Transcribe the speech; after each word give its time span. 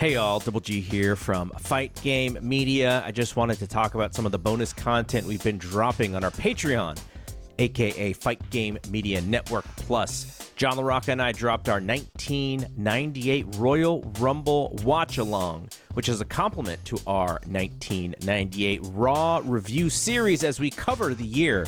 Hey 0.00 0.16
all, 0.16 0.40
Double 0.40 0.60
G 0.60 0.80
here 0.80 1.14
from 1.14 1.50
Fight 1.58 1.94
Game 2.00 2.38
Media. 2.40 3.02
I 3.04 3.12
just 3.12 3.36
wanted 3.36 3.58
to 3.58 3.66
talk 3.66 3.94
about 3.94 4.14
some 4.14 4.24
of 4.24 4.32
the 4.32 4.38
bonus 4.38 4.72
content 4.72 5.26
we've 5.26 5.44
been 5.44 5.58
dropping 5.58 6.14
on 6.14 6.24
our 6.24 6.30
Patreon, 6.30 6.98
aka 7.58 8.14
Fight 8.14 8.48
Game 8.48 8.78
Media 8.88 9.20
Network 9.20 9.66
Plus. 9.76 10.50
John 10.56 10.78
LaRocca 10.78 11.08
and 11.08 11.20
I 11.20 11.32
dropped 11.32 11.68
our 11.68 11.82
1998 11.82 13.44
Royal 13.56 14.00
Rumble 14.18 14.74
Watch 14.84 15.18
Along, 15.18 15.68
which 15.92 16.08
is 16.08 16.22
a 16.22 16.24
complement 16.24 16.82
to 16.86 16.98
our 17.06 17.38
1998 17.44 18.80
Raw 18.94 19.42
Review 19.44 19.90
series 19.90 20.44
as 20.44 20.58
we 20.58 20.70
cover 20.70 21.12
the 21.12 21.26
year 21.26 21.66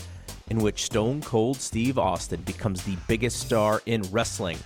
in 0.48 0.56
which 0.56 0.84
Stone 0.84 1.20
Cold 1.20 1.58
Steve 1.58 1.98
Austin 1.98 2.40
becomes 2.40 2.82
the 2.84 2.96
biggest 3.08 3.40
star 3.40 3.82
in 3.84 4.00
wrestling. 4.10 4.56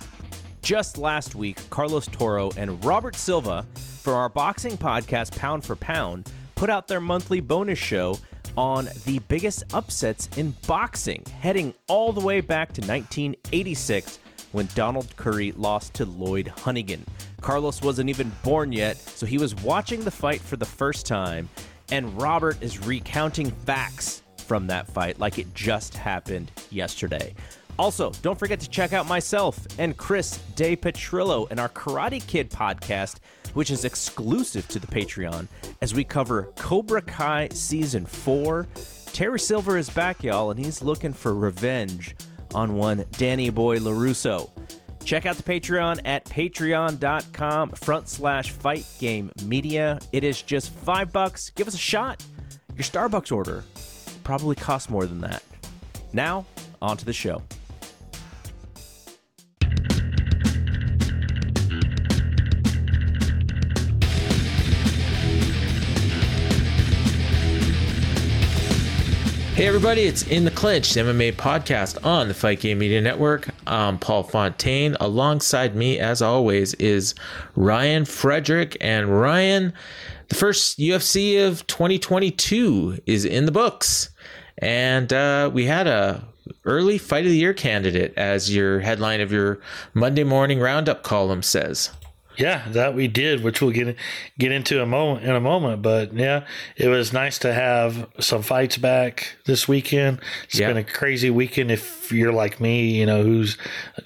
Just 0.67 0.97
last 0.97 1.33
week, 1.33 1.57
Carlos 1.69 2.07
Toro 2.07 2.51
and 2.57 2.83
Robert 2.83 3.15
Silva 3.15 3.65
for 4.01 4.15
our 4.15 4.27
boxing 4.27 4.77
podcast 4.77 5.33
Pound 5.37 5.63
for 5.63 5.77
Pound 5.77 6.29
put 6.55 6.69
out 6.69 6.89
their 6.89 6.99
monthly 6.99 7.39
bonus 7.39 7.79
show 7.79 8.19
on 8.57 8.89
the 9.05 9.19
biggest 9.29 9.63
upsets 9.73 10.27
in 10.35 10.53
boxing, 10.67 11.23
heading 11.39 11.73
all 11.87 12.11
the 12.11 12.19
way 12.19 12.41
back 12.41 12.73
to 12.73 12.81
1986 12.81 14.19
when 14.51 14.67
Donald 14.75 15.15
Curry 15.15 15.53
lost 15.53 15.93
to 15.93 16.05
Lloyd 16.05 16.51
Honeyghan. 16.57 16.99
Carlos 17.39 17.81
wasn't 17.81 18.09
even 18.09 18.29
born 18.43 18.73
yet, 18.73 18.97
so 18.97 19.25
he 19.25 19.37
was 19.37 19.55
watching 19.55 20.03
the 20.03 20.11
fight 20.11 20.41
for 20.41 20.57
the 20.57 20.65
first 20.65 21.05
time, 21.05 21.47
and 21.91 22.21
Robert 22.21 22.61
is 22.61 22.85
recounting 22.85 23.51
facts 23.51 24.21
from 24.35 24.67
that 24.67 24.87
fight 24.87 25.17
like 25.17 25.39
it 25.39 25.53
just 25.55 25.95
happened 25.95 26.51
yesterday. 26.71 27.33
Also, 27.79 28.11
don't 28.21 28.39
forget 28.39 28.59
to 28.59 28.69
check 28.69 28.93
out 28.93 29.07
myself 29.07 29.59
and 29.77 29.95
Chris 29.97 30.37
De 30.55 30.75
Petrillo 30.75 31.49
in 31.51 31.59
our 31.59 31.69
Karate 31.69 32.25
Kid 32.25 32.49
podcast, 32.49 33.19
which 33.53 33.69
is 33.69 33.85
exclusive 33.85 34.67
to 34.69 34.79
the 34.79 34.87
Patreon, 34.87 35.47
as 35.81 35.93
we 35.93 36.03
cover 36.03 36.51
Cobra 36.57 37.01
Kai 37.01 37.49
Season 37.49 38.05
4. 38.05 38.67
Terry 39.13 39.39
Silver 39.39 39.77
is 39.77 39.89
back, 39.89 40.23
y'all, 40.23 40.51
and 40.51 40.59
he's 40.59 40.81
looking 40.81 41.13
for 41.13 41.33
revenge 41.35 42.15
on 42.55 42.75
one 42.75 43.05
Danny 43.13 43.49
Boy 43.49 43.77
LaRusso. 43.77 44.49
Check 45.03 45.25
out 45.25 45.37
the 45.37 45.43
Patreon 45.43 46.01
at 46.03 46.25
patreon.com 46.25 47.69
front 47.71 48.09
slash 48.09 48.51
fight 48.51 48.85
game 48.99 49.31
media. 49.45 49.99
It 50.11 50.23
is 50.23 50.41
just 50.41 50.71
five 50.71 51.13
bucks. 51.13 51.51
Give 51.51 51.67
us 51.67 51.75
a 51.75 51.77
shot. 51.77 52.23
Your 52.75 52.83
Starbucks 52.83 53.31
order 53.31 53.63
probably 54.23 54.55
costs 54.55 54.89
more 54.89 55.05
than 55.05 55.21
that. 55.21 55.43
Now, 56.11 56.45
on 56.81 56.97
to 56.97 57.05
the 57.05 57.13
show. 57.13 57.41
Hey 69.57 69.65
everybody, 69.65 70.03
it's 70.03 70.21
In 70.21 70.45
the 70.45 70.51
Clinch, 70.51 70.93
the 70.93 70.99
MMA 70.99 71.33
podcast 71.33 72.05
on 72.05 72.27
the 72.27 72.35
Fight 72.35 72.59
Game 72.59 72.77
Media 72.77 73.01
Network. 73.01 73.49
I'm 73.65 73.97
Paul 73.97 74.21
Fontaine. 74.21 74.95
Alongside 74.99 75.75
me, 75.75 75.97
as 75.97 76.21
always, 76.21 76.75
is 76.75 77.15
Ryan 77.55 78.05
Frederick. 78.05 78.77
And 78.81 79.19
Ryan, 79.19 79.73
the 80.27 80.35
first 80.35 80.77
UFC 80.77 81.43
of 81.43 81.65
2022 81.65 82.99
is 83.07 83.25
in 83.25 83.47
the 83.47 83.51
books. 83.51 84.11
And 84.59 85.11
uh, 85.11 85.49
we 85.51 85.65
had 85.65 85.87
a 85.87 86.23
early 86.63 86.99
fight 86.99 87.25
of 87.25 87.31
the 87.31 87.37
year 87.37 87.55
candidate 87.55 88.13
as 88.15 88.55
your 88.55 88.81
headline 88.81 89.21
of 89.21 89.31
your 89.31 89.59
Monday 89.95 90.23
morning 90.23 90.59
roundup 90.59 91.01
column 91.01 91.41
says. 91.41 91.89
Yeah, 92.37 92.63
that 92.69 92.93
we 92.93 93.07
did, 93.07 93.43
which 93.43 93.61
we'll 93.61 93.71
get 93.71 93.95
get 94.37 94.51
into 94.51 94.81
a 94.81 94.85
moment 94.85 95.25
in 95.25 95.31
a 95.31 95.39
moment. 95.39 95.81
But 95.81 96.13
yeah, 96.13 96.45
it 96.75 96.87
was 96.87 97.11
nice 97.11 97.39
to 97.39 97.51
have 97.53 98.07
some 98.19 98.43
fights 98.43 98.77
back 98.77 99.37
this 99.45 99.67
weekend. 99.67 100.19
It's 100.45 100.59
Yeah. 100.59 100.67
been 100.67 100.77
a 100.77 100.83
crazy 100.83 101.29
weekend. 101.31 101.71
If 101.71 102.11
you're 102.11 102.31
like 102.33 102.61
me, 102.61 102.91
you 102.99 103.05
know, 103.07 103.23
who's 103.23 103.57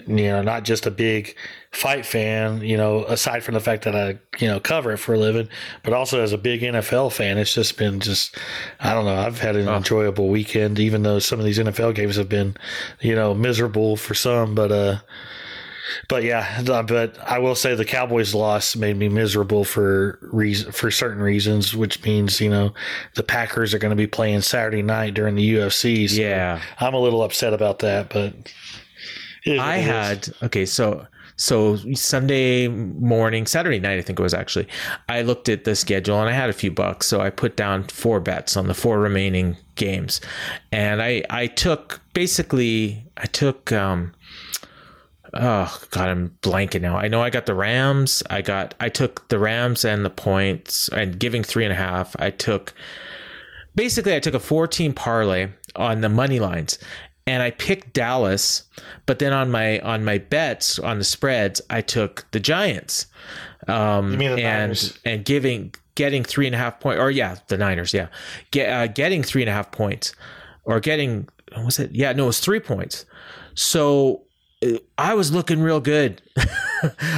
you 0.06 0.28
know 0.30 0.42
not 0.42 0.64
just 0.64 0.86
a 0.86 0.90
big 0.90 1.36
fight 1.72 2.04
fan, 2.04 2.60
you 2.62 2.76
know, 2.76 3.04
aside 3.04 3.42
from 3.42 3.54
the 3.54 3.60
fact 3.60 3.84
that 3.84 3.94
I 3.94 4.18
you 4.38 4.48
know 4.48 4.58
cover 4.60 4.92
it 4.92 4.98
for 4.98 5.12
a 5.14 5.18
living, 5.18 5.48
but 5.82 5.92
also 5.92 6.22
as 6.22 6.32
a 6.32 6.38
big 6.38 6.62
NFL 6.62 7.12
fan, 7.12 7.36
it's 7.36 7.54
just 7.54 7.76
been 7.76 8.00
just 8.00 8.36
I 8.80 8.94
don't 8.94 9.04
know. 9.04 9.14
I've 9.16 9.40
had 9.40 9.56
an 9.56 9.68
enjoyable 9.68 10.28
weekend, 10.28 10.78
even 10.78 11.02
though 11.02 11.18
some 11.18 11.38
of 11.38 11.44
these 11.44 11.58
NFL 11.58 11.94
games 11.94 12.16
have 12.16 12.30
been 12.30 12.56
you 13.00 13.14
know 13.14 13.34
miserable 13.34 13.96
for 13.98 14.14
some, 14.14 14.54
but 14.54 14.72
uh. 14.72 14.96
But 16.08 16.22
yeah, 16.22 16.62
but 16.64 17.18
I 17.18 17.38
will 17.38 17.54
say 17.54 17.74
the 17.74 17.84
Cowboys' 17.84 18.34
loss 18.34 18.76
made 18.76 18.96
me 18.96 19.08
miserable 19.08 19.64
for 19.64 20.18
reason 20.22 20.72
for 20.72 20.90
certain 20.90 21.22
reasons, 21.22 21.74
which 21.74 22.02
means 22.04 22.40
you 22.40 22.50
know 22.50 22.72
the 23.14 23.22
Packers 23.22 23.74
are 23.74 23.78
going 23.78 23.90
to 23.90 23.96
be 23.96 24.06
playing 24.06 24.42
Saturday 24.42 24.82
night 24.82 25.14
during 25.14 25.34
the 25.34 25.54
UFC. 25.54 26.08
So 26.08 26.20
Yeah. 26.20 26.60
I'm 26.78 26.94
a 26.94 27.00
little 27.00 27.22
upset 27.22 27.52
about 27.52 27.80
that, 27.80 28.10
but 28.10 28.34
I 29.46 29.78
had 29.78 30.28
okay, 30.42 30.66
so 30.66 31.06
so 31.36 31.76
Sunday 31.94 32.68
morning, 32.68 33.46
Saturday 33.46 33.80
night, 33.80 33.98
I 33.98 34.02
think 34.02 34.20
it 34.20 34.22
was 34.22 34.34
actually. 34.34 34.68
I 35.08 35.22
looked 35.22 35.48
at 35.48 35.64
the 35.64 35.74
schedule 35.74 36.20
and 36.20 36.28
I 36.28 36.32
had 36.32 36.50
a 36.50 36.52
few 36.52 36.70
bucks, 36.70 37.06
so 37.06 37.20
I 37.20 37.30
put 37.30 37.56
down 37.56 37.84
four 37.84 38.20
bets 38.20 38.56
on 38.56 38.68
the 38.68 38.74
four 38.74 39.00
remaining 39.00 39.56
games, 39.74 40.20
and 40.70 41.02
I 41.02 41.24
I 41.30 41.48
took 41.48 42.00
basically 42.14 43.04
I 43.16 43.26
took 43.26 43.72
um. 43.72 44.14
Oh 45.34 45.80
God, 45.90 46.08
I'm 46.08 46.36
blanking 46.42 46.82
now. 46.82 46.96
I 46.98 47.08
know 47.08 47.22
I 47.22 47.30
got 47.30 47.46
the 47.46 47.54
Rams. 47.54 48.22
I 48.28 48.42
got 48.42 48.74
I 48.80 48.88
took 48.88 49.28
the 49.28 49.38
Rams 49.38 49.84
and 49.84 50.04
the 50.04 50.10
points 50.10 50.88
and 50.88 51.18
giving 51.18 51.42
three 51.42 51.64
and 51.64 51.72
a 51.72 51.76
half. 51.76 52.14
I 52.18 52.30
took 52.30 52.74
basically 53.74 54.14
I 54.14 54.20
took 54.20 54.34
a 54.34 54.40
14 54.40 54.92
parlay 54.92 55.48
on 55.74 56.02
the 56.02 56.10
money 56.10 56.38
lines 56.38 56.78
and 57.26 57.42
I 57.42 57.50
picked 57.52 57.94
Dallas, 57.94 58.64
but 59.06 59.20
then 59.20 59.32
on 59.32 59.50
my 59.50 59.78
on 59.80 60.04
my 60.04 60.18
bets 60.18 60.78
on 60.78 60.98
the 60.98 61.04
spreads, 61.04 61.62
I 61.70 61.80
took 61.80 62.26
the 62.32 62.40
Giants. 62.40 63.06
Um 63.68 64.12
You 64.12 64.18
mean 64.18 64.36
the 64.36 64.42
and 64.44 64.60
Niners? 64.70 64.98
and 65.06 65.24
giving 65.24 65.74
getting 65.94 66.24
three 66.24 66.46
and 66.46 66.54
a 66.54 66.58
half 66.58 66.78
point 66.78 66.98
or 66.98 67.10
yeah, 67.10 67.36
the 67.48 67.56
Niners, 67.56 67.94
yeah. 67.94 68.08
Get 68.50 68.68
uh, 68.68 68.86
getting 68.88 69.22
three 69.22 69.42
and 69.42 69.48
a 69.48 69.52
half 69.52 69.70
points. 69.72 70.14
Or 70.64 70.78
getting 70.78 71.28
what 71.54 71.64
was 71.64 71.78
it? 71.78 71.90
Yeah, 71.92 72.12
no, 72.12 72.24
it 72.24 72.26
was 72.26 72.40
three 72.40 72.60
points. 72.60 73.04
So 73.54 74.22
I 74.96 75.14
was 75.14 75.32
looking 75.32 75.60
real 75.60 75.80
good. 75.80 76.22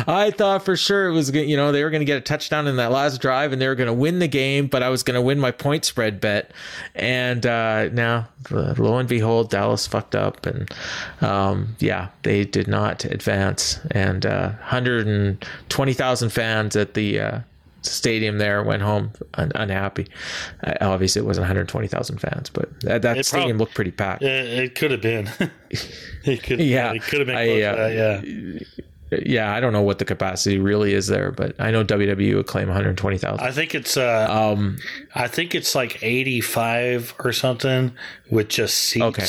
I 0.06 0.30
thought 0.30 0.64
for 0.64 0.76
sure 0.76 1.08
it 1.08 1.12
was, 1.12 1.32
you 1.32 1.56
know, 1.56 1.72
they 1.72 1.82
were 1.84 1.90
going 1.90 2.00
to 2.00 2.06
get 2.06 2.16
a 2.16 2.22
touchdown 2.22 2.66
in 2.66 2.76
that 2.76 2.90
last 2.90 3.20
drive 3.20 3.52
and 3.52 3.60
they 3.60 3.66
were 3.66 3.74
going 3.74 3.88
to 3.88 3.92
win 3.92 4.18
the 4.18 4.28
game, 4.28 4.66
but 4.66 4.82
I 4.82 4.88
was 4.88 5.02
going 5.02 5.14
to 5.14 5.22
win 5.22 5.38
my 5.38 5.50
point 5.50 5.84
spread 5.84 6.20
bet. 6.20 6.52
And 6.94 7.44
uh, 7.44 7.88
now, 7.90 8.28
lo 8.50 8.98
and 8.98 9.08
behold, 9.08 9.50
Dallas 9.50 9.86
fucked 9.86 10.14
up. 10.14 10.46
And 10.46 10.70
um, 11.20 11.76
yeah, 11.80 12.08
they 12.22 12.44
did 12.44 12.68
not 12.68 13.04
advance. 13.04 13.78
And 13.90 14.24
uh, 14.24 14.50
120,000 14.50 16.30
fans 16.30 16.76
at 16.76 16.94
the 16.94 17.20
uh, 17.20 17.38
stadium 17.84 18.38
there 18.38 18.62
went 18.62 18.82
home 18.82 19.12
un- 19.34 19.52
unhappy. 19.54 20.06
Uh, 20.62 20.74
obviously, 20.80 21.20
it 21.20 21.24
wasn't 21.24 21.42
120,000 21.42 22.18
fans, 22.18 22.50
but 22.50 22.80
that, 22.80 23.02
that 23.02 23.18
It 23.18 23.26
stadium 23.26 23.50
prob- 23.56 23.60
looked 23.60 23.74
pretty 23.74 23.90
packed. 23.92 24.22
It, 24.22 24.46
it 24.64 24.74
could 24.74 24.90
have 24.90 25.00
been. 25.02 25.28
it 26.24 26.42
could. 26.42 26.60
Yeah, 26.74 26.92
it 26.92 27.02
could 27.02 27.18
have 27.20 27.26
been. 27.26 27.36
I, 27.36 27.60
uh, 27.62 27.76
that, 27.88 28.24
yeah. 28.24 29.18
yeah, 29.24 29.54
I 29.54 29.60
don't 29.60 29.72
know 29.72 29.82
what 29.82 29.98
the 29.98 30.04
capacity 30.04 30.58
really 30.58 30.92
is 30.94 31.06
there, 31.06 31.30
but 31.30 31.54
I 31.60 31.70
know 31.70 31.84
WWE 31.84 32.34
would 32.36 32.46
claim 32.46 32.68
120,000. 32.68 33.44
I 33.46 33.50
think 33.52 33.74
it's. 33.74 33.96
Uh, 33.96 34.26
Um, 34.30 34.78
I 35.14 35.28
think 35.28 35.54
it's 35.54 35.74
like 35.74 36.02
85 36.02 37.14
or 37.18 37.32
something 37.32 37.92
with 38.30 38.48
just 38.48 38.74
seats. 38.76 39.04
Okay. 39.04 39.26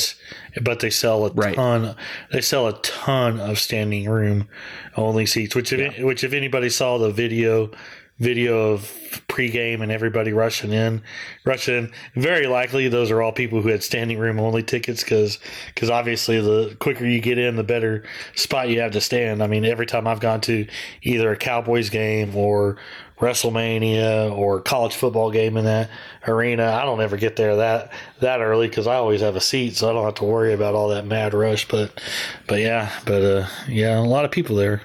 But 0.61 0.79
they 0.79 0.89
sell 0.89 1.25
a 1.25 1.31
Right. 1.33 1.55
ton. 1.55 1.95
They 2.31 2.41
sell 2.41 2.67
a 2.67 2.79
ton 2.81 3.39
of 3.41 3.59
standing 3.59 4.09
room 4.09 4.47
only 4.95 5.25
seats. 5.25 5.53
Which, 5.55 5.73
if, 5.73 5.99
which 5.99 6.23
if 6.23 6.31
anybody 6.33 6.69
saw 6.69 6.97
the 6.97 7.11
video, 7.11 7.69
video 8.17 8.71
of 8.71 8.81
pregame 9.27 9.81
and 9.81 9.91
everybody 9.91 10.31
rushing 10.31 10.71
in, 10.71 11.01
rushing 11.43 11.75
in, 11.75 11.91
very 12.15 12.47
likely 12.47 12.87
those 12.87 13.11
are 13.11 13.21
all 13.21 13.33
people 13.33 13.61
who 13.61 13.69
had 13.69 13.83
standing 13.83 14.17
room 14.17 14.39
only 14.39 14.63
tickets 14.63 15.03
because 15.03 15.39
because 15.73 15.89
obviously 15.89 16.39
the 16.39 16.75
quicker 16.79 17.05
you 17.05 17.19
get 17.19 17.37
in, 17.37 17.55
the 17.55 17.63
better 17.63 18.03
spot 18.35 18.69
you 18.69 18.79
have 18.79 18.91
to 18.91 19.01
stand. 19.01 19.43
I 19.43 19.47
mean, 19.47 19.65
every 19.65 19.85
time 19.85 20.07
I've 20.07 20.21
gone 20.21 20.41
to 20.41 20.65
either 21.01 21.31
a 21.31 21.37
Cowboys 21.37 21.89
game 21.89 22.35
or 22.35 22.77
WrestleMania 23.19 24.31
or 24.35 24.59
college 24.61 24.95
football 24.95 25.31
game 25.31 25.55
in 25.55 25.65
that 25.65 25.89
arena. 26.27 26.71
I 26.71 26.83
don't 26.83 26.99
ever 27.01 27.15
get 27.15 27.37
there 27.37 27.55
that 27.57 27.91
that 28.19 28.41
early 28.41 28.67
because 28.67 28.87
I 28.87 28.95
always 28.95 29.21
have 29.21 29.35
a 29.35 29.41
seat, 29.41 29.77
so 29.77 29.89
I 29.89 29.93
don't 29.93 30.03
have 30.03 30.15
to 30.15 30.25
worry 30.25 30.53
about 30.53 30.75
all 30.75 30.89
that 30.89 31.05
mad 31.05 31.33
rush. 31.33 31.67
But 31.67 32.01
but 32.47 32.59
yeah, 32.59 32.91
but 33.05 33.21
uh, 33.21 33.47
yeah, 33.69 33.99
a 33.99 34.01
lot 34.01 34.25
of 34.25 34.31
people 34.31 34.55
there. 34.57 34.81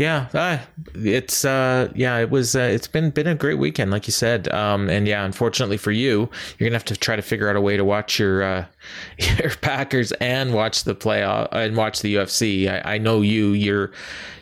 Yeah, 0.00 0.28
uh, 0.32 0.58
it's 0.94 1.44
uh, 1.44 1.92
yeah, 1.94 2.16
it 2.16 2.30
was. 2.30 2.56
Uh, 2.56 2.60
it's 2.60 2.88
been 2.88 3.10
been 3.10 3.26
a 3.26 3.34
great 3.34 3.58
weekend, 3.58 3.90
like 3.90 4.06
you 4.06 4.14
said. 4.14 4.48
Um, 4.48 4.88
and 4.88 5.06
yeah, 5.06 5.26
unfortunately 5.26 5.76
for 5.76 5.90
you, 5.90 6.30
you're 6.56 6.70
gonna 6.70 6.78
have 6.78 6.86
to 6.86 6.96
try 6.96 7.16
to 7.16 7.22
figure 7.22 7.50
out 7.50 7.56
a 7.56 7.60
way 7.60 7.76
to 7.76 7.84
watch 7.84 8.18
your 8.18 8.42
uh, 8.42 8.64
your 9.18 9.50
Packers 9.60 10.12
and 10.12 10.54
watch 10.54 10.84
the 10.84 10.94
playoff 10.94 11.48
and 11.52 11.76
watch 11.76 12.00
the 12.00 12.14
UFC. 12.14 12.66
I, 12.66 12.94
I 12.94 12.96
know 12.96 13.20
you. 13.20 13.48
You're 13.48 13.92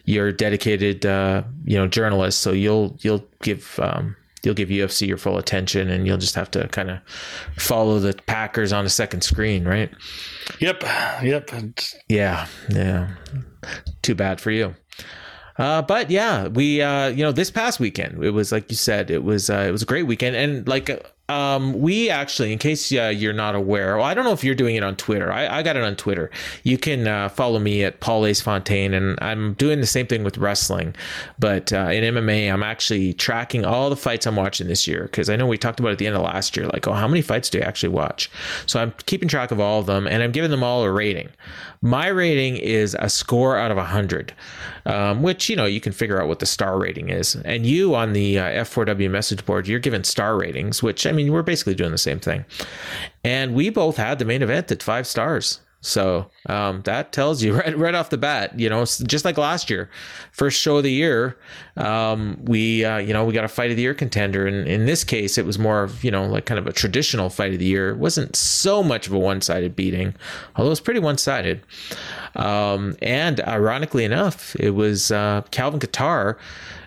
you're 0.05 0.29
a 0.29 0.33
dedicated 0.33 1.05
uh, 1.05 1.43
you 1.65 1.77
know 1.77 1.89
journalist, 1.89 2.39
so 2.39 2.53
you'll 2.53 2.97
you'll 3.01 3.27
give 3.43 3.81
um, 3.83 4.15
you'll 4.45 4.55
give 4.55 4.69
UFC 4.69 5.09
your 5.09 5.19
full 5.19 5.39
attention, 5.39 5.91
and 5.91 6.07
you'll 6.07 6.19
just 6.19 6.37
have 6.37 6.53
to 6.53 6.69
kind 6.69 6.89
of 6.89 7.01
follow 7.57 7.99
the 7.99 8.15
Packers 8.29 8.73
on 8.73 8.87
a 8.87 8.89
second 8.89 9.23
screen, 9.23 9.65
right? 9.65 9.91
Yep, 10.61 10.85
yep. 11.25 11.51
Yeah, 12.09 12.47
yeah. 12.71 13.09
Too 14.03 14.15
bad 14.15 14.41
for 14.41 14.53
you. 14.53 14.77
Uh, 15.59 15.83
but 15.83 16.11
yeah, 16.11 16.47
we 16.47 16.81
uh, 16.81 17.09
you 17.09 17.25
know 17.25 17.33
this 17.33 17.51
past 17.51 17.81
weekend 17.81 18.23
it 18.23 18.31
was 18.31 18.53
like 18.53 18.71
you 18.71 18.77
said 18.77 19.11
it 19.11 19.25
was 19.25 19.51
uh, 19.51 19.67
it 19.69 19.73
was 19.73 19.83
a 19.83 19.87
great 19.87 20.05
weekend. 20.05 20.37
And 20.37 20.67
like 20.69 20.89
um, 21.29 21.79
we 21.81 22.09
actually, 22.09 22.53
in 22.53 22.59
case 22.59 22.91
uh, 22.93 23.13
you're 23.15 23.35
not 23.35 23.55
aware, 23.55 23.97
well, 23.97 24.07
I 24.07 24.15
don't 24.15 24.25
know 24.25 24.33
if 24.33 24.43
you're 24.43 24.55
doing 24.55 24.77
it 24.77 24.83
on 24.83 24.97
Twitter. 24.97 25.31
I, 25.31 25.59
I 25.59 25.63
got 25.63 25.77
it 25.77 25.83
on 25.83 25.95
Twitter. 25.95 26.31
You 26.63 26.79
can 26.79 27.07
uh, 27.07 27.29
follow 27.29 27.59
me 27.59 27.85
at 27.85 28.01
Paul 28.01 28.25
Ace 28.25 28.41
Fontaine, 28.41 28.95
and 28.95 29.19
I'm 29.21 29.53
doing 29.55 29.81
the 29.81 29.87
same 29.87 30.07
thing 30.07 30.25
with 30.25 30.39
wrestling. 30.39 30.95
But 31.39 31.71
uh, 31.73 31.91
in 31.91 32.15
MMA, 32.15 32.51
I'm 32.51 32.63
actually 32.63 33.13
tracking 33.13 33.67
all 33.67 33.91
the 33.91 33.97
fights 33.97 34.27
I'm 34.27 34.37
watching 34.37 34.69
this 34.69 34.89
year 34.89 35.03
because 35.05 35.29
I 35.29 35.37
know 35.37 35.47
we 35.47 35.59
talked 35.59 35.81
about 35.81 35.93
at 35.93 35.99
the 35.99 36.07
end 36.07 36.17
of 36.17 36.23
last 36.23 36.57
year, 36.57 36.67
like, 36.69 36.89
oh, 36.89 36.95
how 36.95 37.07
many 37.09 37.21
fights 37.21 37.51
do 37.51 37.59
you 37.59 37.65
actually 37.65 37.91
watch? 37.91 38.31
So 38.65 38.81
I'm 38.81 38.95
keeping 39.05 39.29
track 39.29 39.51
of 39.51 39.61
all 39.61 39.81
of 39.81 39.87
them, 39.87 40.07
and 40.07 40.23
I'm 40.23 40.33
giving 40.33 40.51
them 40.51 40.63
all 40.63 40.83
a 40.83 40.91
rating. 40.91 41.29
My 41.81 42.09
rating 42.09 42.57
is 42.57 42.97
a 42.99 43.09
score 43.09 43.57
out 43.57 43.71
of 43.71 43.77
100, 43.77 44.35
um, 44.87 45.23
which, 45.23 45.49
you 45.49 45.55
know, 45.55 45.65
you 45.65 45.81
can 45.81 45.93
figure 45.93 46.21
out 46.21 46.27
what 46.27 46.41
the 46.41 46.47
star 46.47 46.79
rating 46.79 47.11
is. 47.11 47.37
And 47.45 47.65
you 47.65 47.95
on 47.95 48.15
the 48.15 48.39
uh, 48.39 48.65
F4W 48.65 49.09
message 49.11 49.45
board, 49.47 49.69
you're 49.69 49.79
given 49.79 50.03
star 50.03 50.37
ratings, 50.37 50.83
which, 50.83 51.07
I 51.07 51.13
mean, 51.13 51.18
we're 51.29 51.43
basically 51.43 51.75
doing 51.75 51.91
the 51.91 51.99
same 51.99 52.21
thing. 52.21 52.45
And 53.25 53.55
we 53.55 53.71
both 53.71 53.97
had 53.97 54.19
the 54.19 54.25
main 54.25 54.43
event 54.43 54.71
at 54.71 54.83
five 54.83 55.07
stars. 55.07 55.61
So 55.81 56.29
um, 56.47 56.83
that 56.83 57.13
tells 57.13 57.43
you 57.43 57.55
right 57.59 57.77
right 57.77 57.95
off 57.95 58.11
the 58.11 58.19
bat, 58.19 58.59
you 58.59 58.69
know, 58.69 58.85
just 58.85 59.25
like 59.25 59.39
last 59.39 59.71
year, 59.71 59.89
first 60.33 60.61
show 60.61 60.79
of 60.79 60.83
the 60.83 60.93
year, 60.93 61.39
um, 61.77 62.39
we 62.43 62.85
uh, 62.85 62.99
you 62.99 63.13
know 63.13 63.25
we 63.25 63.33
got 63.33 63.45
a 63.45 63.49
fight 63.49 63.71
of 63.71 63.77
the 63.77 63.83
year 63.83 63.95
contender, 63.95 64.47
and 64.47 64.67
in 64.67 64.87
this 64.87 65.05
case, 65.05 65.39
it 65.39 65.47
was 65.47 65.59
more 65.59 65.85
of 65.85 66.03
you 66.03 66.11
know 66.11 66.27
like 66.27 66.47
kind 66.47 66.59
of 66.59 66.67
a 66.67 66.73
traditional 66.73 67.31
fight 67.31 67.53
of 67.53 67.61
the 67.61 67.65
year. 67.65 67.91
It 67.91 67.99
wasn't 67.99 68.35
so 68.35 68.83
much 68.83 69.07
of 69.07 69.13
a 69.13 69.19
one 69.19 69.41
sided 69.41 69.77
beating, 69.77 70.15
although 70.57 70.69
it 70.69 70.71
was 70.71 70.81
pretty 70.81 71.01
one 71.01 71.19
sided. 71.19 71.63
Um, 72.35 72.97
and 73.01 73.41
ironically 73.41 74.05
enough, 74.05 74.55
it 74.57 74.71
was 74.71 75.11
uh, 75.11 75.43
Calvin 75.51 75.81
Kattar 75.81 76.37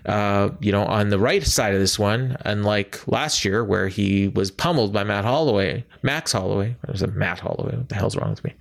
uh, 0.05 0.49
you 0.59 0.71
know, 0.71 0.83
on 0.85 1.09
the 1.09 1.19
right 1.19 1.45
side 1.45 1.73
of 1.73 1.79
this 1.79 1.99
one, 1.99 2.35
unlike 2.45 3.07
last 3.07 3.45
year 3.45 3.63
where 3.63 3.87
he 3.87 4.29
was 4.29 4.49
pummeled 4.49 4.91
by 4.91 5.03
Matt 5.03 5.25
Holloway, 5.25 5.85
Max 6.01 6.31
Holloway. 6.31 6.75
It 6.83 6.91
was 6.91 7.01
a 7.01 7.07
Matt 7.07 7.39
Holloway. 7.39 7.77
What 7.77 7.89
the 7.89 7.95
hell's 7.95 8.15
wrong 8.15 8.31
with 8.31 8.43
me? 8.43 8.53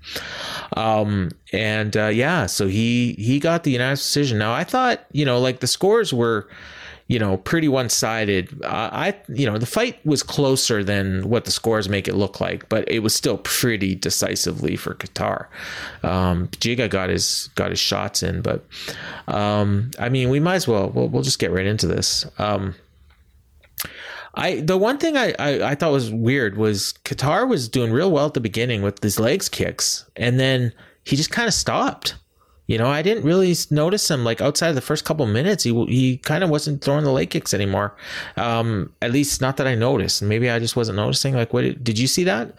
Um, 0.77 1.31
and 1.53 1.97
uh, 1.97 2.07
yeah, 2.09 2.47
so 2.47 2.69
he 2.69 3.15
he 3.19 3.41
got 3.41 3.65
the 3.65 3.73
unanimous 3.73 4.01
decision. 4.01 4.39
Now 4.39 4.53
I 4.53 4.65
thought, 4.65 5.05
you 5.13 5.25
know, 5.25 5.41
like 5.41 5.61
the 5.61 5.67
scores 5.67 6.13
were 6.13 6.49
you 7.11 7.19
know, 7.19 7.39
pretty 7.39 7.67
one 7.67 7.89
sided. 7.89 8.63
Uh, 8.63 8.89
I, 8.93 9.17
you 9.27 9.45
know, 9.45 9.59
the 9.59 9.67
fight 9.67 9.99
was 10.07 10.23
closer 10.23 10.85
than 10.85 11.29
what 11.29 11.45
the 11.45 11.51
scores 11.51 11.89
make 11.89 12.07
it 12.07 12.15
look 12.15 12.41
like, 12.41 12.69
but 12.69 12.89
it 12.89 13.01
was 13.01 13.13
still 13.13 13.39
pretty 13.39 13.97
decisively 13.97 14.77
for 14.77 14.95
Kattar. 14.95 15.47
Um, 16.05 16.47
Giga 16.61 16.89
got 16.89 17.11
his 17.11 17.51
got 17.57 17.71
his 17.71 17.81
shots 17.81 18.23
in, 18.23 18.43
but 18.43 18.65
um, 19.27 19.91
I 19.99 20.09
mean, 20.09 20.29
we 20.29 20.39
might 20.39 20.55
as 20.55 20.69
well. 20.69 20.89
We'll, 20.91 21.09
we'll 21.09 21.25
just 21.25 21.41
get 21.41 21.51
right 21.51 21.67
into 21.67 21.89
this. 21.89 22.27
Um, 22.39 22.77
I 24.35 24.61
the 24.61 24.77
one 24.77 24.99
thing 24.99 25.17
I, 25.17 25.35
I, 25.39 25.71
I 25.71 25.75
thought 25.75 25.93
was 25.93 26.13
weird 26.13 26.57
was 26.57 26.95
Kattar 27.05 27.49
was 27.49 27.69
doing 27.69 27.93
real 27.93 28.11
well 28.11 28.27
at 28.27 28.35
the 28.35 28.41
beginning 28.41 28.83
with 28.83 29.03
his 29.03 29.19
legs 29.19 29.49
kicks, 29.49 30.09
and 30.17 30.39
then 30.39 30.73
he 31.05 31.17
just 31.17 31.31
kind 31.31 31.49
of 31.49 31.55
stopped. 31.55 32.15
You 32.67 32.79
know, 32.79 32.87
I 32.87 33.03
didn't 33.03 33.25
really 33.25 33.53
notice 33.73 34.09
him 34.09 34.23
like 34.23 34.41
outside 34.41 34.69
of 34.69 34.77
the 34.77 34.81
first 34.81 35.05
couple 35.05 35.27
minutes. 35.27 35.65
He 35.65 35.73
he 35.87 36.19
kind 36.19 36.45
of 36.45 36.51
wasn't 36.51 36.85
throwing 36.85 37.05
the 37.05 37.11
leg 37.11 37.31
kicks 37.31 37.53
anymore. 37.53 37.97
Um, 38.37 38.93
at 39.03 39.11
least 39.11 39.41
not 39.41 39.57
that 39.57 39.67
I 39.67 39.75
noticed. 39.75 40.23
Maybe 40.23 40.49
I 40.49 40.61
just 40.61 40.77
wasn't 40.77 40.97
noticing. 40.97 41.35
Like, 41.35 41.53
what 41.53 41.83
did 41.83 41.99
you 41.99 42.07
see 42.07 42.23
that? 42.25 42.55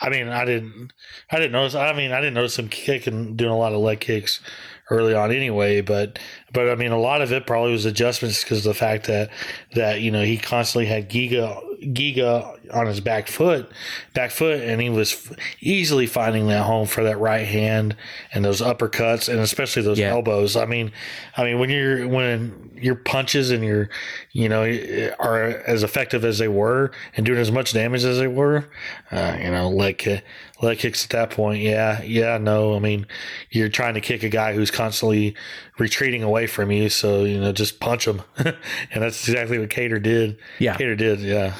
I 0.00 0.08
mean, 0.08 0.28
I 0.28 0.46
didn't. 0.46 0.92
I 1.30 1.36
didn't 1.36 1.52
notice. 1.52 1.74
I 1.74 1.92
mean, 1.92 2.12
I 2.12 2.20
didn't 2.20 2.34
notice 2.34 2.58
him 2.58 2.68
kicking, 2.68 3.36
doing 3.36 3.50
a 3.50 3.56
lot 3.56 3.74
of 3.74 3.80
leg 3.80 4.00
kicks 4.00 4.40
early 4.90 5.14
on 5.14 5.30
anyway. 5.30 5.80
But 5.80 6.18
but 6.52 6.68
I 6.68 6.74
mean, 6.74 6.92
a 6.92 6.98
lot 6.98 7.22
of 7.22 7.32
it 7.32 7.46
probably 7.46 7.72
was 7.72 7.84
adjustments 7.84 8.42
because 8.42 8.58
of 8.58 8.64
the 8.64 8.78
fact 8.78 9.06
that 9.06 9.30
that 9.74 10.00
you 10.00 10.10
know 10.10 10.22
he 10.22 10.36
constantly 10.36 10.86
had 10.86 11.10
Giga 11.10 11.60
Giga 11.92 12.58
on 12.72 12.86
his 12.86 13.00
back 13.00 13.28
foot, 13.28 13.70
back 14.14 14.30
foot, 14.30 14.60
and 14.60 14.80
he 14.80 14.90
was 14.90 15.30
easily 15.60 16.06
finding 16.06 16.46
that 16.48 16.64
home 16.64 16.86
for 16.86 17.04
that 17.04 17.18
right 17.18 17.46
hand 17.46 17.96
and 18.32 18.44
those 18.44 18.60
uppercuts, 18.60 19.28
and 19.28 19.40
especially 19.40 19.82
those 19.82 19.98
yeah. 19.98 20.10
elbows. 20.10 20.56
I 20.56 20.66
mean, 20.66 20.92
I 21.36 21.44
mean 21.44 21.58
when 21.58 21.70
you're 21.70 22.06
when 22.08 22.70
your 22.80 22.94
punches 22.94 23.50
and 23.50 23.64
your 23.64 23.88
you 24.32 24.48
know 24.48 24.62
are 25.18 25.44
as 25.66 25.82
effective 25.82 26.24
as 26.24 26.38
they 26.38 26.48
were 26.48 26.92
and 27.16 27.26
doing 27.26 27.38
as 27.38 27.50
much 27.50 27.72
damage 27.72 28.04
as 28.04 28.18
they 28.18 28.28
were, 28.28 28.68
uh, 29.10 29.36
you 29.40 29.50
know, 29.50 29.68
like 29.68 30.24
leg 30.64 30.78
kicks 30.78 31.04
at 31.04 31.10
that 31.10 31.30
point. 31.30 31.62
Yeah, 31.62 32.02
yeah, 32.02 32.38
no. 32.38 32.74
I 32.74 32.78
mean, 32.78 33.06
you're 33.50 33.68
trying 33.68 33.94
to 33.94 34.00
kick 34.00 34.22
a 34.22 34.28
guy 34.28 34.54
who's 34.54 34.70
constantly 34.70 35.36
retreating 35.78 36.22
away 36.22 36.46
from 36.46 36.70
you, 36.70 36.88
so 36.88 37.24
you 37.24 37.40
know, 37.40 37.52
just 37.52 37.80
punch 37.80 38.06
him, 38.06 38.22
and 38.38 38.56
that's 38.92 39.28
exactly 39.28 39.58
what 39.58 39.68
Kattar 39.70 40.02
did. 40.02 40.38
Yeah, 40.58 40.76
Kattar 40.76 40.96
did. 40.96 41.20
Yeah. 41.20 41.54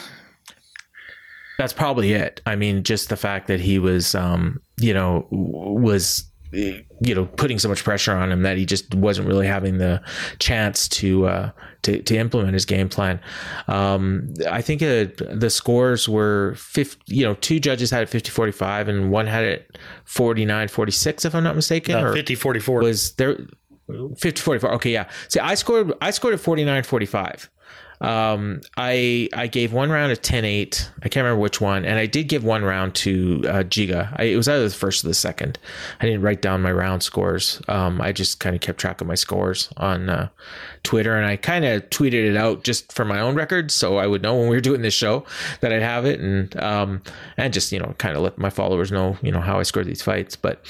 That's 1.57 1.73
probably 1.73 2.13
it. 2.13 2.41
I 2.47 2.57
mean, 2.57 2.83
just 2.83 3.11
the 3.11 3.17
fact 3.17 3.47
that 3.47 3.61
he 3.61 3.79
was, 3.79 4.17
um, 4.17 4.61
you 4.77 4.93
know, 4.93 5.29
was 5.31 6.25
you 6.55 7.15
know 7.15 7.27
putting 7.27 7.59
so 7.59 7.69
much 7.69 7.85
pressure 7.85 8.13
on 8.13 8.31
him 8.31 8.43
that 8.43 8.57
he 8.57 8.65
just 8.67 8.95
wasn't 8.95 9.27
really 9.27 9.47
having 9.47 9.79
the 9.79 10.03
chance 10.39 10.89
to 10.89 11.27
uh, 11.27 11.51
to, 11.85 12.03
to 12.03 12.17
implement 12.17 12.55
his 12.55 12.65
game 12.65 12.89
plan. 12.89 13.21
Um, 13.69 14.35
I 14.51 14.61
think 14.63 14.83
it, 14.83 15.17
the 15.41 15.51
scores 15.51 16.09
were 16.09 16.55
50, 16.57 17.15
you 17.15 17.25
know, 17.25 17.35
two 17.35 17.61
judges 17.61 17.91
had 17.91 18.03
it 18.03 18.09
50 18.09 18.31
45 18.31 18.89
and 18.89 19.11
one 19.11 19.27
had 19.27 19.45
it 19.45 19.79
49 20.05 20.69
46, 20.69 21.25
if 21.25 21.35
I'm 21.35 21.45
not 21.45 21.55
mistaken. 21.55 21.95
Uh, 21.95 22.13
50 22.13 22.35
44. 22.35 22.81
Was 22.81 23.13
there 23.15 23.39
50 24.19 24.41
44? 24.41 24.75
Okay, 24.75 24.93
yeah. 24.93 25.09
See, 25.29 25.41
I 25.41 25.55
scored, 25.55 25.93
I 26.01 26.11
scored 26.11 26.35
at 26.35 26.41
49 26.41 26.83
45. 26.83 27.51
Um, 28.05 28.61
I 28.77 29.31
I 29.33 29.47
gave 29.47 29.73
one 29.73 29.91
round 29.91 30.13
a 30.13 30.17
10-8. 30.17 30.89
I 31.03 31.09
can't 31.09 31.25
remember 31.25 31.41
which 31.41 31.61
one, 31.61 31.85
and 31.87 31.99
I 31.99 32.07
did 32.07 32.29
give 32.29 32.45
one 32.45 32.63
round 32.63 32.95
to 32.97 33.43
uh, 33.47 33.63
Giga. 33.63 34.15
I, 34.17 34.25
it 34.25 34.37
was 34.37 34.47
either 34.47 34.69
the 34.69 34.75
first 34.75 35.05
or 35.05 35.09
the 35.09 35.15
second. 35.15 35.59
I 36.01 36.07
didn't 36.07 36.21
write 36.21 36.43
down 36.43 36.61
my 36.61 36.73
round 36.73 37.03
scores. 37.03 37.63
Um, 37.67 38.01
I 38.01 38.13
just 38.13 38.41
kind 38.41 38.55
of 38.55 38.61
kept 38.61 38.79
track 38.79 39.01
of 39.01 39.07
my 39.07 39.15
scores 39.15 39.71
on 39.79 40.11
uh, 40.11 40.29
Twitter, 40.85 41.17
and 41.17 41.27
I 41.27 41.37
kind 41.37 41.65
of 41.65 41.83
tweeted 41.91 42.31
it 42.31 42.37
out 42.37 42.63
just 42.63 42.93
for 42.93 43.05
my 43.05 43.19
own 43.19 43.35
record, 43.35 43.71
so 43.71 43.97
I 43.97 44.07
would 44.07 44.23
know 44.23 44.37
when 44.37 44.49
we 44.49 44.55
were 44.55 44.61
doing 44.61 44.83
this 44.83 44.95
show 44.95 45.25
that 45.61 45.73
I'd 45.73 45.83
have 45.83 46.05
it, 46.05 46.21
and 46.21 46.57
um, 46.63 47.03
and 47.37 47.53
just 47.53 47.73
you 47.73 47.81
know 47.81 47.95
kind 47.99 48.17
of 48.17 48.23
let 48.23 48.39
my 48.39 48.51
followers 48.51 48.93
know 48.93 49.17
you 49.23 49.33
know 49.33 49.41
how 49.41 49.59
I 49.59 49.65
scored 49.65 49.87
these 49.87 50.03
fights. 50.03 50.37
But 50.37 50.65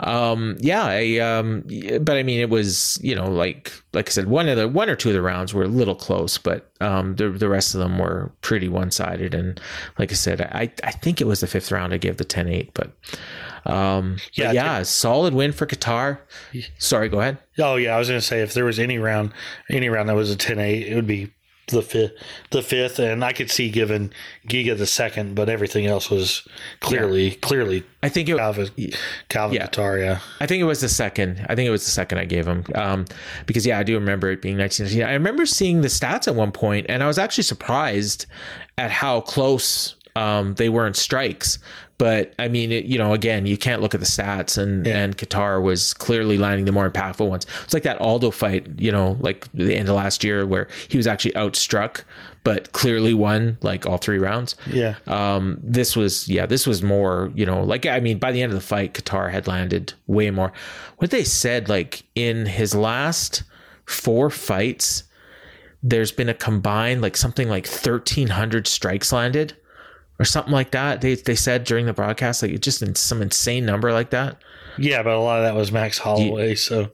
um, 0.00 0.56
yeah, 0.60 0.84
I 0.84 1.18
um, 1.18 1.64
but 2.00 2.16
I 2.16 2.22
mean 2.22 2.40
it 2.40 2.48
was 2.48 2.98
you 3.02 3.14
know 3.14 3.28
like 3.28 3.72
like 3.92 4.08
I 4.08 4.12
said, 4.12 4.28
one 4.28 4.48
of 4.48 4.56
the 4.56 4.68
one 4.68 4.88
or 4.88 4.94
two 4.94 5.08
of 5.08 5.14
the 5.14 5.22
rounds 5.22 5.52
were 5.52 5.64
a 5.64 5.68
little 5.68 5.94
close, 5.94 6.38
but 6.38 6.70
um, 6.80 7.16
the 7.16 7.30
the 7.30 7.48
rest 7.48 7.74
of 7.74 7.80
them 7.80 7.98
were 7.98 8.30
pretty 8.42 8.68
one 8.68 8.90
sided. 8.90 9.34
And 9.34 9.60
like 9.98 10.12
I 10.12 10.14
said, 10.14 10.40
I 10.40 10.70
I 10.84 10.92
think 10.92 11.20
it 11.20 11.26
was 11.26 11.40
the 11.40 11.46
fifth 11.46 11.72
round 11.72 11.92
I 11.92 11.96
gave 11.96 12.18
the 12.18 12.24
10-8, 12.24 12.70
but 12.74 12.92
um, 13.66 14.16
yeah, 14.34 14.52
yeah, 14.52 14.82
solid 14.82 15.34
win 15.34 15.52
for 15.52 15.66
Kattar. 15.66 16.18
Sorry, 16.78 17.08
go 17.08 17.20
ahead. 17.20 17.38
Oh 17.58 17.76
yeah, 17.76 17.94
I 17.94 17.98
was 17.98 18.08
gonna 18.08 18.20
say 18.20 18.42
if 18.42 18.54
there 18.54 18.64
was 18.64 18.78
any 18.78 18.98
round, 18.98 19.32
any 19.70 19.88
round 19.88 20.08
that 20.08 20.14
was 20.14 20.32
a 20.32 20.36
10-8, 20.36 20.86
it 20.86 20.94
would 20.94 21.06
be 21.06 21.32
the 21.68 21.82
fifth, 21.82 22.12
the 22.50 22.62
fifth, 22.62 22.98
and 22.98 23.24
I 23.24 23.32
could 23.32 23.50
see 23.50 23.70
giving 23.70 24.12
Giga 24.48 24.78
the 24.78 24.86
second, 24.86 25.34
but 25.34 25.48
everything 25.48 25.86
else 25.86 26.10
was 26.10 26.46
clearly, 26.80 27.30
yeah. 27.30 27.34
clearly. 27.40 27.84
I 28.02 28.08
think 28.08 28.28
it 28.28 28.36
Calvin, 28.36 28.68
Calvin 29.28 29.56
yeah. 29.56 29.66
Kattar, 29.66 29.98
yeah. 29.98 30.20
I 30.40 30.46
think 30.46 30.60
it 30.60 30.64
was 30.64 30.80
the 30.80 30.88
second. 30.88 31.44
I 31.48 31.54
think 31.56 31.66
it 31.66 31.72
was 31.72 31.84
the 31.84 31.90
second 31.90 32.18
I 32.18 32.24
gave 32.24 32.46
him, 32.46 32.64
um, 32.74 33.04
because 33.46 33.66
yeah, 33.66 33.78
I 33.78 33.82
do 33.82 33.94
remember 33.94 34.30
it 34.30 34.40
being 34.40 34.56
19. 34.56 35.02
I 35.02 35.12
remember 35.12 35.44
seeing 35.44 35.80
the 35.80 35.88
stats 35.88 36.28
at 36.28 36.34
one 36.34 36.52
point, 36.52 36.86
and 36.88 37.02
I 37.02 37.06
was 37.06 37.18
actually 37.18 37.44
surprised 37.44 38.26
at 38.78 38.90
how 38.90 39.20
close 39.22 39.95
um, 40.16 40.54
they 40.54 40.68
weren't 40.68 40.96
strikes. 40.96 41.58
But 41.98 42.34
I 42.38 42.48
mean, 42.48 42.72
it, 42.72 42.84
you 42.84 42.98
know, 42.98 43.14
again, 43.14 43.46
you 43.46 43.56
can't 43.56 43.80
look 43.80 43.94
at 43.94 44.00
the 44.00 44.06
stats, 44.06 44.58
and 44.58 44.86
yeah. 44.86 44.98
and 44.98 45.16
Kattar 45.16 45.62
was 45.62 45.94
clearly 45.94 46.36
landing 46.36 46.66
the 46.66 46.72
more 46.72 46.90
impactful 46.90 47.26
ones. 47.26 47.46
It's 47.64 47.72
like 47.72 47.84
that 47.84 48.00
Aldo 48.00 48.32
fight, 48.32 48.66
you 48.78 48.92
know, 48.92 49.16
like 49.20 49.50
the 49.52 49.74
end 49.74 49.88
of 49.88 49.94
last 49.94 50.22
year 50.24 50.44
where 50.44 50.68
he 50.88 50.98
was 50.98 51.06
actually 51.06 51.32
outstruck, 51.32 52.04
but 52.44 52.72
clearly 52.72 53.14
won 53.14 53.56
like 53.62 53.86
all 53.86 53.96
three 53.96 54.18
rounds. 54.18 54.56
Yeah. 54.70 54.96
Um, 55.06 55.58
this 55.62 55.96
was 55.96 56.28
yeah, 56.28 56.44
this 56.44 56.66
was 56.66 56.82
more, 56.82 57.32
you 57.34 57.46
know, 57.46 57.62
like 57.62 57.86
I 57.86 58.00
mean, 58.00 58.18
by 58.18 58.30
the 58.30 58.42
end 58.42 58.52
of 58.52 58.58
the 58.58 58.66
fight, 58.66 58.92
Kattar 58.92 59.30
had 59.30 59.46
landed 59.46 59.94
way 60.06 60.30
more. 60.30 60.52
What 60.98 61.10
they 61.10 61.24
said, 61.24 61.70
like 61.70 62.02
in 62.14 62.44
his 62.44 62.74
last 62.74 63.42
four 63.86 64.28
fights, 64.28 65.04
there's 65.82 66.12
been 66.12 66.28
a 66.28 66.34
combined 66.34 67.00
like 67.00 67.16
something 67.16 67.48
like 67.48 67.66
1,300 67.66 68.66
strikes 68.66 69.12
landed 69.12 69.56
or 70.18 70.24
something 70.24 70.52
like 70.52 70.70
that. 70.72 71.00
They, 71.00 71.14
they 71.14 71.34
said 71.34 71.64
during 71.64 71.86
the 71.86 71.92
broadcast, 71.92 72.42
like 72.42 72.58
just 72.60 72.82
in 72.82 72.94
some 72.94 73.22
insane 73.22 73.64
number 73.66 73.92
like 73.92 74.10
that. 74.10 74.38
Yeah, 74.78 75.02
but 75.02 75.14
a 75.14 75.20
lot 75.20 75.38
of 75.38 75.44
that 75.44 75.54
was 75.54 75.72
Max 75.72 75.98
Holloway. 75.98 76.54
So 76.54 76.90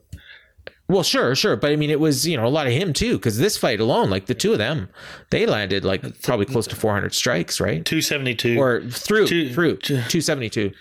Well, 0.87 1.03
sure, 1.03 1.33
sure, 1.35 1.55
but 1.55 1.71
I 1.71 1.75
mean, 1.75 1.89
it 1.89 1.99
was 1.99 2.27
you 2.27 2.37
know 2.37 2.45
a 2.45 2.49
lot 2.49 2.67
of 2.67 2.73
him 2.73 2.93
too 2.93 3.13
because 3.17 3.37
this 3.37 3.57
fight 3.57 3.79
alone, 3.79 4.09
like 4.09 4.25
the 4.27 4.33
two 4.35 4.51
of 4.51 4.57
them, 4.57 4.89
they 5.31 5.45
landed 5.45 5.83
like 5.85 6.21
probably 6.21 6.45
close 6.45 6.67
to 6.67 6.75
400 6.75 7.13
strikes, 7.13 7.59
right? 7.59 7.83
two 7.85 8.01
seventy 8.01 8.35
two. 8.35 8.57
Or 8.59 8.81
through 8.89 9.27
Two- 9.27 9.53
through 9.53 9.77
two- 9.77 9.95
272. 9.95 10.71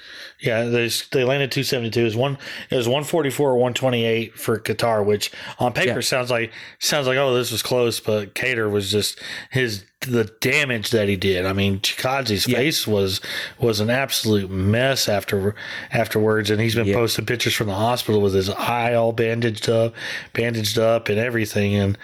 Yeah, 0.42 0.64
they 0.64 0.88
they 1.12 1.24
landed 1.24 1.52
272. 1.52 2.00
It 2.00 2.04
was 2.04 2.16
one 2.16 2.36
it 2.70 2.76
was 2.76 2.88
144 2.88 3.50
or 3.50 3.54
128 3.54 4.38
for 4.38 4.58
Kattar, 4.58 5.04
which 5.04 5.30
on 5.58 5.72
paper 5.72 5.94
Yeah. 5.94 6.00
sounds 6.00 6.30
like 6.30 6.52
sounds 6.78 7.06
like 7.06 7.16
oh 7.16 7.32
this 7.34 7.52
was 7.52 7.62
close, 7.62 8.00
but 8.00 8.34
Kattar 8.34 8.70
was 8.70 8.90
just 8.90 9.20
his 9.50 9.84
the 10.08 10.24
damage 10.40 10.90
that 10.90 11.08
he 11.08 11.14
did. 11.14 11.46
I 11.46 11.52
mean, 11.52 11.78
Chikadze's 11.78 12.48
Yeah. 12.48 12.56
face 12.56 12.88
was 12.88 13.20
was 13.60 13.78
an 13.78 13.88
absolute 13.88 14.50
mess 14.50 15.08
after 15.08 15.54
afterwards, 15.92 16.50
and 16.50 16.60
he's 16.60 16.74
been 16.74 16.88
Yeah. 16.88 16.94
posting 16.94 17.24
pictures 17.24 17.54
from 17.54 17.68
the 17.68 17.74
hospital 17.76 18.20
with 18.20 18.34
his 18.34 18.50
eye 18.50 18.94
all 18.94 19.12
bandaged 19.12 19.68
up, 19.68 19.94
bandaged 20.32 20.76
up, 20.76 21.08
and 21.08 21.20
everything, 21.20 21.76
and 21.76 21.96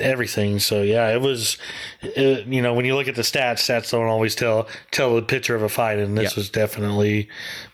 everything. 0.00 0.60
So 0.60 0.82
yeah, 0.82 1.08
it 1.12 1.20
was, 1.20 1.58
it, 2.02 2.46
you 2.46 2.62
know, 2.62 2.72
when 2.72 2.84
you 2.84 2.94
look 2.94 3.08
at 3.08 3.16
the 3.16 3.22
stats, 3.22 3.54
stats 3.68 3.90
don't 3.90 4.06
always 4.06 4.36
tell 4.36 4.68
tell 4.92 5.16
the 5.16 5.22
picture 5.22 5.56
of 5.56 5.62
a 5.64 5.68
fight, 5.68 5.98
and 5.98 6.16
this 6.16 6.34
Yeah. 6.34 6.40
was 6.40 6.50
definitely 6.50 7.28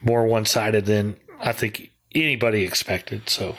more 0.06 0.24
one 0.24 0.44
sided 0.44 0.86
than 0.86 1.16
I 1.40 1.52
think 1.52 1.90
anybody 2.14 2.62
expected. 2.64 3.28
So 3.28 3.56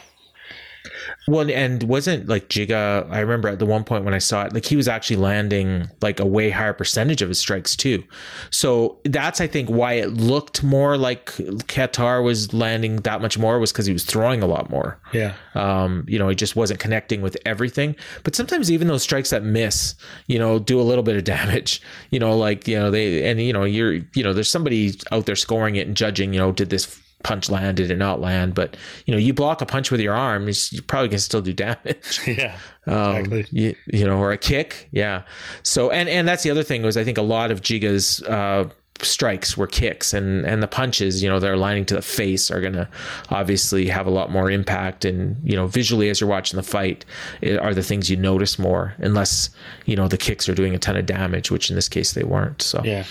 Well, 1.28 1.50
and 1.52 1.84
wasn't 1.84 2.30
like 2.30 2.48
Giga? 2.48 3.10
I 3.12 3.20
remember 3.20 3.50
at 3.50 3.60
the 3.60 3.66
one 3.66 3.84
point 3.84 4.06
when 4.06 4.14
I 4.14 4.18
saw 4.18 4.46
it, 4.46 4.54
like 4.54 4.66
he 4.66 4.78
was 4.78 4.88
actually 4.88 5.18
landing 5.18 5.90
like 6.02 6.22
a 6.22 6.26
way 6.26 6.50
higher 6.50 6.74
percentage 6.74 7.22
of 7.22 7.28
his 7.28 7.38
strikes 7.38 7.76
too. 7.76 8.04
So 8.50 9.00
that's 9.04 9.42
I 9.42 9.48
think 9.48 9.70
why 9.70 9.94
it 9.94 10.14
looked 10.14 10.64
more 10.64 10.98
like 10.98 11.26
Kattar 11.68 12.24
was 12.24 12.54
landing 12.54 12.98
that 12.98 13.22
much 13.22 13.38
more 13.38 13.60
was 13.60 13.74
because 13.74 13.86
he 13.86 13.94
was 13.94 14.06
throwing 14.06 14.42
a 14.42 14.48
lot 14.48 14.70
more. 14.70 15.00
yeah, 15.14 15.34
Um, 15.54 16.06
you 16.08 16.18
know, 16.18 16.30
he 16.30 16.36
just 16.36 16.56
wasn't 16.56 16.80
connecting 16.80 17.22
with 17.22 17.36
everything. 17.46 17.96
But 18.24 18.36
sometimes 18.36 18.72
even 18.72 18.88
those 18.88 19.04
strikes 19.04 19.30
that 19.32 19.44
miss, 19.44 19.96
you 20.28 20.40
know, 20.40 20.60
do 20.60 20.80
a 20.80 20.84
little 20.84 21.04
bit 21.04 21.18
of 21.18 21.24
damage. 21.24 21.82
You 22.10 22.20
know, 22.20 22.38
like 22.38 22.68
you 22.70 22.80
know 22.80 22.90
they 22.90 23.30
and 23.30 23.42
you 23.42 23.52
know 23.52 23.66
you're 23.66 23.94
you 24.16 24.24
know 24.24 24.32
there's 24.32 24.50
somebody 24.50 24.98
out 25.12 25.26
there 25.26 25.36
scoring 25.36 25.76
it 25.76 25.88
and 25.88 25.98
judging. 25.98 26.34
You 26.34 26.40
know, 26.40 26.52
did 26.54 26.70
this 26.70 26.86
punch 27.24 27.50
land? 27.50 27.78
Did 27.78 27.92
it 27.92 27.98
not 27.98 28.22
land? 28.22 28.54
But 28.56 28.78
you 29.06 29.12
know, 29.12 29.18
you 29.18 29.34
block 29.34 29.62
a 29.62 29.66
punch 29.66 29.92
with 29.92 30.00
your 30.00 30.14
arm, 30.14 30.48
you 30.48 30.82
probably 30.84 31.10
can 31.10 31.20
still 31.20 31.42
do 31.42 31.54
damage. 31.54 32.22
yeah, 32.28 32.58
Um, 32.88 33.18
exactly. 33.18 33.46
you, 33.52 33.76
you 33.88 34.06
know, 34.06 34.18
or 34.18 34.32
a 34.32 34.38
kick. 34.38 34.88
Yeah. 34.92 35.24
So, 35.64 35.92
and, 35.92 36.08
and 36.08 36.26
that's 36.28 36.44
the 36.44 36.52
other 36.52 36.64
thing 36.64 36.84
was 36.84 36.96
I 36.96 37.04
think 37.04 37.18
a 37.18 37.22
lot 37.22 37.52
of 37.52 37.62
Giga's, 37.62 38.24
uh, 38.24 38.70
strikes 39.00 39.56
were 39.56 39.68
kicks 39.68 40.14
and, 40.14 40.46
and 40.46 40.64
the 40.64 40.68
punches, 40.68 41.22
you 41.22 41.30
know, 41.30 41.40
they're 41.40 41.54
aligning 41.54 41.86
to 41.86 41.94
the 41.96 42.02
face 42.02 42.50
are 42.50 42.62
going 42.62 42.74
to 42.74 42.88
obviously 43.30 43.88
have 43.88 44.08
a 44.08 44.10
lot 44.10 44.32
more 44.32 44.50
impact. 44.50 45.06
And, 45.06 45.38
you 45.44 45.56
know, 45.56 45.68
visually 45.68 46.10
as 46.10 46.20
you're 46.20 46.30
watching 46.30 46.58
the 46.58 46.64
fight 46.64 47.06
it 47.42 47.60
are 47.60 47.74
the 47.74 47.84
things 47.84 48.10
you 48.10 48.16
notice 48.16 48.58
more 48.58 48.96
unless, 48.98 49.50
you 49.86 49.96
know, 49.96 50.08
the 50.08 50.18
kicks 50.18 50.50
are 50.50 50.56
doing 50.56 50.74
a 50.74 50.80
ton 50.80 50.98
of 50.98 51.06
damage, 51.06 51.52
which 51.52 51.70
in 51.70 51.76
this 51.76 51.88
case 51.90 52.14
they 52.14 52.24
weren't. 52.24 52.62
So, 52.62 52.82
yeah. 52.84 53.04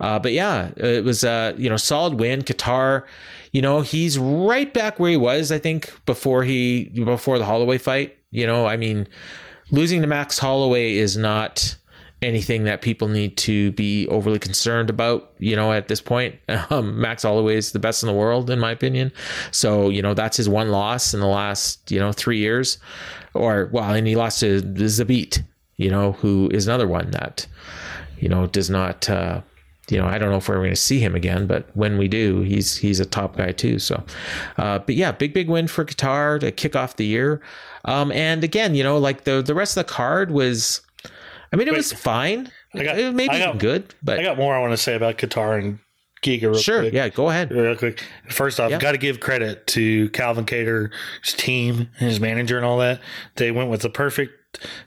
uh, 0.00 0.18
but 0.18 0.32
yeah, 0.32 0.70
it 0.76 1.02
was 1.04 1.24
uh, 1.24 1.54
you 1.56 1.68
know 1.68 1.76
solid 1.76 2.20
win. 2.20 2.42
Kattar, 2.42 3.04
you 3.54 3.62
know 3.62 3.82
he's 3.82 4.18
right 4.18 4.74
back 4.74 4.98
where 4.98 5.12
he 5.12 5.16
was. 5.16 5.52
I 5.52 5.58
think 5.58 5.92
before 6.06 6.42
he 6.42 6.86
before 6.86 7.38
the 7.38 7.44
Holloway 7.44 7.78
fight. 7.78 8.18
You 8.32 8.48
know, 8.48 8.66
I 8.66 8.76
mean, 8.76 9.06
losing 9.70 10.00
to 10.00 10.08
Max 10.08 10.40
Holloway 10.40 10.94
is 10.94 11.16
not 11.16 11.76
anything 12.20 12.64
that 12.64 12.82
people 12.82 13.06
need 13.06 13.36
to 13.36 13.70
be 13.72 14.08
overly 14.08 14.40
concerned 14.40 14.90
about. 14.90 15.34
You 15.38 15.54
know, 15.54 15.72
at 15.72 15.86
this 15.86 16.00
point, 16.00 16.34
um, 16.70 17.00
Max 17.00 17.22
Holloway 17.22 17.54
is 17.54 17.70
the 17.70 17.78
best 17.78 18.02
in 18.02 18.08
the 18.08 18.12
world 18.12 18.50
in 18.50 18.58
my 18.58 18.72
opinion. 18.72 19.12
So 19.52 19.88
you 19.88 20.02
know 20.02 20.14
that's 20.14 20.36
his 20.36 20.48
one 20.48 20.70
loss 20.70 21.14
in 21.14 21.20
the 21.20 21.28
last 21.28 21.92
you 21.92 22.00
know 22.00 22.10
three 22.10 22.38
years, 22.38 22.78
or 23.34 23.70
well, 23.72 23.94
and 23.94 24.04
he 24.04 24.16
lost 24.16 24.40
to 24.40 24.62
Zabit. 24.62 25.44
You 25.76 25.90
know, 25.90 26.12
who 26.12 26.50
is 26.52 26.66
another 26.66 26.88
one 26.88 27.12
that 27.12 27.46
you 28.18 28.28
know 28.28 28.48
does 28.48 28.68
not. 28.68 29.08
Uh, 29.08 29.42
you 29.90 29.98
know, 29.98 30.06
I 30.06 30.18
don't 30.18 30.30
know 30.30 30.36
if 30.38 30.48
we're 30.48 30.56
going 30.56 30.70
to 30.70 30.76
see 30.76 30.98
him 30.98 31.14
again, 31.14 31.46
but 31.46 31.68
when 31.74 31.98
we 31.98 32.08
do, 32.08 32.40
he's 32.40 32.76
he's 32.76 33.00
a 33.00 33.04
top 33.06 33.36
guy 33.36 33.52
too. 33.52 33.78
So, 33.78 34.02
uh, 34.56 34.78
but 34.80 34.94
yeah, 34.94 35.12
big 35.12 35.32
big 35.34 35.48
win 35.48 35.66
for 35.68 35.84
Kattar 35.84 36.40
to 36.40 36.50
kick 36.50 36.74
off 36.76 36.96
the 36.96 37.04
year. 37.06 37.40
Um, 37.84 38.10
and 38.12 38.42
again, 38.44 38.74
you 38.74 38.82
know, 38.82 38.98
like 38.98 39.24
the 39.24 39.42
the 39.42 39.54
rest 39.54 39.76
of 39.76 39.86
the 39.86 39.92
card 39.92 40.30
was, 40.30 40.80
I 41.52 41.56
mean, 41.56 41.68
it 41.68 41.74
was 41.74 41.92
fine. 41.92 42.50
I 42.74 42.82
got- 42.82 42.98
it 42.98 43.14
maybe 43.14 43.58
good, 43.58 43.94
but 44.02 44.18
I 44.18 44.22
got 44.22 44.36
more 44.36 44.54
I 44.56 44.60
want 44.60 44.72
to 44.72 44.76
say 44.78 44.94
about 44.94 45.18
Kattar 45.18 45.58
and 45.58 45.78
Giga. 46.22 46.42
Real 46.44 46.54
sure, 46.54 46.80
quick. 46.80 46.94
yeah, 46.94 47.08
go 47.10 47.28
ahead. 47.28 47.50
Real 47.52 47.76
quick. 47.76 48.02
First 48.30 48.58
off, 48.58 48.70
Yeah. 48.70 48.78
got 48.78 48.92
to 48.92 48.98
give 48.98 49.20
credit 49.20 49.66
to 49.68 50.08
Calvin 50.10 50.46
Kattar's 50.46 50.90
team, 51.36 51.90
his 51.98 52.18
manager, 52.18 52.56
and 52.56 52.64
all 52.64 52.78
that. 52.78 53.00
They 53.36 53.50
went 53.50 53.68
with 53.70 53.82
the 53.82 53.90
perfect 53.90 54.32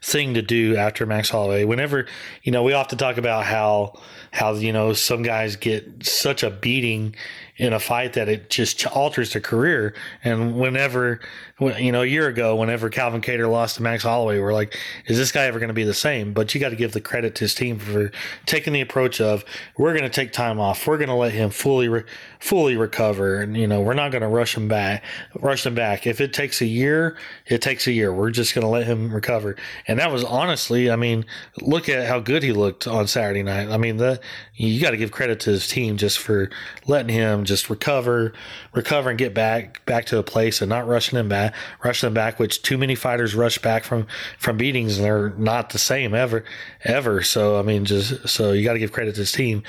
thing 0.02 0.34
to 0.34 0.42
do 0.42 0.76
after 0.76 1.06
Max 1.06 1.30
Holloway. 1.30 1.66
Whenever, 1.66 2.06
you 2.44 2.52
know, 2.52 2.64
we 2.64 2.74
often 2.74 2.98
talk 2.98 3.18
about 3.18 3.46
how 3.46 4.00
how 4.32 4.54
you 4.54 4.74
know 4.74 4.94
some 4.94 5.24
guys 5.24 5.56
get 5.56 6.06
such 6.06 6.44
a 6.44 6.50
beating 6.50 7.16
in 7.58 7.74
a 7.74 7.80
fight 7.80 8.14
that 8.14 8.30
it 8.30 8.50
just 8.50 8.86
alters 8.88 9.34
their 9.34 9.42
career. 9.42 9.94
And 10.24 10.58
whenever, 10.58 11.20
you 11.60 11.92
know, 11.92 12.04
a 12.04 12.06
year 12.06 12.28
ago, 12.28 12.56
whenever 12.56 12.90
Calvin 12.90 13.22
Kattar 13.22 13.50
lost 13.50 13.78
to 13.78 13.84
Max 13.84 14.04
Holloway, 14.04 14.40
we're 14.40 14.54
like, 14.54 14.78
is 15.08 15.18
this 15.18 15.32
guy 15.32 15.46
ever 15.46 15.60
going 15.60 15.70
to 15.70 15.74
be 15.74 15.84
the 15.84 15.94
same? 15.94 16.34
But 16.34 16.54
you 16.54 16.62
got 16.62 16.70
to 16.70 16.76
give 16.76 16.94
the 16.94 17.02
credit 17.02 17.34
to 17.36 17.42
his 17.42 17.56
team 17.56 17.80
for 17.80 18.12
taking 18.46 18.74
the 18.74 18.82
approach 18.82 19.20
of 19.20 19.44
we're 19.78 19.94
going 19.94 20.04
to 20.04 20.10
take 20.10 20.32
time 20.32 20.60
off. 20.60 20.86
We're 20.86 20.98
going 20.98 21.10
to 21.10 21.16
let 21.16 21.32
him 21.32 21.50
fully, 21.50 21.90
re- 21.90 22.04
fully 22.40 22.78
recover, 22.78 23.42
and 23.42 23.58
you 23.58 23.66
know, 23.66 23.82
we're 23.82 23.96
not 23.96 24.12
going 24.12 24.22
to 24.22 24.28
rush 24.28 24.56
him 24.56 24.68
back. 24.68 25.04
Rush 25.40 25.66
him 25.66 25.74
back. 25.74 26.06
If 26.06 26.22
it 26.22 26.34
takes 26.34 26.62
a 26.62 26.66
year, 26.66 27.18
it 27.48 27.62
takes 27.62 27.88
a 27.88 27.92
year. 27.92 28.14
We're 28.14 28.30
just 28.30 28.54
going 28.54 28.64
to 28.64 28.70
let 28.70 28.86
him 28.86 29.12
recover. 29.14 29.56
And 29.88 30.00
that 30.00 30.12
was 30.12 30.24
honestly, 30.24 30.92
I 30.92 30.96
mean, 30.96 31.26
look 31.62 31.90
at 31.90 32.08
how 32.08 32.20
good 32.20 32.44
he 32.44 32.52
looked 32.52 32.88
on 32.88 33.08
Saturday 33.08 33.42
night. 33.42 33.70
I 33.70 33.78
mean, 33.78 33.98
the 33.98 34.22
you 34.58 34.82
got 34.82 34.92
to 34.92 34.98
give 34.98 35.12
credit 35.12 35.40
to 35.42 35.52
his 35.52 35.68
team 35.68 35.98
just 35.98 36.18
for 36.18 36.50
letting 36.88 37.14
him 37.14 37.46
just 37.46 37.70
recover, 37.70 38.34
recover 38.74 39.12
and 39.12 39.20
get 39.20 39.36
back 39.36 39.86
back 39.86 40.06
to 40.06 40.18
a 40.18 40.24
place 40.24 40.62
and 40.62 40.70
not 40.70 40.88
rushing 40.88 41.18
him 41.18 41.30
back, 41.30 41.54
rushing 41.84 42.08
him 42.08 42.16
back. 42.16 42.40
Which 42.40 42.64
too 42.64 42.78
many 42.78 42.96
fighters 42.96 43.36
rush 43.36 43.60
back 43.60 43.84
from 43.84 44.08
from 44.40 44.58
beatings 44.58 44.98
and 44.98 45.06
they're 45.06 45.30
not 45.38 45.70
the 45.70 45.78
same 45.78 46.16
ever, 46.16 46.44
ever. 46.84 47.22
So 47.22 47.60
I 47.60 47.62
mean, 47.62 47.86
just 47.86 48.28
so 48.28 48.52
you 48.52 48.64
got 48.64 48.74
to 48.74 48.80
give 48.80 48.92
credit 48.92 49.14
to 49.16 49.22
his 49.22 49.32
team. 49.32 49.62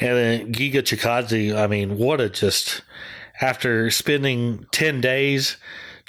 And 0.00 0.16
then 0.16 0.52
Giga 0.52 0.82
Chikadze, 0.82 1.56
I 1.56 1.68
mean, 1.68 1.96
what 1.96 2.20
a 2.20 2.28
just 2.28 2.82
after 3.40 3.90
spending 3.92 4.66
ten 4.72 5.00
days 5.00 5.56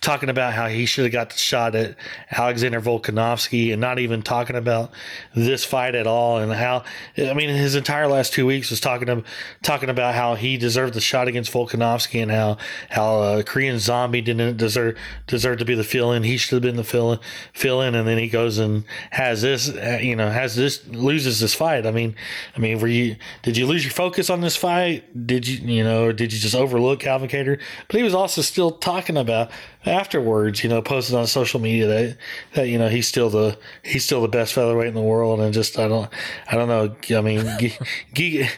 talking 0.03 0.29
about 0.29 0.53
how 0.53 0.67
he 0.67 0.85
should 0.85 1.05
have 1.05 1.13
got 1.13 1.29
the 1.29 1.37
shot 1.37 1.73
at 1.75 1.95
Alexander 2.29 2.81
Volkanovski 2.81 3.71
and 3.71 3.79
not 3.79 3.99
even 3.99 4.21
talking 4.21 4.57
about 4.57 4.91
this 5.33 5.63
fight 5.63 5.95
at 5.95 6.05
all 6.05 6.39
and 6.39 6.51
how 6.51 6.83
I 7.17 7.33
mean 7.33 7.49
his 7.49 7.75
entire 7.75 8.07
last 8.07 8.33
two 8.33 8.45
weeks 8.45 8.69
was 8.69 8.81
talking 8.81 9.07
to, 9.07 9.23
talking 9.63 9.89
about 9.89 10.13
how 10.13 10.35
he 10.35 10.57
deserved 10.57 10.93
the 10.93 11.01
shot 11.01 11.29
against 11.29 11.51
Volkanovski 11.53 12.21
and 12.21 12.29
how 12.29 12.57
how 12.89 13.19
uh, 13.21 13.43
Korean 13.43 13.79
Zombie 13.79 14.21
didn't 14.21 14.57
deserve 14.57 14.97
deserve 15.25 15.59
to 15.59 15.65
be 15.65 15.73
the 15.73 15.85
fill 15.85 16.11
in 16.11 16.23
he 16.23 16.35
should 16.35 16.51
have 16.51 16.61
been 16.61 16.75
the 16.75 16.83
fill 16.83 17.13
in 17.13 17.19
fill 17.53 17.81
in 17.81 17.95
and 17.95 18.05
then 18.05 18.17
he 18.17 18.27
goes 18.27 18.57
and 18.57 18.83
has 19.11 19.41
this 19.41 19.69
uh, 19.69 19.99
you 20.01 20.17
know 20.17 20.29
has 20.29 20.55
this 20.55 20.85
loses 20.89 21.39
this 21.39 21.55
fight. 21.55 21.85
I 21.87 21.91
mean 21.91 22.13
I 22.57 22.59
mean 22.59 22.79
were 22.79 22.89
you 22.89 23.15
did 23.41 23.55
you 23.55 23.65
lose 23.65 23.85
your 23.85 23.93
focus 23.93 24.29
on 24.29 24.41
this 24.41 24.57
fight? 24.57 25.25
Did 25.25 25.47
you 25.47 25.65
you 25.65 25.83
know 25.83 26.11
did 26.11 26.33
you 26.33 26.39
just 26.39 26.55
overlook 26.55 26.99
Calvin 26.99 27.29
Kattar 27.29 27.57
but 27.87 27.97
he 27.97 28.03
was 28.03 28.13
also 28.13 28.41
still 28.41 28.71
talking 28.71 29.15
about 29.15 29.49
afterwards, 29.85 30.63
you 30.63 30.69
know, 30.69 30.81
posted 30.81 31.15
on 31.15 31.27
social 31.27 31.59
media 31.59 31.87
that 31.87 32.17
that 32.53 32.67
you 32.69 32.77
know 32.77 32.89
he's 32.89 33.07
still 33.07 33.29
the 33.29 33.57
he's 33.83 34.05
still 34.05 34.21
the 34.21 34.27
best 34.27 34.53
featherweight 34.53 34.87
in 34.87 34.93
the 34.93 35.01
world, 35.01 35.39
and 35.39 35.53
just 35.53 35.77
I 35.77 35.87
don't 35.87 36.09
I 36.49 36.55
don't 36.55 36.67
know. 36.67 37.17
I 37.17 37.21
mean, 37.21 37.39
Giga, 38.13 38.49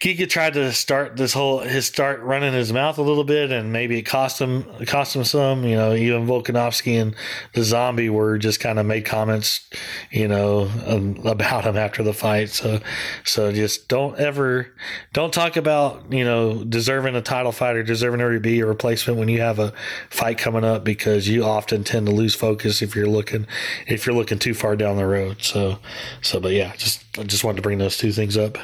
Giga 0.00 0.28
tried 0.28 0.54
to 0.54 0.72
start 0.72 1.16
this 1.16 1.32
whole 1.32 1.60
his 1.60 1.86
start 1.86 2.20
running 2.20 2.52
his 2.52 2.72
mouth 2.72 2.98
a 2.98 3.02
little 3.02 3.24
bit, 3.24 3.52
and 3.52 3.72
maybe 3.72 3.98
it 3.98 4.02
cost 4.02 4.40
him 4.40 4.66
it 4.80 4.88
cost 4.88 5.14
him 5.14 5.24
some. 5.24 5.64
You 5.64 5.76
know, 5.76 5.94
even 5.94 6.26
Volkanovski 6.26 7.00
and 7.00 7.14
the 7.54 7.62
Zombie 7.62 8.10
were 8.10 8.38
just 8.38 8.60
kind 8.60 8.78
of 8.78 8.86
made 8.86 9.04
comments, 9.04 9.68
you 10.10 10.26
know, 10.28 10.70
um, 10.86 11.20
about 11.24 11.64
him 11.64 11.76
after 11.76 12.02
the 12.02 12.12
fight. 12.12 12.50
So 12.50 12.80
so 13.24 13.52
just 13.52 13.88
don't 13.88 14.18
ever 14.18 14.72
don't 15.12 15.32
talk 15.32 15.56
about 15.56 16.12
you 16.12 16.24
know 16.24 16.64
deserving 16.64 17.14
a 17.14 17.22
title 17.22 17.52
fight 17.52 17.76
or 17.76 17.82
deserving 17.82 18.20
to 18.20 18.40
be 18.40 18.60
a 18.60 18.66
replacement 18.66 19.18
when 19.18 19.28
you 19.28 19.40
have 19.40 19.58
a 19.58 19.72
fight 20.10 20.31
coming 20.38 20.64
up 20.64 20.84
because 20.84 21.28
you 21.28 21.44
often 21.44 21.84
tend 21.84 22.06
to 22.06 22.12
lose 22.12 22.34
focus 22.34 22.82
if 22.82 22.94
you're 22.96 23.06
looking 23.06 23.46
if 23.86 24.06
you're 24.06 24.14
looking 24.14 24.38
too 24.38 24.54
far 24.54 24.76
down 24.76 24.96
the 24.96 25.06
road. 25.06 25.42
So 25.42 25.78
so 26.20 26.40
but 26.40 26.52
yeah, 26.52 26.74
just 26.76 27.04
I 27.18 27.22
just 27.24 27.44
wanted 27.44 27.56
to 27.56 27.62
bring 27.62 27.78
those 27.78 27.96
two 27.96 28.12
things 28.12 28.36
up. 28.36 28.58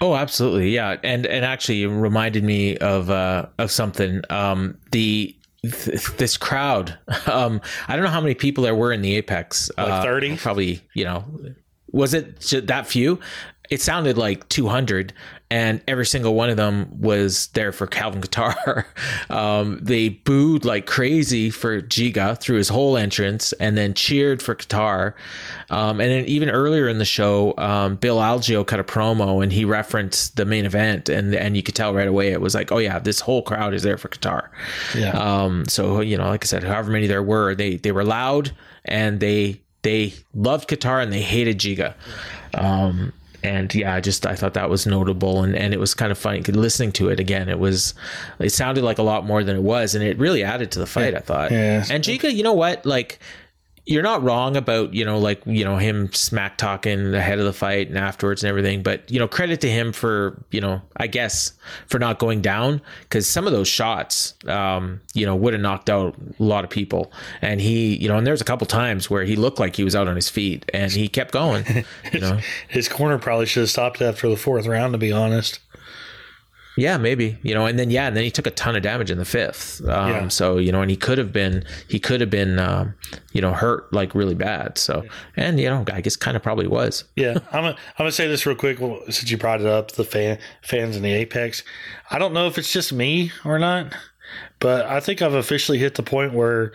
Oh, 0.00 0.14
absolutely, 0.14 0.70
yeah, 0.74 0.96
and 1.02 1.24
and 1.26 1.42
actually 1.44 1.82
it 1.82 1.88
reminded 1.88 2.44
me 2.44 2.76
of 2.76 3.08
uh, 3.08 3.46
of 3.58 3.70
something. 3.70 4.20
Um, 4.28 4.76
the 4.92 5.34
th- 5.62 6.06
this 6.18 6.36
crowd. 6.36 6.98
Um, 7.26 7.60
I 7.88 7.96
don't 7.96 8.04
know 8.04 8.10
how 8.10 8.20
many 8.20 8.34
people 8.34 8.62
there 8.64 8.74
were 8.74 8.92
in 8.92 9.02
the 9.02 9.16
Apex. 9.16 9.70
Like 9.76 9.88
Uh, 9.88 10.02
30? 10.02 10.36
probably. 10.36 10.80
You 10.94 11.04
know, 11.04 11.24
was 11.90 12.14
it 12.14 12.66
that 12.68 12.86
few? 12.86 13.18
It 13.68 13.80
sounded 13.80 14.16
like 14.16 14.48
200, 14.48 15.12
and 15.50 15.80
every 15.86 16.06
single 16.06 16.34
one 16.34 16.50
of 16.50 16.56
them 16.56 16.88
was 17.00 17.48
there 17.48 17.70
for 17.70 17.86
Calvin 17.86 18.20
Kattar. 18.20 18.84
um, 19.30 19.78
they 19.80 20.08
booed 20.08 20.64
like 20.64 20.86
crazy 20.86 21.50
for 21.50 21.80
Giga 21.80 22.38
through 22.40 22.56
his 22.56 22.68
whole 22.68 22.96
entrance, 22.96 23.52
and 23.54 23.76
then 23.76 23.94
cheered 23.94 24.42
for 24.42 24.54
Kattar. 24.54 25.14
Um, 25.70 26.00
and 26.00 26.10
then 26.10 26.24
even 26.24 26.50
earlier 26.50 26.88
in 26.88 26.98
the 26.98 27.04
show, 27.04 27.54
um, 27.58 27.96
Bill 27.96 28.18
Algeo 28.18 28.66
cut 28.66 28.80
a 28.80 28.84
promo, 28.84 29.42
and 29.42 29.52
he 29.52 29.64
referenced 29.64 30.36
the 30.36 30.44
main 30.44 30.64
event, 30.64 31.08
and 31.08 31.34
and 31.34 31.56
you 31.56 31.62
could 31.62 31.74
tell 31.74 31.94
right 31.94 32.08
away 32.08 32.32
it 32.32 32.40
was 32.40 32.54
like, 32.54 32.72
oh 32.72 32.78
yeah, 32.78 32.98
this 32.98 33.20
whole 33.20 33.42
crowd 33.42 33.72
is 33.74 33.82
there 33.82 33.98
for 33.98 34.08
Kattar. 34.08 34.48
Yeah. 34.96 35.10
Um, 35.10 35.64
so 35.66 36.00
you 36.00 36.16
know, 36.16 36.28
like 36.28 36.44
I 36.44 36.46
said, 36.46 36.64
however 36.64 36.90
many 36.90 37.06
there 37.06 37.22
were, 37.22 37.54
they 37.54 37.76
they 37.76 37.92
were 37.92 38.04
loud 38.04 38.52
and 38.84 39.20
they 39.20 39.60
they 39.82 40.12
loved 40.34 40.68
Kattar 40.68 41.00
and 41.02 41.12
they 41.12 41.22
hated 41.22 41.58
Giga. 41.58 41.94
Um, 42.54 43.12
and 43.46 43.74
yeah, 43.74 43.94
I 43.94 44.00
just 44.00 44.26
I 44.26 44.34
thought 44.34 44.54
that 44.54 44.68
was 44.68 44.86
notable 44.86 45.42
and, 45.42 45.54
and 45.54 45.72
it 45.72 45.80
was 45.80 45.94
kind 45.94 46.12
of 46.12 46.18
funny 46.18 46.40
listening 46.42 46.92
to 46.92 47.08
it 47.08 47.20
again. 47.20 47.48
It 47.48 47.58
was 47.58 47.94
it 48.38 48.50
sounded 48.50 48.84
like 48.84 48.98
a 48.98 49.02
lot 49.02 49.24
more 49.24 49.42
than 49.44 49.56
it 49.56 49.62
was, 49.62 49.94
and 49.94 50.04
it 50.04 50.18
really 50.18 50.42
added 50.42 50.70
to 50.72 50.78
the 50.78 50.86
fight. 50.86 51.14
I 51.14 51.20
thought. 51.20 51.50
Yeah. 51.50 51.84
And 51.90 52.02
Giga, 52.02 52.32
you 52.32 52.42
know 52.42 52.52
what? 52.52 52.84
Like 52.84 53.18
you're 53.86 54.02
not 54.02 54.22
wrong 54.22 54.56
about 54.56 54.92
you 54.92 55.04
know 55.04 55.18
like 55.18 55.40
you 55.46 55.64
know 55.64 55.76
him 55.76 56.12
smack 56.12 56.58
talking 56.58 57.14
ahead 57.14 57.38
of 57.38 57.44
the 57.44 57.52
fight 57.52 57.88
and 57.88 57.96
afterwards 57.96 58.42
and 58.42 58.48
everything 58.48 58.82
but 58.82 59.08
you 59.10 59.18
know 59.18 59.28
credit 59.28 59.60
to 59.60 59.70
him 59.70 59.92
for 59.92 60.42
you 60.50 60.60
know 60.60 60.82
i 60.96 61.06
guess 61.06 61.52
for 61.86 61.98
not 61.98 62.18
going 62.18 62.40
down 62.40 62.80
because 63.02 63.26
some 63.26 63.46
of 63.46 63.52
those 63.52 63.68
shots 63.68 64.34
um 64.48 65.00
you 65.14 65.24
know 65.24 65.36
would 65.36 65.52
have 65.54 65.62
knocked 65.62 65.88
out 65.88 66.16
a 66.38 66.42
lot 66.42 66.64
of 66.64 66.70
people 66.70 67.12
and 67.40 67.60
he 67.60 67.96
you 67.96 68.08
know 68.08 68.16
and 68.16 68.26
there's 68.26 68.40
a 68.40 68.44
couple 68.44 68.66
times 68.66 69.08
where 69.08 69.24
he 69.24 69.36
looked 69.36 69.58
like 69.58 69.76
he 69.76 69.84
was 69.84 69.94
out 69.94 70.08
on 70.08 70.16
his 70.16 70.28
feet 70.28 70.68
and 70.74 70.92
he 70.92 71.08
kept 71.08 71.32
going 71.32 71.64
you 72.12 72.20
know 72.20 72.40
His 72.68 72.88
corner 72.88 73.18
probably 73.18 73.46
should 73.46 73.62
have 73.62 73.70
stopped 73.70 74.02
after 74.02 74.28
the 74.28 74.36
fourth 74.36 74.66
round, 74.66 74.92
to 74.92 74.98
be 74.98 75.12
honest. 75.12 75.60
Yeah, 76.76 76.98
maybe 76.98 77.38
you 77.42 77.54
know, 77.54 77.66
and 77.66 77.78
then 77.78 77.90
yeah, 77.90 78.06
and 78.06 78.16
then 78.16 78.24
he 78.24 78.30
took 78.30 78.46
a 78.46 78.50
ton 78.50 78.76
of 78.76 78.82
damage 78.82 79.10
in 79.10 79.18
the 79.18 79.24
fifth. 79.24 79.80
Um, 79.88 80.10
Yeah. 80.10 80.28
So 80.28 80.58
you 80.58 80.72
know, 80.72 80.82
and 80.82 80.90
he 80.90 80.96
could 80.96 81.18
have 81.18 81.32
been 81.32 81.64
he 81.88 81.98
could 81.98 82.20
have 82.20 82.30
been 82.30 82.58
um, 82.58 82.94
you 83.32 83.40
know 83.40 83.52
hurt 83.52 83.92
like 83.92 84.14
really 84.14 84.34
bad. 84.34 84.76
So 84.78 85.04
and 85.36 85.58
you 85.58 85.68
know, 85.68 85.84
I 85.92 86.00
guess 86.00 86.16
kind 86.16 86.36
of 86.36 86.42
probably 86.42 86.66
was. 86.66 87.04
Yeah, 87.16 87.38
I'm 87.52 87.62
gonna, 87.62 87.68
I'm 87.68 87.76
gonna 87.98 88.12
say 88.12 88.28
this 88.28 88.44
real 88.46 88.56
quick 88.56 88.78
well, 88.80 89.00
since 89.06 89.30
you 89.30 89.38
brought 89.38 89.60
it 89.60 89.66
up. 89.66 89.92
The 89.92 90.04
fan 90.04 90.38
fans 90.62 90.96
in 90.96 91.02
the 91.02 91.12
Apex. 91.12 91.62
I 92.10 92.18
don't 92.18 92.34
know 92.34 92.46
if 92.46 92.58
it's 92.58 92.72
just 92.72 92.92
me 92.92 93.32
or 93.44 93.58
not, 93.58 93.94
but 94.60 94.86
I 94.86 95.00
think 95.00 95.22
I've 95.22 95.34
officially 95.34 95.78
hit 95.78 95.94
the 95.94 96.02
point 96.02 96.34
where 96.34 96.72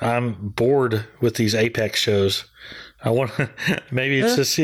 I'm 0.00 0.48
bored 0.48 1.06
with 1.20 1.36
these 1.36 1.54
Apex 1.54 2.00
shows. 2.00 2.44
I 3.04 3.10
want 3.10 3.30
maybe 3.90 4.18
it's 4.18 4.34
just 4.34 4.58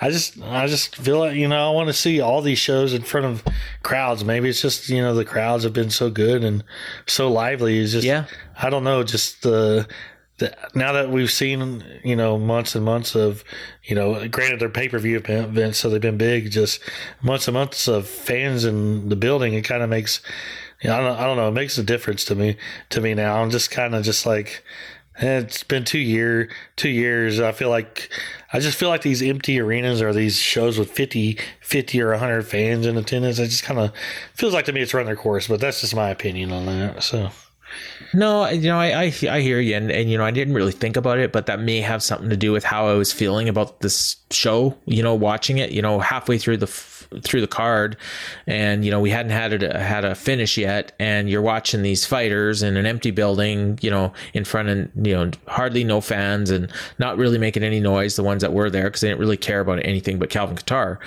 I 0.00 0.10
just 0.10 0.40
I 0.40 0.66
just 0.68 0.96
feel 0.96 1.18
like 1.18 1.34
you 1.34 1.48
know 1.48 1.70
I 1.70 1.74
want 1.74 1.88
to 1.88 1.92
see 1.92 2.20
all 2.20 2.40
these 2.40 2.58
shows 2.58 2.94
in 2.94 3.02
front 3.02 3.26
of 3.26 3.44
crowds. 3.82 4.24
Maybe 4.24 4.48
it's 4.48 4.62
just 4.62 4.88
you 4.88 5.02
know 5.02 5.14
the 5.14 5.24
crowds 5.24 5.64
have 5.64 5.72
been 5.72 5.90
so 5.90 6.08
good 6.08 6.44
and 6.44 6.62
so 7.06 7.30
lively. 7.30 7.80
It's 7.80 7.92
just 7.92 8.06
Yeah. 8.06 8.26
I 8.62 8.70
don't 8.70 8.84
know 8.84 9.02
just 9.02 9.42
the. 9.42 9.88
the 10.38 10.56
now 10.74 10.92
that 10.92 11.10
we've 11.10 11.32
seen 11.32 11.84
you 12.04 12.14
know 12.14 12.38
months 12.38 12.76
and 12.76 12.84
months 12.84 13.16
of 13.16 13.42
you 13.82 13.96
know 13.96 14.26
granted 14.28 14.60
they're 14.60 14.68
pay 14.68 14.88
per 14.88 14.98
view 14.98 15.16
events 15.16 15.78
so 15.78 15.90
they've 15.90 16.00
been 16.00 16.16
big 16.16 16.50
just 16.50 16.80
months 17.22 17.48
and 17.48 17.54
months 17.54 17.88
of 17.88 18.06
fans 18.06 18.64
in 18.64 19.08
the 19.08 19.16
building 19.16 19.54
it 19.54 19.62
kind 19.62 19.82
of 19.82 19.90
makes 19.90 20.20
you 20.80 20.88
know, 20.88 20.96
I 20.96 21.00
don't 21.00 21.18
I 21.18 21.26
don't 21.26 21.36
know 21.36 21.48
it 21.48 21.52
makes 21.52 21.76
a 21.76 21.82
difference 21.82 22.24
to 22.26 22.34
me 22.34 22.56
to 22.90 23.00
me 23.00 23.14
now 23.14 23.42
I'm 23.42 23.50
just 23.50 23.70
kind 23.70 23.94
of 23.94 24.04
just 24.04 24.24
like 24.24 24.64
eh, 25.20 25.38
it's 25.38 25.62
been 25.62 25.84
two 25.84 25.98
year 25.98 26.48
two 26.76 26.88
years 26.88 27.40
I 27.40 27.52
feel 27.52 27.70
like 27.70 28.10
I 28.52 28.60
just 28.60 28.78
feel 28.78 28.88
like 28.88 29.02
these 29.02 29.22
empty 29.22 29.60
arenas 29.60 30.02
or 30.02 30.12
these 30.12 30.36
shows 30.36 30.78
with 30.78 30.90
50 30.90 31.38
50 31.60 32.02
or 32.02 32.10
100 32.10 32.42
fans 32.46 32.86
in 32.86 32.96
attendance 32.96 33.38
it 33.38 33.46
just 33.48 33.64
kind 33.64 33.80
of 33.80 33.92
feels 34.34 34.54
like 34.54 34.64
to 34.66 34.72
me 34.72 34.80
it's 34.80 34.94
run 34.94 35.06
their 35.06 35.16
course 35.16 35.48
but 35.48 35.60
that's 35.60 35.80
just 35.80 35.94
my 35.94 36.10
opinion 36.10 36.52
on 36.52 36.66
that 36.66 37.02
so 37.02 37.30
No, 38.12 38.48
you 38.48 38.68
know, 38.68 38.78
I, 38.78 39.04
I 39.04 39.12
I 39.30 39.40
hear 39.40 39.60
you, 39.60 39.76
and, 39.76 39.90
and 39.92 40.10
you 40.10 40.18
know, 40.18 40.24
I 40.24 40.32
didn't 40.32 40.54
really 40.54 40.72
think 40.72 40.96
about 40.96 41.18
it, 41.18 41.30
but 41.30 41.46
that 41.46 41.60
may 41.60 41.80
have 41.80 42.02
something 42.02 42.28
to 42.30 42.36
do 42.36 42.50
with 42.50 42.64
how 42.64 42.88
I 42.88 42.94
was 42.94 43.12
feeling 43.12 43.48
about 43.48 43.80
this 43.80 44.16
show. 44.30 44.76
You 44.86 45.02
know, 45.02 45.14
watching 45.14 45.58
it, 45.58 45.70
you 45.70 45.80
know, 45.80 46.00
halfway 46.00 46.38
through 46.38 46.56
the 46.56 46.66
through 47.22 47.40
the 47.40 47.46
card, 47.46 47.96
and 48.46 48.84
you 48.84 48.90
know, 48.90 49.00
we 49.00 49.10
hadn't 49.10 49.32
had 49.32 49.52
it 49.52 49.76
had 49.76 50.04
a 50.04 50.14
finish 50.14 50.56
yet, 50.56 50.92
and 50.98 51.28
you're 51.28 51.42
watching 51.42 51.82
these 51.82 52.04
fighters 52.04 52.62
in 52.62 52.76
an 52.76 52.86
empty 52.86 53.10
building, 53.10 53.78
you 53.82 53.90
know, 53.90 54.12
in 54.34 54.44
front 54.44 54.68
of 54.68 55.06
you 55.06 55.12
know 55.14 55.30
hardly 55.46 55.84
no 55.84 56.00
fans 56.00 56.50
and 56.50 56.70
not 56.98 57.16
really 57.16 57.38
making 57.38 57.62
any 57.62 57.80
noise. 57.80 58.16
The 58.16 58.22
ones 58.22 58.42
that 58.42 58.52
were 58.52 58.70
there 58.70 58.84
because 58.84 59.00
they 59.00 59.08
didn't 59.08 59.20
really 59.20 59.36
care 59.36 59.60
about 59.60 59.84
anything 59.84 60.18
but 60.18 60.30
Calvin 60.30 60.56
Kattar. 60.56 60.98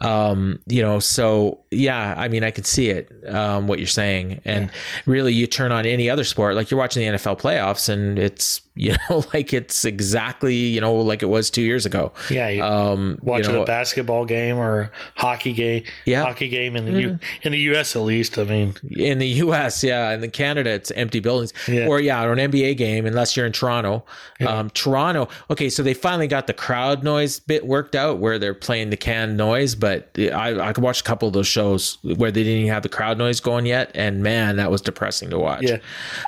Um, 0.00 0.58
you 0.66 0.82
know, 0.82 0.98
so 0.98 1.60
yeah, 1.70 2.14
I 2.16 2.28
mean, 2.28 2.44
I 2.44 2.50
could 2.50 2.66
see 2.66 2.90
it, 2.90 3.10
um, 3.28 3.66
what 3.66 3.78
you're 3.78 3.88
saying. 3.88 4.40
And 4.44 4.70
really, 5.06 5.32
you 5.32 5.46
turn 5.46 5.72
on 5.72 5.86
any 5.86 6.10
other 6.10 6.24
sport, 6.24 6.54
like 6.54 6.70
you're 6.70 6.78
watching 6.78 7.06
the 7.06 7.18
NFL 7.18 7.40
playoffs, 7.40 7.88
and 7.88 8.18
it's, 8.18 8.60
you 8.74 8.94
know, 9.08 9.24
like 9.34 9.52
it's 9.52 9.84
exactly, 9.84 10.54
you 10.54 10.80
know, 10.80 10.94
like 10.94 11.22
it 11.22 11.26
was 11.26 11.50
two 11.50 11.62
years 11.62 11.84
ago. 11.86 12.12
Yeah, 12.30 12.48
you 12.48 12.62
Um, 12.62 13.18
you 13.22 13.30
watching 13.30 13.52
know, 13.52 13.62
a 13.62 13.66
basketball 13.66 14.24
game 14.24 14.58
or 14.58 14.90
hockey 15.16 15.52
game. 15.52 15.84
Yeah. 16.04 16.22
hockey 16.22 16.48
game 16.48 16.76
in 16.76 16.86
the 16.86 17.00
U, 17.00 17.18
in 17.42 17.52
the 17.52 17.58
U.S. 17.58 17.94
at 17.96 18.02
least. 18.02 18.38
I 18.38 18.44
mean, 18.44 18.74
in 18.90 19.18
the 19.18 19.26
US, 19.26 19.84
yeah, 19.84 20.10
in 20.12 20.20
the 20.20 20.28
Canada, 20.28 20.70
it's 20.70 20.90
empty 20.92 21.20
buildings. 21.20 21.52
Yeah. 21.68 21.86
Or 21.86 22.00
yeah, 22.00 22.24
or 22.24 22.32
an 22.32 22.38
NBA 22.38 22.76
game, 22.76 23.06
unless 23.06 23.36
you're 23.36 23.46
in 23.46 23.52
Toronto. 23.52 24.04
Um, 24.46 24.70
Toronto, 24.70 25.28
okay, 25.50 25.70
so 25.70 25.82
they 25.82 25.94
finally 25.94 26.26
got 26.26 26.46
the 26.46 26.52
crowd 26.52 27.04
noise 27.04 27.38
bit 27.38 27.66
worked 27.66 27.94
out 27.94 28.18
where 28.18 28.38
they're 28.38 28.54
playing 28.54 28.90
the 28.90 28.96
canned 28.96 29.36
noise, 29.36 29.74
but 29.74 30.10
I, 30.18 30.58
I 30.58 30.72
could 30.72 30.82
watch 30.82 31.00
a 31.00 31.04
couple 31.04 31.28
of 31.28 31.34
those 31.34 31.46
shows 31.46 31.98
where 32.02 32.30
they 32.30 32.42
didn't 32.42 32.60
even 32.60 32.72
have 32.72 32.82
the 32.82 32.88
crowd 32.88 33.18
noise 33.18 33.40
going 33.40 33.66
yet, 33.66 33.90
and 33.94 34.22
man, 34.22 34.56
that 34.56 34.70
was 34.70 34.80
depressing 34.80 35.30
to 35.30 35.38
watch. 35.38 35.62
Yeah. 35.62 35.78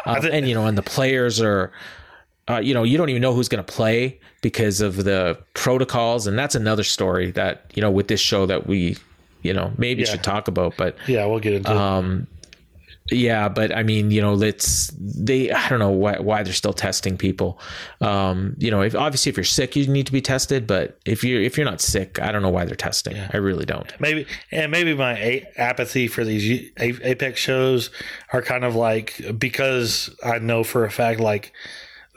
Um, 0.07 0.25
and 0.27 0.49
you 0.49 0.55
know, 0.55 0.67
and 0.67 0.79
the 0.79 0.83
players 0.83 1.41
are. 1.41 1.73
Uh, 2.49 2.59
you 2.59 2.75
know, 2.75 2.83
you 2.83 2.99
don't 2.99 3.09
even 3.09 3.23
know 3.23 3.33
who's 3.33 3.49
going 3.49 3.65
to 3.65 3.73
play 3.73 4.19
because 4.43 4.81
of 4.83 5.05
the 5.05 5.39
protocols, 5.55 6.27
and 6.27 6.39
that's 6.39 6.55
another 6.55 6.85
story 6.85 7.31
that 7.31 7.71
you 7.75 7.81
know 7.81 7.91
with 7.91 8.09
this 8.09 8.21
show 8.21 8.45
that 8.47 8.67
we, 8.67 8.97
you 9.43 9.53
know, 9.55 9.73
maybe 9.79 10.03
Yeah. 10.03 10.11
should 10.11 10.23
talk 10.23 10.47
about. 10.49 10.75
But 10.77 10.97
yeah, 11.07 11.25
we'll 11.27 11.41
get 11.41 11.55
into 11.55 11.71
it. 11.71 11.77
um, 11.77 12.27
yeah, 13.11 13.51
but 13.51 13.75
I 13.75 13.83
mean, 13.83 14.11
you 14.11 14.23
know, 14.23 14.33
let's 14.33 14.91
they. 14.99 15.51
I 15.51 15.69
don't 15.69 15.79
know 15.79 15.91
why 15.91 16.19
why 16.19 16.43
they're 16.43 16.55
still 16.55 16.73
testing 16.73 17.17
people. 17.19 17.59
Um, 18.01 18.57
you 18.59 18.71
know, 18.71 18.81
if 18.83 18.95
obviously 18.95 19.29
if 19.31 19.37
you're 19.37 19.45
sick, 19.45 19.77
you 19.77 19.87
need 19.87 20.07
to 20.07 20.13
be 20.13 20.23
tested. 20.23 20.67
But 20.67 20.99
if 21.05 21.23
you're 21.23 21.43
if 21.43 21.57
you're 21.59 21.67
not 21.67 21.81
sick, 21.83 22.19
I 22.19 22.33
don't 22.33 22.41
know 22.43 22.49
why 22.51 22.65
they're 22.65 22.75
testing. 22.77 23.17
I 23.33 23.37
really 23.39 23.67
don't. 23.67 23.91
maybe 24.01 24.27
and 24.51 24.71
maybe 24.71 24.95
my 24.95 25.19
a- 25.19 25.47
apathy 25.59 26.09
for 26.09 26.25
these 26.25 26.71
apex 26.79 27.41
shows 27.41 27.91
are 28.33 28.41
kind 28.43 28.65
of 28.65 28.75
like 28.75 29.21
because 29.39 30.15
i 30.25 30.39
know 30.39 30.65
for 30.65 30.85
a 30.85 30.91
fact 30.91 31.21
like 31.21 31.53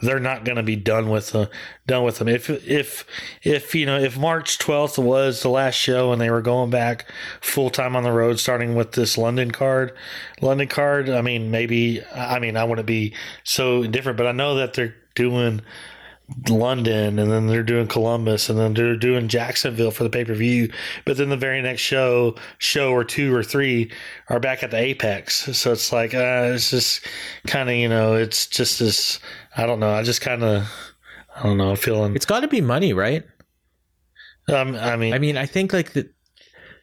they're 0.00 0.20
not 0.20 0.44
going 0.44 0.56
to 0.56 0.62
be 0.62 0.76
done 0.76 1.10
with 1.10 1.30
the 1.32 1.50
done 1.86 2.04
with 2.04 2.18
them 2.18 2.28
if 2.28 2.48
if 2.66 3.04
if 3.42 3.74
you 3.74 3.84
know 3.84 3.98
if 3.98 4.16
march 4.16 4.58
12th 4.58 5.02
was 5.02 5.42
the 5.42 5.48
last 5.48 5.74
show 5.74 6.12
and 6.12 6.20
they 6.20 6.30
were 6.30 6.42
going 6.42 6.70
back 6.70 7.06
full 7.40 7.70
time 7.70 7.96
on 7.96 8.04
the 8.04 8.12
road 8.12 8.38
starting 8.38 8.74
with 8.74 8.92
this 8.92 9.18
london 9.18 9.50
card 9.50 9.92
london 10.40 10.68
card 10.68 11.08
i 11.08 11.20
mean 11.20 11.50
maybe 11.50 12.02
i 12.14 12.38
mean 12.38 12.56
i 12.56 12.64
wouldn't 12.64 12.86
be 12.86 13.12
so 13.44 13.84
different 13.86 14.16
but 14.16 14.26
i 14.26 14.32
know 14.32 14.54
that 14.54 14.74
they're 14.74 14.94
doing 15.14 15.60
London 16.48 17.18
and 17.18 17.30
then 17.30 17.46
they're 17.46 17.62
doing 17.62 17.86
Columbus 17.86 18.48
and 18.48 18.58
then 18.58 18.74
they're 18.74 18.96
doing 18.96 19.28
Jacksonville 19.28 19.90
for 19.90 20.04
the 20.04 20.10
pay 20.10 20.24
per 20.24 20.34
view. 20.34 20.70
But 21.04 21.16
then 21.16 21.30
the 21.30 21.36
very 21.36 21.62
next 21.62 21.80
show, 21.80 22.34
show 22.58 22.92
or 22.92 23.04
two 23.04 23.34
or 23.34 23.42
three 23.42 23.90
are 24.28 24.40
back 24.40 24.62
at 24.62 24.70
the 24.70 24.76
Apex. 24.76 25.56
So 25.56 25.72
it's 25.72 25.92
like, 25.92 26.14
uh, 26.14 26.50
it's 26.54 26.70
just 26.70 27.06
kind 27.46 27.68
of, 27.70 27.76
you 27.76 27.88
know, 27.88 28.14
it's 28.14 28.46
just 28.46 28.78
this, 28.78 29.20
I 29.56 29.66
don't 29.66 29.80
know. 29.80 29.90
I 29.90 30.02
just 30.02 30.20
kind 30.20 30.42
of, 30.44 30.70
I 31.34 31.42
don't 31.44 31.56
know, 31.56 31.74
feeling, 31.76 32.14
It's 32.14 32.26
got 32.26 32.40
to 32.40 32.48
be 32.48 32.60
money, 32.60 32.92
right? 32.92 33.24
um, 34.48 34.74
I 34.76 34.96
mean, 34.96 35.14
I 35.14 35.18
mean, 35.18 35.36
I 35.36 35.46
think 35.46 35.72
like 35.72 35.92
the, 35.92 36.08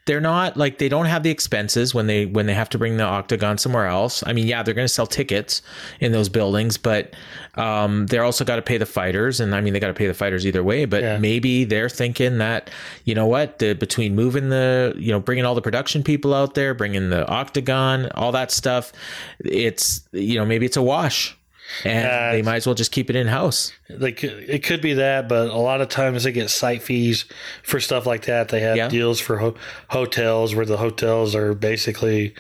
they're 0.05 0.21
not 0.21 0.55
like 0.55 0.77
they 0.77 0.87
don't 0.87 1.07
have 1.07 1.23
the 1.23 1.31
expenses 1.31 1.93
when 1.95 2.05
they 2.05 2.27
when 2.27 2.45
they 2.45 2.53
have 2.53 2.69
to 2.69 2.77
bring 2.77 2.97
the 2.97 3.03
octagon 3.03 3.57
somewhere 3.57 3.87
else. 3.87 4.23
I 4.25 4.33
mean, 4.33 4.45
yeah, 4.47 4.61
they're 4.61 4.75
going 4.75 4.85
to 4.85 4.93
sell 4.93 5.07
tickets 5.07 5.63
in 5.99 6.11
those 6.11 6.29
buildings, 6.29 6.77
but 6.77 7.15
um, 7.55 8.05
they're 8.07 8.23
also 8.23 8.45
got 8.45 8.57
to 8.57 8.61
pay 8.61 8.77
the 8.77 8.85
fighters, 8.85 9.39
and 9.39 9.55
I 9.55 9.61
mean, 9.61 9.73
they 9.73 9.79
got 9.79 9.87
to 9.87 9.93
pay 9.93 10.07
the 10.07 10.13
fighters 10.13 10.45
either 10.45 10.63
way. 10.63 10.85
But 10.85 11.01
Yeah. 11.01 11.17
maybe 11.17 11.63
they're 11.65 11.89
thinking 11.89 12.37
that 12.37 12.69
you 13.05 13.15
know 13.15 13.25
what, 13.25 13.59
the, 13.59 13.73
between 13.73 14.15
moving 14.15 14.49
the 14.49 14.93
you 14.97 15.11
know 15.11 15.19
bringing 15.19 15.43
all 15.45 15.55
the 15.55 15.61
production 15.61 16.03
people 16.03 16.33
out 16.33 16.53
there, 16.53 16.73
bringing 16.75 17.09
the 17.09 17.27
octagon, 17.27 18.09
all 18.11 18.31
that 18.31 18.51
stuff, 18.51 18.91
it's 19.39 20.07
you 20.11 20.37
know 20.37 20.45
maybe 20.45 20.65
it's 20.67 20.77
a 20.77 20.83
wash. 20.83 21.35
And 21.83 22.07
Uh, 22.07 22.31
they 22.33 22.41
might 22.41 22.57
as 22.57 22.65
well 22.65 22.75
just 22.75 22.91
keep 22.91 23.09
it 23.09 23.15
in 23.15 23.27
house. 23.27 23.71
Could, 23.89 24.23
it 24.23 24.63
could 24.63 24.81
be 24.81 24.93
that, 24.93 25.27
but 25.27 25.49
a 25.49 25.57
lot 25.57 25.81
of 25.81 25.89
times 25.89 26.23
they 26.23 26.31
get 26.31 26.49
site 26.49 26.81
fees 26.83 27.25
for 27.63 27.79
stuff 27.79 28.05
like 28.05 28.25
that. 28.25 28.49
They 28.49 28.59
have 28.61 28.77
Yeah. 28.77 28.87
deals 28.87 29.19
for 29.19 29.37
ho- 29.37 29.55
hotels 29.89 30.55
where 30.55 30.65
the 30.65 30.77
hotels 30.77 31.35
are 31.35 31.53
basically, 31.53 32.33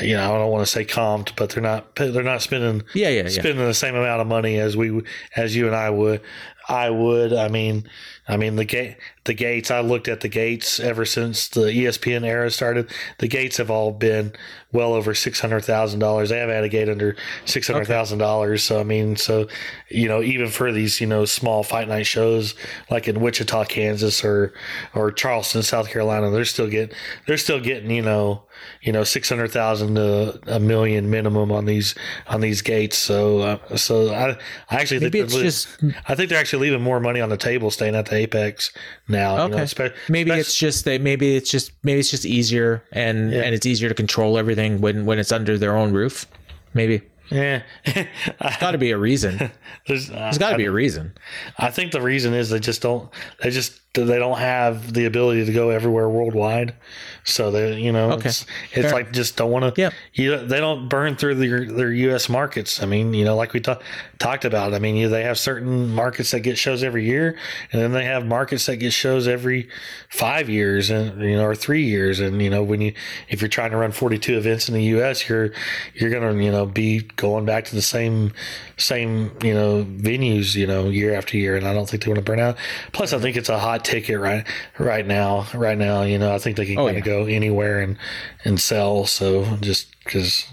you 0.00 0.14
know, 0.16 0.34
I 0.34 0.38
don't 0.38 0.50
want 0.50 0.64
to 0.64 0.70
say 0.70 0.84
comped, 0.84 1.32
but 1.36 1.50
they're 1.50 1.62
not 1.62 1.94
they're 1.96 2.22
not 2.22 2.42
spending 2.42 2.82
Yeah, 2.94 3.08
yeah, 3.08 3.22
yeah. 3.22 3.28
spending 3.28 3.58
the 3.66 3.74
same 3.74 3.94
amount 3.94 4.20
of 4.20 4.26
money 4.26 4.58
as 4.58 4.76
we 4.76 5.02
as 5.36 5.54
you 5.56 5.66
and 5.66 5.76
I 5.76 5.90
would. 5.90 6.20
I 6.68 6.90
would. 6.90 7.32
I 7.32 7.48
mean, 7.48 7.88
I 8.32 8.36
mean 8.38 8.56
the 8.56 8.64
gate 8.64 8.96
the 9.24 9.34
gates. 9.34 9.70
I 9.70 9.80
looked 9.80 10.08
at 10.08 10.20
the 10.20 10.28
gates 10.28 10.80
ever 10.80 11.04
since 11.04 11.48
the 11.48 11.66
ESPN 11.66 12.24
era 12.24 12.50
started. 12.50 12.90
The 13.18 13.28
gates 13.28 13.58
have 13.58 13.70
all 13.70 13.92
been 13.92 14.32
well 14.72 14.94
over 14.94 15.14
six 15.14 15.38
hundred 15.38 15.60
thousand 15.64 16.00
dollars. 16.00 16.30
They 16.30 16.38
haven't 16.38 16.54
had 16.56 16.64
a 16.64 16.68
gate 16.68 16.88
under 16.88 17.14
six 17.44 17.68
hundred 17.68 17.86
thousand 17.86 18.18
dollars. 18.18 18.64
So 18.64 18.80
I 18.80 18.84
mean, 18.84 19.14
so 19.16 19.46
you 19.90 20.08
know, 20.08 20.22
even 20.22 20.48
for 20.48 20.72
these 20.72 21.00
you 21.00 21.06
know 21.06 21.24
small 21.24 21.62
fight 21.62 21.86
night 21.88 22.06
shows 22.06 22.54
like 22.90 23.06
in 23.06 23.20
Wichita, 23.20 23.66
Kansas, 23.66 24.24
or 24.24 24.52
or 24.94 25.12
Charleston, 25.12 25.62
South 25.62 25.88
Carolina, 25.88 26.30
they're 26.30 26.44
still 26.44 26.68
getting 26.68 26.96
they're 27.26 27.36
still 27.38 27.60
getting 27.60 27.90
you 27.90 28.02
know 28.02 28.42
you 28.82 28.92
know 28.92 29.04
six 29.04 29.28
hundred 29.28 29.52
thousand 29.52 29.94
to 29.94 30.40
a 30.48 30.58
million 30.58 31.10
minimum 31.10 31.52
on 31.52 31.66
these 31.66 31.94
on 32.26 32.40
these 32.40 32.60
gates. 32.62 32.98
So 32.98 33.40
uh, 33.40 33.76
so 33.76 34.12
I 34.12 34.30
I 34.70 34.80
actually 34.80 35.00
Maybe 35.00 35.20
think 35.22 35.32
it's 35.32 35.36
just- 35.42 35.68
I 36.08 36.14
think 36.16 36.28
they're 36.28 36.40
actually 36.40 36.70
leaving 36.70 36.82
more 36.82 36.98
money 36.98 37.20
on 37.20 37.28
the 37.28 37.36
table 37.36 37.70
staying 37.70 37.94
at 37.94 38.06
the 38.06 38.10
Apex 38.22 38.70
now. 39.08 39.32
you 39.46 39.50
know, 39.50 39.58
Okay. 39.62 39.90
maybe 40.08 40.30
espec- 40.30 40.38
it's 40.38 40.54
just 40.54 40.84
that 40.84 41.00
maybe 41.00 41.36
it's 41.36 41.50
just 41.50 41.72
maybe 41.82 42.00
it's 42.00 42.10
just 42.10 42.24
easier 42.26 42.82
and 42.92 43.32
Yeah. 43.32 43.42
and 43.42 43.54
it's 43.54 43.66
easier 43.66 43.88
to 43.88 43.94
control 43.94 44.38
everything 44.38 44.80
when 44.80 45.04
when 45.06 45.18
it's 45.18 45.32
under 45.32 45.58
their 45.58 45.76
own 45.76 45.92
roof. 45.92 46.26
Maybe 46.74 47.02
yeah. 47.32 47.62
There's 47.84 48.56
got 48.60 48.70
to 48.72 48.78
be 48.78 48.90
a 48.90 48.98
reason. 48.98 49.50
There's, 49.86 50.10
uh, 50.10 50.14
There's 50.14 50.38
got 50.38 50.50
to 50.52 50.56
be 50.58 50.66
a 50.66 50.70
reason. 50.72 51.14
I 51.58 51.70
think 51.70 51.92
the 51.92 52.00
reason 52.02 52.34
is 52.34 52.50
they 52.50 52.60
just 52.60 52.82
don't. 52.82 53.10
They 53.42 53.50
just 53.50 53.78
they 53.94 54.18
don't 54.18 54.38
have 54.38 54.94
the 54.94 55.04
ability 55.04 55.44
to 55.44 55.52
go 55.52 55.68
everywhere 55.68 56.08
worldwide. 56.08 56.74
So 57.24 57.50
they, 57.50 57.78
you 57.78 57.92
know, 57.92 58.12
Okay. 58.12 58.30
it's, 58.30 58.46
it's 58.72 58.82
Fair. 58.86 58.92
like 58.92 59.12
just 59.12 59.36
don't 59.36 59.50
want 59.50 59.74
to. 59.74 59.80
Yep. 59.80 59.92
You 60.14 60.38
they 60.46 60.60
don't 60.60 60.88
burn 60.88 61.16
through 61.16 61.34
their 61.36 61.66
their 61.70 61.92
U.S. 61.92 62.28
markets. 62.28 62.82
I 62.82 62.86
mean, 62.86 63.12
you 63.14 63.24
know, 63.24 63.36
like 63.36 63.52
we 63.52 63.60
ta- 63.60 63.78
talked 64.18 64.44
about. 64.44 64.72
I 64.74 64.78
mean, 64.78 64.96
you, 64.96 65.08
they 65.08 65.24
have 65.24 65.38
certain 65.38 65.90
markets 65.90 66.30
that 66.30 66.40
get 66.40 66.56
shows 66.58 66.82
every 66.82 67.04
year, 67.04 67.36
and 67.70 67.82
then 67.82 67.92
they 67.92 68.04
have 68.04 68.24
markets 68.24 68.66
that 68.66 68.76
get 68.76 68.92
shows 68.92 69.28
every 69.28 69.68
five 70.08 70.48
years, 70.48 70.88
and 70.90 71.20
you 71.20 71.36
know, 71.36 71.44
or 71.44 71.54
three 71.54 71.84
years. 71.84 72.18
And 72.18 72.40
you 72.40 72.48
know, 72.50 72.62
when 72.62 72.80
you 72.80 72.94
if 73.28 73.40
you're 73.42 73.48
trying 73.48 73.72
to 73.72 73.76
run 73.76 73.92
42 73.92 74.36
events 74.38 74.68
in 74.68 74.74
the 74.74 74.84
U.S., 74.84 75.28
you're 75.28 75.50
you're 75.94 76.10
gonna 76.10 76.34
you 76.42 76.50
know 76.50 76.64
be 76.66 77.02
going 77.22 77.46
back 77.46 77.64
to 77.64 77.74
the 77.74 77.80
same 77.80 78.32
same 78.76 79.30
you 79.42 79.54
know 79.54 79.84
venues 79.84 80.54
you 80.54 80.66
know 80.66 80.90
year 80.90 81.14
after 81.14 81.38
year, 81.38 81.56
and 81.56 81.66
I 81.66 81.72
don't 81.72 81.88
think 81.88 82.02
they 82.02 82.08
want 82.10 82.18
to 82.18 82.24
burn 82.24 82.40
out. 82.40 82.58
Plus, 82.92 83.14
I 83.14 83.18
think 83.18 83.36
it's 83.36 83.48
a 83.48 83.58
hot 83.58 83.84
ticket 83.84 84.20
right 84.20 84.46
right 84.78 85.06
now. 85.06 85.46
Right 85.54 85.78
now, 85.78 86.02
you 86.02 86.18
know, 86.18 86.34
I 86.34 86.38
think 86.38 86.56
they 86.58 86.66
can 86.66 86.78
Oh, 86.78 86.86
kind 86.86 86.98
of 86.98 87.04
go 87.04 87.24
anywhere 87.24 87.80
and 87.80 87.96
and 88.44 88.60
sell. 88.60 89.06
So 89.06 89.56
just 89.60 89.88
because 90.04 90.46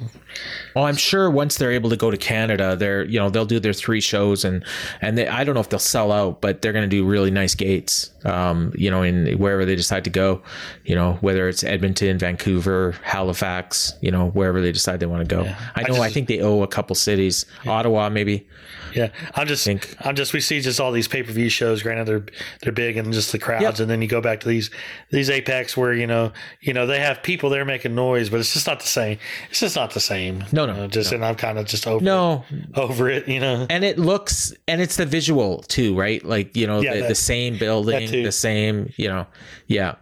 Well, 0.76 0.86
I'm 0.86 0.96
sure 0.96 1.30
once 1.30 1.58
they're 1.58 1.72
able 1.72 1.90
to 1.90 1.98
go 1.98 2.12
to 2.12 2.18
Canada, 2.18 2.76
they're 2.76 3.04
you 3.04 3.20
know 3.20 3.30
they'll 3.30 3.46
do 3.46 3.60
their 3.60 3.74
three 3.74 4.00
shows 4.02 4.46
and 4.46 4.64
and 5.02 5.18
they, 5.18 5.28
I 5.28 5.44
don't 5.44 5.56
know 5.56 5.62
if 5.62 5.70
they'll 5.70 5.80
sell 5.80 6.12
out, 6.12 6.40
but 6.42 6.62
they're 6.62 6.74
going 6.74 6.88
to 6.88 6.90
do 6.90 7.04
really 7.06 7.32
nice 7.32 7.56
gates. 7.56 8.12
Um, 8.26 8.72
you 8.76 8.92
know, 8.92 9.02
in 9.02 9.38
wherever 9.40 9.66
they 9.66 9.76
decide 9.76 10.04
to 10.04 10.10
go, 10.10 10.42
you 10.86 10.94
know, 10.94 11.14
whether 11.22 11.48
it's 11.50 11.64
Edmonton, 11.64 12.18
Vancouver, 12.20 12.96
Halifax, 13.04 13.94
you 14.02 14.12
know, 14.12 14.30
wherever 14.32 14.62
they 14.62 14.72
decide 14.72 15.00
they 15.00 15.06
want 15.08 15.28
to 15.28 15.36
go. 15.36 15.42
I 15.42 15.82
I 15.82 15.82
know. 15.88 15.96
I, 15.96 16.06
just- 16.06 16.14
think 16.14 16.28
they 16.28 16.42
owe 16.42 16.62
a 16.62 16.68
couple 16.68 16.96
cities, 16.96 17.46
Ottawa 17.66 18.10
maybe. 18.10 18.48
Yeah, 18.94 19.10
I'm 19.36 19.48
just, 19.48 19.66
think- 19.66 19.96
I'm 20.02 20.16
just. 20.16 20.34
We 20.34 20.40
see 20.42 20.62
just 20.62 20.80
all 20.80 20.92
these 20.92 21.08
pay 21.08 21.24
per 21.24 21.32
view 21.32 21.50
shows. 21.50 21.84
Granted, 21.84 22.06
they're 22.08 22.26
they're 22.62 22.72
big 22.72 22.98
and 22.98 23.12
just 23.14 23.32
the 23.32 23.40
crowds, 23.40 23.64
Yep. 23.64 23.80
and 23.80 23.90
then 23.90 24.02
you 24.02 24.08
go 24.08 24.22
back 24.22 24.40
to 24.42 24.48
these 24.48 24.70
these 25.12 25.30
Apex 25.30 25.76
where 25.78 25.94
you 25.94 26.08
know 26.08 26.32
you 26.62 26.74
know 26.74 26.86
they 26.88 27.00
have 27.00 27.22
people 27.24 27.50
there 27.50 27.66
making 27.66 27.96
noise, 27.96 28.30
but 28.30 28.40
it's 28.40 28.54
just 28.54 28.68
not 28.68 28.80
the 28.80 28.88
same. 28.88 29.18
It's 29.50 29.60
just 29.60 29.76
not 29.76 29.92
the 29.92 30.00
same. 30.00 30.44
No, 30.52 30.66
no, 30.66 30.74
You 30.74 30.80
know, 30.82 30.88
just 30.88 31.12
and 31.12 31.24
I'm 31.26 31.36
kind 31.36 31.58
of 31.60 31.66
just 31.66 31.88
over 31.88 32.04
No, 32.04 32.46
over 32.76 33.10
it. 33.10 33.28
You 33.28 33.40
know, 33.40 33.68
and 33.70 33.84
it 33.84 33.98
looks 34.00 34.54
and 34.68 34.82
it's 34.82 34.96
the 34.98 35.06
visual 35.06 35.60
too, 35.64 35.98
right? 35.98 36.24
Like 36.24 36.56
you 36.56 36.68
know 36.68 36.82
Yeah, 36.82 36.96
the, 36.96 37.02
that- 37.02 37.08
the 37.10 37.16
same 37.16 37.58
building, 37.58 38.12
the 38.24 38.32
same, 38.32 38.92
you 38.98 39.08
know, 39.08 39.28
yeah. 39.68 39.96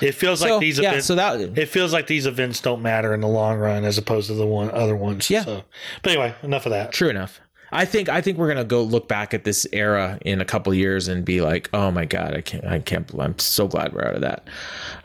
it 0.00 0.12
feels 0.12 0.40
So 0.40 0.52
like 0.54 0.60
these 0.60 0.78
yeah, 0.78 0.88
events. 0.90 1.06
so 1.06 1.14
that 1.14 1.40
it 1.58 1.66
feels 1.68 1.92
like 1.92 2.06
these 2.06 2.26
events 2.26 2.60
don't 2.60 2.82
matter 2.82 3.14
in 3.14 3.20
the 3.20 3.28
long 3.28 3.58
run 3.58 3.84
as 3.84 3.98
opposed 3.98 4.26
to 4.28 4.34
the 4.34 4.46
one 4.46 4.70
other 4.70 4.96
ones. 4.96 5.30
Yeah. 5.30 5.44
So, 5.44 5.62
but 6.02 6.12
anyway, 6.12 6.34
enough 6.42 6.66
of 6.66 6.70
that. 6.70 6.92
True 6.92 7.08
enough. 7.08 7.40
I 7.74 7.84
think 7.84 8.08
I 8.08 8.20
think 8.20 8.38
we're 8.38 8.48
gonna 8.48 8.64
go 8.64 8.82
look 8.82 9.08
back 9.08 9.34
at 9.34 9.42
this 9.42 9.66
era 9.72 10.18
in 10.22 10.40
a 10.40 10.44
couple 10.44 10.72
years 10.72 11.08
and 11.08 11.24
be 11.24 11.40
like, 11.40 11.68
oh 11.74 11.90
my 11.90 12.04
god, 12.04 12.34
I 12.34 12.40
can't, 12.40 12.64
I 12.64 12.78
can't. 12.78 13.10
I'm 13.18 13.38
so 13.38 13.66
glad 13.66 13.92
we're 13.92 14.04
out 14.04 14.14
of 14.14 14.20
that. 14.20 14.48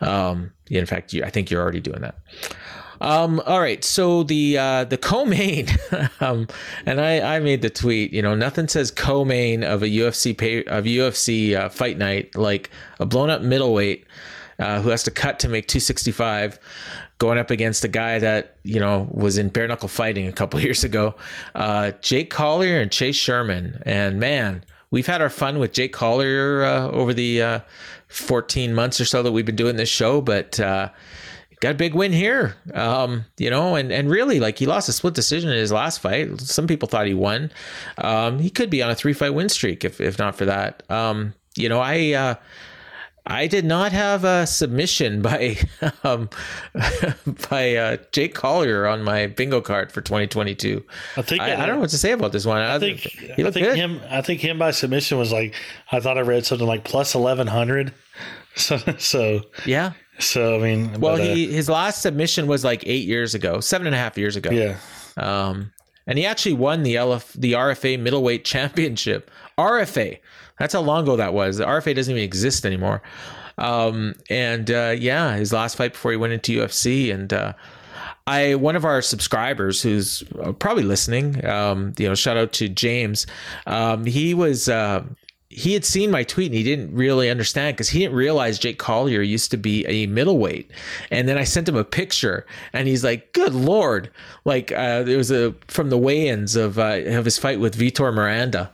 Um, 0.02 0.52
in 0.70 0.86
fact, 0.86 1.12
you, 1.12 1.24
I 1.24 1.32
think 1.32 1.50
you're 1.50 1.62
already 1.62 1.82
doing 1.82 2.02
that. 2.02 2.16
Um, 3.02 3.42
all 3.46 3.60
right, 3.60 3.84
so 3.84 4.24
the 4.24 4.58
uh, 4.58 4.84
the 4.84 4.98
co-main, 4.98 5.68
um, 6.20 6.48
and 6.86 7.02
I, 7.02 7.38
I 7.38 7.40
made 7.40 7.62
the 7.64 7.70
tweet. 7.72 8.14
You 8.14 8.22
know, 8.22 8.36
nothing 8.36 8.68
says 8.68 8.92
co-main 8.92 9.64
of 9.64 9.82
a 9.82 9.88
UFC 9.88 10.38
pay, 10.38 10.64
of 10.66 10.86
UFC 10.86 11.56
uh, 11.56 11.70
fight 11.70 11.98
night 11.98 12.36
like 12.36 12.70
a 13.00 13.06
blown 13.06 13.32
up 13.32 13.42
middleweight 13.42 14.06
uh, 14.60 14.82
who 14.82 14.90
has 14.90 15.04
to 15.04 15.12
cut 15.12 15.40
to 15.40 15.50
make 15.50 15.68
265 15.68 16.60
going 17.20 17.38
up 17.38 17.52
against 17.52 17.84
a 17.84 17.88
guy 17.88 18.18
that 18.18 18.56
you 18.64 18.80
know 18.80 19.08
was 19.12 19.38
in 19.38 19.50
bare 19.50 19.68
knuckle 19.68 19.90
fighting 19.90 20.28
a 20.28 20.32
couple 20.32 20.60
years 20.68 20.84
ago 20.84 21.14
uh, 21.56 21.92
jake 22.02 22.30
collier 22.32 22.80
and 22.82 22.92
chase 22.92 23.16
sherman. 23.16 23.82
And 23.86 24.20
man 24.20 24.64
we've 24.90 25.06
had 25.06 25.22
our 25.22 25.30
fun 25.30 25.60
with 25.60 25.74
jake 25.74 25.94
collier 25.94 26.64
uh, 26.64 26.88
over 26.88 27.14
the 27.14 27.42
uh, 27.42 27.60
14 28.08 28.74
months 28.74 29.00
or 29.00 29.06
so 29.06 29.22
that 29.22 29.32
we've 29.32 29.46
been 29.46 29.56
doing 29.56 29.76
this 29.76 29.90
show 29.90 30.22
but 30.22 30.60
uh, 30.60 30.90
got 31.60 31.72
a 31.74 31.76
big 31.76 31.94
win 31.94 32.14
here. 32.14 32.56
Um, 32.74 33.26
you 33.38 33.50
know 33.50 33.76
and, 33.76 33.92
and 33.92 34.10
really 34.10 34.40
like 34.40 34.58
he 34.58 34.66
lost 34.66 34.90
a 34.90 34.94
split 34.94 35.14
decision 35.14 35.50
in 35.52 35.58
his 35.58 35.72
last 35.72 36.00
fight. 36.00 36.40
Some 36.42 36.68
people 36.68 36.88
thought 36.88 37.06
he 37.06 37.14
won. 37.14 37.52
Um, 37.98 38.40
he 38.40 38.50
could 38.50 38.70
be 38.70 38.82
on 38.82 38.90
a 38.90 38.96
three 38.96 39.14
fight 39.14 39.34
win 39.34 39.50
streak 39.50 39.84
if, 39.84 40.02
if 40.02 40.18
not 40.18 40.36
for 40.36 40.46
that. 40.46 40.84
Um, 40.90 41.34
you 41.56 41.68
know 41.68 41.80
i 41.80 42.14
uh, 42.14 42.36
I 43.26 43.48
did 43.48 43.66
not 43.66 43.92
have 43.92 44.24
a 44.24 44.48
submission 44.48 45.22
by 45.22 45.58
um, 46.04 46.30
by 47.50 47.76
uh, 47.76 47.98
Jake 48.12 48.34
Collier 48.34 48.88
on 48.88 49.04
my 49.04 49.28
bingo 49.28 49.62
card 49.62 49.92
for 49.92 50.02
2022. 50.02 50.84
I 51.18 51.22
think 51.22 51.42
I, 51.42 51.54
I 51.54 51.66
don't 51.66 51.76
know 51.76 51.82
what 51.82 51.90
to 51.92 51.98
say 51.98 52.12
about 52.12 52.32
this 52.32 52.46
one. 52.46 52.62
I, 52.62 52.76
I 52.76 52.80
think 52.80 53.00
he 53.00 53.32
I 53.46 53.52
think 53.52 53.66
good. 53.68 53.76
him 53.76 54.02
I 54.10 54.22
think 54.22 54.42
him 54.42 54.58
by 54.58 54.72
submission 54.72 55.18
was 55.18 55.32
like 55.32 55.56
I 55.92 56.00
thought 56.00 56.18
I 56.18 56.22
read 56.22 56.46
something 56.46 56.68
like 56.68 56.84
plus 56.84 57.16
eleven 57.16 57.48
hundred. 57.48 57.94
So 58.56 58.78
so 58.98 59.42
yeah. 59.66 59.94
so 60.18 60.56
I 60.56 60.60
mean 60.62 61.00
Well, 61.00 61.16
but, 61.16 61.22
uh, 61.22 61.34
he 61.36 61.48
his 61.54 61.70
last 61.70 62.02
submission 62.02 62.48
was 62.48 62.66
like 62.66 62.84
eight 62.88 63.08
years 63.08 63.36
ago, 63.36 63.60
seven 63.62 63.88
and 63.88 63.96
a 63.96 64.00
half 64.00 64.18
years 64.18 64.36
ago. 64.36 64.50
yeah 64.50 64.78
Um, 65.16 65.72
and 66.08 66.18
he 66.18 66.26
actually 66.26 66.54
won 66.54 66.82
the 66.82 66.96
LF, 66.96 67.34
the 67.34 67.54
RFA 67.54 68.00
middleweight 68.00 68.44
championship. 68.44 69.30
RFA. 69.58 70.20
That's 70.60 70.74
how 70.74 70.82
long 70.82 71.04
ago 71.04 71.16
that 71.16 71.34
was. 71.34 71.58
The 71.58 71.66
RFA 71.66 71.96
doesn't 71.96 72.12
even 72.12 72.24
exist 72.24 72.66
anymore. 72.66 73.02
Um, 73.58 74.16
and 74.30 74.70
uh, 74.72 74.96
yeah, 74.98 75.36
his 75.36 75.52
last 75.52 75.76
fight 75.76 75.94
before 75.94 76.12
he 76.12 76.18
went 76.18 76.34
into 76.34 76.60
UFC. 76.60 77.14
And 77.14 77.32
uh, 77.34 77.54
I, 78.28 78.56
one 78.56 78.76
of 78.76 78.86
our 78.86 79.02
subscribers 79.02 79.82
who's 79.82 80.24
uh, 80.42 80.52
probably 80.54 80.84
listening, 80.84 81.46
um, 81.46 81.94
you 81.98 82.08
know, 82.08 82.16
shout 82.16 82.38
out 82.38 82.52
to 82.54 82.70
James. 82.70 83.26
Um, 83.68 84.06
he 84.06 84.34
was. 84.34 84.70
Uh, 84.70 85.04
he 85.52 85.74
had 85.74 85.84
seen 85.84 86.12
my 86.12 86.24
tweet 86.24 86.52
and 86.52 86.56
he 86.56 86.64
didn't 86.64 86.94
really 86.94 87.28
understand 87.28 87.76
because 87.76 87.90
he 87.90 88.00
didn't 88.00 88.16
realize 88.16 88.60
Jake 88.60 88.78
Collier 88.78 89.22
used 89.22 89.50
to 89.50 89.58
be 89.58 89.84
a 89.88 90.06
middleweight. 90.06 90.70
And 91.10 91.28
then 91.28 91.40
I 91.40 91.44
sent 91.44 91.68
him 91.68 91.76
a 91.76 91.84
picture 91.84 92.46
and 92.72 92.88
he's 92.88 93.04
like, 93.04 93.34
"Good 93.34 93.56
lord!" 93.56 94.12
Like 94.46 94.72
uh, 94.72 95.02
there 95.02 95.18
was 95.18 95.32
a 95.32 95.56
from 95.68 95.90
the 95.90 95.98
weigh-ins 95.98 96.56
of 96.56 96.78
uh, 96.78 97.02
of 97.06 97.26
his 97.26 97.40
fight 97.40 97.60
with 97.60 97.76
Vitor 97.76 98.14
Miranda, 98.14 98.72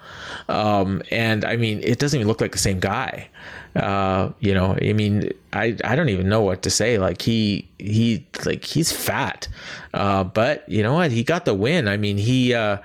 um, 0.49 1.01
and 1.11 1.45
I 1.45 1.55
mean, 1.55 1.79
it 1.81 1.97
doesn't 1.97 2.19
even 2.19 2.27
look 2.27 2.41
like 2.41 2.51
the 2.51 2.57
same 2.57 2.81
guy. 2.81 3.29
Uh, 3.77 4.31
you 4.39 4.53
know, 4.53 4.77
I 4.81 4.91
mean, 4.91 5.31
I 5.53 5.77
I 5.85 5.95
don't 5.95 6.09
even 6.09 6.27
know 6.27 6.41
what 6.41 6.61
to 6.63 6.69
say. 6.69 6.97
Like 6.97 7.21
he 7.21 7.69
he 7.79 8.27
like 8.45 8.65
he's 8.65 8.91
fat, 8.91 9.47
uh, 9.93 10.25
but 10.25 10.67
you 10.67 10.83
know 10.83 10.95
what? 10.95 11.11
He 11.11 11.23
got 11.23 11.45
the 11.45 11.53
win. 11.53 11.87
I 11.87 11.95
mean, 11.95 12.17
he. 12.17 12.53
Uh, 12.53 12.79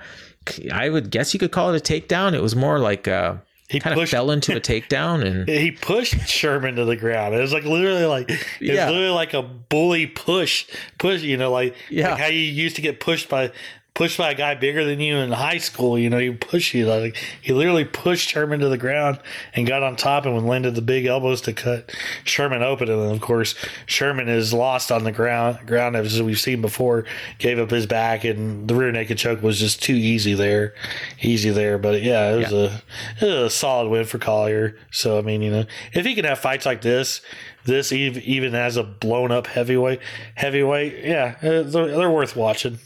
I 0.73 0.89
would 0.89 1.11
guess 1.11 1.35
you 1.35 1.39
could 1.39 1.51
call 1.51 1.73
it 1.73 1.89
a 1.89 1.93
takedown. 1.93 2.33
It 2.33 2.41
was 2.41 2.55
more 2.55 2.79
like 2.79 3.07
uh, 3.07 3.35
He 3.71 3.79
kind 3.79 3.93
of 3.93 3.99
pushed- 3.99 4.11
fell 4.11 4.31
into 4.31 4.55
a 4.55 4.59
takedown 4.61 5.25
and 5.25 5.47
he 5.47 5.71
pushed 5.71 6.27
Sherman 6.27 6.75
to 6.75 6.85
the 6.85 6.95
ground. 6.95 7.33
It 7.33 7.39
was 7.39 7.53
like 7.53 7.63
literally 7.63 8.05
like 8.05 8.29
it 8.29 8.39
Yeah. 8.59 8.85
was 8.85 8.93
literally 8.93 9.15
like 9.15 9.33
a 9.33 9.41
bully 9.41 10.07
push 10.07 10.65
push. 10.97 11.21
You 11.21 11.37
know, 11.37 11.51
like 11.51 11.75
Yeah. 11.89 12.11
like 12.11 12.19
how 12.19 12.27
you 12.27 12.39
used 12.39 12.75
to 12.75 12.81
get 12.81 12.99
pushed 12.99 13.29
by 13.29 13.51
pushed 13.93 14.17
by 14.17 14.31
a 14.31 14.35
guy 14.35 14.55
bigger 14.55 14.85
than 14.85 14.99
you 14.99 15.17
in 15.17 15.31
high 15.31 15.57
school. 15.57 15.99
You 15.99 16.09
know, 16.09 16.17
he 16.17 16.31
push 16.31 16.73
you 16.73 16.87
like 16.87 17.17
he 17.41 17.53
literally 17.53 17.83
pushed 17.83 18.29
Sherman 18.29 18.59
to 18.61 18.69
the 18.69 18.77
ground 18.77 19.19
and 19.53 19.67
got 19.67 19.83
on 19.83 19.95
top 19.95 20.25
and 20.25 20.47
landed 20.47 20.75
the 20.75 20.81
big 20.81 21.05
elbows 21.05 21.41
to 21.41 21.53
cut 21.53 21.93
Sherman 22.23 22.63
open. 22.63 22.89
And 22.89 23.01
then 23.01 23.11
of 23.11 23.21
course 23.21 23.55
Sherman 23.85 24.29
is 24.29 24.53
lost 24.53 24.91
on 24.91 25.03
the 25.03 25.11
ground. 25.11 25.67
Ground 25.67 25.95
as 25.95 26.21
we've 26.21 26.39
seen 26.39 26.61
before, 26.61 27.05
gave 27.37 27.59
up 27.59 27.69
his 27.69 27.85
back 27.85 28.23
and 28.23 28.67
the 28.67 28.75
rear 28.75 28.91
naked 28.91 29.17
choke 29.17 29.41
was 29.41 29.59
just 29.59 29.83
too 29.83 29.95
easy 29.95 30.33
there, 30.33 30.73
easy 31.21 31.49
there. 31.49 31.77
But 31.77 32.01
yeah, 32.01 32.31
it 32.31 32.37
was, 32.37 32.51
yeah. 32.51 32.57
A, 32.57 33.25
it 33.25 33.35
was 33.35 33.53
a 33.53 33.55
solid 33.55 33.89
win 33.89 34.05
for 34.05 34.19
Collier. 34.19 34.77
So 34.91 35.17
I 35.17 35.21
mean, 35.21 35.41
you 35.41 35.51
know, 35.51 35.65
if 35.93 36.05
he 36.05 36.15
can 36.15 36.25
have 36.25 36.39
fights 36.39 36.65
like 36.65 36.81
this 36.81 37.21
this 37.65 37.91
even 37.91 38.55
as 38.55 38.77
a 38.77 38.83
blown 38.83 39.31
up 39.31 39.45
heavyweight 39.45 39.99
heavyweight 40.33 41.05
yeah 41.05 41.35
uh, 41.43 41.61
they're, 41.61 41.95
they're 41.95 42.09
worth 42.09 42.35
watching 42.35 42.79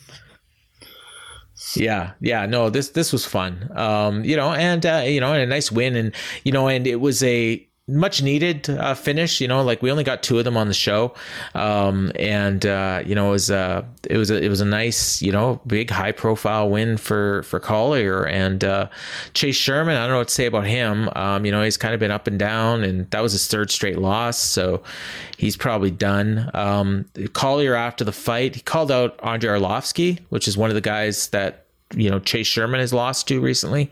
yeah, 1.78 2.14
yeah, 2.20 2.46
no, 2.46 2.70
this 2.70 2.90
this 2.90 3.12
was 3.12 3.26
fun, 3.26 3.72
um, 3.76 4.24
you 4.24 4.36
know, 4.36 4.54
and 4.54 4.86
uh, 4.86 5.04
you 5.06 5.20
know, 5.20 5.34
and 5.34 5.42
a 5.42 5.46
nice 5.46 5.72
win, 5.72 5.96
and 5.96 6.14
you 6.44 6.52
know, 6.52 6.68
and 6.68 6.88
it 6.88 6.98
was 6.98 7.24
a 7.24 7.66
much 7.88 8.24
needed 8.24 8.68
uh, 8.70 8.96
finish. 8.96 9.40
You 9.40 9.48
know, 9.48 9.62
like 9.64 9.82
we 9.82 9.92
only 9.92 10.04
got 10.04 10.24
two 10.24 10.40
of 10.40 10.46
them 10.46 10.58
on 10.58 10.68
the 10.68 10.74
show, 10.74 11.14
um, 11.54 12.12
and 12.16 12.66
uh, 12.66 13.04
you 13.06 13.16
know 13.16 13.30
it 13.30 13.32
was 13.32 13.52
uh, 13.52 13.84
it 14.10 14.18
was 14.18 14.32
a, 14.32 14.42
it 14.42 14.50
was 14.50 14.62
a 14.62 14.66
nice 14.66 15.22
you 15.22 15.32
know 15.32 15.62
big 15.68 15.90
high 15.90 16.12
profile 16.12 16.70
win 16.70 16.98
for 16.98 17.44
for 17.44 17.60
Collier 17.60 18.26
and 18.26 18.64
uh, 18.64 18.90
Chase 19.34 19.56
Sherman. 19.56 19.96
I 19.96 20.02
don't 20.02 20.12
know 20.12 20.18
what 20.20 20.30
to 20.30 20.34
say 20.34 20.46
about 20.46 20.66
him. 20.66 21.10
Um, 21.16 21.46
you 21.46 21.52
know 21.52 21.64
he's 21.64 21.78
kind 21.78 21.94
of 21.94 22.00
been 22.00 22.12
up 22.12 22.28
and 22.28 22.40
down, 22.40 22.84
and 22.84 23.10
that 23.12 23.22
was 23.22 23.34
his 23.34 23.48
third 23.48 23.70
straight 23.72 24.00
loss, 24.00 24.38
so 24.38 24.82
he's 25.38 25.58
probably 25.58 25.92
done. 25.92 26.50
Um, 26.54 27.06
Collier 27.34 27.76
after 27.76 28.04
the 28.04 28.12
fight, 28.12 28.56
he 28.56 28.62
called 28.62 28.92
out 28.92 29.20
Andrei 29.24 29.60
Arlovsky, 29.60 30.20
which 30.30 30.48
is 30.48 30.58
one 30.58 30.70
of 30.70 30.76
the 30.76 30.82
guys 30.82 31.28
that 31.30 31.65
you 31.94 32.10
know 32.10 32.20
Chase 32.20 32.48
Sherman 32.48 32.80
has 32.80 32.94
lost 32.94 33.28
to 33.28 33.40
recently, 33.42 33.92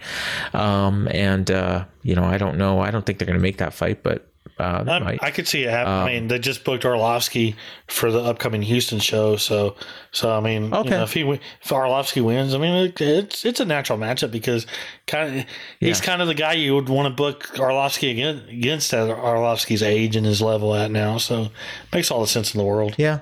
um, 0.53 1.07
and 1.11 1.49
uh, 1.51 1.85
you 2.01 2.15
know 2.15 2.23
I 2.23 2.37
don't 2.37 2.57
know. 2.57 2.79
I 2.79 2.91
don't 2.91 3.05
think 3.05 3.19
they're 3.19 3.27
going 3.27 3.37
to 3.37 3.43
make 3.43 3.57
that 3.57 3.73
fight, 3.73 4.03
but 4.03 4.27
uh, 4.59 4.83
I, 4.87 5.17
I, 5.19 5.31
could 5.31 5.47
see 5.47 5.63
it 5.63 5.69
happen. 5.69 5.91
Um, 5.91 5.99
I 5.99 6.13
mean, 6.13 6.27
they 6.27 6.37
just 6.37 6.63
booked 6.63 6.83
Arlovsky 6.83 7.55
for 7.87 8.11
the 8.11 8.19
upcoming 8.19 8.61
Houston 8.61 8.99
show, 8.99 9.35
so 9.35 9.75
so 10.11 10.31
I 10.31 10.41
mean, 10.41 10.71
okay. 10.71 10.89
You 10.89 10.97
know, 10.97 11.03
if 11.03 11.13
he 11.13 11.21
if 11.21 11.69
Arlovsky 11.69 12.23
wins, 12.23 12.53
I 12.53 12.59
mean, 12.59 12.73
it, 12.85 13.01
it's 13.01 13.45
it's 13.45 13.59
a 13.59 13.65
natural 13.65 13.97
matchup 13.97 14.31
because 14.31 14.67
kind 15.07 15.39
of 15.39 15.45
he's 15.79 15.99
kind 15.99 16.21
of 16.21 16.27
the 16.27 16.35
guy 16.35 16.53
you 16.53 16.75
would 16.75 16.87
want 16.87 17.07
to 17.07 17.13
book 17.15 17.47
Arlovsky 17.55 18.11
against, 18.11 18.47
against 18.49 18.93
at 18.93 19.09
Arlovsky's 19.09 19.81
age 19.81 20.15
and 20.15 20.25
his 20.25 20.39
level 20.39 20.75
at 20.75 20.91
now. 20.91 21.17
So 21.17 21.49
makes 21.91 22.11
all 22.11 22.21
the 22.21 22.27
sense 22.27 22.53
in 22.53 22.59
the 22.59 22.65
world. 22.65 22.93
Yeah, 22.97 23.19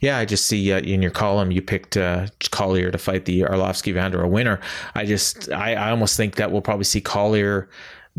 yeah, 0.00 0.18
I 0.18 0.24
just 0.24 0.46
see 0.46 0.72
uh, 0.72 0.80
in 0.80 1.02
your 1.02 1.10
column 1.10 1.50
you 1.50 1.62
picked 1.62 1.96
uh, 1.96 2.26
Collier 2.50 2.90
to 2.90 2.98
fight 2.98 3.24
the 3.24 3.42
Arlovsky 3.42 3.94
Vanderaa 3.94 4.28
winner. 4.28 4.60
I 4.94 5.04
just, 5.04 5.50
I, 5.50 5.74
I 5.74 5.90
almost 5.90 6.16
think 6.16 6.36
that 6.36 6.52
we'll 6.52 6.62
probably 6.62 6.84
see 6.84 7.00
Collier 7.00 7.68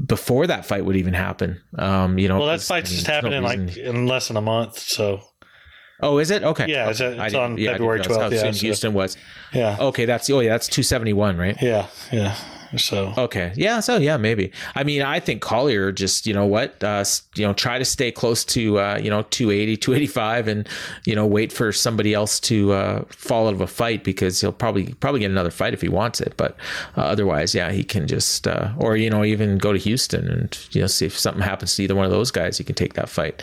before 0.06 0.46
that 0.48 0.66
fight 0.66 0.86
would 0.86 0.96
even 0.96 1.14
happen. 1.14 1.62
Um, 1.78 2.20
you 2.20 2.28
know, 2.28 2.40
well, 2.40 2.48
that 2.48 2.62
fight's 2.62 2.90
I 2.90 2.92
mean, 2.92 2.98
just 2.98 3.08
happening 3.08 3.42
no 3.42 3.48
like 3.48 3.78
in 3.78 4.06
less 4.08 4.28
than 4.28 4.38
a 4.38 4.42
month. 4.42 4.78
So, 4.78 5.22
oh, 6.02 6.20
is 6.20 6.30
it 6.30 6.44
okay? 6.44 6.68
Yeah, 6.68 6.90
it's, 6.90 7.00
it's 7.00 7.34
on 7.34 7.58
yeah, 7.58 7.72
February 7.72 8.02
twelfth. 8.02 8.22
How 8.22 8.30
yeah, 8.30 8.52
so, 8.52 8.60
Houston 8.60 8.94
was. 8.94 9.18
Yeah. 9.54 9.78
Okay, 9.80 10.06
that's 10.06 10.30
oh 10.30 10.40
yeah, 10.40 10.50
that's 10.50 10.68
two 10.68 10.84
seventy 10.84 11.14
one, 11.14 11.38
right? 11.38 11.58
Yeah, 11.62 11.88
yeah. 12.12 12.36
So 12.76 13.14
okay, 13.18 13.54
yeah, 13.56 13.80
so 13.80 13.98
yeah, 13.98 14.18
maybe. 14.18 14.52
I 14.76 14.84
mean, 14.84 15.02
I 15.02 15.20
think 15.20 15.42
Collier 15.42 15.92
just 15.92 16.28
you 16.28 16.34
know 16.34 16.46
what, 16.46 16.84
uh, 16.84 17.04
you 17.36 17.46
know, 17.46 17.54
try 17.54 17.78
to 17.80 17.86
stay 17.86 18.12
close 18.12 18.44
to 18.46 18.80
uh, 18.80 19.00
you 19.02 19.10
know 19.10 19.24
280, 19.24 19.78
285, 19.78 20.48
and 20.48 20.68
you 21.06 21.16
know 21.16 21.26
wait 21.26 21.52
for 21.52 21.72
somebody 21.72 22.14
else 22.14 22.40
to 22.42 22.74
uh, 22.74 23.06
fall 23.10 23.48
out 23.48 23.54
of 23.54 23.62
a 23.62 23.68
fight 23.68 24.04
because 24.04 24.42
he'll 24.42 24.52
probably 24.52 24.94
probably 24.96 25.22
get 25.22 25.32
another 25.32 25.52
fight 25.52 25.74
if 25.74 25.82
he 25.82 25.90
wants 25.90 26.20
it. 26.20 26.34
But 26.38 26.58
uh, 26.98 27.02
otherwise, 27.02 27.56
yeah, 27.56 27.72
he 27.72 27.84
can 27.84 28.08
just 28.08 28.48
uh, 28.48 28.74
or 28.78 28.98
you 28.98 29.10
know 29.10 29.24
even 29.24 29.58
go 29.58 29.72
to 29.72 29.80
Houston 29.80 30.28
and 30.28 30.58
you 30.72 30.82
know 30.82 30.88
see 30.88 31.06
if 31.06 31.18
something 31.18 31.44
happens 31.44 31.76
to 31.76 31.84
either 31.84 31.96
one 31.96 32.06
of 32.06 32.12
those 32.12 32.32
guys, 32.32 32.58
he 32.58 32.64
can 32.64 32.76
take 32.76 32.94
that 32.94 33.10
fight. 33.10 33.42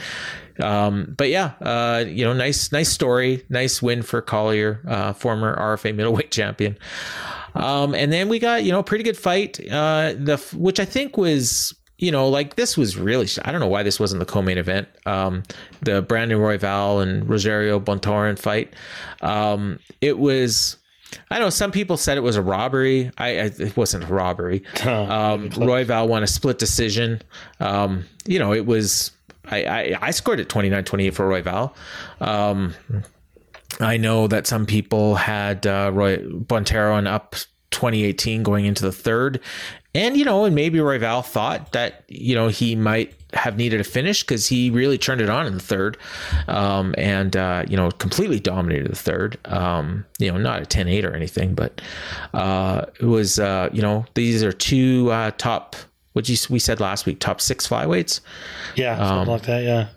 Um, 0.60 1.14
but 1.16 1.30
yeah, 1.30 1.52
uh, 1.60 2.04
you 2.06 2.24
know, 2.24 2.32
nice, 2.32 2.70
nice 2.70 2.88
story, 2.88 3.44
nice 3.48 3.82
win 3.82 4.02
for 4.02 4.22
Collier, 4.22 4.80
uh, 4.86 5.12
former 5.12 5.56
RFA 5.56 5.94
middleweight 5.94 6.30
champion. 6.30 6.78
Um, 7.54 7.94
and 7.94 8.12
then 8.12 8.28
we 8.28 8.38
got 8.38 8.64
you 8.64 8.72
know 8.72 8.80
a 8.80 8.84
pretty 8.84 9.04
good 9.04 9.16
fight, 9.16 9.60
uh, 9.70 10.14
the 10.16 10.36
which 10.54 10.80
I 10.80 10.84
think 10.84 11.16
was 11.16 11.74
you 11.98 12.10
know 12.10 12.28
like 12.28 12.56
this 12.56 12.76
was 12.76 12.96
really 12.96 13.28
I 13.44 13.52
don't 13.52 13.60
know 13.60 13.68
why 13.68 13.82
this 13.82 14.00
wasn't 14.00 14.20
the 14.20 14.26
co-main 14.26 14.58
event. 14.58 14.88
Um, 15.06 15.42
the 15.82 16.02
Brandon 16.02 16.38
Royval 16.38 17.02
and 17.02 17.26
Rogerio 17.26 17.82
Bontorin 17.82 18.38
fight. 18.38 18.74
Um, 19.20 19.78
it 20.00 20.18
was. 20.18 20.76
I 21.30 21.38
know 21.38 21.48
some 21.48 21.70
people 21.70 21.96
said 21.96 22.16
it 22.18 22.22
was 22.22 22.34
a 22.34 22.42
robbery. 22.42 23.12
I, 23.18 23.28
I 23.28 23.50
it 23.58 23.76
wasn't 23.76 24.04
a 24.04 24.12
robbery. 24.12 24.64
Um, 24.84 25.50
Royval 25.50 26.08
won 26.08 26.24
a 26.24 26.26
split 26.26 26.58
decision. 26.58 27.22
Um, 27.60 28.04
you 28.26 28.40
know, 28.40 28.52
it 28.52 28.66
was 28.66 29.12
I, 29.46 29.64
I, 29.64 29.98
I 30.00 30.10
scored 30.10 30.40
it 30.40 30.48
29-28 30.48 31.14
for 31.14 31.28
Royval. 31.28 31.74
Um, 32.20 32.74
I 33.80 33.96
know 33.96 34.26
that 34.28 34.46
some 34.46 34.66
people 34.66 35.16
had 35.16 35.66
uh, 35.66 35.90
Roy 35.92 36.18
Bontorin 36.18 37.06
up 37.06 37.34
2018 37.70 38.42
going 38.42 38.64
into 38.64 38.84
the 38.84 38.92
third. 38.92 39.40
And, 39.94 40.16
you 40.16 40.24
know, 40.24 40.44
and 40.44 40.54
maybe 40.54 40.78
Royval 40.78 41.24
thought 41.24 41.72
that, 41.72 42.04
you 42.08 42.34
know, 42.34 42.48
he 42.48 42.74
might 42.74 43.14
have 43.32 43.56
needed 43.56 43.80
a 43.80 43.84
finish 43.84 44.22
because 44.22 44.48
he 44.48 44.70
really 44.70 44.98
turned 44.98 45.20
it 45.20 45.28
on 45.28 45.46
in 45.46 45.54
the 45.54 45.60
third 45.60 45.96
um, 46.48 46.94
and, 46.98 47.36
uh, 47.36 47.64
you 47.68 47.76
know, 47.76 47.90
completely 47.90 48.40
dominated 48.40 48.90
the 48.90 48.96
third. 48.96 49.38
Um, 49.44 50.04
you 50.18 50.30
know, 50.32 50.38
not 50.38 50.62
a 50.62 50.66
10 50.66 50.88
8 50.88 51.04
or 51.04 51.14
anything, 51.14 51.54
but 51.54 51.80
uh, 52.32 52.86
it 53.00 53.06
was, 53.06 53.38
uh, 53.38 53.68
you 53.72 53.82
know, 53.82 54.04
these 54.14 54.42
are 54.42 54.52
two 54.52 55.10
uh, 55.12 55.30
top, 55.38 55.76
what 56.12 56.28
you, 56.28 56.36
we 56.50 56.58
said 56.58 56.80
last 56.80 57.06
week, 57.06 57.20
top 57.20 57.40
six 57.40 57.66
flyweights. 57.66 58.20
Yeah, 58.74 58.96
something 58.96 59.18
um, 59.18 59.28
like 59.28 59.42
that. 59.42 59.62
Yeah. 59.62 59.88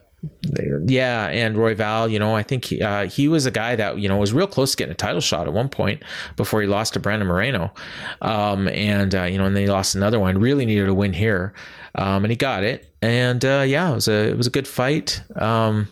Yeah, 0.85 1.27
and 1.27 1.55
Royval, 1.55 2.11
you 2.11 2.19
know, 2.19 2.35
I 2.35 2.43
think 2.43 2.65
he, 2.65 2.81
uh, 2.81 3.07
he 3.07 3.27
was 3.27 3.45
a 3.45 3.51
guy 3.51 3.75
that 3.75 3.99
you 3.99 4.07
know 4.07 4.17
was 4.17 4.33
real 4.33 4.47
close 4.47 4.71
to 4.71 4.77
getting 4.77 4.91
a 4.91 4.95
title 4.95 5.21
shot 5.21 5.47
at 5.47 5.53
one 5.53 5.69
point 5.69 6.03
before 6.35 6.61
he 6.61 6.67
lost 6.67 6.93
to 6.93 6.99
Brandon 6.99 7.27
Moreno, 7.27 7.73
um, 8.21 8.67
and 8.69 9.13
uh, 9.13 9.23
you 9.23 9.37
know, 9.37 9.45
and 9.45 9.55
then 9.55 9.63
he 9.63 9.69
lost 9.69 9.95
another 9.95 10.19
one. 10.19 10.39
Really 10.39 10.65
needed 10.65 10.87
a 10.87 10.93
win 10.93 11.13
here, 11.13 11.53
um, 11.95 12.23
and 12.23 12.31
he 12.31 12.35
got 12.37 12.63
it. 12.63 12.93
And 13.01 13.43
uh, 13.43 13.63
yeah, 13.67 13.91
it 13.91 13.95
was 13.95 14.07
a 14.07 14.29
it 14.29 14.37
was 14.37 14.47
a 14.47 14.51
good 14.51 14.67
fight. 14.67 15.21
Um, 15.35 15.87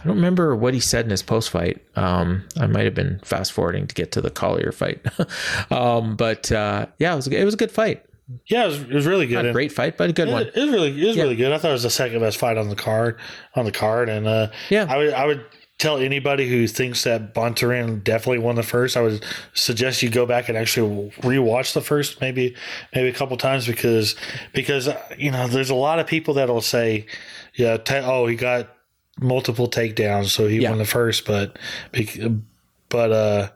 I 0.00 0.06
don't 0.06 0.16
remember 0.16 0.56
what 0.56 0.74
he 0.74 0.80
said 0.80 1.04
in 1.04 1.10
his 1.10 1.22
post 1.22 1.50
fight. 1.50 1.80
Um, 1.96 2.46
I 2.58 2.66
might 2.66 2.84
have 2.84 2.94
been 2.94 3.20
fast 3.24 3.52
forwarding 3.52 3.86
to 3.86 3.94
get 3.94 4.10
to 4.12 4.20
the 4.20 4.30
Collier 4.30 4.72
fight, 4.72 5.00
um, 5.70 6.16
but 6.16 6.50
uh, 6.50 6.86
yeah, 6.98 7.12
it 7.12 7.16
was 7.16 7.28
it 7.28 7.44
was 7.44 7.54
a 7.54 7.58
good 7.58 7.70
fight. 7.70 8.04
Yeah, 8.46 8.64
it 8.64 8.66
was, 8.66 8.80
it 8.80 8.92
was 8.92 9.06
really 9.06 9.26
good. 9.26 9.36
Not 9.36 9.46
a 9.46 9.52
great 9.52 9.72
fight, 9.72 9.96
but 9.96 10.10
a 10.10 10.12
good 10.12 10.28
it, 10.28 10.32
one. 10.32 10.42
It 10.42 10.54
was 10.54 10.70
really, 10.70 11.02
it 11.02 11.06
was 11.06 11.16
yeah. 11.16 11.22
really 11.24 11.36
good. 11.36 11.52
I 11.52 11.58
thought 11.58 11.68
it 11.68 11.72
was 11.72 11.82
the 11.82 11.90
second 11.90 12.20
best 12.20 12.38
fight 12.38 12.56
on 12.56 12.68
the 12.68 12.76
card, 12.76 13.18
on 13.54 13.64
the 13.64 13.72
card, 13.72 14.08
and 14.08 14.26
uh, 14.26 14.48
yeah, 14.70 14.86
I 14.88 14.96
would, 14.96 15.12
I 15.12 15.26
would 15.26 15.44
tell 15.82 15.98
anybody 15.98 16.48
who 16.48 16.68
thinks 16.68 17.02
that 17.02 17.34
Bontorin 17.34 18.04
definitely 18.04 18.38
won 18.38 18.54
the 18.54 18.62
first, 18.62 18.96
I 18.96 19.00
would 19.00 19.24
suggest 19.54 20.00
you 20.00 20.10
go 20.10 20.26
back 20.26 20.48
and 20.48 20.56
actually 20.56 21.10
rewatch 21.22 21.72
the 21.72 21.80
first, 21.80 22.20
maybe, 22.20 22.54
maybe 22.94 23.08
a 23.08 23.12
couple 23.12 23.36
times 23.36 23.66
because, 23.66 24.14
because 24.52 24.88
you 25.18 25.32
know, 25.32 25.48
there's 25.48 25.70
a 25.70 25.74
lot 25.74 25.98
of 25.98 26.06
people 26.06 26.34
that'll 26.34 26.60
say, 26.60 27.06
yeah, 27.54 27.78
oh, 27.90 28.28
he 28.28 28.36
got 28.36 28.76
multiple 29.18 29.68
takedowns, 29.68 30.26
so 30.26 30.46
he 30.46 30.60
yeah. 30.60 30.70
won 30.70 30.78
the 30.78 30.84
first, 30.84 31.26
but, 31.26 31.58
but 32.88 33.10
uh 33.10 33.48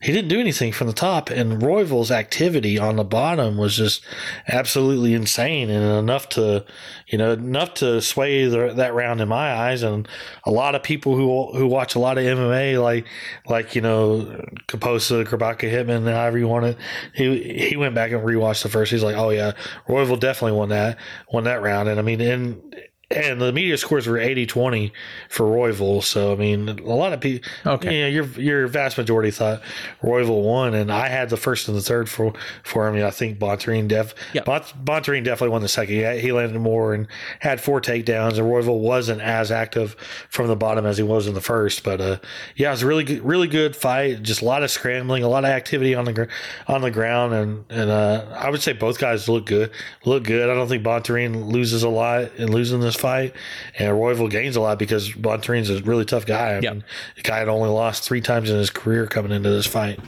he 0.00 0.12
didn't 0.12 0.28
do 0.28 0.38
anything 0.38 0.70
from 0.70 0.86
the 0.86 0.92
top, 0.92 1.28
and 1.28 1.60
Royval's 1.60 2.12
activity 2.12 2.78
on 2.78 2.94
the 2.94 3.04
bottom 3.04 3.56
was 3.56 3.76
just 3.76 4.04
absolutely 4.46 5.12
insane 5.12 5.70
and 5.70 5.84
enough 5.98 6.28
to, 6.30 6.64
you 7.08 7.18
know, 7.18 7.32
enough 7.32 7.74
to 7.74 8.00
sway 8.00 8.46
the, 8.46 8.74
that 8.74 8.94
round 8.94 9.20
in 9.20 9.26
my 9.26 9.52
eyes. 9.52 9.82
And 9.82 10.06
a 10.44 10.52
lot 10.52 10.76
of 10.76 10.84
people 10.84 11.16
who 11.16 11.58
who 11.58 11.66
watch 11.66 11.96
a 11.96 11.98
lot 11.98 12.16
of 12.16 12.22
MMA, 12.22 12.80
like 12.80 13.06
like 13.48 13.74
you 13.74 13.80
know, 13.80 14.40
Kaposa, 14.68 15.26
Krabaka, 15.26 15.68
Hitman, 15.68 16.04
however 16.04 16.38
you 16.38 16.46
want 16.46 16.66
it, 16.66 16.78
he 17.12 17.68
he 17.68 17.76
went 17.76 17.96
back 17.96 18.12
and 18.12 18.22
rewatched 18.22 18.62
the 18.62 18.68
first. 18.68 18.92
He's 18.92 19.02
like, 19.02 19.16
oh 19.16 19.30
yeah, 19.30 19.52
Royval 19.88 20.20
definitely 20.20 20.56
won 20.56 20.68
that 20.68 20.96
won 21.32 21.42
that 21.44 21.60
round. 21.60 21.88
And 21.88 21.98
I 21.98 22.02
mean, 22.02 22.20
and 22.20 22.62
and 23.10 23.40
the 23.40 23.52
media 23.52 23.78
scores 23.78 24.06
were 24.06 24.18
80-20 24.18 24.92
for 25.30 25.46
Royval. 25.46 26.02
So 26.02 26.32
I 26.32 26.36
mean, 26.36 26.68
a 26.68 26.82
lot 26.82 27.14
of 27.14 27.20
people. 27.20 27.48
Okay. 27.64 27.96
You 27.96 28.02
know, 28.02 28.08
your 28.08 28.24
your 28.40 28.66
vast 28.66 28.98
majority 28.98 29.30
thought 29.30 29.62
Royval 30.02 30.42
won, 30.42 30.74
and 30.74 30.92
I 30.92 31.08
had 31.08 31.30
the 31.30 31.38
first 31.38 31.68
and 31.68 31.76
the 31.76 31.80
third 31.80 32.10
for 32.10 32.34
for 32.64 32.86
him. 32.86 33.02
I 33.02 33.10
think 33.10 33.38
Bontorin 33.38 33.88
def. 33.88 34.14
Bontorin 34.34 35.24
definitely 35.24 35.48
won 35.48 35.62
the 35.62 35.68
second. 35.68 35.94
He, 35.94 36.20
he 36.20 36.32
landed 36.32 36.58
more 36.58 36.92
and 36.92 37.06
had 37.40 37.60
four 37.62 37.80
takedowns. 37.80 38.38
And 38.38 38.46
Royval 38.46 38.78
wasn't 38.78 39.22
as 39.22 39.50
active 39.50 39.96
from 40.28 40.48
the 40.48 40.56
bottom 40.56 40.84
as 40.84 40.98
he 40.98 41.02
was 41.02 41.26
in 41.26 41.32
the 41.32 41.40
first. 41.40 41.84
But 41.84 42.00
uh, 42.02 42.18
yeah, 42.56 42.68
it 42.68 42.72
was 42.72 42.82
a 42.82 42.86
really 42.86 43.04
good, 43.04 43.24
really 43.24 43.48
good 43.48 43.74
fight. 43.74 44.22
Just 44.22 44.42
a 44.42 44.44
lot 44.44 44.62
of 44.62 44.70
scrambling, 44.70 45.22
a 45.22 45.28
lot 45.28 45.44
of 45.44 45.50
activity 45.50 45.94
on 45.94 46.04
the 46.04 46.12
gr- 46.12 46.24
on 46.66 46.82
the 46.82 46.90
ground, 46.90 47.32
and 47.32 47.64
and 47.70 47.90
uh, 47.90 48.26
I 48.36 48.50
would 48.50 48.60
say 48.60 48.74
both 48.74 48.98
guys 48.98 49.30
look 49.30 49.46
good. 49.46 49.70
Look 50.04 50.24
good. 50.24 50.50
I 50.50 50.54
don't 50.54 50.68
think 50.68 50.84
Bontorin 50.84 51.50
loses 51.50 51.82
a 51.82 51.88
lot 51.88 52.34
in 52.36 52.52
losing 52.52 52.80
this 52.80 52.97
fight, 52.98 53.34
and 53.78 53.88
Royval 53.96 54.30
gains 54.30 54.56
a 54.56 54.60
lot 54.60 54.78
because 54.78 55.10
Bontorin's 55.10 55.70
a 55.70 55.82
really 55.82 56.04
tough 56.04 56.26
guy. 56.26 56.56
I 56.56 56.60
mean, 56.60 56.84
the 57.16 57.22
guy 57.22 57.38
had 57.38 57.48
only 57.48 57.70
lost 57.70 58.04
three 58.04 58.20
times 58.20 58.50
in 58.50 58.56
his 58.56 58.70
career 58.70 59.06
coming 59.06 59.32
into 59.32 59.50
this 59.50 59.66
fight. 59.66 60.00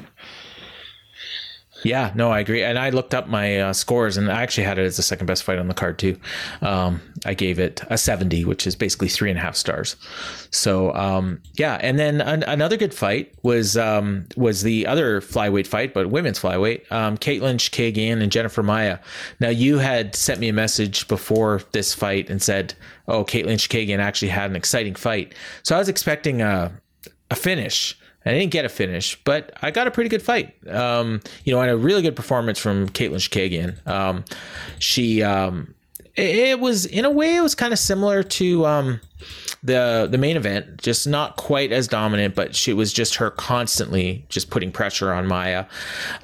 Yeah, 1.82 2.12
no, 2.14 2.30
I 2.30 2.40
agree. 2.40 2.62
And 2.62 2.78
I 2.78 2.90
looked 2.90 3.14
up 3.14 3.28
my 3.28 3.58
uh, 3.60 3.72
scores, 3.72 4.16
and 4.16 4.30
I 4.30 4.42
actually 4.42 4.64
had 4.64 4.78
it 4.78 4.84
as 4.84 4.96
the 4.96 5.02
second 5.02 5.26
best 5.26 5.42
fight 5.44 5.58
on 5.58 5.68
the 5.68 5.74
card 5.74 5.98
too. 5.98 6.16
Um, 6.60 7.00
I 7.24 7.34
gave 7.34 7.58
it 7.58 7.82
a 7.88 7.96
seventy, 7.96 8.44
which 8.44 8.66
is 8.66 8.76
basically 8.76 9.08
three 9.08 9.30
and 9.30 9.38
a 9.38 9.42
half 9.42 9.56
stars. 9.56 9.96
So 10.50 10.92
um, 10.94 11.40
yeah, 11.54 11.78
and 11.80 11.98
then 11.98 12.20
an- 12.20 12.42
another 12.44 12.76
good 12.76 12.92
fight 12.94 13.32
was 13.42 13.76
um, 13.76 14.26
was 14.36 14.62
the 14.62 14.86
other 14.86 15.20
flyweight 15.20 15.66
fight, 15.66 15.94
but 15.94 16.10
women's 16.10 16.38
flyweight. 16.38 16.90
Um, 16.92 17.16
Katlyn 17.16 17.56
Chookagian 17.56 18.22
and 18.22 18.30
Jennifer 18.30 18.62
Maia. 18.62 18.98
Now 19.40 19.48
you 19.48 19.78
had 19.78 20.14
sent 20.14 20.40
me 20.40 20.48
a 20.48 20.52
message 20.52 21.08
before 21.08 21.62
this 21.72 21.94
fight 21.94 22.28
and 22.28 22.42
said, 22.42 22.74
"Oh, 23.08 23.24
Katlyn 23.24 23.56
Chookagian 23.56 23.98
actually 23.98 24.28
had 24.28 24.50
an 24.50 24.56
exciting 24.56 24.94
fight." 24.94 25.34
So 25.62 25.76
I 25.76 25.78
was 25.78 25.88
expecting 25.88 26.42
a 26.42 26.72
a 27.30 27.36
finish. 27.36 27.96
I 28.24 28.32
didn't 28.32 28.50
get 28.50 28.64
a 28.64 28.68
finish, 28.68 29.18
but 29.24 29.52
I 29.62 29.70
got 29.70 29.86
a 29.86 29.90
pretty 29.90 30.10
good 30.10 30.22
fight. 30.22 30.54
Um, 30.68 31.20
you 31.44 31.54
know, 31.54 31.60
and 31.60 31.70
a 31.70 31.76
really 31.76 32.02
good 32.02 32.16
performance 32.16 32.58
from 32.58 32.88
Katlyn 32.90 33.16
Chookagian. 33.16 33.86
Um, 33.86 34.24
she, 34.78 35.22
um, 35.22 35.74
it, 36.20 36.36
it 36.36 36.60
was 36.60 36.86
in 36.86 37.04
a 37.04 37.10
way, 37.10 37.36
it 37.36 37.40
was 37.40 37.54
kind 37.54 37.72
of 37.72 37.78
similar 37.78 38.22
to 38.22 38.66
um, 38.66 39.00
the 39.62 40.08
the 40.10 40.18
main 40.18 40.36
event, 40.36 40.80
just 40.82 41.06
not 41.06 41.36
quite 41.36 41.72
as 41.72 41.88
dominant, 41.88 42.34
but 42.34 42.54
she 42.54 42.72
was 42.72 42.92
just 42.92 43.16
her 43.16 43.30
constantly 43.30 44.24
just 44.28 44.50
putting 44.50 44.72
pressure 44.72 45.12
on 45.12 45.26
Maia. 45.26 45.66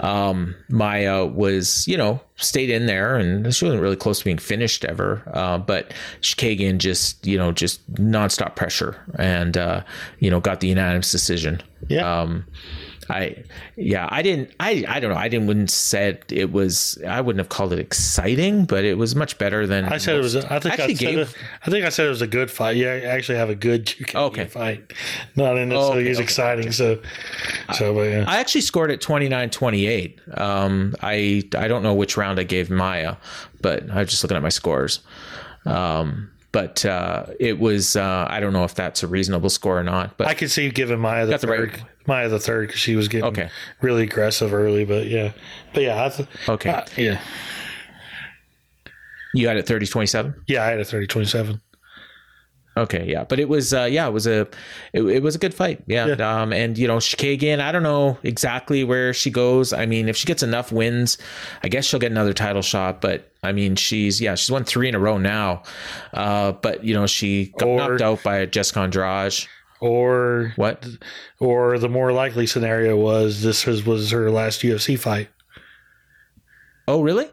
Um, 0.01 0.55
Maia 0.69 1.27
was, 1.27 1.87
you 1.87 1.97
know, 1.97 2.21
stayed 2.37 2.71
in 2.71 2.87
there, 2.87 3.17
and 3.17 3.55
she 3.55 3.65
wasn't 3.65 3.83
really 3.83 3.97
close 3.97 4.21
to 4.21 4.25
being 4.25 4.39
finished 4.39 4.85
ever. 4.85 5.23
Uh, 5.33 5.59
but 5.59 5.93
Chookagian 6.23 6.79
just, 6.79 7.27
you 7.27 7.37
know, 7.37 7.53
just 7.53 7.93
nonstop 7.95 8.57
pressure, 8.57 8.97
and 9.19 9.57
uh, 9.57 9.83
you 10.19 10.31
know, 10.31 10.41
got 10.41 10.61
the 10.61 10.69
unanimous 10.69 11.13
decision. 11.13 11.61
Yeah. 11.89 12.21
Um, 12.21 12.47
I, 13.09 13.45
yeah, 13.77 14.09
I 14.11 14.23
didn't, 14.23 14.51
I, 14.59 14.85
I 14.89 15.01
don't 15.01 15.11
know. 15.11 15.17
I 15.17 15.29
didn't, 15.29 15.47
wouldn't 15.47 15.71
said 15.71 16.25
it 16.29 16.51
was, 16.53 16.99
I 17.07 17.21
wouldn't 17.21 17.39
have 17.41 17.49
called 17.49 17.73
it 17.73 17.79
exciting, 17.79 18.65
but 18.65 18.85
it 18.85 18.99
was 18.99 19.15
much 19.15 19.39
better 19.39 19.67
than 19.67 19.85
I 19.85 19.99
said 19.99 20.17
it 20.17 20.21
was. 20.23 20.35
A, 20.35 20.53
I 20.53 20.59
think 20.59 20.79
I, 20.79 20.83
actually 20.85 20.95
said 20.97 21.05
gave- 21.15 21.19
it, 21.19 21.35
I 21.65 21.71
think 21.71 21.85
I 21.85 21.89
said 21.91 22.07
it 22.07 22.11
was 22.11 22.23
a 22.23 22.27
good 22.27 22.51
fight. 22.51 22.77
You 22.77 22.89
actually 22.89 23.39
have 23.39 23.51
a 23.51 23.55
good 23.55 23.93
Okay. 24.15 24.47
fight, 24.47 24.93
not 25.37 25.57
in 25.57 25.69
necessarily 25.69 26.03
okay, 26.03 26.11
as 26.11 26.17
okay, 26.19 26.25
exciting. 26.25 26.73
So, 26.73 27.01
so 27.75 27.95
but 27.95 28.03
yeah. 28.03 28.25
I 28.27 28.39
actually 28.39 28.63
scored 28.63 28.91
at 28.91 29.01
29-28. 29.01 30.41
Um, 30.41 30.95
I, 31.03 31.43
I 31.57 31.69
don't 31.69 31.83
know 31.83 31.95
which 31.95 32.17
round 32.17 32.41
I 32.41 32.43
gave 32.45 32.71
Maia, 32.71 33.17
but 33.61 33.89
I 33.91 34.01
was 34.01 34.11
just 34.11 34.23
looking 34.25 34.37
at 34.37 34.43
my 34.43 34.49
scores. 34.49 35.01
Um, 35.65 36.31
but 36.53 36.85
uh, 36.85 37.27
it 37.39 37.59
was, 37.59 37.97
uh, 37.97 38.27
I 38.31 38.41
don't 38.41 38.53
know 38.53 38.65
if 38.65 38.75
that's 38.75 39.03
a 39.03 39.07
reasonable 39.07 39.51
score 39.51 39.79
or 39.79 39.83
not, 39.83 40.17
but 40.17 40.27
I 40.27 40.35
could 40.35 40.51
see 40.51 40.71
giving 40.71 40.99
Maia 41.01 41.27
the 41.27 41.37
third. 41.39 41.73
right- 41.73 41.83
Maia 42.07 42.29
the 42.29 42.39
third 42.39 42.69
because 42.69 42.81
she 42.81 42.95
was 42.97 43.09
getting 43.09 43.27
Okay. 43.27 43.51
really 43.81 44.05
aggressive 44.05 44.55
early. 44.55 44.85
But 44.85 45.07
yeah, 45.09 45.33
but 45.75 45.83
yeah, 45.83 46.05
I 46.05 46.09
th- 46.09 46.29
Okay. 46.49 46.71
uh, 46.71 46.85
yeah, 46.97 47.21
you 49.35 49.49
had 49.49 49.57
it 49.57 49.67
30-27? 49.67 50.35
yeah. 50.47 50.63
I 50.65 50.69
had 50.69 50.79
a 50.81 50.85
30-27. 50.85 51.61
Okay, 52.79 53.07
yeah, 53.09 53.25
but 53.25 53.39
it 53.41 53.49
was, 53.49 53.73
uh, 53.73 53.85
yeah, 53.85 54.07
it 54.07 54.11
was 54.13 54.27
a, 54.27 54.41
it, 54.93 55.03
it 55.03 55.23
was 55.23 55.35
a 55.35 55.39
good 55.39 55.55
fight, 55.55 55.83
yeah. 55.87 56.15
Yeah. 56.15 56.43
Um, 56.43 56.53
and 56.53 56.77
you 56.77 56.87
know, 56.87 56.99
Chookagian, 56.99 57.59
I 57.59 57.73
don't 57.73 57.83
know 57.83 58.19
exactly 58.23 58.85
where 58.85 59.15
she 59.15 59.31
goes. 59.31 59.73
I 59.73 59.87
mean, 59.87 60.11
if 60.11 60.17
she 60.17 60.27
gets 60.27 60.43
enough 60.43 60.71
wins, 60.73 61.17
I 61.63 61.69
guess 61.69 61.87
she'll 61.87 62.01
get 62.01 62.11
another 62.11 62.35
title 62.35 62.61
shot. 62.61 63.01
But 63.01 63.33
I 63.43 63.53
mean, 63.53 63.77
she's 63.77 64.21
yeah, 64.21 64.35
she's 64.35 64.51
won 64.51 64.65
three 64.65 64.89
in 64.91 64.95
a 64.95 64.99
row 64.99 65.17
now. 65.17 65.63
Uh, 66.13 66.53
but 66.53 66.85
you 66.85 66.93
know, 66.93 67.07
she 67.07 67.47
got 67.59 67.67
Or- 67.67 67.77
knocked 67.79 68.03
out 68.03 68.23
by 68.23 68.45
Jessica 68.45 68.81
Andrade. 68.81 69.33
Or 69.81 70.53
What? 70.57 70.87
or 71.39 71.79
the 71.79 71.89
more 71.89 72.11
likely 72.13 72.47
scenario 72.47 72.97
was 72.97 73.43
this 73.43 73.65
was, 73.67 73.85
was 73.87 74.11
her 74.11 74.31
last 74.31 74.61
UFC 74.63 74.99
fight. 74.99 75.29
Oh, 76.89 77.03
really? 77.03 77.27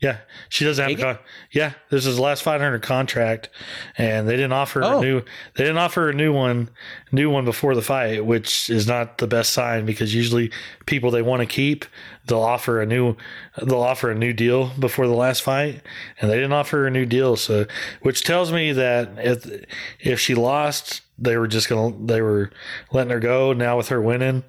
Yeah, 0.00 0.18
she 0.48 0.64
doesn't 0.64 0.88
have. 0.90 0.98
A 0.98 1.02
con- 1.02 1.18
yeah, 1.50 1.72
this 1.90 2.06
is 2.06 2.16
the 2.16 2.22
last 2.22 2.44
five 2.44 2.60
hundred 2.60 2.82
contract, 2.82 3.48
and 3.96 4.28
they 4.28 4.36
didn't 4.36 4.52
offer 4.52 4.82
Oh. 4.84 4.98
a 4.98 5.02
new. 5.02 5.20
They 5.56 5.64
didn't 5.64 5.78
offer 5.78 6.08
a 6.08 6.14
new 6.14 6.32
one, 6.32 6.68
new 7.10 7.28
one 7.30 7.44
before 7.44 7.74
the 7.74 7.82
fight, 7.82 8.24
which 8.24 8.70
is 8.70 8.86
not 8.86 9.18
the 9.18 9.26
best 9.26 9.52
sign 9.52 9.86
because 9.86 10.14
usually 10.14 10.52
people 10.86 11.10
they 11.10 11.20
want 11.22 11.40
to 11.40 11.46
keep, 11.46 11.84
they'll 12.26 12.38
offer 12.42 12.80
a 12.80 12.86
new, 12.86 13.16
they'll 13.60 13.82
offer 13.82 14.10
a 14.10 14.14
new 14.14 14.32
deal 14.32 14.70
before 14.78 15.08
the 15.08 15.14
last 15.14 15.42
fight, 15.42 15.82
and 16.20 16.30
they 16.30 16.36
didn't 16.36 16.52
offer 16.52 16.86
a 16.86 16.90
new 16.92 17.04
deal. 17.04 17.34
So, 17.34 17.66
which 18.02 18.22
tells 18.22 18.52
me 18.52 18.70
that 18.72 19.10
if 19.18 19.64
if 19.98 20.20
she 20.20 20.36
lost, 20.36 21.00
they 21.18 21.36
were 21.36 21.48
just 21.48 21.68
gonna 21.68 21.92
they 22.06 22.22
were 22.22 22.50
letting 22.92 23.10
her 23.10 23.18
go. 23.20 23.52
Now 23.52 23.76
with 23.76 23.88
her 23.88 24.00
winning. 24.00 24.44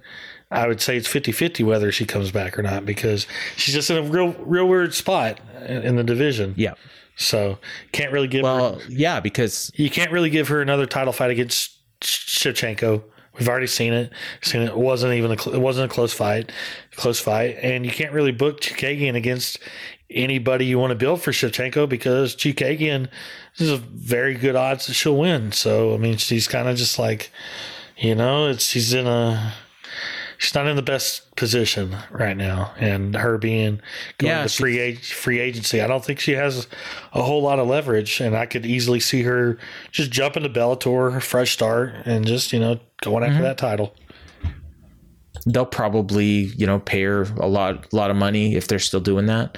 I 0.52 0.68
would 0.68 0.82
say 0.82 0.98
it's 0.98 1.08
50-50 1.08 1.64
whether 1.66 1.92
she 1.92 2.06
comes 2.06 2.32
back 2.32 2.58
or 2.58 2.64
not 2.64 2.86
because 2.86 3.28
she's 3.56 3.76
just 3.76 3.90
in 3.90 3.98
a 3.98 4.02
real 4.02 4.34
real 4.40 4.68
weird 4.68 4.94
spot 4.94 5.40
in 5.68 5.84
in 5.84 5.96
the 5.96 6.04
division. 6.04 6.54
Yeah. 6.58 6.74
So 7.16 7.60
can't 7.92 8.12
really 8.12 8.28
give 8.28 8.46
her 8.46 8.78
yeah, 8.88 9.20
because 9.20 9.72
you 9.76 9.90
can't 9.90 10.12
really 10.12 10.30
give 10.30 10.48
her 10.48 10.62
another 10.62 10.86
title 10.86 11.14
fight 11.14 11.32
against 11.32 11.78
Shevchenko. 12.02 13.04
We've 13.38 13.48
already 13.48 13.68
seen 13.68 13.94
it. 13.94 14.12
Seen 14.42 14.62
it. 14.62 14.70
it 14.70 14.78
wasn't 14.78 15.14
even 15.14 15.32
a 15.32 15.38
cl- 15.38 15.56
it 15.56 15.60
wasn't 15.60 15.92
a 15.92 15.94
close 15.94 16.14
fight, 16.14 16.52
close 16.96 17.20
fight, 17.20 17.58
and 17.62 17.86
you 17.86 17.92
can't 17.92 18.14
really 18.14 18.32
book 18.32 18.62
Chookagian 18.62 19.16
against 19.16 19.60
anybody 20.10 20.66
you 20.66 20.80
want 20.80 20.92
to 20.92 20.96
build 20.96 21.22
for 21.22 21.32
Shevchenko 21.32 21.88
because 21.88 22.36
Chookagian 22.36 23.10
is 23.58 23.70
a 23.70 23.78
very 23.78 24.34
good 24.34 24.56
odds 24.56 24.88
that 24.88 24.94
she'll 24.94 25.18
win. 25.18 25.52
So 25.52 25.94
I 25.94 25.98
mean, 25.98 26.18
she's 26.18 26.48
kind 26.48 26.68
of 26.68 26.78
just 26.78 26.98
like, 26.98 27.32
you 27.98 28.16
know, 28.16 28.48
it's 28.48 28.64
she's 28.64 28.94
in 28.94 29.08
a 29.08 29.54
she's 30.40 30.56
not 30.56 30.66
in 30.66 30.76
the 30.76 30.82
best 30.82 31.36
position 31.36 31.96
right 32.10 32.36
now, 32.36 32.74
and 32.80 33.14
her 33.16 33.38
being 33.38 33.80
going 34.18 34.32
Yeah, 34.32 34.44
to 34.44 34.50
free 34.50 34.80
ag- 34.80 35.00
free 35.04 35.38
agency, 35.40 35.80
I 35.82 35.86
don't 35.88 36.04
think 36.04 36.20
she 36.20 36.32
has 36.32 36.66
a 37.14 37.22
whole 37.22 37.44
lot 37.44 37.60
of 37.60 37.68
leverage, 37.68 38.20
and 38.20 38.36
I 38.36 38.48
could 38.48 38.66
easily 38.66 39.00
see 39.00 39.22
her 39.24 39.58
just 39.92 40.10
jump 40.10 40.36
into 40.36 40.50
Bellator, 40.50 41.22
fresh 41.22 41.52
start, 41.52 41.94
and 42.06 42.26
just 42.26 42.52
you 42.52 42.60
know 42.60 42.80
going 43.04 43.24
Mm-hmm. 43.24 43.34
after 43.34 43.44
that 43.44 43.58
title. 43.60 43.94
They'll 45.46 45.66
probably 45.66 46.52
you 46.58 46.66
know 46.66 46.80
pay 46.80 47.04
her 47.04 47.24
a 47.38 47.48
lot 47.48 47.92
lot 47.94 48.10
of 48.10 48.18
money 48.18 48.56
if 48.56 48.68
they're 48.68 48.80
still 48.80 49.00
doing 49.00 49.26
that. 49.28 49.58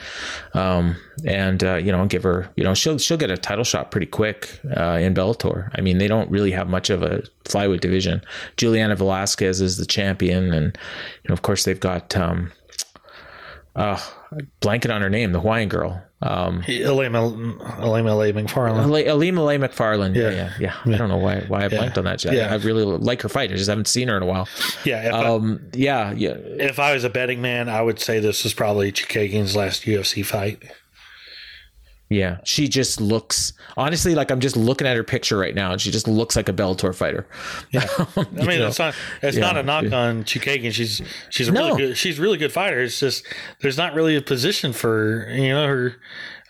Um 0.54 0.96
and 1.26 1.64
uh, 1.64 1.76
you 1.76 1.92
know 1.92 2.06
give 2.06 2.24
her 2.24 2.50
you 2.56 2.64
know 2.64 2.74
she'll 2.74 2.98
she'll 2.98 3.18
get 3.18 3.32
a 3.32 3.38
title 3.38 3.64
shot 3.64 3.92
pretty 3.92 4.08
quick 4.08 4.60
uh, 4.76 4.98
in 5.02 5.14
Bellator. 5.14 5.70
I 5.76 5.82
mean 5.82 5.98
they 5.98 6.08
don't 6.08 6.30
really 6.30 6.52
have 6.52 6.68
much 6.68 6.90
of 6.90 7.04
a 7.04 7.24
flyweight 7.46 7.82
division. 7.82 8.22
Juliana 8.58 8.96
Velasquez 8.96 9.62
is 9.62 9.78
the 9.78 9.86
champion 9.86 10.54
and 10.54 10.78
you 11.24 11.30
know 11.30 11.34
of 11.34 11.42
course 11.42 11.66
they've 11.66 11.80
got 11.80 12.16
um 12.16 12.52
uh 13.76 14.00
blanket 14.60 14.92
on 14.92 15.02
her 15.02 15.10
name 15.10 15.32
the 15.32 15.40
Hawaiian 15.40 15.70
girl 15.70 16.02
um 16.24 16.62
Alema 16.64 18.18
Lay 18.18 18.32
McFarland. 18.32 18.86
Ilima 19.06 19.60
Macfarlane 19.60 20.14
yeah 20.16 20.30
Yeah. 20.30 20.52
yeah, 20.60 20.74
yeah. 20.86 20.96
I 20.96 20.98
don't 20.98 21.10
know 21.10 21.18
why 21.18 21.42
why 21.48 21.66
I 21.66 21.68
blanked 21.68 21.98
on 21.98 22.04
that 22.06 22.26
I- 22.26 22.34
Yeah. 22.34 22.52
I 22.52 22.56
really 22.58 22.84
like 22.86 23.22
her 23.24 23.30
fight 23.30 23.52
I 23.52 23.56
just 23.56 23.70
haven't 23.70 23.88
seen 23.88 24.08
her 24.08 24.18
in 24.18 24.24
a 24.24 24.26
while 24.28 24.48
Yeah, 24.86 25.08
if, 25.08 25.14
um 25.14 25.62
yeah 25.74 26.12
yeah 26.14 26.32
I, 26.32 26.34
if 26.64 26.80
I 26.80 26.94
was 26.94 27.04
a 27.04 27.10
betting 27.10 27.42
man, 27.42 27.70
I 27.70 27.82
would 27.82 28.00
say 28.00 28.20
this 28.20 28.44
was 28.44 28.54
probably 28.54 28.92
Chookagian's 28.92 29.56
last 29.56 29.84
UFC 29.84 30.24
fight. 30.26 30.62
Yeah, 32.14 32.40
she 32.44 32.68
just 32.68 33.00
looks 33.00 33.54
honestly 33.78 34.16
like 34.16 34.32
I'm 34.32 34.42
just 34.42 34.58
looking 34.58 34.86
at 34.86 34.98
her 34.98 35.04
picture 35.04 35.38
right 35.38 35.56
now, 35.56 35.72
and 35.72 35.80
she 35.80 35.92
just 35.92 36.10
looks 36.10 36.36
like 36.36 36.50
a 36.50 36.54
Bellator 36.54 36.94
fighter. 36.94 37.26
Yeah, 37.72 37.86
I 38.18 38.26
mean, 38.46 38.60
know? 38.60 38.68
it's 38.68 38.80
not 38.80 38.94
it's 39.22 39.38
Yeah. 39.38 39.42
not 39.44 39.56
a 39.58 39.64
knock 39.64 39.86
on 39.94 40.26
Chookagian. 40.26 40.74
She's 40.74 41.02
she's 41.30 41.48
a 41.48 41.54
No. 41.54 41.68
really 41.70 41.82
good 41.88 41.98
she's 41.98 42.20
really 42.20 42.38
good 42.38 42.52
fighter. 42.52 42.82
It's 42.82 43.00
just 43.00 43.26
there's 43.62 43.78
not 43.78 43.94
really 43.94 44.18
a 44.18 44.22
position 44.22 44.74
for 44.74 45.30
you 45.30 45.50
know 45.54 45.66
her. 45.66 45.96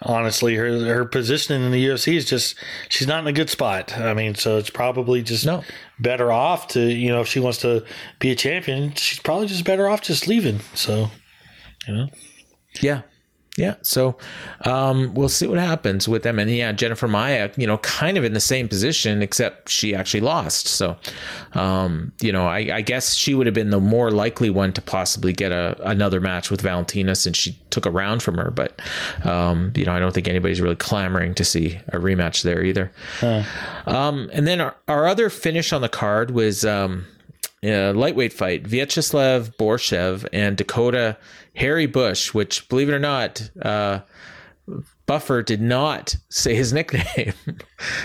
Honestly, 0.02 0.56
her 0.56 0.80
her 0.86 1.06
position 1.06 1.62
in 1.62 1.72
the 1.72 1.86
UFC 1.86 2.16
is 2.16 2.26
just 2.26 2.56
she's 2.90 3.08
not 3.08 3.20
in 3.20 3.28
a 3.28 3.32
good 3.34 3.52
spot. 3.52 3.96
I 4.00 4.16
mean, 4.16 4.34
so 4.34 4.58
it's 4.58 4.72
probably 4.72 5.22
just 5.22 5.46
No. 5.46 5.64
better 6.00 6.32
off 6.32 6.70
to 6.70 6.80
you 6.82 7.10
know 7.10 7.22
if 7.22 7.28
she 7.28 7.40
wants 7.40 7.60
to 7.60 7.86
be 8.18 8.32
a 8.32 8.36
champion, 8.36 8.96
she's 8.96 9.20
probably 9.20 9.46
just 9.46 9.64
better 9.64 9.88
off 9.88 10.02
just 10.02 10.28
leaving. 10.28 10.60
So, 10.74 11.12
you 11.88 11.94
know, 11.94 12.08
Yeah, 12.82 13.02
yeah. 13.58 13.76
So 13.82 14.18
um, 14.64 15.14
we'll 15.14 15.28
see 15.28 15.46
what 15.46 15.60
happens 15.60 16.08
with 16.08 16.24
them. 16.24 16.40
And 16.40 16.50
yeah, 16.50 16.72
Jennifer 16.72 17.08
Maia, 17.08 17.50
you 17.58 17.68
know, 17.68 17.80
kind 17.80 18.18
of 18.18 18.24
in 18.24 18.34
the 18.34 18.40
same 18.40 18.70
position, 18.70 19.22
except 19.22 19.68
she 19.68 19.94
actually 19.94 20.22
lost. 20.22 20.68
So, 20.68 20.96
um, 21.54 22.14
you 22.22 22.32
know, 22.32 22.48
I, 22.48 22.60
I 22.76 22.82
guess 22.82 23.14
she 23.14 23.34
would 23.36 23.48
have 23.48 23.54
been 23.54 23.70
the 23.70 23.82
more 23.82 24.10
likely 24.10 24.50
one 24.50 24.72
to 24.74 24.82
possibly 24.82 25.34
get 25.34 25.52
a 25.52 25.76
another 25.84 26.22
match 26.22 26.50
with 26.50 26.62
Valentina 26.62 27.14
since 27.14 27.36
she 27.36 27.60
took 27.72 27.86
a 27.86 27.92
round 27.92 28.24
from 28.24 28.36
her. 28.38 28.52
But 28.52 28.82
um, 29.26 29.74
you 29.76 29.84
know, 29.84 29.92
I 29.92 30.00
don't 30.00 30.14
think 30.14 30.30
anybody's 30.30 30.62
really 30.62 30.78
clamoring 30.78 31.36
to 31.36 31.44
see 31.44 31.78
a 31.90 31.98
rematch 31.98 32.44
there 32.44 32.64
either. 32.64 32.90
Um, 33.86 34.30
and 34.32 34.48
then 34.48 34.62
our, 34.62 34.76
our 34.88 35.08
other 35.08 35.30
finish 35.30 35.74
on 35.74 35.82
the 35.82 35.90
card 35.90 36.32
was 36.32 36.64
um, 36.64 37.06
a 37.64 37.92
lightweight 37.92 38.34
fight 38.34 38.64
Vyacheslav 38.64 39.56
Borshev 39.58 40.26
and 40.34 40.58
Dakota 40.58 41.18
Harry 41.56 41.86
Bush, 41.86 42.34
which, 42.34 42.68
believe 42.70 42.90
it 42.90 42.94
or 42.94 43.00
not, 43.00 43.50
uh, 43.62 44.00
Buffer 45.06 45.44
did 45.44 45.62
not 45.62 46.16
say 46.30 46.56
his 46.56 46.72
nickname. 46.74 47.34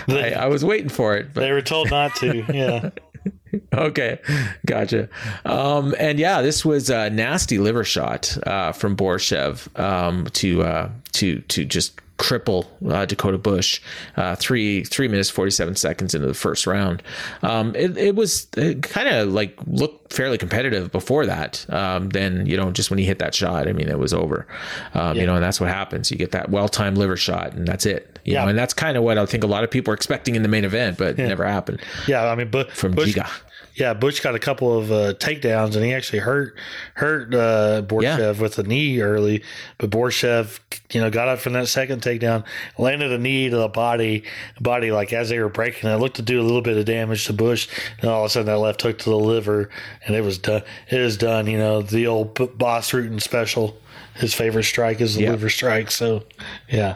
I, 0.07 0.33
I 0.33 0.45
was 0.47 0.65
waiting 0.65 0.89
for 0.89 1.15
it, 1.15 1.33
but 1.33 1.41
They 1.41 1.51
were 1.51 1.61
told 1.61 1.89
not 1.89 2.15
to. 2.17 2.43
Yeah. 2.53 2.89
okay, 3.73 4.19
gotcha. 4.65 5.09
Um, 5.45 5.95
and 5.99 6.19
yeah, 6.19 6.41
this 6.41 6.65
was 6.65 6.89
a 6.89 7.09
nasty 7.09 7.57
liver 7.59 7.83
shot 7.83 8.37
uh, 8.45 8.71
from 8.71 8.95
Borshev 8.95 9.67
um, 9.79 10.25
to 10.33 10.63
uh, 10.63 10.89
to 11.13 11.39
to 11.41 11.65
just 11.65 11.99
cripple 12.17 12.65
uh, 12.91 13.05
Dakota 13.05 13.37
Bush 13.37 13.79
uh, 14.15 14.35
three 14.35 14.83
three 14.83 15.07
minutes 15.07 15.29
forty 15.29 15.51
seven 15.51 15.75
seconds 15.75 16.15
into 16.15 16.25
the 16.27 16.33
first 16.33 16.65
round. 16.65 17.03
Um, 17.43 17.75
it, 17.75 17.95
it 17.97 18.15
was 18.15 18.47
kind 18.81 19.07
of 19.07 19.29
like 19.33 19.55
looked 19.67 20.11
fairly 20.13 20.37
competitive 20.37 20.91
before 20.91 21.25
that. 21.27 21.65
Um, 21.69 22.09
then 22.09 22.45
you 22.45 22.57
know 22.57 22.71
just 22.71 22.89
when 22.89 22.97
he 22.99 23.05
hit 23.05 23.19
that 23.19 23.35
shot, 23.35 23.67
I 23.67 23.73
mean 23.73 23.87
it 23.89 23.99
was 23.99 24.13
over. 24.13 24.47
Um, 24.93 25.15
You 25.17 25.25
know, 25.25 25.35
and 25.35 25.43
that's 25.43 25.59
what 25.61 25.69
happens. 25.69 26.09
You 26.11 26.17
get 26.17 26.31
that 26.31 26.49
well 26.49 26.67
timed 26.67 26.97
liver 26.97 27.17
shot, 27.17 27.53
and 27.53 27.67
that's 27.67 27.85
it. 27.85 28.19
You 28.23 28.33
Yeah. 28.33 28.43
know, 28.43 28.49
and 28.49 28.57
that's 28.57 28.73
kind 28.73 28.97
of 28.97 29.03
what 29.03 29.17
I 29.17 29.25
think 29.25 29.43
a 29.43 29.47
lot 29.47 29.63
of 29.63 29.71
people 29.71 29.91
were 29.91 29.95
expecting 29.95 30.35
in 30.35 30.41
the 30.41 30.49
main 30.49 30.65
event, 30.65 30.97
but 30.97 31.17
it 31.19 31.27
never 31.27 31.45
happened 31.45 31.79
Yeah. 32.07 32.25
I 32.25 32.35
mean, 32.35 32.49
but 32.49 32.71
from 32.71 32.93
Bush, 32.93 33.13
Giga. 33.15 33.29
Yeah, 33.77 33.93
Bush 33.93 34.21
got 34.21 34.33
a 34.33 34.39
couple 34.39 34.75
of 34.75 34.91
uh, 34.91 35.13
takedowns, 35.13 35.75
and 35.75 35.85
he 35.85 35.93
actually 35.93 36.19
hurt 36.19 36.55
hurt 36.95 37.33
uh, 37.35 37.83
Borshev 37.85 38.01
Yeah. 38.01 38.31
with 38.41 38.57
a 38.57 38.63
knee 38.63 38.99
early. 39.01 39.43
But 39.77 39.91
Borshev, 39.91 40.59
you 40.91 40.99
know, 40.99 41.11
got 41.11 41.27
up 41.27 41.37
from 41.37 41.53
that 41.53 41.67
second 41.67 42.01
takedown, 42.01 42.43
landed 42.79 43.11
a 43.11 43.19
knee 43.19 43.49
to 43.49 43.55
the 43.55 43.67
body, 43.67 44.23
body 44.59 44.91
like 44.91 45.13
as 45.13 45.29
they 45.29 45.37
were 45.39 45.49
breaking. 45.49 45.89
It 45.89 45.97
looked 45.97 46.15
to 46.15 46.23
do 46.23 46.41
a 46.41 46.43
little 46.43 46.63
bit 46.63 46.75
of 46.75 46.85
damage 46.85 47.25
to 47.27 47.33
Bush, 47.33 47.67
and 48.01 48.09
all 48.09 48.21
of 48.23 48.25
a 48.25 48.29
sudden 48.29 48.47
that 48.47 48.57
left 48.57 48.81
hook 48.81 48.97
to 48.99 49.09
the 49.11 49.15
liver, 49.17 49.69
and 50.05 50.15
it 50.15 50.21
was 50.21 50.39
done. 50.39 50.63
It 50.89 50.99
is 50.99 51.15
done. 51.15 51.45
You 51.45 51.59
know, 51.59 51.83
the 51.83 52.07
old 52.07 52.33
Bas 52.57 52.89
Rutten 52.91 53.21
special. 53.21 53.77
His 54.15 54.33
favorite 54.33 54.63
strike 54.63 54.99
is 55.01 55.13
the 55.13 55.23
Yeah. 55.25 55.29
liver 55.31 55.49
strike. 55.51 55.91
So, 55.91 56.23
yeah, 56.67 56.95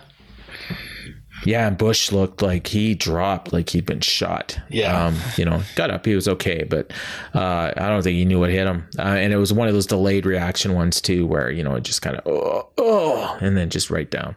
Yeah, 1.45 1.67
and 1.67 1.77
Bush 1.77 2.11
looked 2.11 2.41
like 2.41 2.67
he 2.67 2.93
dropped, 2.93 3.51
like 3.51 3.69
he'd 3.69 3.85
been 3.85 4.01
shot. 4.01 4.59
Yeah. 4.69 5.05
um, 5.05 5.17
you 5.37 5.45
know, 5.45 5.61
got 5.75 5.89
up, 5.89 6.05
he 6.05 6.15
was 6.15 6.27
okay, 6.27 6.63
but 6.63 6.91
uh, 7.33 7.71
I 7.75 7.89
don't 7.89 8.03
think 8.03 8.15
he 8.15 8.25
knew 8.25 8.39
what 8.39 8.49
hit 8.49 8.67
him. 8.67 8.87
Uh, 8.97 9.01
and 9.03 9.33
it 9.33 9.37
was 9.37 9.51
one 9.51 9.67
of 9.67 9.73
those 9.73 9.87
delayed 9.87 10.25
reaction 10.25 10.73
ones 10.73 11.01
too, 11.01 11.25
where 11.25 11.49
you 11.51 11.63
know 11.63 11.75
it 11.75 11.83
just 11.83 12.01
kind 12.01 12.15
of 12.15 12.27
oh, 12.27 12.69
oh, 12.77 13.37
and 13.41 13.57
then 13.57 13.69
just 13.69 13.89
right 13.89 14.09
down. 14.09 14.35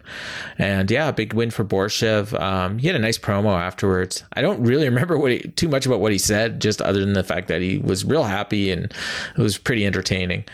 And 0.59 0.91
yeah, 0.91 1.11
big 1.11 1.35
win 1.35 1.51
for 1.51 1.65
Borshev. 1.65 2.39
Um, 2.41 2.79
he 2.79 2.87
had 2.87 2.97
a 2.97 3.01
nice 3.01 3.19
promo 3.19 3.59
afterwards. 3.59 4.25
I 4.33 4.41
don't 4.41 4.63
really 4.63 4.85
remember 4.89 5.19
what 5.19 5.33
he, 5.33 5.39
too 5.41 5.69
much 5.69 5.87
about 5.87 6.01
what 6.01 6.13
he 6.13 6.19
said, 6.19 6.61
just 6.61 6.81
other 6.81 7.01
than 7.01 7.13
the 7.13 7.25
fact 7.25 7.49
that 7.49 7.61
he 7.61 7.79
was 7.79 8.05
real 8.05 8.25
happy 8.25 8.71
and 8.71 8.85
it 8.85 9.39
was 9.39 9.59
pretty 9.59 9.85
entertaining. 9.87 10.45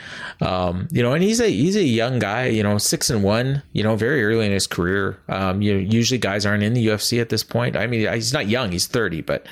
Um, 0.40 0.88
you 0.90 1.02
know, 1.02 1.12
and 1.12 1.22
he's 1.22 1.40
a 1.40 1.48
he's 1.48 1.76
a 1.76 1.84
young 1.84 2.18
guy. 2.18 2.46
You 2.46 2.62
know, 2.62 2.78
six 2.78 3.10
and 3.10 3.22
one. 3.22 3.62
You 3.72 3.82
know, 3.82 3.96
very 3.96 4.24
early 4.24 4.46
in 4.46 4.52
his 4.52 4.66
career. 4.66 5.18
Um, 5.28 5.62
you 5.62 5.74
know, 5.74 5.80
usually 5.80 6.18
guys 6.18 6.39
aren't 6.46 6.62
in 6.62 6.74
the 6.74 6.86
UFC 6.86 7.20
at 7.20 7.28
this 7.28 7.42
point. 7.42 7.76
I 7.76 7.86
mean, 7.86 8.12
he's 8.12 8.32
not 8.32 8.48
young; 8.48 8.72
he's 8.72 8.86
thirty, 8.86 9.20
but 9.20 9.46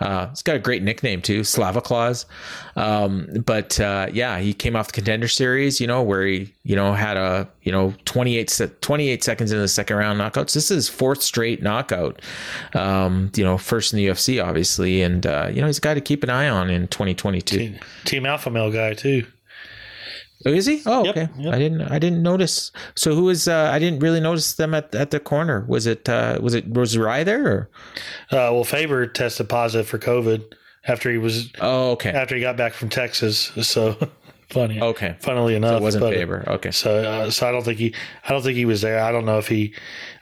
uh, 0.00 0.28
he's 0.28 0.42
got 0.42 0.56
a 0.56 0.58
great 0.58 0.82
nickname 0.82 1.22
too, 1.22 1.44
Slava 1.44 1.80
Claus. 1.80 2.26
Um, 2.76 3.28
but 3.44 3.78
uh, 3.80 4.08
yeah, 4.12 4.38
he 4.38 4.52
came 4.52 4.76
off 4.76 4.88
the 4.88 4.92
contender 4.92 5.28
series. 5.28 5.80
You 5.80 5.86
know, 5.86 6.02
where 6.02 6.24
he 6.26 6.52
you 6.64 6.76
know 6.76 6.92
had 6.94 7.16
a 7.16 7.48
you 7.62 7.72
know 7.72 7.94
28, 8.04 8.50
se- 8.50 8.70
28 8.80 9.24
seconds 9.24 9.52
in 9.52 9.58
the 9.58 9.68
second 9.68 9.96
round 9.96 10.20
knockouts. 10.20 10.54
This 10.54 10.70
is 10.70 10.88
fourth 10.88 11.22
straight 11.22 11.62
knockout. 11.62 12.20
Um, 12.74 13.30
you 13.34 13.44
know, 13.44 13.58
first 13.58 13.92
in 13.92 13.98
the 13.98 14.06
UFC, 14.06 14.44
obviously, 14.44 15.02
and 15.02 15.26
uh, 15.26 15.48
you 15.50 15.60
know 15.60 15.66
he's 15.66 15.78
a 15.78 15.82
guy 15.82 15.94
to 15.94 16.00
keep 16.00 16.22
an 16.22 16.30
eye 16.30 16.48
on 16.48 16.70
in 16.70 16.88
twenty 16.88 17.14
twenty 17.14 17.40
two. 17.40 17.74
Team 18.04 18.26
Alpha 18.26 18.50
Male 18.50 18.70
guy 18.70 18.94
too. 18.94 19.26
Oh, 20.46 20.50
is 20.50 20.66
he? 20.66 20.82
Oh, 20.86 21.04
Yep, 21.04 21.16
okay. 21.16 21.28
yep. 21.38 21.54
I 21.54 21.58
didn't. 21.58 21.82
I 21.82 21.98
didn't 21.98 22.22
notice. 22.22 22.70
So 22.96 23.14
who 23.14 23.28
is? 23.30 23.48
Uh, 23.48 23.70
I 23.72 23.78
didn't 23.78 24.00
really 24.00 24.20
notice 24.20 24.54
them 24.54 24.74
at 24.74 24.94
at 24.94 25.10
the 25.10 25.20
corner. 25.20 25.64
Was 25.68 25.86
it? 25.86 26.08
Uh, 26.08 26.38
was 26.42 26.54
it? 26.54 26.68
Was 26.68 26.96
Rye 26.98 27.24
there? 27.24 27.46
Or? 27.46 27.70
Uh, 28.30 28.52
well, 28.52 28.64
Faber 28.64 29.06
tested 29.06 29.48
positive 29.48 29.86
for 29.86 29.98
COVID 29.98 30.44
after 30.86 31.10
he 31.10 31.18
was 31.18 31.50
Oh, 31.60 31.92
okay. 31.92 32.10
after 32.10 32.34
he 32.34 32.40
got 32.42 32.56
back 32.56 32.74
from 32.74 32.88
Texas. 32.90 33.52
So 33.62 33.96
funny. 34.50 34.80
Okay. 34.80 35.16
Funnily 35.20 35.54
enough, 35.54 35.80
It 35.80 35.82
wasn't 35.82 36.04
Faber. 36.04 36.44
Okay. 36.46 36.70
So, 36.70 36.96
uh, 36.96 37.30
so 37.30 37.48
I 37.48 37.52
don't 37.52 37.64
think 37.64 37.78
he, 37.78 37.94
I 38.24 38.32
don't 38.32 38.42
think 38.42 38.56
he 38.56 38.64
was 38.64 38.80
there. 38.80 39.02
I 39.02 39.12
don't 39.12 39.24
know 39.24 39.38
if 39.38 39.48
he, 39.48 39.74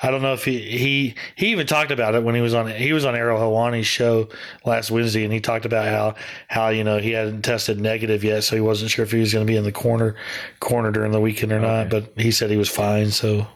I 0.02 0.10
don't 0.10 0.22
know 0.22 0.32
if 0.32 0.44
he, 0.44 0.58
he, 0.60 1.14
he 1.36 1.46
even 1.48 1.66
talked 1.66 1.90
about 1.90 2.14
it 2.14 2.22
when 2.22 2.34
he 2.34 2.40
was 2.40 2.54
on, 2.54 2.68
he 2.68 2.92
was 2.92 3.04
on 3.04 3.14
Ariel 3.14 3.38
Helwani's 3.38 3.86
show 3.86 4.28
last 4.64 4.90
Wednesday, 4.90 5.24
and 5.24 5.32
he 5.32 5.40
talked 5.40 5.64
about 5.64 5.86
how, 5.86 6.14
how 6.48 6.68
you 6.68 6.84
know 6.84 6.98
he 6.98 7.12
hadn't 7.12 7.42
tested 7.42 7.80
negative 7.80 8.24
yet, 8.24 8.44
so 8.44 8.54
he 8.56 8.60
wasn't 8.60 8.90
sure 8.90 9.04
if 9.04 9.12
he 9.12 9.20
was 9.20 9.32
going 9.32 9.46
to 9.46 9.50
be 9.50 9.56
in 9.56 9.64
the 9.64 9.72
corner, 9.72 10.16
corner 10.60 10.90
during 10.90 11.12
the 11.12 11.20
weekend 11.20 11.52
or 11.52 11.60
not. 11.60 11.88
But 11.88 12.12
he 12.16 12.30
said 12.30 12.50
he 12.50 12.56
was 12.56 12.68
fine. 12.68 13.10
So, 13.10 13.46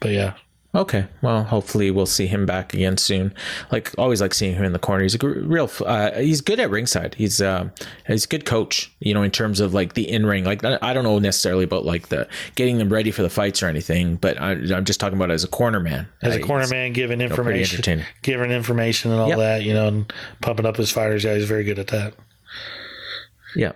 but 0.00 0.10
yeah, 0.10 0.34
Okay. 0.74 1.06
Well, 1.22 1.44
hopefully 1.44 1.90
we'll 1.92 2.04
see 2.06 2.26
him 2.26 2.46
back 2.46 2.74
again 2.74 2.96
soon. 2.96 3.32
Like 3.70 3.92
always, 3.96 4.20
like 4.20 4.34
seeing 4.34 4.54
him 4.54 4.64
in 4.64 4.72
the 4.72 4.78
corner. 4.80 5.02
He's 5.04 5.14
a 5.14 5.18
real. 5.26 5.70
Uh, 5.86 6.10
he's 6.12 6.40
good 6.40 6.58
at 6.58 6.68
ringside. 6.70 7.14
He's 7.14 7.40
um 7.40 7.70
he's 8.08 8.24
a 8.24 8.28
good 8.28 8.44
coach. 8.44 8.92
You 8.98 9.14
know, 9.14 9.22
in 9.22 9.30
terms 9.30 9.60
of 9.60 9.72
like 9.72 9.94
the 9.94 10.08
in 10.10 10.26
ring. 10.26 10.42
Like 10.44 10.64
I 10.64 10.92
don't 10.92 11.04
know 11.04 11.18
necessarily 11.20 11.62
about 11.64 11.84
like 11.84 12.08
the 12.08 12.26
getting 12.56 12.78
them 12.78 12.88
ready 12.92 13.10
for 13.12 13.22
the 13.22 13.30
fights 13.30 13.62
or 13.62 13.66
anything, 13.68 14.16
but 14.16 14.40
I, 14.40 14.50
I'm 14.52 14.84
just 14.84 14.98
talking 14.98 15.16
about 15.16 15.30
as 15.30 15.44
a 15.44 15.48
corner 15.48 15.78
man. 15.80 16.08
as 16.22 16.34
Uh, 16.34 16.38
a 16.40 16.42
corner 16.42 16.66
man, 16.66 16.92
giving 16.92 17.20
information, 17.20 17.76
entertaining. 17.76 18.04
giving 18.22 18.50
information 18.50 19.12
and 19.12 19.20
all 19.20 19.28
Yep. 19.28 19.38
that, 19.38 19.62
you 19.62 19.74
know, 19.74 19.86
and 19.88 20.12
pumping 20.40 20.66
up 20.66 20.76
his 20.76 20.90
fighters. 20.90 21.22
Yeah, 21.24 21.34
he's 21.36 21.46
very 21.46 21.62
good 21.64 21.78
at 21.78 21.86
that. 21.88 22.14
Yeah. 23.54 23.72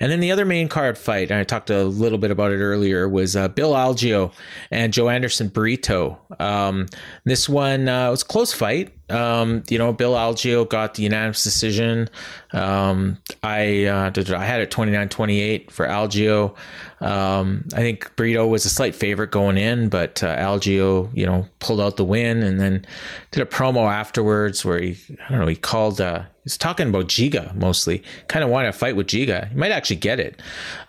And 0.00 0.10
then 0.10 0.20
the 0.20 0.32
other 0.32 0.44
main 0.44 0.68
card 0.68 0.98
fight, 0.98 1.30
and 1.30 1.38
I 1.38 1.44
talked 1.44 1.70
a 1.70 1.84
little 1.84 2.18
bit 2.18 2.30
about 2.30 2.52
it 2.52 2.58
earlier, 2.58 3.08
was 3.08 3.36
uh, 3.36 3.48
Bill 3.48 3.72
Algeo 3.72 4.32
and 4.70 4.92
Joanderson 4.92 5.52
Brito. 5.52 6.18
Um, 6.38 6.86
this 7.24 7.48
one 7.48 7.88
uh, 7.88 8.10
was 8.10 8.22
a 8.22 8.24
close 8.24 8.52
fight. 8.52 8.92
Um, 9.10 9.62
you 9.68 9.78
know, 9.78 9.92
Bill 9.92 10.14
Algeo 10.14 10.68
got 10.68 10.94
the 10.94 11.04
unanimous 11.04 11.44
decision. 11.44 12.08
Um, 12.52 13.18
I 13.42 13.84
uh, 13.84 14.10
I 14.16 14.44
had 14.44 14.60
it 14.60 14.70
29-28 14.70 15.70
for 15.70 15.86
Algeo. 15.86 16.56
Um, 17.00 17.64
I 17.72 17.78
think 17.78 18.14
Brito 18.16 18.46
was 18.46 18.66
a 18.66 18.68
slight 18.68 18.94
favorite 18.94 19.30
going 19.30 19.56
in, 19.56 19.88
but 19.88 20.22
uh, 20.22 20.36
Algeo, 20.36 21.10
you 21.14 21.24
know, 21.24 21.46
pulled 21.58 21.80
out 21.80 21.96
the 21.96 22.04
win 22.04 22.42
and 22.42 22.60
then 22.60 22.84
did 23.30 23.42
a 23.42 23.46
promo 23.46 23.90
afterwards 23.90 24.64
where 24.64 24.78
he, 24.78 24.98
I 25.26 25.30
don't 25.30 25.40
know, 25.40 25.46
he 25.46 25.56
called, 25.56 26.00
uh, 26.00 26.20
he 26.20 26.26
was 26.44 26.58
talking 26.58 26.88
about 26.88 27.06
Giga 27.08 27.54
mostly, 27.54 28.02
kind 28.28 28.44
of 28.44 28.50
wanted 28.50 28.72
to 28.72 28.72
fight 28.72 28.96
with 28.96 29.06
Giga. 29.06 29.48
He 29.48 29.54
might 29.54 29.72
actually 29.72 29.96
get 29.96 30.20
it, 30.20 30.40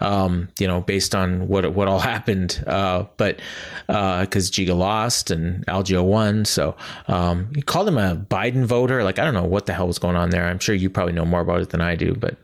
um, 0.02 0.50
you 0.60 0.68
know, 0.68 0.82
based 0.82 1.16
on 1.16 1.48
what 1.48 1.74
what 1.74 1.88
all 1.88 2.00
happened. 2.12 2.62
Uh, 2.68 3.06
but 3.18 3.40
because 3.88 4.50
Giga 4.50 4.76
lost 4.76 5.30
and 5.30 5.66
Algeo 5.68 6.04
won, 6.04 6.46
so 6.46 6.76
um, 7.08 7.50
he 7.54 7.62
called 7.62 7.88
him 7.88 7.98
a 7.98 8.16
Biden 8.16 8.66
voter. 8.66 9.04
Like 9.04 9.20
I 9.20 9.26
don't 9.26 9.34
know 9.34 9.44
what 9.44 9.66
the 9.66 9.74
hell 9.74 9.88
was 9.88 10.00
going 10.00 10.16
on 10.16 10.30
there. 10.30 10.48
I'm 10.48 10.60
sure 10.60 10.74
you 10.74 10.90
probably 10.90 11.14
know 11.14 11.26
more 11.26 11.42
about 11.42 11.51
it 11.60 11.70
than 11.72 11.82
I 11.82 11.96
do, 11.96 12.14
but 12.16 12.38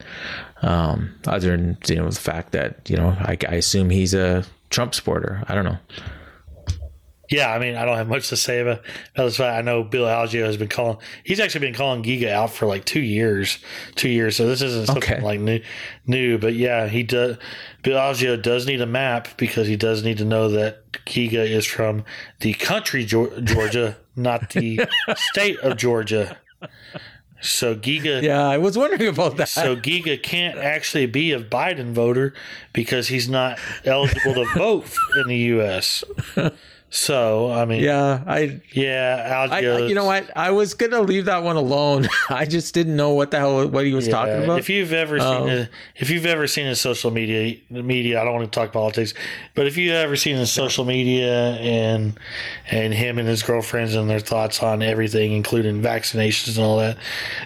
um, 0.61 1.13
other 1.25 1.51
than 1.55 1.77
you 1.87 1.95
know 1.95 2.09
the 2.09 2.19
fact 2.19 2.51
that 2.51 2.89
you 2.89 2.97
know 2.97 3.09
I, 3.19 3.37
I 3.47 3.55
assume 3.55 3.89
he's 3.89 4.13
a 4.13 4.43
Trump 4.69 4.93
supporter. 4.95 5.43
I 5.47 5.55
don't 5.55 5.65
know. 5.65 5.77
Yeah, 7.29 7.51
I 7.51 7.59
mean, 7.59 7.75
I 7.75 7.83
don't 7.83 7.97
have 7.97 8.07
much 8.07 8.29
to 8.29 8.37
say 8.37 8.61
about 8.61 8.81
about 9.13 9.33
fight. 9.33 9.57
I 9.57 9.61
know 9.61 9.83
Bill 9.83 10.05
Algeo 10.05 10.45
has 10.45 10.55
been 10.55 10.69
calling. 10.69 10.97
He's 11.25 11.41
actually 11.41 11.67
been 11.67 11.73
calling 11.73 12.01
Giga 12.01 12.29
out 12.29 12.51
for 12.51 12.67
like 12.67 12.85
two 12.85 13.01
years, 13.01 13.59
two 13.95 14.07
years. 14.07 14.37
So 14.37 14.47
this 14.47 14.61
isn't 14.61 14.85
something 14.85 15.03
Okay. 15.15 15.21
like 15.21 15.41
new, 15.41 15.59
new. 16.05 16.37
But 16.37 16.53
yeah, 16.53 16.87
he 16.87 17.03
does. 17.03 17.35
Bill 17.83 17.97
Algeo 17.97 18.41
does 18.41 18.65
need 18.65 18.79
a 18.79 18.85
map 18.85 19.27
because 19.35 19.67
he 19.67 19.75
does 19.75 20.03
need 20.03 20.19
to 20.19 20.25
know 20.25 20.47
that 20.51 20.89
Giga 21.05 21.45
is 21.45 21.65
from 21.65 22.05
the 22.39 22.53
country 22.53 23.03
Georgia, 23.03 23.97
not 24.15 24.51
the 24.51 24.87
state 25.17 25.59
of 25.59 25.75
Georgia. 25.75 26.37
So 27.41 27.75
Giga. 27.75 28.21
Yeah, 28.21 28.47
I 28.47 28.57
was 28.57 28.77
wondering 28.77 29.07
about 29.07 29.37
that. 29.37 29.49
So 29.49 29.75
Giga 29.75 30.21
can't 30.21 30.57
actually 30.57 31.05
be 31.05 31.31
a 31.31 31.39
Biden 31.39 31.91
voter 31.91 32.33
because 32.73 33.07
he's 33.07 33.29
not 33.29 33.59
eligible 33.85 34.33
to 34.33 34.45
vote 34.55 34.85
in 35.17 35.27
the 35.27 35.37
U.S. 35.37 36.03
So 36.89 37.51
I 37.51 37.65
mean, 37.65 37.83
yeah, 37.83 38.23
I 38.25 38.61
yeah, 38.71 39.47
I, 39.51 39.59
you 39.59 39.93
know 39.93 40.05
what? 40.05 40.29
I 40.37 40.51
was 40.51 40.73
gonna 40.73 41.01
leave 41.01 41.25
that 41.25 41.43
one 41.43 41.57
alone. 41.57 42.07
I 42.29 42.45
just 42.45 42.73
didn't 42.73 42.95
know 42.95 43.09
what 43.11 43.29
the 43.31 43.39
hell 43.39 43.67
what 43.67 43.85
he 43.85 43.93
was 43.93 44.07
talking 44.07 44.41
about. 44.45 44.59
If 44.59 44.69
you've 44.69 44.93
ever 44.93 45.19
Um, 45.19 45.47
seen 45.49 45.57
a, 45.57 45.69
if 45.97 46.09
you've 46.09 46.25
ever 46.25 46.47
seen 46.47 46.65
his 46.65 46.79
social 46.79 47.11
media 47.11 47.57
media, 47.69 48.21
I 48.21 48.23
don't 48.23 48.33
want 48.35 48.45
to 48.51 48.57
talk 48.57 48.71
politics, 48.71 49.13
but 49.53 49.67
if 49.67 49.75
you've 49.75 49.95
ever 49.95 50.15
seen 50.15 50.37
his 50.37 50.49
social 50.49 50.85
media 50.85 51.55
and 51.55 52.17
and 52.71 52.93
him 52.93 53.19
and 53.19 53.27
his 53.27 53.43
girlfriends 53.43 53.93
and 53.93 54.09
their 54.09 54.21
thoughts 54.21 54.63
on 54.63 54.81
everything, 54.81 55.33
including 55.33 55.81
vaccinations 55.81 56.55
and 56.55 56.65
all 56.65 56.77
that, 56.77 56.97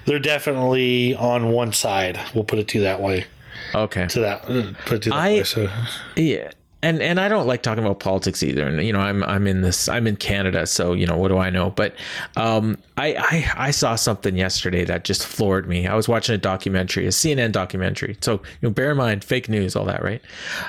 they're 0.06 0.20
definitely 0.20 1.16
on 1.16 1.50
one 1.52 1.74
side. 1.74 2.20
We'll 2.36 2.44
put 2.44 2.60
it 2.60 2.68
to 2.70 2.82
that 2.82 3.02
way. 3.02 3.26
okay, 3.74 4.06
To 4.08 4.20
that, 4.20 4.44
put 4.86 4.98
it 4.98 5.02
to 5.04 5.10
that 5.10 5.16
I- 5.16 5.30
way. 5.38 5.44
So 5.46 5.68
yeah, 6.16 6.52
and 6.84 7.02
and 7.02 7.20
I 7.20 7.28
don't 7.28 7.48
like 7.48 7.62
talking 7.62 7.84
about 7.84 8.00
politics 8.00 8.42
either. 8.42 8.68
And 8.68 8.84
you 8.86 8.92
know, 8.92 9.00
I'm 9.00 9.24
I'm 9.24 9.46
in 9.48 9.62
this 9.62 9.88
I'm 9.88 10.08
in 10.08 10.16
Canada, 10.16 10.66
so 10.66 10.94
you 10.94 11.06
know 11.06 11.18
what 11.18 11.28
do 11.28 11.38
I 11.38 11.50
know? 11.50 11.70
But 11.70 11.96
um, 12.36 12.78
I 12.98 13.16
I 13.18 13.68
I 13.68 13.72
saw 13.72 13.96
something 13.96 14.36
yesterday 14.36 14.84
that 14.86 15.04
just 15.04 15.26
floored 15.26 15.68
me. 15.68 15.88
I 15.88 15.96
was 15.96 16.08
watching 16.08 16.34
a 16.34 16.40
documentary, 16.40 17.06
a 17.06 17.10
CNN 17.10 17.52
documentary. 17.52 18.18
So 18.22 18.34
you 18.34 18.40
know, 18.64 18.70
bear 18.72 18.92
in 18.92 18.98
mind, 18.98 19.24
fake 19.24 19.48
news, 19.50 19.76
all 19.76 19.86
that, 19.86 20.04
right? 20.04 20.22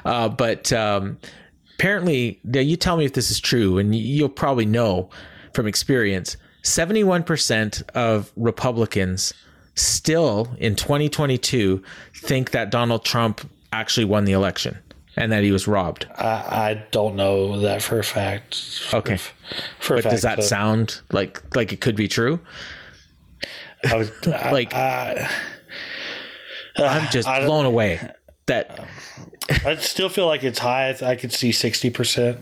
Uh, 0.05 0.29
but 0.29 0.73
um, 0.73 1.19
apparently, 1.79 2.39
you 2.45 2.77
tell 2.77 2.97
me 2.97 3.05
if 3.05 3.15
this 3.15 3.31
is 3.31 3.41
true, 3.41 3.79
and 3.79 3.95
you'll 3.95 4.29
probably 4.29 4.67
know 4.67 5.09
from 5.55 5.67
experience. 5.67 6.37
Seventy-one 6.63 7.25
percent 7.25 7.83
of 7.95 8.31
Republicans 8.37 9.33
still 9.75 10.55
in 10.59 10.77
2022 10.77 11.83
think 12.15 12.51
that 12.51 12.71
Donald 12.71 13.05
Trump 13.07 13.41
actually 13.73 14.05
won 14.05 14.27
the 14.27 14.33
election 14.33 14.77
and 15.17 15.31
that 15.33 15.43
he 15.43 15.53
was 15.53 15.67
robbed. 15.69 16.07
I, 16.17 16.25
I 16.71 16.87
don't 16.91 17.17
know 17.17 17.61
that 17.61 17.83
for 17.83 17.99
a 17.99 18.05
fact. 18.05 18.61
Okay. 18.95 19.19
For 19.79 19.97
But 19.97 20.05
fact, 20.05 20.13
does 20.13 20.23
that 20.23 20.37
but 20.37 20.45
sound 20.45 21.01
like 21.13 21.55
like 21.57 21.73
it 21.73 21.81
could 21.81 21.97
be 21.97 22.09
true? 22.09 22.41
I 23.85 23.97
was, 23.97 24.11
like- 24.27 24.75
I, 24.75 25.29
I'm 26.77 27.11
just 27.11 27.29
I 27.29 27.45
blown 27.45 27.67
away 27.67 28.01
that 28.47 28.87
I 29.65 29.77
still 29.77 30.09
feel 30.09 30.27
like 30.27 30.43
it's 30.45 30.59
high. 30.59 30.97
I 31.03 31.17
could 31.17 31.33
see 31.33 31.53
sixty 31.53 31.91
percent. 31.91 32.39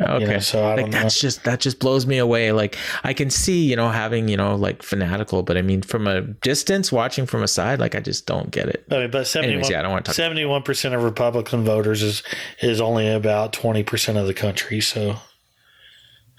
Okay. 0.00 0.40
so 0.40 0.62
I 0.62 0.74
like 0.74 0.76
don't 0.76 0.90
know. 0.90 1.02
that's 1.02 1.20
just 1.20 1.44
that 1.44 1.60
just 1.60 1.78
blows 1.78 2.06
me 2.06 2.18
away. 2.18 2.52
Like 2.52 2.76
I 3.04 3.12
can 3.12 3.30
see, 3.30 3.64
you 3.68 3.76
know, 3.76 3.90
having, 3.90 4.28
you 4.28 4.36
know, 4.36 4.54
like 4.54 4.82
fanatical, 4.82 5.42
but 5.42 5.56
I 5.56 5.62
mean 5.62 5.82
from 5.82 6.06
a 6.06 6.20
distance 6.20 6.92
watching 6.92 7.26
from 7.26 7.42
a 7.42 7.48
side, 7.48 7.80
like 7.80 7.94
I 7.94 8.00
just 8.00 8.26
don't 8.26 8.50
get 8.50 8.68
it. 8.68 8.84
I 8.90 8.98
mean, 8.98 9.10
but 9.10 9.34
Anyways, 9.36 9.70
yeah, 9.70 9.80
I 9.80 9.82
don't 9.82 9.90
wanna 9.90 10.02
talk- 10.02 10.14
71 10.14 10.62
percent 10.62 10.94
of 10.94 11.02
Republican 11.02 11.64
voters 11.64 12.02
is 12.02 12.22
is 12.60 12.80
only 12.80 13.08
about 13.08 13.52
twenty 13.52 13.82
percent 13.82 14.18
of 14.18 14.26
the 14.26 14.34
country. 14.34 14.80
So 14.80 15.16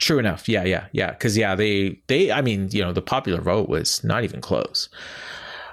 True 0.01 0.17
enough. 0.17 0.49
Yeah, 0.49 0.63
yeah, 0.63 0.87
yeah. 0.93 1.11
Because 1.11 1.37
yeah, 1.37 1.53
they 1.53 1.99
they. 2.07 2.31
I 2.31 2.41
mean, 2.41 2.69
you 2.71 2.81
know, 2.81 2.91
the 2.91 3.03
popular 3.03 3.39
vote 3.39 3.69
was 3.69 4.03
not 4.03 4.23
even 4.23 4.41
close. 4.41 4.89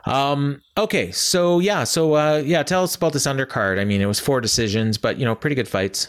Um. 0.04 0.60
Okay. 0.76 1.10
So 1.12 1.60
yeah. 1.60 1.84
So 1.84 2.14
uh. 2.14 2.42
Yeah. 2.44 2.62
Tell 2.62 2.82
us 2.82 2.94
about 2.94 3.14
this 3.14 3.26
undercard. 3.26 3.80
I 3.80 3.86
mean, 3.86 4.02
it 4.02 4.06
was 4.06 4.20
four 4.20 4.42
decisions, 4.42 4.98
but 4.98 5.16
you 5.18 5.24
know, 5.24 5.34
pretty 5.34 5.56
good 5.56 5.66
fights. 5.66 6.08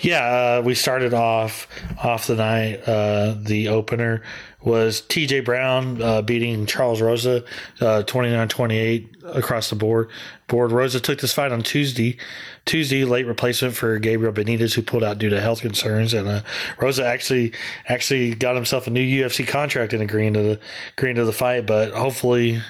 Yeah, 0.00 0.58
uh, 0.58 0.62
we 0.64 0.74
started 0.74 1.14
off 1.14 1.66
off 2.02 2.26
the 2.26 2.36
night. 2.36 2.86
Uh, 2.86 3.34
the 3.38 3.68
opener 3.68 4.22
was 4.64 5.02
T.J. 5.02 5.40
Brown 5.40 6.00
uh, 6.00 6.22
beating 6.22 6.64
Charles 6.64 7.02
Rosa, 7.02 7.44
uh, 7.80 8.02
29-28 8.06 9.36
across 9.36 9.68
the 9.68 9.76
board. 9.76 10.10
Board 10.48 10.72
Rosa 10.72 11.00
took 11.00 11.20
this 11.20 11.34
fight 11.34 11.52
on 11.52 11.62
Tuesday. 11.62 12.16
Tuesday, 12.64 13.04
late 13.04 13.26
replacement 13.26 13.74
for 13.74 13.98
Gabriel 13.98 14.32
Benitez, 14.32 14.74
who 14.74 14.82
pulled 14.82 15.04
out 15.04 15.18
due 15.18 15.28
to 15.28 15.40
health 15.40 15.60
concerns, 15.60 16.14
and 16.14 16.26
uh, 16.26 16.40
Rosa 16.80 17.04
actually 17.04 17.52
actually 17.88 18.34
got 18.34 18.54
himself 18.54 18.86
a 18.86 18.90
new 18.90 19.00
UFC 19.00 19.46
contract 19.46 19.92
and 19.92 20.02
agreeing 20.02 20.32
to 20.32 20.42
the 20.42 20.60
agreeing 20.96 21.16
to 21.16 21.26
the 21.26 21.32
fight. 21.32 21.66
But 21.66 21.92
hopefully, 21.92 22.62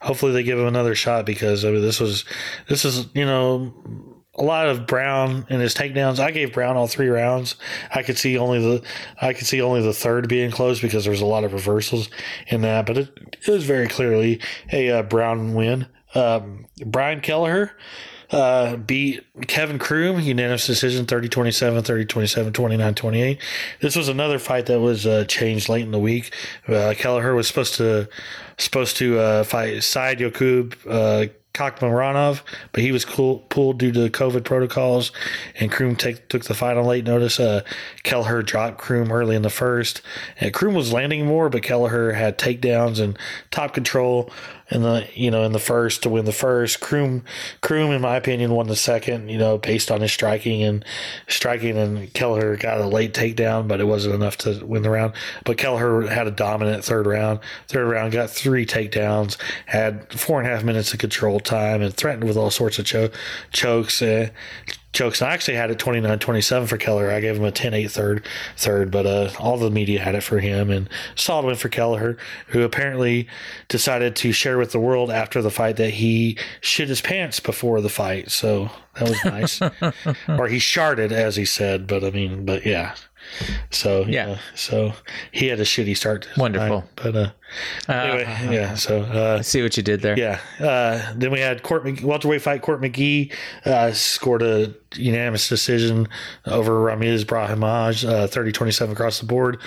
hopefully 0.00 0.32
they 0.32 0.42
give 0.42 0.58
him 0.58 0.66
another 0.66 0.94
shot 0.94 1.26
because 1.26 1.66
I 1.66 1.70
mean, 1.70 1.82
this 1.82 2.00
was 2.00 2.24
this 2.68 2.86
is 2.86 3.06
you 3.14 3.26
know 3.26 3.74
a 4.34 4.42
lot 4.42 4.68
of 4.68 4.86
Brown 4.86 5.46
in 5.50 5.60
his 5.60 5.74
takedowns. 5.74 6.18
I 6.18 6.30
gave 6.30 6.52
Brown 6.52 6.76
all 6.76 6.86
three 6.86 7.08
rounds. 7.08 7.56
I 7.94 8.02
could 8.02 8.16
see 8.16 8.38
only 8.38 8.60
the 8.60 8.82
I 9.20 9.32
could 9.32 9.46
see 9.46 9.60
only 9.60 9.82
the 9.82 9.92
third 9.92 10.28
being 10.28 10.50
close 10.50 10.80
because 10.80 11.04
there 11.04 11.10
was 11.10 11.20
a 11.20 11.26
lot 11.26 11.44
of 11.44 11.52
reversals 11.52 12.08
in 12.48 12.62
that, 12.62 12.86
but 12.86 12.96
it, 12.96 13.38
it 13.46 13.50
was 13.50 13.64
very 13.64 13.88
clearly 13.88 14.40
a 14.72 14.90
uh, 14.90 15.02
Brown 15.02 15.54
win. 15.54 15.86
Um, 16.14 16.66
Brian 16.84 17.20
Kelleher 17.20 17.72
uh, 18.30 18.76
beat 18.76 19.26
Kevin 19.46 19.78
Croom, 19.78 20.18
unanimous 20.20 20.66
decision 20.66 21.04
30 21.04 21.28
27, 21.28 21.82
30 21.82 22.04
27, 22.06 22.52
29 22.54 22.94
28. 22.94 23.42
This 23.80 23.96
was 23.96 24.08
another 24.08 24.38
fight 24.38 24.66
that 24.66 24.80
was 24.80 25.06
uh, 25.06 25.24
changed 25.26 25.68
late 25.68 25.82
in 25.82 25.90
the 25.90 25.98
week. 25.98 26.34
Uh, 26.66 26.94
Kelleher 26.96 27.34
was 27.34 27.46
supposed 27.46 27.74
to 27.74 28.08
supposed 28.56 28.96
to 28.96 29.18
uh, 29.18 29.44
fight 29.44 29.76
Saidyokub 29.76 31.32
Kakhramonov, 31.54 32.40
but 32.72 32.82
he 32.82 32.92
was 32.92 33.04
cool, 33.04 33.40
pulled 33.48 33.78
due 33.78 33.92
to 33.92 34.08
COVID 34.08 34.44
protocols, 34.44 35.12
and 35.60 35.70
Croom 35.70 35.96
take, 35.96 36.28
took 36.28 36.44
the 36.44 36.54
on 36.62 36.86
late 36.86 37.04
notice. 37.04 37.38
Uh, 37.38 37.62
Kelleher 38.02 38.42
dropped 38.42 38.78
Croom 38.78 39.12
early 39.12 39.36
in 39.36 39.42
the 39.42 39.50
first, 39.50 40.00
and 40.40 40.54
Croom 40.54 40.74
was 40.74 40.92
landing 40.92 41.26
more, 41.26 41.50
but 41.50 41.62
Kelleher 41.62 42.12
had 42.12 42.38
takedowns 42.38 43.00
and 43.00 43.18
top 43.50 43.74
control 43.74 44.30
in 44.72 44.82
the 44.82 45.06
you 45.14 45.30
know 45.30 45.44
in 45.44 45.52
the 45.52 45.58
first 45.58 46.02
to 46.02 46.08
win 46.08 46.24
the 46.24 46.32
first. 46.32 46.80
Croom, 46.80 47.24
Croom, 47.60 47.92
in 47.92 48.00
my 48.00 48.16
opinion, 48.16 48.52
won 48.52 48.68
the 48.68 48.76
second. 48.76 49.28
You 49.28 49.38
know, 49.38 49.58
based 49.58 49.90
on 49.90 50.00
his 50.00 50.12
striking 50.12 50.62
and 50.62 50.84
striking, 51.28 51.76
and 51.76 52.12
Kelleher 52.14 52.56
got 52.56 52.80
a 52.80 52.86
late 52.86 53.12
takedown, 53.12 53.68
but 53.68 53.80
it 53.80 53.84
wasn't 53.84 54.14
enough 54.14 54.38
to 54.38 54.64
win 54.64 54.82
the 54.82 54.90
round. 54.90 55.12
But 55.44 55.58
Kelleher 55.58 56.08
had 56.08 56.26
a 56.26 56.32
dominant 56.32 56.84
third 56.84 57.06
round. 57.06 57.40
Third 57.68 57.88
round 57.88 58.12
got 58.12 58.30
three 58.30 58.66
takedowns, 58.66 59.36
had 59.66 60.10
four 60.12 60.40
and 60.40 60.48
a 60.48 60.54
half 60.54 60.64
minutes 60.64 60.92
of 60.92 60.98
control 60.98 61.38
time, 61.40 61.82
and 61.82 61.94
threatened 61.94 62.24
with 62.24 62.36
all 62.36 62.50
sorts 62.50 62.78
of 62.78 62.86
cho- 62.86 63.10
chokes. 63.52 64.00
Uh, 64.00 64.30
chokes. 64.92 65.22
I 65.22 65.32
actually 65.32 65.56
had 65.56 65.70
it 65.70 65.78
29-27 65.78 66.68
for 66.68 66.76
Kelleher. 66.76 67.10
I 67.10 67.20
gave 67.20 67.36
him 67.36 67.44
a 67.44 67.52
10-8 67.52 67.90
third, 67.90 68.26
third, 68.56 68.90
but 68.90 69.06
uh, 69.06 69.30
all 69.38 69.56
the 69.56 69.70
media 69.70 70.00
had 70.00 70.14
it 70.14 70.22
for 70.22 70.38
him. 70.38 70.70
And 70.70 70.88
solid 71.14 71.46
win 71.46 71.56
for 71.56 71.68
Kelleher, 71.68 72.16
who 72.48 72.62
apparently 72.62 73.28
decided 73.68 74.14
to 74.16 74.32
share 74.32 74.58
with 74.58 74.72
the 74.72 74.80
world 74.80 75.10
after 75.10 75.40
the 75.40 75.50
fight 75.50 75.76
that 75.76 75.94
he 75.94 76.36
shit 76.60 76.88
his 76.88 77.00
pants 77.00 77.40
before 77.40 77.80
the 77.80 77.88
fight. 77.88 78.30
So 78.30 78.70
that 78.94 79.08
was 79.08 79.24
nice. 79.24 79.62
or 80.28 80.48
he 80.48 80.58
sharded, 80.58 81.12
as 81.12 81.36
he 81.36 81.44
said. 81.44 81.86
But 81.86 82.04
I 82.04 82.10
mean, 82.10 82.44
but 82.44 82.66
yeah. 82.66 82.94
So 83.70 84.04
Yeah. 84.06 84.38
so 84.54 84.92
he 85.30 85.48
had 85.48 85.58
a 85.60 85.64
shitty 85.64 85.96
start. 85.96 86.28
Wonderful. 86.36 86.80
night. 86.80 86.88
But 86.96 87.16
uh, 87.16 87.30
anyway, 87.88 88.24
yeah. 88.54 88.74
So 88.74 89.02
uh, 89.02 89.36
I 89.38 89.42
see 89.42 89.62
what 89.62 89.76
you 89.76 89.82
did 89.82 90.00
there. 90.02 90.18
yeah. 90.18 90.40
Uh, 90.60 91.12
then 91.16 91.30
we 91.30 91.40
had 91.40 91.62
Court 91.62 91.84
Mc- 91.84 92.02
welterweight 92.02 92.42
fight. 92.42 92.62
Court 92.62 92.80
McGee 92.80 93.32
uh, 93.64 93.92
scored 93.92 94.42
a 94.42 94.74
unanimous 94.94 95.48
decision 95.48 96.08
over 96.46 96.72
Ramiz 96.72 97.24
Brahimaj, 97.24 98.08
uh, 98.08 98.26
30-27 98.28 98.92
across 98.92 99.20
the 99.20 99.26
board. 99.26 99.58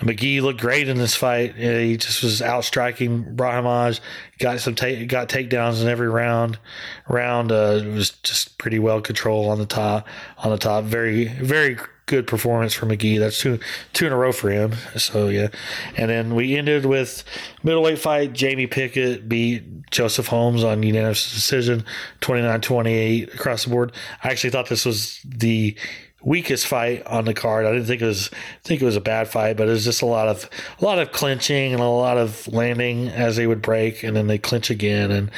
McGee 0.00 0.40
looked 0.40 0.60
great 0.62 0.88
in 0.88 0.96
this 0.96 1.14
fight. 1.14 1.50
Uh, 1.56 1.76
He 1.78 1.96
just 1.98 2.22
was 2.22 2.40
outstriking 2.40 3.36
Brahimaj. 3.36 4.00
Got 4.38 4.60
some 4.60 4.74
ta- 4.74 5.04
got 5.06 5.28
takedowns 5.28 5.82
in 5.82 5.88
every 5.88 6.08
round. 6.08 6.58
Round 7.06 7.52
uh, 7.52 7.82
was 7.84 8.08
just 8.22 8.56
pretty 8.56 8.78
well 8.78 9.02
controlled 9.02 9.50
on 9.50 9.58
the 9.58 9.66
top. 9.66 10.08
On 10.38 10.50
the 10.50 10.56
top, 10.56 10.84
very 10.84 11.26
very 11.26 11.76
good 12.10 12.26
performance 12.26 12.74
for 12.74 12.86
McGee. 12.86 13.20
That's 13.20 13.38
two 13.38 13.60
two 13.92 14.06
in 14.06 14.12
a 14.12 14.16
row 14.16 14.32
for 14.32 14.50
him. 14.50 14.74
So 14.96 15.28
yeah, 15.28 15.48
and 15.96 16.10
then 16.10 16.34
we 16.34 16.56
ended 16.56 16.84
with 16.84 17.24
middleweight 17.62 18.00
fight. 18.00 18.32
Jamie 18.32 18.66
Pickett 18.66 19.28
beat 19.28 19.88
Joseph 19.90 20.26
Holmes 20.26 20.64
on 20.64 20.82
unanimous 20.82 21.32
decision, 21.32 21.84
29-28 22.20 23.32
across 23.32 23.64
the 23.64 23.70
board. 23.70 23.92
I 24.24 24.28
actually 24.28 24.50
thought 24.50 24.68
this 24.68 24.84
was 24.84 25.20
the 25.24 25.76
weakest 26.22 26.66
fight 26.66 27.06
on 27.06 27.24
the 27.24 27.34
card. 27.34 27.66
I 27.66 27.72
didn't 27.72 27.86
think 27.86 28.02
it 28.02 28.06
was 28.06 28.30
think 28.62 28.82
it 28.82 28.84
was 28.84 28.96
a 28.96 29.00
bad 29.00 29.28
fight, 29.28 29.56
but 29.56 29.68
it 29.68 29.72
was 29.72 29.84
just 29.84 30.02
a 30.02 30.06
lot 30.06 30.28
of 30.28 30.48
a 30.80 30.84
lot 30.84 30.98
of 30.98 31.12
clinching 31.12 31.72
and 31.72 31.80
a 31.80 31.88
lot 31.88 32.18
of 32.18 32.46
landing 32.48 33.08
as 33.08 33.36
they 33.36 33.46
would 33.46 33.62
break, 33.62 34.02
and 34.02 34.16
then 34.16 34.26
they 34.26 34.38
clinch 34.38 34.70
again 34.70 35.10
and 35.10 35.30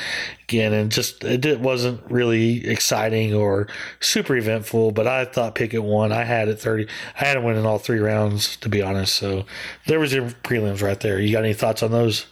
again, 0.49 0.73
and 0.73 0.91
just 0.91 1.23
it 1.25 1.41
did- 1.41 1.63
wasn't 1.63 2.01
really 2.11 2.69
exciting 2.69 3.33
or 3.35 3.69
super 4.01 4.37
eventful. 4.37 4.91
But 4.93 5.07
I 5.07 5.25
thought 5.25 5.55
Pickett 5.55 5.83
won. 5.83 6.13
I 6.13 6.25
had 6.25 6.49
it 6.49 6.61
thirty. 6.61 6.87
I 7.21 7.25
had 7.27 7.37
him 7.37 7.45
winning 7.45 7.67
all 7.67 7.79
three 7.79 8.01
rounds, 8.01 8.57
to 8.59 8.69
be 8.69 8.83
honest. 8.83 9.15
So 9.15 9.47
there 9.87 10.01
was 10.01 10.13
your 10.13 10.25
prelims 10.43 10.83
right 10.83 10.99
there. 11.01 11.21
You 11.21 11.33
got 11.33 11.45
any 11.45 11.55
thoughts 11.55 11.83
on 11.83 11.91
those? 11.93 12.27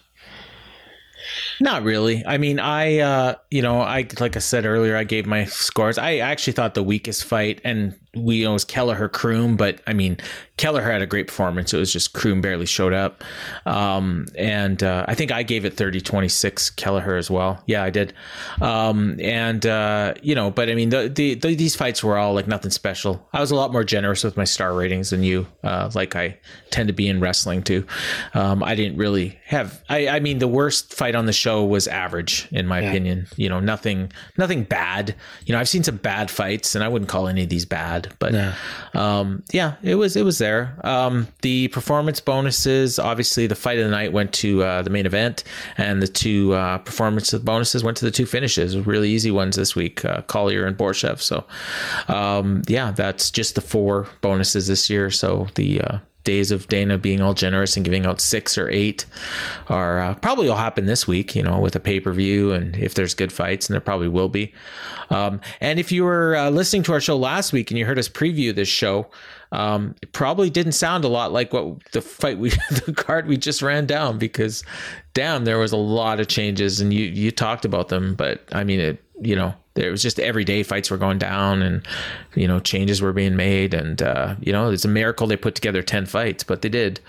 Not 1.61 1.83
really. 1.83 2.25
I 2.27 2.39
mean, 2.39 2.59
I, 2.59 2.99
uh, 2.99 3.35
you 3.51 3.63
know, 3.63 3.81
I 3.81 4.07
like 4.19 4.37
I 4.37 4.41
said 4.41 4.67
earlier, 4.67 4.97
I 4.97 5.05
gave 5.05 5.27
my 5.27 5.45
scores. 5.45 5.99
I 5.99 6.19
actually 6.19 6.53
thought 6.55 6.75
the 6.75 6.83
weakest 6.83 7.25
fight, 7.25 7.61
and 7.65 7.99
we 8.15 8.37
you 8.37 8.45
know, 8.45 8.51
it 8.51 8.55
was 8.55 8.65
Kelleher 8.65 9.09
Croom, 9.09 9.57
but 9.57 9.81
I 9.87 9.93
mean, 9.93 10.19
Kelleher 10.61 10.93
had 10.93 11.01
a 11.01 11.07
great 11.07 11.27
performance. 11.27 11.73
It 11.73 11.79
was 11.79 11.91
just 11.91 12.13
Croom 12.13 12.43
barely 12.43 12.67
showed 12.67 12.93
up, 12.93 13.25
um, 13.65 14.27
and 14.37 14.83
uh, 14.83 15.07
I 15.09 15.15
think 15.15 15.33
I 15.33 15.43
gave 15.43 15.65
it 15.65 15.75
30-26 15.75 16.77
Kelleher 16.77 17.17
as 17.17 17.31
well. 17.31 17.63
Yeah, 17.65 17.83
I 17.83 17.89
did. 17.89 18.13
Um, 18.61 19.19
and 19.21 19.65
uh, 19.65 20.13
you 20.23 20.35
know, 20.35 20.51
but 20.51 20.69
I 20.69 20.75
mean, 20.75 20.91
the, 20.91 21.09
the, 21.09 21.33
the 21.33 21.55
these 21.55 21.75
fights 21.75 22.05
were 22.05 22.19
all 22.19 22.35
like 22.35 22.47
nothing 22.47 22.71
special. 22.71 23.27
I 23.33 23.41
was 23.41 23.51
a 23.51 23.55
lot 23.55 23.73
more 23.73 23.85
generous 23.85 24.23
with 24.23 24.37
my 24.37 24.45
star 24.45 24.75
ratings 24.75 25.09
than 25.09 25.23
you, 25.23 25.47
uh, 25.65 25.91
like 25.95 26.15
I 26.15 26.37
tend 26.69 26.89
to 26.89 26.93
be 26.93 27.09
in 27.09 27.21
wrestling 27.21 27.63
too. 27.63 27.87
Um, 28.35 28.63
I 28.63 28.75
didn't 28.75 28.99
really 28.99 29.39
have. 29.47 29.83
I, 29.89 30.09
I 30.09 30.21
mean, 30.21 30.41
the 30.41 30.49
worst 30.49 30.93
fight 30.93 31.15
on 31.15 31.25
the 31.25 31.33
show 31.33 31.65
was 31.65 31.89
average 31.89 32.49
in 32.53 32.67
my 32.67 32.81
opinion. 32.81 33.29
You 33.37 33.49
know, 33.49 33.61
nothing, 33.61 34.13
nothing 34.37 34.65
bad. 34.65 35.15
You 35.47 35.55
know, 35.55 35.59
I've 35.59 35.71
seen 35.71 35.85
some 35.85 35.97
bad 35.97 36.31
fights, 36.31 36.75
and 36.75 36.85
I 36.85 36.89
wouldn't 36.89 37.09
call 37.09 37.29
any 37.29 37.45
of 37.45 37.49
these 37.49 37.65
bad. 37.65 38.15
But 38.19 38.35
um, 38.93 39.43
yeah, 39.53 39.77
it 39.83 39.95
was 39.95 40.17
it 40.17 40.23
was 40.23 40.37
there. 40.37 40.50
Um, 40.85 41.29
the 41.43 41.69
performance 41.69 42.21
bonuses, 42.21 42.99
obviously, 42.99 43.47
the 43.47 43.55
fight 43.55 43.79
of 43.79 43.85
the 43.85 43.91
night 43.91 44.13
went 44.13 44.33
to 44.35 44.63
uh, 44.63 44.83
the 44.83 44.91
main 44.91 45.07
event, 45.07 45.45
and 45.77 46.03
the 46.03 46.09
two 46.09 46.53
uh, 46.55 46.79
performance 46.79 47.33
bonuses 47.33 47.83
went 47.85 47.97
to 47.99 48.05
the 48.05 48.11
two 48.11 48.27
finishes. 48.27 48.77
Really 48.77 49.11
easy 49.11 49.31
ones 49.31 49.57
this 49.57 49.75
week, 49.75 50.05
uh, 50.05 50.23
Collier 50.23 50.67
and 50.67 50.77
Borshev. 50.77 51.21
So 51.21 51.45
um, 52.09 52.63
yeah, 52.69 52.91
that's 52.91 53.31
just 53.31 53.55
the 53.55 53.61
four 53.61 54.07
bonuses 54.21 54.67
this 54.67 54.91
year. 54.91 55.11
So 55.11 55.49
the 55.55 55.81
uh, 55.81 55.99
days 56.25 56.51
of 56.51 56.69
Dana 56.69 56.99
being 56.99 57.21
all 57.21 57.35
generous 57.35 57.77
and 57.77 57.85
giving 57.85 58.07
out 58.07 58.21
six 58.21 58.59
or 58.59 58.69
eight 58.71 59.07
are 59.69 60.01
uh, 60.01 60.15
probably 60.15 60.49
will 60.49 60.57
happen 60.57 60.87
this 60.87 61.07
week, 61.07 61.35
you 61.35 61.43
know, 61.43 61.59
with 61.59 61.75
a 61.77 61.81
pay 61.81 62.01
per 62.01 62.13
view 62.13 62.53
and 62.53 62.77
if 62.77 62.95
there's 62.95 63.15
good 63.15 63.33
fights, 63.33 63.69
and 63.69 63.75
there 63.75 63.81
probably 63.81 64.09
will 64.09 64.29
be. 64.29 64.53
Um, 65.11 65.41
and 65.61 65.79
if 65.79 65.91
you 65.91 66.05
were 66.05 66.37
uh, 66.37 66.51
listening 66.51 66.83
to 66.85 66.93
our 66.93 67.01
show 67.01 67.17
last 67.17 67.53
week 67.53 67.71
and 67.71 67.79
you 67.79 67.87
heard 67.87 67.99
us 67.99 68.09
preview 68.09 68.55
this 68.55 68.69
show, 68.69 69.11
um, 69.53 69.95
it 70.03 70.13
probably 70.13 70.51
didn't 70.51 70.73
sound 70.73 71.05
a 71.05 71.09
lot 71.09 71.33
like 71.33 71.53
what 71.53 71.83
the 71.93 72.01
fight 72.01 72.39
we, 72.39 72.51
the 72.87 72.95
card 72.97 73.27
we 73.27 73.37
just 73.37 73.63
ran 73.63 73.87
down 73.87 74.19
because, 74.19 74.63
damn, 75.15 75.45
there 75.45 75.59
was 75.59 75.73
a 75.73 75.77
lot 75.77 76.21
of 76.21 76.29
changes 76.29 76.81
and 76.81 76.93
you 76.93 77.07
you 77.07 77.31
talked 77.31 77.65
about 77.65 77.89
them, 77.89 78.15
but 78.15 78.45
I 78.53 78.65
mean 78.65 78.81
it, 78.81 79.03
you 79.21 79.35
know, 79.35 79.55
there 79.81 79.91
was 79.91 80.03
just 80.03 80.21
everyday 80.21 80.63
fights 80.63 80.91
were 80.91 80.99
going 80.99 81.19
down 81.19 81.63
and 81.63 81.87
you 82.35 82.47
know 82.47 82.61
changes 82.61 83.01
were 83.01 83.13
being 83.13 83.37
made. 83.37 83.75
And 83.75 84.01
uh, 84.03 84.37
you 84.41 84.53
know 84.53 84.71
it's 84.71 84.85
a 84.85 84.89
miracle 84.89 85.27
they 85.27 85.37
put 85.37 85.55
together 85.55 85.83
10 85.83 86.07
fights 86.07 86.45
but 86.45 86.63
they 86.63 86.69
did. 86.69 87.01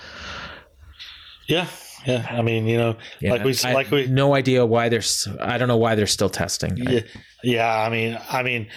Yeah. 1.47 1.67
Yeah. 2.05 2.25
I 2.29 2.41
mean 2.41 2.65
you 2.65 2.77
know 2.77 2.95
yeah, 3.19 3.31
like 3.31 3.43
we 3.43 3.55
I, 3.63 3.73
like 3.73 3.91
we 3.91 4.07
no 4.07 4.33
idea 4.33 4.65
why 4.65 4.89
there's 4.89 5.27
i 5.39 5.59
don't 5.59 5.67
know 5.67 5.77
why 5.77 5.93
they're 5.93 6.07
still 6.07 6.31
testing 6.31 6.75
yeah, 6.77 7.01
yeah 7.43 7.77
i 7.77 7.89
mean 7.89 8.17
i 8.31 8.41
mean 8.41 8.67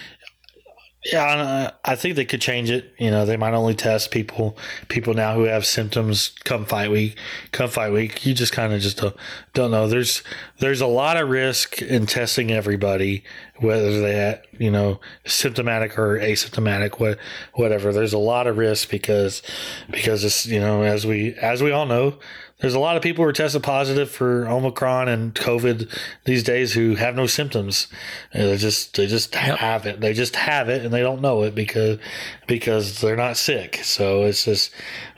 yeah, 1.05 1.69
I 1.85 1.95
think 1.95 2.15
they 2.15 2.25
could 2.25 2.41
change 2.41 2.71
it. 2.71 2.91
You 2.97 3.11
know, 3.11 3.27
they 3.27 3.37
might 3.37 3.53
only 3.53 3.75
test 3.75 4.09
people 4.09 4.57
people 4.87 5.13
now 5.13 5.35
who 5.35 5.43
have 5.43 5.63
symptoms 5.63 6.29
come 6.45 6.65
fight 6.65 6.89
week. 6.89 7.15
Come 7.51 7.69
fight 7.69 7.91
week, 7.91 8.25
you 8.25 8.33
just 8.33 8.51
kind 8.51 8.73
of 8.73 8.81
just 8.81 8.97
don't, 8.97 9.15
don't 9.53 9.69
know. 9.69 9.87
There's 9.87 10.23
there's 10.57 10.81
a 10.81 10.87
lot 10.87 11.17
of 11.17 11.29
risk 11.29 11.79
in 11.79 12.07
testing 12.07 12.51
everybody, 12.51 13.23
whether 13.59 14.01
they 14.01 14.41
you 14.57 14.71
know 14.71 14.99
symptomatic 15.25 15.99
or 15.99 16.17
asymptomatic, 16.17 16.99
what 16.99 17.19
whatever. 17.53 17.93
There's 17.93 18.13
a 18.13 18.17
lot 18.17 18.47
of 18.47 18.57
risk 18.57 18.89
because 18.89 19.43
because 19.91 20.23
it's 20.23 20.47
you 20.47 20.59
know 20.59 20.81
as 20.81 21.05
we 21.05 21.35
as 21.35 21.61
we 21.61 21.71
all 21.71 21.85
know, 21.85 22.17
there's 22.59 22.73
a 22.73 22.79
lot 22.79 22.95
of 22.95 23.03
people 23.03 23.23
who 23.23 23.29
are 23.29 23.33
tested 23.33 23.63
positive 23.63 24.09
for 24.09 24.47
Omicron 24.47 25.09
and 25.09 25.35
COVID 25.35 25.93
these 26.23 26.41
days 26.41 26.71
who 26.73 26.95
have 26.95 27.13
no 27.13 27.27
symptoms. 27.27 27.87
They 28.33 28.55
just 28.55 28.95
they 28.95 29.07
just 29.07 29.35
have 29.35 29.85
it. 29.85 29.99
They 29.99 30.13
just 30.13 30.37
have 30.37 30.69
it 30.69 30.85
and 30.85 30.93
they 30.93 31.01
don't 31.01 31.21
know 31.21 31.43
it 31.43 31.53
because 31.53 31.99
because 32.47 33.01
they're 33.01 33.17
not 33.17 33.35
sick. 33.35 33.81
So 33.83 34.23
it's 34.23 34.45
just. 34.45 34.71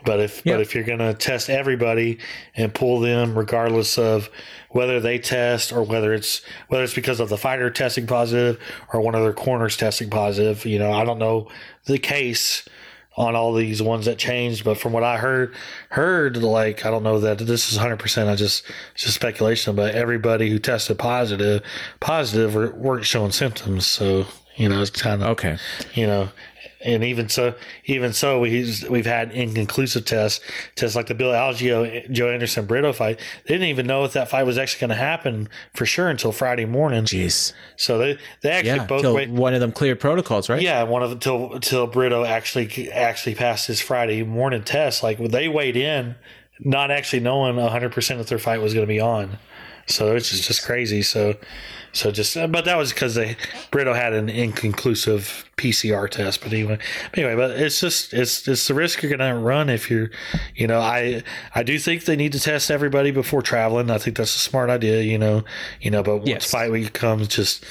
But 0.03 0.19
if 0.21 0.43
but 0.43 0.61
if 0.61 0.73
you're 0.73 0.85
gonna 0.85 1.13
test 1.13 1.49
everybody 1.49 2.19
and 2.55 2.73
pull 2.73 3.01
them 3.01 3.37
regardless 3.37 3.97
of 3.97 4.29
whether 4.69 4.99
they 4.99 5.19
test 5.19 5.71
or 5.71 5.83
whether 5.83 6.13
it's 6.13 6.41
whether 6.69 6.83
it's 6.83 6.93
because 6.93 7.19
of 7.19 7.29
the 7.29 7.37
fighter 7.37 7.69
testing 7.69 8.07
positive 8.07 8.57
or 8.93 9.01
one 9.01 9.15
of 9.15 9.21
their 9.21 9.33
corners 9.33 9.75
testing 9.75 10.09
positive, 10.09 10.65
you 10.65 10.79
know, 10.79 10.91
I 10.91 11.03
don't 11.03 11.19
know 11.19 11.49
the 11.85 11.99
case 11.99 12.67
on 13.17 13.35
all 13.35 13.53
these 13.53 13.81
ones 13.81 14.05
that 14.05 14.17
changed. 14.17 14.63
But 14.63 14.77
from 14.77 14.93
what 14.93 15.03
I 15.03 15.17
heard, 15.17 15.53
heard 15.89 16.37
like 16.37 16.85
I 16.85 16.91
don't 16.91 17.03
know 17.03 17.19
that 17.19 17.39
this 17.39 17.69
is 17.69 17.77
100. 17.77 17.97
percent 17.97 18.29
I 18.29 18.35
just 18.35 18.63
just 18.95 19.15
speculation. 19.15 19.75
But 19.75 19.95
everybody 19.95 20.49
who 20.49 20.59
tested 20.59 20.97
positive, 20.97 21.63
positive 21.99 22.53
weren't 22.75 23.05
showing 23.05 23.31
symptoms. 23.31 23.85
So 23.85 24.27
you 24.55 24.69
know, 24.69 24.81
it's 24.81 24.91
kind 24.91 25.21
of 25.21 25.29
okay. 25.31 25.57
You 25.93 26.07
know, 26.07 26.29
and 26.81 27.03
even 27.03 27.27
so, 27.27 27.55
even 27.85 28.13
so, 28.13 28.39
we've 28.39 28.87
we've 28.89 29.05
had 29.05 29.31
inconclusive 29.31 30.05
tests, 30.05 30.43
tests 30.75 30.95
like 30.95 31.07
the 31.07 31.15
Bill 31.15 31.31
Algeo, 31.31 32.07
Joanderson 32.09 32.67
Brito 32.67 32.93
fight. 32.93 33.19
They 33.45 33.55
didn't 33.55 33.69
even 33.69 33.87
know 33.87 34.03
if 34.05 34.13
that 34.13 34.29
fight 34.29 34.43
was 34.43 34.57
actually 34.57 34.81
going 34.81 34.89
to 34.97 35.03
happen 35.03 35.49
for 35.73 35.85
sure 35.85 36.09
until 36.09 36.31
Friday 36.31 36.65
morning. 36.65 37.03
Jeez. 37.05 37.53
So 37.77 37.97
they 37.97 38.17
they 38.41 38.51
actually 38.51 38.77
yeah, 38.77 38.85
both 38.85 39.15
wait, 39.15 39.29
one 39.29 39.53
of 39.53 39.59
them 39.59 39.71
cleared 39.71 39.99
protocols, 39.99 40.49
right? 40.49 40.61
Yeah, 40.61 40.83
one 40.83 41.01
of 41.01 41.09
them 41.09 41.19
till 41.19 41.53
until 41.53 41.87
Brito 41.87 42.23
actually 42.23 42.91
actually 42.91 43.35
passed 43.35 43.67
his 43.67 43.81
Friday 43.81 44.23
morning 44.23 44.63
test. 44.63 45.01
Like 45.01 45.17
they 45.17 45.47
weighed 45.47 45.77
in, 45.77 46.15
not 46.59 46.91
actually 46.91 47.21
knowing 47.21 47.57
hundred 47.57 47.91
percent 47.91 48.19
if 48.19 48.27
their 48.27 48.39
fight 48.39 48.61
was 48.61 48.73
going 48.73 48.85
to 48.85 48.91
be 48.91 48.99
on. 48.99 49.37
So 49.87 50.15
it's 50.15 50.29
just, 50.29 50.43
just 50.43 50.65
crazy. 50.65 51.01
So 51.01 51.35
so 51.97 52.11
just, 52.11 52.37
uh, 52.37 52.47
but 52.47 52.65
that 52.65 52.77
was 52.77 52.93
because 52.93 53.15
they 53.15 53.35
Brito 53.71 53.93
had 53.93 54.13
an 54.13 54.29
inconclusive 54.29 55.49
PCR 55.57 56.09
test. 56.09 56.41
But 56.41 56.53
anyway, 56.53 56.77
anyway, 57.15 57.35
but 57.35 57.51
it's 57.59 57.79
just 57.79 58.13
it's 58.13 58.47
it's 58.47 58.67
the 58.67 58.73
risk 58.73 59.01
you're 59.01 59.15
going 59.15 59.27
to 59.33 59.39
run 59.39 59.69
if 59.69 59.89
you're, 59.89 60.11
you 60.55 60.67
know, 60.67 60.79
I 60.79 61.23
I 61.55 61.63
do 61.63 61.79
think 61.79 62.05
they 62.05 62.15
need 62.15 62.33
to 62.33 62.39
test 62.39 62.69
everybody 62.69 63.11
before 63.11 63.41
traveling. 63.41 63.89
I 63.89 63.97
think 63.97 64.17
that's 64.17 64.35
a 64.35 64.39
smart 64.39 64.69
idea. 64.69 65.01
You 65.01 65.17
know, 65.17 65.43
you 65.81 65.89
know, 65.89 66.03
but 66.03 66.17
once 66.17 66.29
yes. 66.29 66.51
fight 66.51 66.71
week 66.71 66.93
comes, 66.93 67.27
just 67.27 67.65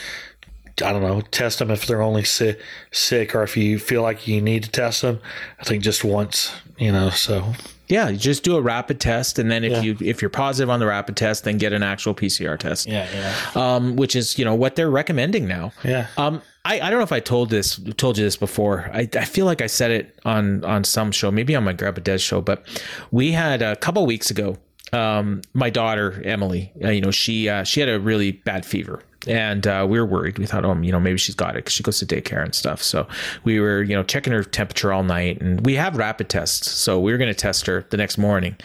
I 0.82 0.92
don't 0.92 1.02
know, 1.02 1.20
test 1.20 1.60
them 1.60 1.70
if 1.70 1.86
they're 1.86 2.02
only 2.02 2.24
sick, 2.24 2.60
sick, 2.90 3.34
or 3.34 3.42
if 3.42 3.56
you 3.56 3.78
feel 3.78 4.02
like 4.02 4.26
you 4.26 4.42
need 4.42 4.64
to 4.64 4.70
test 4.70 5.02
them. 5.02 5.20
I 5.60 5.64
think 5.64 5.82
just 5.82 6.04
once, 6.04 6.52
you 6.78 6.92
know. 6.92 7.10
So 7.10 7.54
yeah, 7.88 8.08
you 8.08 8.16
just 8.16 8.42
do 8.42 8.56
a 8.56 8.60
rapid 8.60 9.00
test, 9.00 9.38
and 9.38 9.50
then 9.50 9.62
if 9.64 9.72
yeah. 9.72 9.80
you 9.82 9.96
if 10.00 10.20
you're 10.20 10.28
positive 10.28 10.68
on 10.70 10.80
the 10.80 10.86
rapid 10.86 11.16
test, 11.16 11.44
then 11.44 11.56
get 11.58 11.72
an 11.72 11.82
actual 11.82 12.14
PCR 12.14 12.58
test. 12.58 12.88
Yeah, 12.88 13.08
yeah. 13.12 13.34
Um, 13.54 13.96
which 13.96 14.16
is 14.16 14.38
you 14.38 14.44
know 14.44 14.54
what 14.54 14.76
they're 14.76 14.90
recommending 14.90 15.46
now. 15.46 15.72
Yeah. 15.84 16.08
Um, 16.16 16.42
I, 16.64 16.80
I 16.80 16.90
don't 16.90 16.98
know 16.98 17.04
if 17.04 17.12
I 17.12 17.20
told 17.20 17.50
this 17.50 17.80
told 17.96 18.18
you 18.18 18.24
this 18.24 18.36
before. 18.36 18.90
I, 18.92 19.08
I 19.14 19.24
feel 19.24 19.46
like 19.46 19.62
I 19.62 19.68
said 19.68 19.92
it 19.92 20.18
on 20.24 20.64
on 20.64 20.82
some 20.82 21.12
show, 21.12 21.30
maybe 21.30 21.54
on 21.54 21.62
my 21.62 21.72
Grandpa 21.72 22.00
Des 22.00 22.18
show, 22.18 22.40
but 22.40 22.66
we 23.12 23.32
had 23.32 23.62
a 23.62 23.76
couple 23.76 24.04
weeks 24.04 24.30
ago. 24.30 24.56
Um, 24.92 25.42
my 25.52 25.70
daughter 25.70 26.22
Emily, 26.24 26.72
uh, 26.82 26.90
you 26.90 27.00
know, 27.00 27.10
she 27.10 27.48
uh, 27.48 27.62
she 27.62 27.80
had 27.80 27.88
a 27.88 28.00
really 28.00 28.32
bad 28.32 28.66
fever, 28.66 29.02
and 29.26 29.66
uh, 29.66 29.86
we 29.88 29.98
were 29.98 30.06
worried. 30.06 30.38
We 30.38 30.46
thought, 30.46 30.64
oh, 30.64 30.74
you 30.80 30.92
know, 30.92 31.00
maybe 31.00 31.18
she's 31.18 31.34
got 31.34 31.50
it 31.50 31.64
because 31.64 31.74
she 31.74 31.82
goes 31.82 31.98
to 31.98 32.06
daycare 32.06 32.42
and 32.42 32.54
stuff. 32.54 32.82
So 32.82 33.06
we 33.44 33.60
were, 33.60 33.82
you 33.82 33.94
know, 33.94 34.02
checking 34.02 34.32
her 34.32 34.44
temperature 34.44 34.92
all 34.92 35.02
night, 35.02 35.40
and 35.40 35.64
we 35.64 35.74
have 35.74 35.96
rapid 35.96 36.28
tests. 36.28 36.70
So 36.70 37.00
we 37.00 37.12
were 37.12 37.18
going 37.18 37.32
to 37.32 37.38
test 37.38 37.66
her 37.66 37.86
the 37.90 37.96
next 37.96 38.18
morning 38.18 38.56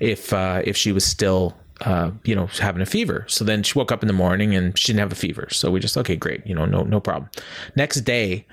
if 0.00 0.32
uh, 0.32 0.62
if 0.64 0.76
she 0.76 0.92
was 0.92 1.04
still. 1.04 1.56
Uh, 1.82 2.10
you 2.24 2.34
know, 2.34 2.44
having 2.58 2.82
a 2.82 2.86
fever. 2.86 3.24
So 3.26 3.42
then 3.42 3.62
she 3.62 3.78
woke 3.78 3.90
up 3.90 4.02
in 4.02 4.06
the 4.06 4.12
morning 4.12 4.54
and 4.54 4.78
she 4.78 4.88
didn't 4.88 5.00
have 5.00 5.12
a 5.12 5.14
fever. 5.14 5.48
So 5.50 5.70
we 5.70 5.80
just 5.80 5.96
okay, 5.96 6.14
great. 6.14 6.46
You 6.46 6.54
know, 6.54 6.66
no, 6.66 6.82
no 6.82 7.00
problem. 7.00 7.30
Next 7.74 8.02
day, 8.02 8.44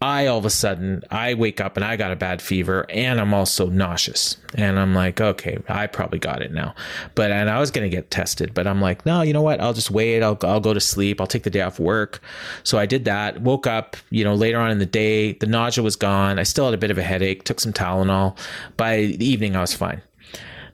I 0.00 0.26
all 0.26 0.38
of 0.38 0.44
a 0.44 0.50
sudden 0.50 1.02
I 1.10 1.34
wake 1.34 1.60
up 1.60 1.76
and 1.76 1.84
I 1.84 1.96
got 1.96 2.12
a 2.12 2.16
bad 2.16 2.42
fever 2.42 2.84
and 2.90 3.18
I'm 3.18 3.32
also 3.32 3.68
nauseous. 3.68 4.36
And 4.54 4.78
I'm 4.78 4.94
like, 4.94 5.20
okay, 5.20 5.58
I 5.68 5.86
probably 5.86 6.18
got 6.18 6.42
it 6.42 6.52
now. 6.52 6.74
But 7.14 7.30
and 7.30 7.48
I 7.48 7.58
was 7.58 7.70
gonna 7.70 7.88
get 7.88 8.10
tested, 8.10 8.52
but 8.52 8.66
I'm 8.66 8.80
like, 8.80 9.06
no, 9.06 9.22
you 9.22 9.32
know 9.32 9.42
what? 9.42 9.60
I'll 9.60 9.72
just 9.72 9.90
wait. 9.90 10.22
I'll 10.22 10.38
I'll 10.42 10.60
go 10.60 10.74
to 10.74 10.80
sleep. 10.80 11.20
I'll 11.20 11.26
take 11.26 11.44
the 11.44 11.50
day 11.50 11.62
off 11.62 11.80
work. 11.80 12.20
So 12.62 12.78
I 12.78 12.84
did 12.84 13.06
that. 13.06 13.40
Woke 13.40 13.66
up, 13.66 13.96
you 14.10 14.22
know, 14.22 14.34
later 14.34 14.58
on 14.58 14.70
in 14.70 14.78
the 14.78 14.86
day. 14.86 15.32
The 15.32 15.46
nausea 15.46 15.82
was 15.82 15.96
gone. 15.96 16.38
I 16.38 16.42
still 16.42 16.66
had 16.66 16.74
a 16.74 16.78
bit 16.78 16.90
of 16.90 16.98
a 16.98 17.02
headache. 17.02 17.44
Took 17.44 17.60
some 17.60 17.72
Tylenol. 17.72 18.36
By 18.76 18.96
the 18.96 19.26
evening, 19.26 19.56
I 19.56 19.62
was 19.62 19.74
fine. 19.74 20.02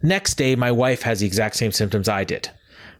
Next 0.03 0.35
day, 0.35 0.57
my 0.57 0.73
wife 0.73 1.03
has 1.03 1.21
the 1.21 1.27
exact 1.27 1.55
same 1.55 1.71
symptoms 1.71 2.09
I 2.09 2.25
did. 2.25 2.51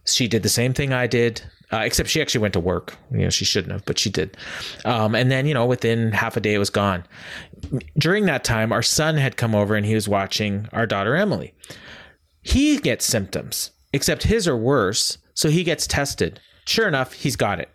She 0.05 0.27
did 0.27 0.43
the 0.43 0.49
same 0.49 0.73
thing 0.73 0.93
I 0.93 1.07
did 1.07 1.41
uh, 1.73 1.79
except 1.79 2.07
she 2.07 2.21
actually 2.21 2.41
went 2.41 2.53
to 2.53 2.59
work. 2.59 2.95
You 3.11 3.19
know, 3.19 3.29
she 3.31 3.45
shouldn't 3.45 3.71
have, 3.71 3.83
but 3.85 3.97
she 3.97 4.11
did. 4.11 4.37
Um, 4.85 5.15
and 5.15 5.31
then, 5.31 5.47
you 5.47 5.55
know, 5.55 5.65
within 5.65 6.11
half 6.11 6.37
a 6.37 6.39
day, 6.39 6.53
it 6.53 6.59
was 6.59 6.69
gone. 6.69 7.03
During 7.97 8.25
that 8.27 8.43
time, 8.43 8.71
our 8.71 8.83
son 8.83 9.17
had 9.17 9.37
come 9.37 9.55
over 9.55 9.73
and 9.73 9.85
he 9.85 9.95
was 9.95 10.07
watching 10.07 10.69
our 10.71 10.85
daughter 10.85 11.15
Emily. 11.15 11.53
He 12.43 12.77
gets 12.77 13.05
symptoms, 13.05 13.71
except 13.91 14.23
his 14.23 14.47
are 14.47 14.55
worse. 14.55 15.17
So 15.33 15.49
he 15.49 15.63
gets 15.63 15.87
tested. 15.87 16.39
Sure 16.65 16.87
enough, 16.87 17.13
he's 17.13 17.35
got 17.35 17.59
it. 17.59 17.69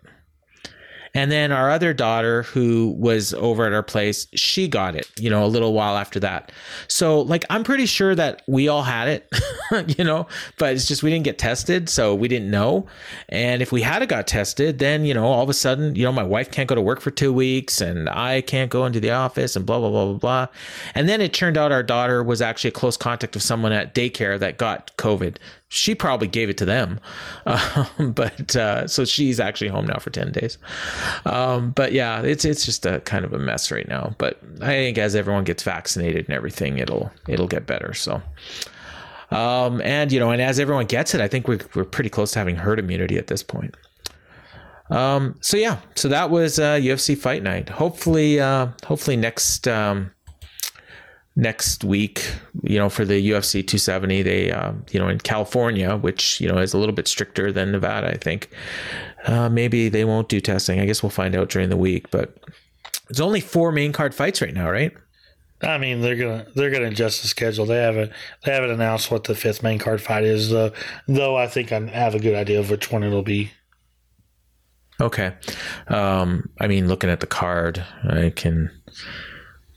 And 1.13 1.31
then 1.31 1.51
our 1.51 1.69
other 1.69 1.93
daughter, 1.93 2.43
who 2.43 2.95
was 2.97 3.33
over 3.33 3.65
at 3.65 3.73
our 3.73 3.83
place, 3.83 4.27
she 4.33 4.67
got 4.67 4.95
it, 4.95 5.09
you 5.19 5.29
know, 5.29 5.43
a 5.43 5.47
little 5.47 5.73
while 5.73 5.97
after 5.97 6.19
that. 6.21 6.51
So, 6.87 7.21
like, 7.21 7.45
I'm 7.49 7.63
pretty 7.63 7.85
sure 7.85 8.15
that 8.15 8.41
we 8.47 8.67
all 8.67 8.83
had 8.83 9.07
it, 9.07 9.29
you 9.97 10.03
know, 10.03 10.27
but 10.57 10.73
it's 10.73 10.87
just 10.87 11.03
we 11.03 11.09
didn't 11.09 11.25
get 11.25 11.37
tested. 11.37 11.89
So 11.89 12.13
we 12.13 12.27
didn't 12.27 12.51
know. 12.51 12.87
And 13.29 13.61
if 13.61 13.71
we 13.71 13.81
had 13.81 14.07
got 14.07 14.27
tested, 14.27 14.79
then, 14.79 15.05
you 15.05 15.13
know, 15.13 15.25
all 15.25 15.43
of 15.43 15.49
a 15.49 15.53
sudden, 15.53 15.95
you 15.95 16.03
know, 16.03 16.11
my 16.11 16.23
wife 16.23 16.51
can't 16.51 16.69
go 16.69 16.75
to 16.75 16.81
work 16.81 17.01
for 17.01 17.11
two 17.11 17.33
weeks 17.33 17.81
and 17.81 18.09
I 18.09 18.41
can't 18.41 18.71
go 18.71 18.85
into 18.85 18.99
the 18.99 19.11
office 19.11 19.55
and 19.55 19.65
blah, 19.65 19.79
blah, 19.79 19.89
blah, 19.89 20.05
blah, 20.05 20.17
blah. 20.17 20.47
And 20.95 21.09
then 21.09 21.21
it 21.21 21.33
turned 21.33 21.57
out 21.57 21.71
our 21.71 21.83
daughter 21.83 22.23
was 22.23 22.41
actually 22.41 22.69
a 22.69 22.73
close 22.73 22.97
contact 22.97 23.35
of 23.35 23.41
someone 23.41 23.71
at 23.71 23.93
daycare 23.93 24.39
that 24.39 24.57
got 24.57 24.95
COVID 24.97 25.37
she 25.69 25.95
probably 25.95 26.27
gave 26.27 26.49
it 26.49 26.57
to 26.57 26.65
them. 26.65 26.99
Um, 27.45 28.11
but 28.11 28.55
uh, 28.55 28.87
so 28.87 29.05
she's 29.05 29.39
actually 29.39 29.69
home 29.69 29.87
now 29.87 29.97
for 29.97 30.09
10 30.11 30.31
days. 30.31 30.57
Um, 31.25 31.71
but 31.71 31.93
yeah, 31.93 32.21
it's 32.21 32.45
it's 32.45 32.63
just 32.65 32.85
a 32.85 32.99
kind 33.01 33.25
of 33.25 33.33
a 33.33 33.39
mess 33.39 33.71
right 33.71 33.87
now. 33.87 34.13
But 34.17 34.39
I 34.61 34.67
think 34.67 34.97
as 34.97 35.15
everyone 35.15 35.45
gets 35.45 35.63
vaccinated 35.63 36.27
and 36.27 36.35
everything, 36.35 36.77
it'll 36.77 37.11
it'll 37.27 37.47
get 37.47 37.65
better. 37.65 37.93
So 37.93 38.21
um, 39.31 39.81
and 39.81 40.11
you 40.11 40.19
know, 40.19 40.31
and 40.31 40.41
as 40.41 40.59
everyone 40.59 40.85
gets 40.85 41.13
it, 41.13 41.21
I 41.21 41.27
think 41.27 41.47
we're 41.47 41.59
we're 41.75 41.85
pretty 41.85 42.09
close 42.09 42.31
to 42.31 42.39
having 42.39 42.55
herd 42.55 42.79
immunity 42.79 43.17
at 43.17 43.27
this 43.27 43.43
point. 43.43 43.75
Um, 44.89 45.35
so 45.41 45.55
yeah, 45.55 45.77
so 45.95 46.07
that 46.07 46.31
was 46.31 46.57
uh, 46.57 46.75
UFC 46.75 47.15
Fight 47.15 47.43
Night. 47.43 47.69
Hopefully, 47.69 48.39
uh, 48.39 48.69
hopefully 48.85 49.17
next 49.17 49.67
um, 49.67 50.11
next 51.39 51.83
week, 51.83 52.33
you 52.63 52.77
know, 52.77 52.89
for 52.89 53.05
the 53.05 53.29
UFC 53.31 53.65
270, 53.65 54.21
they, 54.23 54.51
uh, 54.51 54.73
you 54.91 54.99
know, 54.99 55.07
in 55.07 55.19
California, 55.19 55.95
which, 55.95 56.41
you 56.41 56.47
know, 56.47 56.57
is 56.57 56.73
a 56.73 56.77
little 56.77 56.93
bit 56.93 57.07
stricter 57.07 57.51
than 57.51 57.71
Nevada, 57.71 58.09
I 58.09 58.17
think, 58.17 58.49
uh, 59.25 59.49
maybe 59.49 59.89
they 59.89 60.05
won't 60.05 60.27
do 60.29 60.41
testing. 60.41 60.79
I 60.79 60.85
guess 60.85 61.01
we'll 61.01 61.09
find 61.09 61.35
out 61.35 61.49
during 61.49 61.69
the 61.69 61.77
week, 61.77 62.11
but 62.11 62.37
it's 63.09 63.21
only 63.21 63.39
four 63.39 63.71
main 63.71 63.93
card 63.93 64.13
fights 64.13 64.41
right 64.41 64.53
now, 64.53 64.69
right? 64.69 64.91
I 65.61 65.77
mean, 65.77 65.99
they're 65.99 66.15
gonna 66.15 66.45
they're 66.55 66.69
gonna 66.69 66.87
adjust 66.87 67.21
the 67.21 67.27
schedule. 67.27 67.65
They 67.65 67.81
haven't 67.81 68.13
they 68.45 68.53
haven't 68.53 68.71
announced 68.71 69.11
what 69.11 69.25
the 69.25 69.35
fifth 69.35 69.61
main 69.61 69.77
card 69.77 70.01
fight 70.01 70.23
is, 70.23 70.49
though. 70.49 70.71
Though 71.05 71.35
I 71.35 71.47
think 71.47 71.73
I 71.73 71.81
have 71.87 72.15
a 72.15 72.19
good 72.19 72.35
idea 72.35 72.61
of 72.61 72.69
which 72.69 72.93
one 72.93 73.03
it'll 73.03 73.23
be. 73.23 73.51
Okay. 75.01 75.33
Um, 75.87 76.49
I 76.61 76.67
mean, 76.67 76.87
looking 76.87 77.09
at 77.09 77.19
the 77.19 77.27
card, 77.27 77.85
I 78.03 78.31
can 78.33 78.71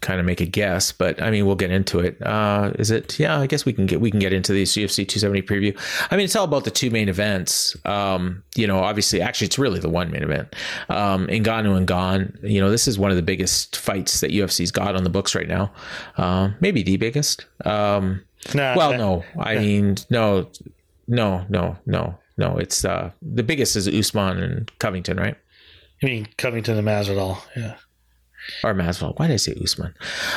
kind 0.03 0.21
of 0.21 0.27
make 0.27 0.43
a 0.43 0.45
guess, 0.47 0.93
but 0.93 1.23
I 1.23 1.31
mean, 1.31 1.47
we'll 1.47 1.57
get 1.57 1.71
into 1.71 2.01
it. 2.01 2.21
Uh, 2.21 2.73
is 2.79 2.91
it? 2.91 3.19
Yeah, 3.19 3.41
I 3.41 3.47
guess 3.47 3.65
we 3.65 3.73
can 3.73 3.87
get 3.87 4.01
we 4.01 4.11
can 4.11 4.21
get 4.21 4.35
into 4.35 4.53
the 4.53 4.65
UFC 4.65 5.09
270 5.09 5.43
preview. 5.43 5.79
I 6.11 6.17
mean, 6.17 6.25
it's 6.27 6.37
all 6.37 6.45
about 6.45 6.65
the 6.65 6.71
two 6.71 6.91
main 6.91 7.09
events. 7.09 7.75
Um, 7.87 8.43
you 8.55 8.67
know, 8.67 8.81
obviously, 8.81 9.23
actually, 9.23 9.47
it's 9.47 9.59
really 9.59 9.81
the 9.81 9.89
one 9.89 10.11
main 10.11 10.23
event. 10.23 10.55
Um, 10.91 11.27
Ngannou 11.29 11.77
and 11.77 11.87
Gane. 11.87 12.39
You 12.43 12.61
know, 12.61 12.71
this 12.71 12.87
is 12.87 12.99
one 12.99 13.11
of 13.11 13.17
the 13.17 13.23
biggest 13.23 13.77
fights 13.77 14.21
that 14.21 14.31
UFC's 14.31 14.71
got 14.71 14.95
on 14.95 15.05
the 15.05 15.11
books 15.11 15.35
right 15.35 15.49
now. 15.49 15.73
Uh, 16.19 16.51
maybe 16.61 16.83
the 16.83 16.99
biggest. 16.99 17.47
Um, 17.65 18.23
Nah, 18.55 18.75
well, 18.77 18.91
that- 18.91 18.99
no, 18.99 19.25
I 19.39 19.57
mean, 19.57 19.97
no, 20.11 20.49
no, 21.07 21.47
no, 21.49 21.77
no, 21.87 22.19
no. 22.37 22.57
It's 22.59 22.85
uh, 22.85 23.13
the 23.23 23.45
biggest 23.45 23.77
is 23.77 23.87
Usman 23.87 24.43
and 24.43 24.79
Covington, 24.81 25.17
right? 25.17 25.37
I 26.03 26.07
mean 26.07 26.27
Covington 26.39 26.77
and 26.77 26.85
Masvidal. 26.89 27.39
Yeah, 27.57 27.77
or 28.65 28.75
Masvidal. 28.75 29.19
Why 29.19 29.27
did 29.29 29.35
I 29.35 29.37
say 29.37 29.55
Usman? 29.63 29.95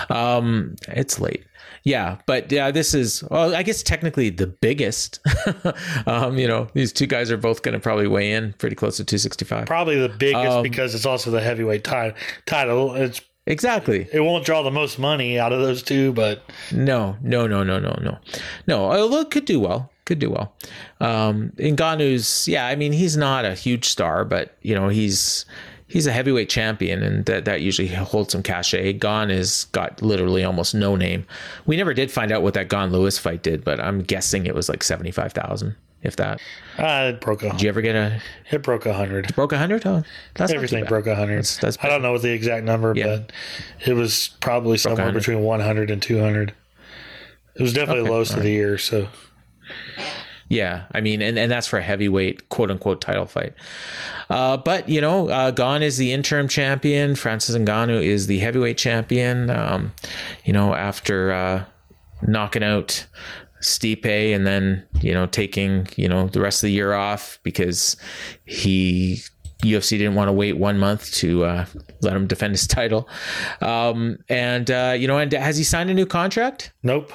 Um, 0.10 0.76
it's 0.90 1.20
late. 1.20 1.46
Yeah, 1.84 2.18
but 2.26 2.52
yeah, 2.52 2.72
this 2.72 2.96
is 2.96 3.24
well, 3.30 3.54
I 3.56 3.62
guess 3.62 3.84
technically 3.84 4.32
the 4.32 4.48
biggest. 4.48 5.20
um, 6.08 6.38
you 6.40 6.48
know, 6.48 6.68
these 6.74 6.92
two 6.92 7.06
guys 7.06 7.32
are 7.32 7.38
both 7.38 7.62
going 7.62 7.74
to 7.74 7.80
probably 7.80 8.08
weigh 8.08 8.32
in 8.34 8.54
pretty 8.54 8.76
close 8.76 8.98
to 8.98 9.04
265. 9.04 9.68
probably 9.68 10.00
the 10.00 10.10
biggest 10.10 10.48
Um, 10.58 10.64
because 10.64 10.96
it's 10.96 11.06
also 11.06 11.30
the 11.30 11.42
heavyweight 11.42 11.84
ti- 11.84 12.14
title. 12.48 12.96
It's 12.96 13.22
Exactly. 13.48 14.08
it 14.12 14.22
won't 14.22 14.44
draw 14.44 14.64
the 14.64 14.72
most 14.72 14.98
money 14.98 15.38
out 15.38 15.54
of 15.54 15.62
those 15.62 15.84
two, 15.84 16.12
but 16.14 16.42
No, 16.72 17.16
no, 17.22 17.46
no, 17.46 17.64
no, 17.64 17.78
no, 17.78 17.96
no, 18.02 18.18
no. 18.66 18.86
Although 18.92 19.20
it 19.22 19.30
could 19.30 19.46
do 19.46 19.60
well, 19.60 19.92
could 20.06 20.18
do 20.18 20.32
well. 20.32 20.56
Um, 21.00 21.52
Ngannou's, 21.58 22.48
yeah, 22.48 22.66
I 22.66 22.76
mean, 22.76 22.92
he's 22.94 23.16
not 23.16 23.46
a 23.46 23.54
huge 23.54 23.86
star, 23.88 24.26
but 24.26 24.58
you 24.64 24.74
know, 24.74 24.90
he's 24.90 25.46
he's 25.96 26.06
a 26.08 26.12
heavyweight 26.12 26.50
champion, 26.50 27.02
and 27.02 27.24
that 27.26 27.46
that 27.46 27.62
usually 27.62 27.88
holds 27.88 28.34
some 28.34 28.44
cachet. 28.44 28.92
Gane 28.94 29.30
has 29.30 29.64
got 29.72 30.02
literally 30.02 30.44
almost 30.44 30.76
no 30.76 30.98
name. 30.98 31.26
We 31.66 31.78
never 31.78 31.94
did 31.94 32.12
find 32.12 32.34
out 32.34 32.44
what 32.44 32.54
that 32.56 32.68
Gane 32.68 32.92
Lewis 32.92 33.18
fight 33.18 33.42
did, 33.44 33.64
but 33.64 33.80
I'm 33.80 34.02
guessing 34.02 34.46
it 34.46 34.54
was 34.54 34.68
like 34.68 34.84
seventy 34.84 35.12
five 35.12 35.32
thousand, 35.32 35.76
if 36.04 36.18
that. 36.18 36.42
uh, 36.78 37.12
it 37.14 37.22
broke 37.22 37.44
a 37.44 37.52
Did 37.52 37.62
you 37.62 37.70
ever 37.70 37.82
get 37.82 37.96
a 37.96 38.22
it 38.52 38.62
broke 38.62 38.86
a 38.86 38.94
hundred. 38.94 39.34
broke 39.36 39.54
a 39.54 39.58
hundred? 39.58 39.86
Oh, 39.88 40.04
that's 40.34 40.40
not 40.40 40.50
too 40.50 40.56
Everything 40.56 40.84
bad. 40.84 40.90
broke 40.90 41.08
a 41.08 41.16
hundred. 41.16 41.38
That's, 41.38 41.58
that's 41.58 41.78
I 41.82 41.88
don't 41.88 42.02
know 42.02 42.12
what 42.12 42.22
the 42.24 42.34
exact 42.34 42.66
number, 42.66 42.94
Yeah. 42.94 43.06
but 43.20 43.32
it 43.88 43.94
was 43.94 44.32
probably 44.42 44.78
somewhere 44.78 45.06
100. 45.06 45.20
between 45.20 45.40
100 45.44 45.90
and 45.92 46.02
200. 46.02 46.54
It 47.58 47.62
was 47.62 47.72
definitely 47.72 48.02
Okay, 48.02 48.08
the 48.10 48.14
lowest 48.14 48.34
of 48.34 48.44
the 48.44 48.52
year. 48.52 48.78
So 48.78 49.08
Yeah, 50.48 50.86
I 50.92 51.02
mean, 51.02 51.22
and, 51.22 51.40
and 51.40 51.52
that's 51.52 51.68
for 51.68 51.80
a 51.80 51.82
heavyweight 51.82 52.50
quote 52.50 52.70
unquote 52.70 53.02
title 53.02 53.26
fight. 53.26 53.54
Uh, 54.30 54.58
but 54.58 54.88
you 54.88 55.02
know, 55.02 55.30
uh, 55.30 55.80
is 55.82 55.98
the 55.98 56.14
interim 56.14 56.48
champion. 56.48 57.16
Francis 57.16 57.56
Ngannou 57.56 58.04
is 58.04 58.28
the 58.28 58.40
heavyweight 58.40 58.78
champion. 58.78 59.50
Um, 59.50 59.94
you 60.44 60.54
know, 60.54 60.76
after 60.76 61.32
uh, 61.32 61.66
knocking 62.22 62.64
out 62.64 63.08
Stipe 63.62 64.36
and 64.36 64.46
then 64.46 64.86
you 65.02 65.14
know 65.14 65.26
taking 65.26 65.88
you 65.96 66.08
know 66.08 66.28
the 66.28 66.40
rest 66.40 66.64
of 66.64 66.68
the 66.68 66.74
year 66.74 66.94
off 66.94 67.40
because 67.42 67.98
he 68.46 69.24
UFC 69.64 69.92
didn't 69.98 70.16
want 70.16 70.28
to 70.28 70.34
wait 70.34 70.54
one 70.54 70.78
month 70.78 71.12
to 71.14 71.44
uh, 71.44 71.66
let 72.02 72.16
him 72.16 72.28
defend 72.28 72.54
his 72.54 72.68
title. 72.68 73.10
Um, 73.62 74.20
and 74.30 74.70
uh, 74.70 74.96
you 74.98 75.08
know, 75.08 75.18
and 75.18 75.32
has 75.34 75.58
he 75.58 75.64
signed 75.64 75.90
a 75.90 75.94
new 75.94 76.06
contract? 76.06 76.72
nope. 76.84 77.12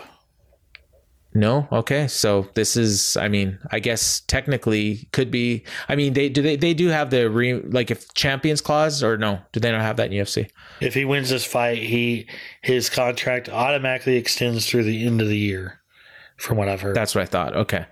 No. 1.32 1.68
Okay. 1.70 2.08
So 2.08 2.48
this 2.54 2.76
is, 2.76 3.16
I 3.16 3.28
mean, 3.28 3.58
I 3.70 3.78
guess 3.78 4.20
technically 4.26 5.08
could 5.12 5.30
be. 5.30 5.62
I 5.88 5.94
mean, 5.94 6.12
they 6.14 6.28
do 6.28 6.42
they 6.42 6.56
they 6.56 6.74
do 6.74 6.88
have 6.88 7.10
the 7.10 7.30
re 7.30 7.54
like 7.54 7.90
if 7.92 8.12
champions 8.14 8.60
clause 8.60 9.02
or 9.04 9.16
no? 9.16 9.38
Do 9.52 9.60
they 9.60 9.70
not 9.70 9.80
have 9.82 9.96
that 9.98 10.12
in 10.12 10.20
UFC? 10.24 10.48
If 10.80 10.94
he 10.94 11.04
wins 11.04 11.30
this 11.30 11.44
fight, 11.44 11.78
he 11.78 12.26
his 12.62 12.90
contract 12.90 13.48
automatically 13.48 14.16
extends 14.16 14.68
through 14.68 14.82
the 14.84 15.06
end 15.06 15.20
of 15.20 15.28
the 15.28 15.38
year, 15.38 15.80
from 16.36 16.56
what 16.56 16.68
I've 16.68 16.80
heard. 16.80 16.96
That's 16.96 17.14
what 17.14 17.22
I 17.22 17.26
thought. 17.26 17.54
Okay. 17.56 17.86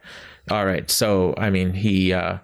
All 0.51 0.67
right. 0.67 0.91
So 0.91 1.35
I 1.39 1.51
mean, 1.51 1.75
he 1.75 2.13
uh 2.13 2.39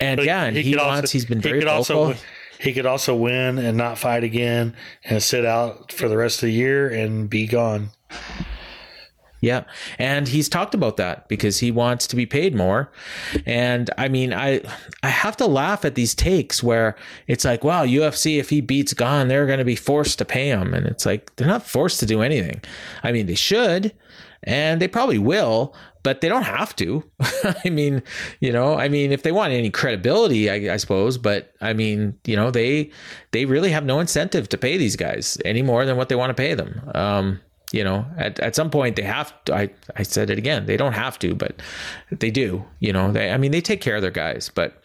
and 0.00 0.16
But 0.16 0.26
yeah, 0.26 0.44
and 0.44 0.56
he, 0.56 0.72
could 0.72 0.80
wants. 0.80 1.00
also- 1.02 1.12
he's 1.12 1.26
been 1.26 1.38
he 1.38 1.48
very 1.48 1.60
could 1.60 1.68
vocal. 1.68 1.98
also 2.06 2.20
he 2.58 2.72
could 2.72 2.86
also 2.86 3.14
win 3.14 3.58
and 3.58 3.78
not 3.78 3.98
fight 3.98 4.24
again 4.24 4.74
and 5.04 5.22
sit 5.22 5.44
out 5.44 5.92
for 5.92 6.08
the 6.08 6.16
rest 6.16 6.38
of 6.42 6.48
the 6.48 6.52
year 6.52 6.88
and 6.88 7.30
be 7.30 7.46
gone. 7.46 7.90
Yeah. 9.40 9.64
And 9.98 10.26
he's 10.26 10.48
talked 10.48 10.74
about 10.74 10.96
that 10.96 11.28
because 11.28 11.58
he 11.58 11.70
wants 11.70 12.06
to 12.08 12.16
be 12.16 12.26
paid 12.26 12.54
more. 12.54 12.90
And 13.46 13.90
I 13.96 14.08
mean, 14.08 14.32
I 14.32 14.60
I 15.02 15.08
have 15.08 15.36
to 15.38 15.46
laugh 15.46 15.84
at 15.84 15.94
these 15.94 16.14
takes 16.14 16.62
where 16.62 16.96
it's 17.26 17.44
like, 17.44 17.62
wow, 17.62 17.84
UFC 17.84 18.38
if 18.38 18.50
he 18.50 18.60
beats 18.60 18.94
Gane, 18.94 19.28
they're 19.28 19.46
going 19.46 19.60
to 19.60 19.64
be 19.64 19.76
forced 19.76 20.18
to 20.18 20.24
pay 20.24 20.48
him 20.48 20.74
and 20.74 20.86
it's 20.86 21.06
like 21.06 21.34
they're 21.36 21.46
not 21.46 21.66
forced 21.66 22.00
to 22.00 22.06
do 22.06 22.22
anything. 22.22 22.60
I 23.02 23.12
mean, 23.12 23.26
they 23.26 23.34
should 23.34 23.92
and 24.44 24.80
they 24.80 24.88
probably 24.88 25.18
will, 25.18 25.74
but 26.02 26.20
they 26.20 26.28
don't 26.28 26.44
have 26.44 26.74
to. 26.76 27.04
I 27.64 27.70
mean, 27.70 28.02
you 28.40 28.52
know, 28.52 28.74
I 28.74 28.88
mean, 28.88 29.12
if 29.12 29.22
they 29.22 29.32
want 29.32 29.52
any 29.52 29.70
credibility, 29.70 30.50
I, 30.50 30.74
I 30.74 30.76
suppose, 30.76 31.18
but 31.18 31.52
I 31.60 31.72
mean, 31.72 32.18
you 32.24 32.36
know, 32.36 32.50
they 32.50 32.90
they 33.32 33.44
really 33.44 33.70
have 33.70 33.84
no 33.84 34.00
incentive 34.00 34.48
to 34.50 34.58
pay 34.58 34.76
these 34.76 34.96
guys 34.96 35.38
any 35.44 35.62
more 35.62 35.84
than 35.84 35.96
what 35.96 36.08
they 36.08 36.14
want 36.14 36.30
to 36.30 36.34
pay 36.34 36.54
them. 36.54 36.90
Um, 36.94 37.40
you 37.72 37.84
know, 37.84 38.06
at, 38.16 38.38
at 38.40 38.54
some 38.54 38.70
point 38.70 38.96
they 38.96 39.02
have 39.02 39.32
to, 39.44 39.54
I, 39.54 39.70
I 39.96 40.02
said 40.02 40.30
it 40.30 40.38
again, 40.38 40.66
they 40.66 40.76
don't 40.76 40.94
have 40.94 41.18
to, 41.20 41.34
but 41.34 41.60
they 42.10 42.30
do, 42.30 42.64
you 42.80 42.92
know, 42.92 43.12
they, 43.12 43.30
I 43.30 43.36
mean, 43.36 43.50
they 43.50 43.60
take 43.60 43.80
care 43.80 43.96
of 43.96 44.02
their 44.02 44.10
guys, 44.10 44.50
but, 44.54 44.82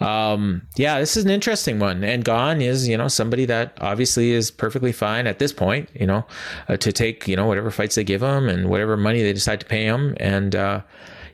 um, 0.00 0.62
yeah, 0.76 0.98
this 0.98 1.16
is 1.16 1.24
an 1.24 1.30
interesting 1.30 1.78
one. 1.78 2.04
And 2.04 2.24
Gane 2.24 2.60
is, 2.60 2.86
you 2.86 2.96
know, 2.98 3.08
somebody 3.08 3.46
that 3.46 3.78
obviously 3.80 4.32
is 4.32 4.50
perfectly 4.50 4.92
fine 4.92 5.26
at 5.26 5.38
this 5.38 5.52
point, 5.52 5.88
you 5.94 6.06
know, 6.06 6.26
uh, 6.68 6.76
to 6.76 6.92
take, 6.92 7.26
you 7.26 7.36
know, 7.36 7.46
whatever 7.46 7.70
fights 7.70 7.94
they 7.94 8.04
give 8.04 8.22
him 8.22 8.48
and 8.48 8.68
whatever 8.68 8.96
money 8.96 9.22
they 9.22 9.32
decide 9.32 9.60
to 9.60 9.66
pay 9.66 9.84
him. 9.84 10.14
And, 10.18 10.54
uh, 10.54 10.82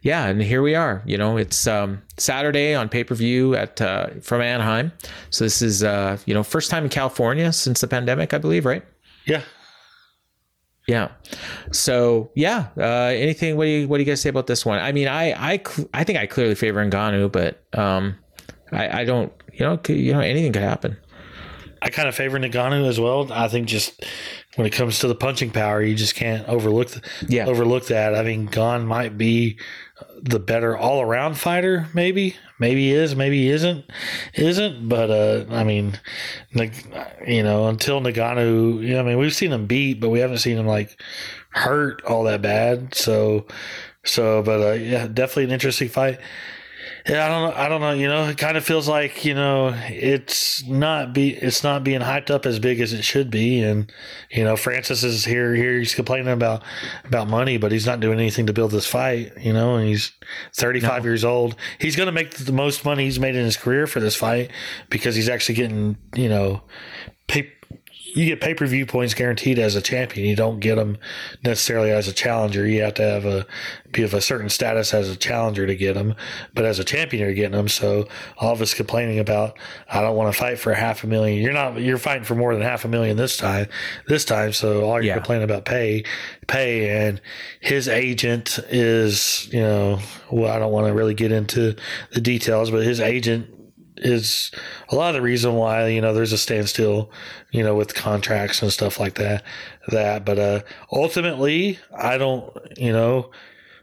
yeah, 0.02 0.26
and 0.26 0.42
here 0.42 0.62
we 0.62 0.74
are. 0.74 1.02
You 1.06 1.16
know, 1.16 1.36
it's 1.36 1.66
um, 1.66 2.02
Saturday 2.18 2.74
on 2.74 2.88
pay 2.88 3.04
per 3.04 3.14
view 3.14 3.54
at 3.54 3.80
uh, 3.80 4.08
from 4.20 4.40
Anaheim. 4.40 4.92
So 5.30 5.44
this 5.44 5.62
is 5.62 5.84
uh, 5.84 6.18
you 6.26 6.34
know 6.34 6.42
first 6.42 6.70
time 6.72 6.82
in 6.82 6.90
California 6.90 7.52
since 7.52 7.80
the 7.80 7.86
pandemic, 7.86 8.34
I 8.34 8.38
believe, 8.38 8.66
right? 8.66 8.84
Yeah. 9.26 9.42
Yeah. 10.88 11.08
So 11.70 12.30
yeah. 12.34 12.68
Uh, 12.76 13.12
anything? 13.14 13.56
What 13.56 13.64
do 13.64 13.70
you 13.70 13.88
What 13.88 13.98
do 13.98 14.02
you 14.02 14.06
guys 14.10 14.20
say 14.20 14.28
about 14.30 14.46
this 14.46 14.66
one? 14.66 14.78
I 14.80 14.92
mean, 14.92 15.08
I 15.08 15.32
I 15.54 15.62
I 15.94 16.04
think 16.04 16.18
I 16.18 16.26
clearly 16.26 16.54
favor 16.54 16.84
Ngannou, 16.84 17.30
but 17.30 17.62
um, 17.78 18.16
I 18.72 19.00
I 19.02 19.04
don't. 19.04 19.32
You 19.52 19.66
know, 19.66 19.80
you 19.88 20.12
know, 20.14 20.20
anything 20.20 20.52
could 20.52 20.62
happen. 20.62 20.96
I 21.82 21.90
kind 21.90 22.08
of 22.08 22.14
favor 22.14 22.38
Ngannou 22.38 22.88
as 22.88 22.98
well. 22.98 23.30
I 23.32 23.48
think 23.48 23.66
just 23.68 24.04
when 24.56 24.66
it 24.66 24.70
comes 24.70 24.98
to 25.00 25.08
the 25.08 25.14
punching 25.14 25.50
power, 25.50 25.82
you 25.82 25.94
just 25.94 26.14
can't 26.14 26.48
overlook 26.48 26.88
the, 26.88 27.02
Yeah. 27.28 27.46
overlook 27.46 27.86
that. 27.88 28.14
I 28.14 28.22
mean, 28.22 28.46
Gane 28.46 28.86
might 28.86 29.18
be 29.18 29.58
the 30.20 30.38
better 30.38 30.76
all 30.76 31.00
around 31.00 31.34
fighter. 31.34 31.88
Maybe, 31.94 32.36
maybe 32.58 32.88
he 32.88 32.92
is, 32.92 33.14
maybe 33.14 33.42
he 33.42 33.50
isn't, 33.50 33.84
isn't. 34.34 34.88
But 34.88 35.10
uh, 35.10 35.44
I 35.50 35.64
mean, 35.64 35.98
you 36.54 37.42
know, 37.42 37.68
until 37.68 38.00
Ngannou, 38.00 38.82
you 38.82 38.94
know, 38.94 39.00
I 39.00 39.02
mean, 39.02 39.18
we've 39.18 39.34
seen 39.34 39.52
him 39.52 39.66
beat, 39.66 40.00
but 40.00 40.10
we 40.10 40.20
haven't 40.20 40.38
seen 40.38 40.58
him 40.58 40.66
like 40.66 41.00
hurt 41.50 42.02
all 42.04 42.24
that 42.24 42.42
bad. 42.42 42.94
So, 42.94 43.46
so, 44.04 44.42
but 44.42 44.60
uh, 44.60 44.72
yeah, 44.72 45.06
definitely 45.06 45.44
an 45.44 45.52
interesting 45.52 45.88
fight. 45.88 46.20
Yeah, 47.08 47.26
I 47.26 47.28
don't 47.28 47.50
know. 47.50 47.56
I 47.56 47.68
don't 47.68 47.80
know. 47.80 47.92
You 47.92 48.06
know, 48.06 48.28
it 48.28 48.38
kind 48.38 48.56
of 48.56 48.64
feels 48.64 48.86
like 48.86 49.24
you 49.24 49.34
know 49.34 49.74
it's 49.88 50.64
not 50.66 51.12
be 51.12 51.30
it's 51.30 51.64
not 51.64 51.82
being 51.82 52.00
hyped 52.00 52.30
up 52.30 52.46
as 52.46 52.60
big 52.60 52.80
as 52.80 52.92
it 52.92 53.02
should 53.02 53.28
be, 53.28 53.60
and 53.60 53.92
you 54.30 54.44
know 54.44 54.56
Francis 54.56 55.02
is 55.02 55.24
here. 55.24 55.52
Here 55.54 55.78
he's 55.78 55.96
complaining 55.96 56.28
about 56.28 56.62
about 57.04 57.28
money, 57.28 57.56
but 57.56 57.72
he's 57.72 57.86
not 57.86 57.98
doing 57.98 58.20
anything 58.20 58.46
to 58.46 58.52
build 58.52 58.70
this 58.70 58.86
fight. 58.86 59.32
You 59.40 59.52
know, 59.52 59.74
and 59.76 59.88
he's 59.88 60.12
35 60.54 61.04
years 61.04 61.24
old. 61.24 61.56
He's 61.80 61.96
going 61.96 62.06
to 62.06 62.12
make 62.12 62.34
the 62.34 62.52
most 62.52 62.84
money 62.84 63.04
he's 63.04 63.18
made 63.18 63.34
in 63.34 63.44
his 63.44 63.56
career 63.56 63.88
for 63.88 63.98
this 63.98 64.14
fight 64.14 64.52
because 64.88 65.16
he's 65.16 65.28
actually 65.28 65.56
getting 65.56 65.96
you 66.14 66.28
know 66.28 66.62
pay. 67.26 67.50
You 68.14 68.26
get 68.26 68.40
pay 68.40 68.54
per 68.54 68.66
view 68.66 68.84
points 68.86 69.14
guaranteed 69.14 69.58
as 69.58 69.74
a 69.74 69.80
champion. 69.82 70.26
You 70.26 70.36
don't 70.36 70.60
get 70.60 70.76
them 70.76 70.98
necessarily 71.42 71.90
as 71.90 72.08
a 72.08 72.12
challenger. 72.12 72.66
You 72.66 72.82
have 72.82 72.94
to 72.94 73.02
have 73.02 73.24
a 73.24 73.46
be 73.90 74.02
of 74.02 74.14
a 74.14 74.20
certain 74.20 74.48
status 74.48 74.92
as 74.94 75.08
a 75.08 75.16
challenger 75.16 75.66
to 75.66 75.74
get 75.74 75.94
them, 75.94 76.14
but 76.54 76.64
as 76.64 76.78
a 76.78 76.84
champion 76.84 77.22
you're 77.22 77.34
getting 77.34 77.52
them. 77.52 77.68
So 77.68 78.08
all 78.38 78.52
of 78.52 78.60
us 78.60 78.74
complaining 78.74 79.18
about 79.18 79.58
I 79.90 80.00
don't 80.02 80.16
want 80.16 80.32
to 80.32 80.38
fight 80.38 80.58
for 80.58 80.74
half 80.74 81.04
a 81.04 81.06
million. 81.06 81.42
You're 81.42 81.52
not. 81.52 81.80
You're 81.80 81.98
fighting 81.98 82.24
for 82.24 82.34
more 82.34 82.54
than 82.54 82.62
half 82.62 82.84
a 82.84 82.88
million 82.88 83.16
this 83.16 83.36
time. 83.36 83.66
This 84.08 84.24
time, 84.24 84.52
so 84.52 84.84
all 84.84 84.94
you're 84.96 85.04
Yeah. 85.04 85.14
complaining 85.14 85.44
about 85.44 85.64
pay, 85.64 86.04
pay, 86.46 86.90
and 86.90 87.20
his 87.60 87.88
agent 87.88 88.58
is 88.70 89.48
you 89.52 89.60
know 89.60 89.98
well 90.30 90.52
I 90.52 90.58
don't 90.58 90.72
want 90.72 90.86
to 90.86 90.92
really 90.92 91.14
get 91.14 91.32
into 91.32 91.76
the 92.12 92.20
details, 92.20 92.70
but 92.70 92.82
his 92.84 93.00
agent 93.00 93.46
is 94.02 94.50
a 94.88 94.94
lot 94.94 95.08
of 95.08 95.14
the 95.14 95.22
reason 95.22 95.54
why 95.54 95.88
you 95.88 96.00
know 96.00 96.12
there's 96.12 96.32
a 96.32 96.38
standstill, 96.38 97.10
you 97.50 97.62
know, 97.62 97.74
with 97.74 97.94
contracts 97.94 98.62
and 98.62 98.72
stuff 98.72 99.00
like 99.00 99.14
that. 99.14 99.44
That, 99.88 100.24
but 100.24 100.38
uh, 100.38 100.60
ultimately, 100.92 101.78
I 101.96 102.18
don't, 102.18 102.56
you 102.76 102.92
know, 102.92 103.30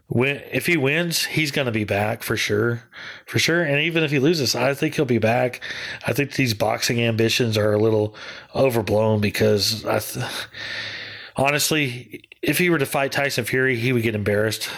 when 0.08 0.42
if 0.52 0.66
he 0.66 0.76
wins, 0.76 1.24
he's 1.24 1.50
to 1.52 1.70
be 1.70 1.84
back 1.84 2.22
for 2.22 2.36
sure, 2.36 2.82
for 3.26 3.38
sure. 3.38 3.62
And 3.62 3.80
even 3.80 4.02
if 4.02 4.10
he 4.10 4.18
loses, 4.18 4.54
I 4.54 4.74
think 4.74 4.94
he'll 4.94 5.04
be 5.04 5.18
back. 5.18 5.60
I 6.06 6.12
think 6.12 6.32
these 6.32 6.54
boxing 6.54 7.00
ambitions 7.00 7.56
are 7.56 7.72
a 7.72 7.78
little 7.78 8.14
overblown 8.54 9.20
because 9.20 9.84
I. 9.84 9.98
Th- 9.98 10.26
honestly, 11.36 12.24
if 12.42 12.58
he 12.58 12.70
were 12.70 12.78
to 12.78 12.86
fight 12.86 13.12
Tyson 13.12 13.44
Fury, 13.44 13.76
he 13.76 13.92
would 13.92 14.02
get 14.02 14.14
embarrassed. 14.14 14.68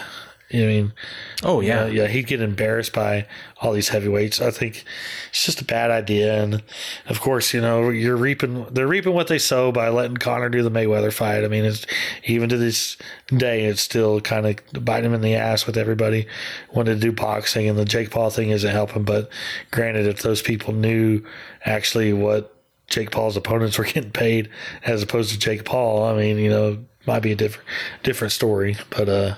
I 0.53 0.67
mean, 0.67 0.93
oh 1.41 1.61
yeah, 1.61 1.87
yeah, 1.87 2.07
he'd 2.07 2.27
get 2.27 2.39
embarrassed 2.39 2.93
by 2.93 3.25
all 3.59 3.73
these 3.73 3.89
heavyweights. 3.89 4.39
I 4.39 4.51
think 4.51 4.83
it's 5.29 5.45
just 5.45 5.61
a 5.61 5.65
bad 5.65 5.89
idea, 5.89 6.43
and 6.43 6.61
of 7.07 7.19
course, 7.21 7.53
you 7.53 7.61
know, 7.61 7.89
you're 7.89 8.15
reaping 8.15 8.65
they're 8.71 8.87
reaping 8.87 9.13
what 9.13 9.27
they 9.27 9.39
sow 9.39 9.71
by 9.71 9.89
letting 9.89 10.17
Conor 10.17 10.49
do 10.49 10.61
the 10.61 10.69
Mayweather 10.69 11.11
fight. 11.11 11.43
I 11.43 11.47
mean, 11.47 11.65
it's 11.65 11.87
even 12.25 12.49
to 12.49 12.57
this 12.57 12.97
day, 13.35 13.65
it's 13.65 13.81
still 13.81 14.21
kind 14.21 14.45
of 14.45 14.85
biting 14.85 15.09
him 15.09 15.15
in 15.15 15.21
the 15.21 15.33
ass 15.33 15.65
with 15.65 15.75
everybody 15.75 16.27
wanting 16.71 16.95
to 16.95 17.01
do 17.01 17.11
boxing, 17.11 17.67
and 17.67 17.77
the 17.77 17.85
Jake 17.85 18.11
Paul 18.11 18.29
thing 18.29 18.51
isn't 18.51 18.71
helping. 18.71 19.03
But 19.03 19.29
granted, 19.71 20.05
if 20.05 20.21
those 20.21 20.43
people 20.43 20.73
knew 20.73 21.23
actually 21.65 22.13
what 22.13 22.55
Jake 22.87 23.09
Paul's 23.09 23.37
opponents 23.37 23.79
were 23.79 23.85
getting 23.85 24.11
paid 24.11 24.49
as 24.85 25.01
opposed 25.01 25.31
to 25.31 25.39
Jake 25.39 25.65
Paul, 25.65 26.03
I 26.03 26.15
mean, 26.15 26.37
you 26.37 26.51
know, 26.51 26.85
might 27.07 27.21
be 27.21 27.31
a 27.31 27.35
different 27.35 27.67
different 28.03 28.31
story, 28.31 28.77
but 28.91 29.09
uh 29.09 29.35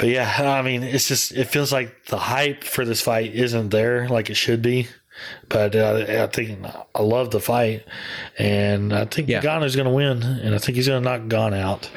but 0.00 0.08
yeah, 0.08 0.56
I 0.58 0.62
mean, 0.62 0.82
it's 0.82 1.08
just 1.08 1.32
it 1.32 1.44
feels 1.44 1.70
like 1.70 2.06
the 2.06 2.16
hype 2.16 2.64
for 2.64 2.86
this 2.86 3.02
fight 3.02 3.34
isn't 3.34 3.68
there 3.68 4.08
like 4.08 4.30
it 4.30 4.34
should 4.34 4.62
be. 4.62 4.88
But 5.50 5.76
uh, 5.76 6.06
I 6.08 6.26
think 6.28 6.66
I 6.94 7.02
love 7.02 7.30
the 7.30 7.40
fight, 7.40 7.84
and 8.38 8.94
I 8.94 9.04
think 9.04 9.28
yeah. 9.28 9.42
Ngannou's 9.42 9.76
going 9.76 9.88
to 9.88 9.92
win, 9.92 10.22
and 10.22 10.54
I 10.54 10.58
think 10.58 10.76
he's 10.76 10.88
going 10.88 11.02
to 11.02 11.08
knock 11.08 11.28
Gane 11.28 11.52
out. 11.52 11.90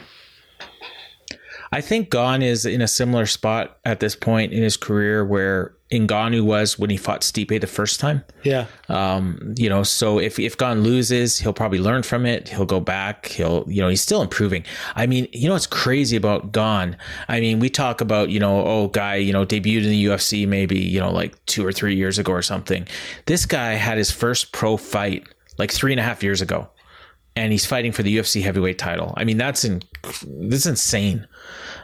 I 1.72 1.80
think 1.80 2.12
Gane 2.12 2.41
is 2.41 2.66
in 2.66 2.82
a 2.82 2.89
similar 2.89 3.26
spot 3.26 3.80
at 3.86 4.01
this 4.01 4.18
point 4.18 4.51
in 4.51 4.62
his 4.62 4.76
career 4.76 5.24
where 5.24 5.74
Ngannou 6.00 6.44
was 6.44 6.78
when 6.78 6.89
he 6.89 6.98
fought 6.98 7.22
Stipe 7.22 7.60
the 7.60 7.68
first 7.68 8.00
time. 8.00 8.24
Yeah. 8.44 8.66
Um, 8.89 9.54
you 9.58 9.70
know, 9.70 9.84
so 9.84 10.20
if 10.20 10.39
if 10.39 10.58
Gane 10.58 10.82
loses, 10.84 11.39
he'll 11.39 11.54
probably 11.54 11.80
learn 11.80 12.04
from 12.04 12.26
it. 12.26 12.50
He'll 12.50 12.66
go 12.66 12.80
back. 12.80 13.28
He'll, 13.28 13.64
you 13.68 13.82
know, 13.82 13.89
he's 13.89 14.02
still 14.02 14.22
improving. 14.22 14.64
I 14.96 15.06
mean, 15.06 15.28
you 15.32 15.48
know 15.48 15.54
what's 15.54 15.68
crazy 15.68 16.16
about 16.16 16.52
Gane? 16.52 16.98
I 17.28 17.39
mean, 17.39 17.60
we 17.60 17.70
talk 17.70 18.02
about, 18.02 18.30
you 18.30 18.39
know, 18.39 18.66
oh, 18.66 18.88
guy, 18.88 19.16
you 19.16 19.34
know, 19.34 19.46
debuted 19.46 19.84
in 19.84 19.89
the 19.89 20.06
UFC 20.06 20.48
maybe, 20.48 20.80
you 20.80 21.00
know, 21.00 21.12
like 21.12 21.44
two 21.46 21.66
or 21.66 21.72
three 21.72 21.96
years 21.96 22.18
ago 22.18 22.32
or 22.32 22.41
something. 22.41 22.88
This 23.26 23.46
guy 23.46 23.74
had 23.74 23.98
his 23.98 24.12
first 24.12 24.52
pro 24.52 24.78
fight 24.78 25.28
like 25.58 25.72
three 25.72 25.94
and 25.94 26.00
a 26.00 26.04
half 26.04 26.24
years 26.24 26.41
ago. 26.41 26.70
And 27.36 27.52
he's 27.52 27.66
fighting 27.66 27.92
for 27.92 28.04
the 28.04 28.16
UFC 28.16 28.44
heavyweight 28.44 28.78
title. 28.78 29.14
I 29.18 29.24
mean, 29.24 29.38
that's 29.38 29.66
in, 29.66 29.82
that's 30.24 30.68
insane. 30.68 31.28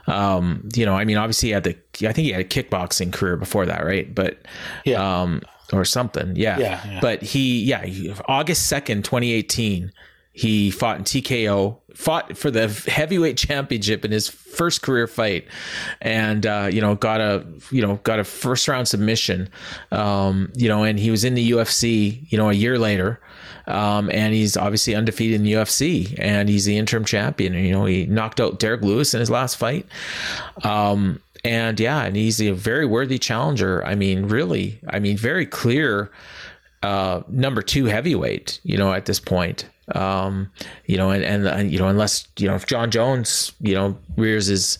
Um, 0.06 0.70
you 0.76 0.86
know, 0.86 0.96
I 0.96 1.06
mean, 1.06 1.18
obviously 1.18 1.50
he 1.50 1.54
had 1.54 1.64
the, 1.64 1.76
I 2.08 2.14
think 2.14 2.18
he 2.20 2.32
had 2.32 2.42
a 2.42 2.44
kickboxing 2.44 3.12
career 3.12 3.36
before 3.36 3.66
that, 3.66 3.84
right? 3.84 4.14
But, 4.14 4.40
yeah. 4.86 5.22
um, 5.22 5.42
or 5.74 5.86
something. 5.86 6.36
Yeah. 6.36 6.60
yeah, 6.60 6.82
yeah. 6.86 7.00
But 7.02 7.22
he, 7.24 7.64
yeah, 7.64 7.86
he, 7.86 8.14
August 8.28 8.72
2nd, 8.72 9.04
2018, 9.04 9.92
he 10.40 10.72
fought 10.72 10.98
in 10.98 11.04
TKO, 11.04 11.80
fought 11.96 12.38
for 12.38 12.50
the 12.50 12.70
heavyweight 12.88 13.36
championship 13.36 14.06
in 14.06 14.12
his 14.12 14.30
first 14.30 14.82
career 14.82 15.06
fight, 15.06 15.46
and 16.02 16.46
uh, 16.46 16.70
you 16.72 16.80
know 16.80 16.96
got 16.96 17.20
a 17.20 17.46
you 17.72 17.82
know 17.82 17.96
got 18.04 18.20
a 18.20 18.24
first 18.24 18.68
round 18.70 18.88
submission, 18.88 19.50
um, 19.92 20.50
you 20.56 20.70
know, 20.70 20.84
and 20.84 20.98
he 20.98 21.12
was 21.12 21.26
in 21.26 21.34
the 21.34 21.52
UFC, 21.52 22.32
you 22.32 22.38
know, 22.38 22.50
a 22.50 22.54
year 22.54 22.80
later, 22.80 23.20
um, 23.70 24.10
and 24.12 24.34
he's 24.34 24.58
obviously 24.58 24.96
undefeated 24.96 25.36
in 25.36 25.44
the 25.44 25.54
UFC, 25.54 26.16
and 26.18 26.50
he's 26.50 26.66
the 26.66 26.78
interim 26.78 27.06
champion. 27.06 27.54
You 27.54 27.72
know, 27.72 27.86
he 27.86 28.06
knocked 28.06 28.40
out 28.40 28.60
Derek 28.60 28.82
Lewis 28.82 29.14
in 29.14 29.20
his 29.20 29.30
last 29.30 29.56
fight. 29.56 29.86
Um, 30.64 31.22
and 31.46 31.80
yeah, 31.80 32.04
and 32.04 32.16
he's 32.16 32.42
a 32.42 32.52
very 32.52 32.86
worthy 32.86 33.18
challenger. 33.18 33.86
I 33.86 33.96
mean, 33.96 34.26
really, 34.26 34.80
I 34.90 35.00
mean, 35.00 35.18
very 35.18 35.46
clear 35.46 36.12
uh, 36.84 37.22
number 37.28 37.62
two 37.62 37.86
heavyweight, 37.86 38.60
you 38.64 38.78
know, 38.78 38.94
at 38.94 39.06
this 39.06 39.20
point. 39.20 39.70
Um, 39.96 40.52
you 40.86 40.98
know, 40.98 41.10
and, 41.10 41.24
and, 41.24 41.48
and, 41.48 41.72
you 41.72 41.80
know, 41.80 41.88
unless, 41.88 42.28
you 42.38 42.48
know, 42.48 42.56
if 42.56 42.66
Jon 42.66 42.92
Jones, 42.92 43.52
you 43.60 43.74
know, 43.74 43.98
rears 44.18 44.48
his 44.48 44.78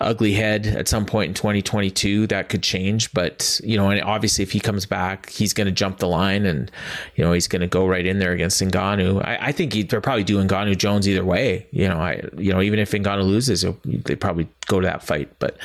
ugly 0.00 0.32
head 0.32 0.66
at 0.66 0.88
some 0.88 1.06
point 1.06 1.28
in 1.28 1.34
2022, 1.34 2.26
that 2.28 2.48
could 2.48 2.62
change. 2.62 3.12
But, 3.12 3.60
you 3.64 3.76
know, 3.76 3.90
and 3.90 4.00
obviously 4.02 4.42
if 4.42 4.52
he 4.52 4.60
comes 4.60 4.86
back, 4.86 5.30
he's 5.30 5.52
going 5.52 5.66
to 5.66 5.72
jump 5.72 5.98
the 5.98 6.08
line 6.08 6.46
and, 6.46 6.70
you 7.14 7.24
know, 7.24 7.32
he's 7.32 7.48
going 7.48 7.60
to 7.60 7.66
go 7.66 7.86
right 7.86 8.06
in 8.06 8.18
there 8.18 8.32
against 8.32 8.62
Ngannou. 8.62 9.24
I, 9.24 9.48
I 9.48 9.52
think 9.52 9.72
he, 9.72 9.82
they're 9.82 10.00
probably 10.00 10.24
doing 10.24 10.48
Ngannou 10.48 10.76
Jones 10.76 11.08
either 11.08 11.24
way. 11.24 11.66
You 11.70 11.88
know, 11.88 11.98
I, 11.98 12.22
you 12.36 12.52
know, 12.52 12.62
even 12.62 12.78
if 12.78 12.92
Ngannou 12.92 13.24
loses, 13.24 13.64
they 13.84 14.14
probably 14.14 14.48
go 14.68 14.80
to 14.80 14.86
that 14.86 15.02
fight. 15.02 15.30
But, 15.38 15.58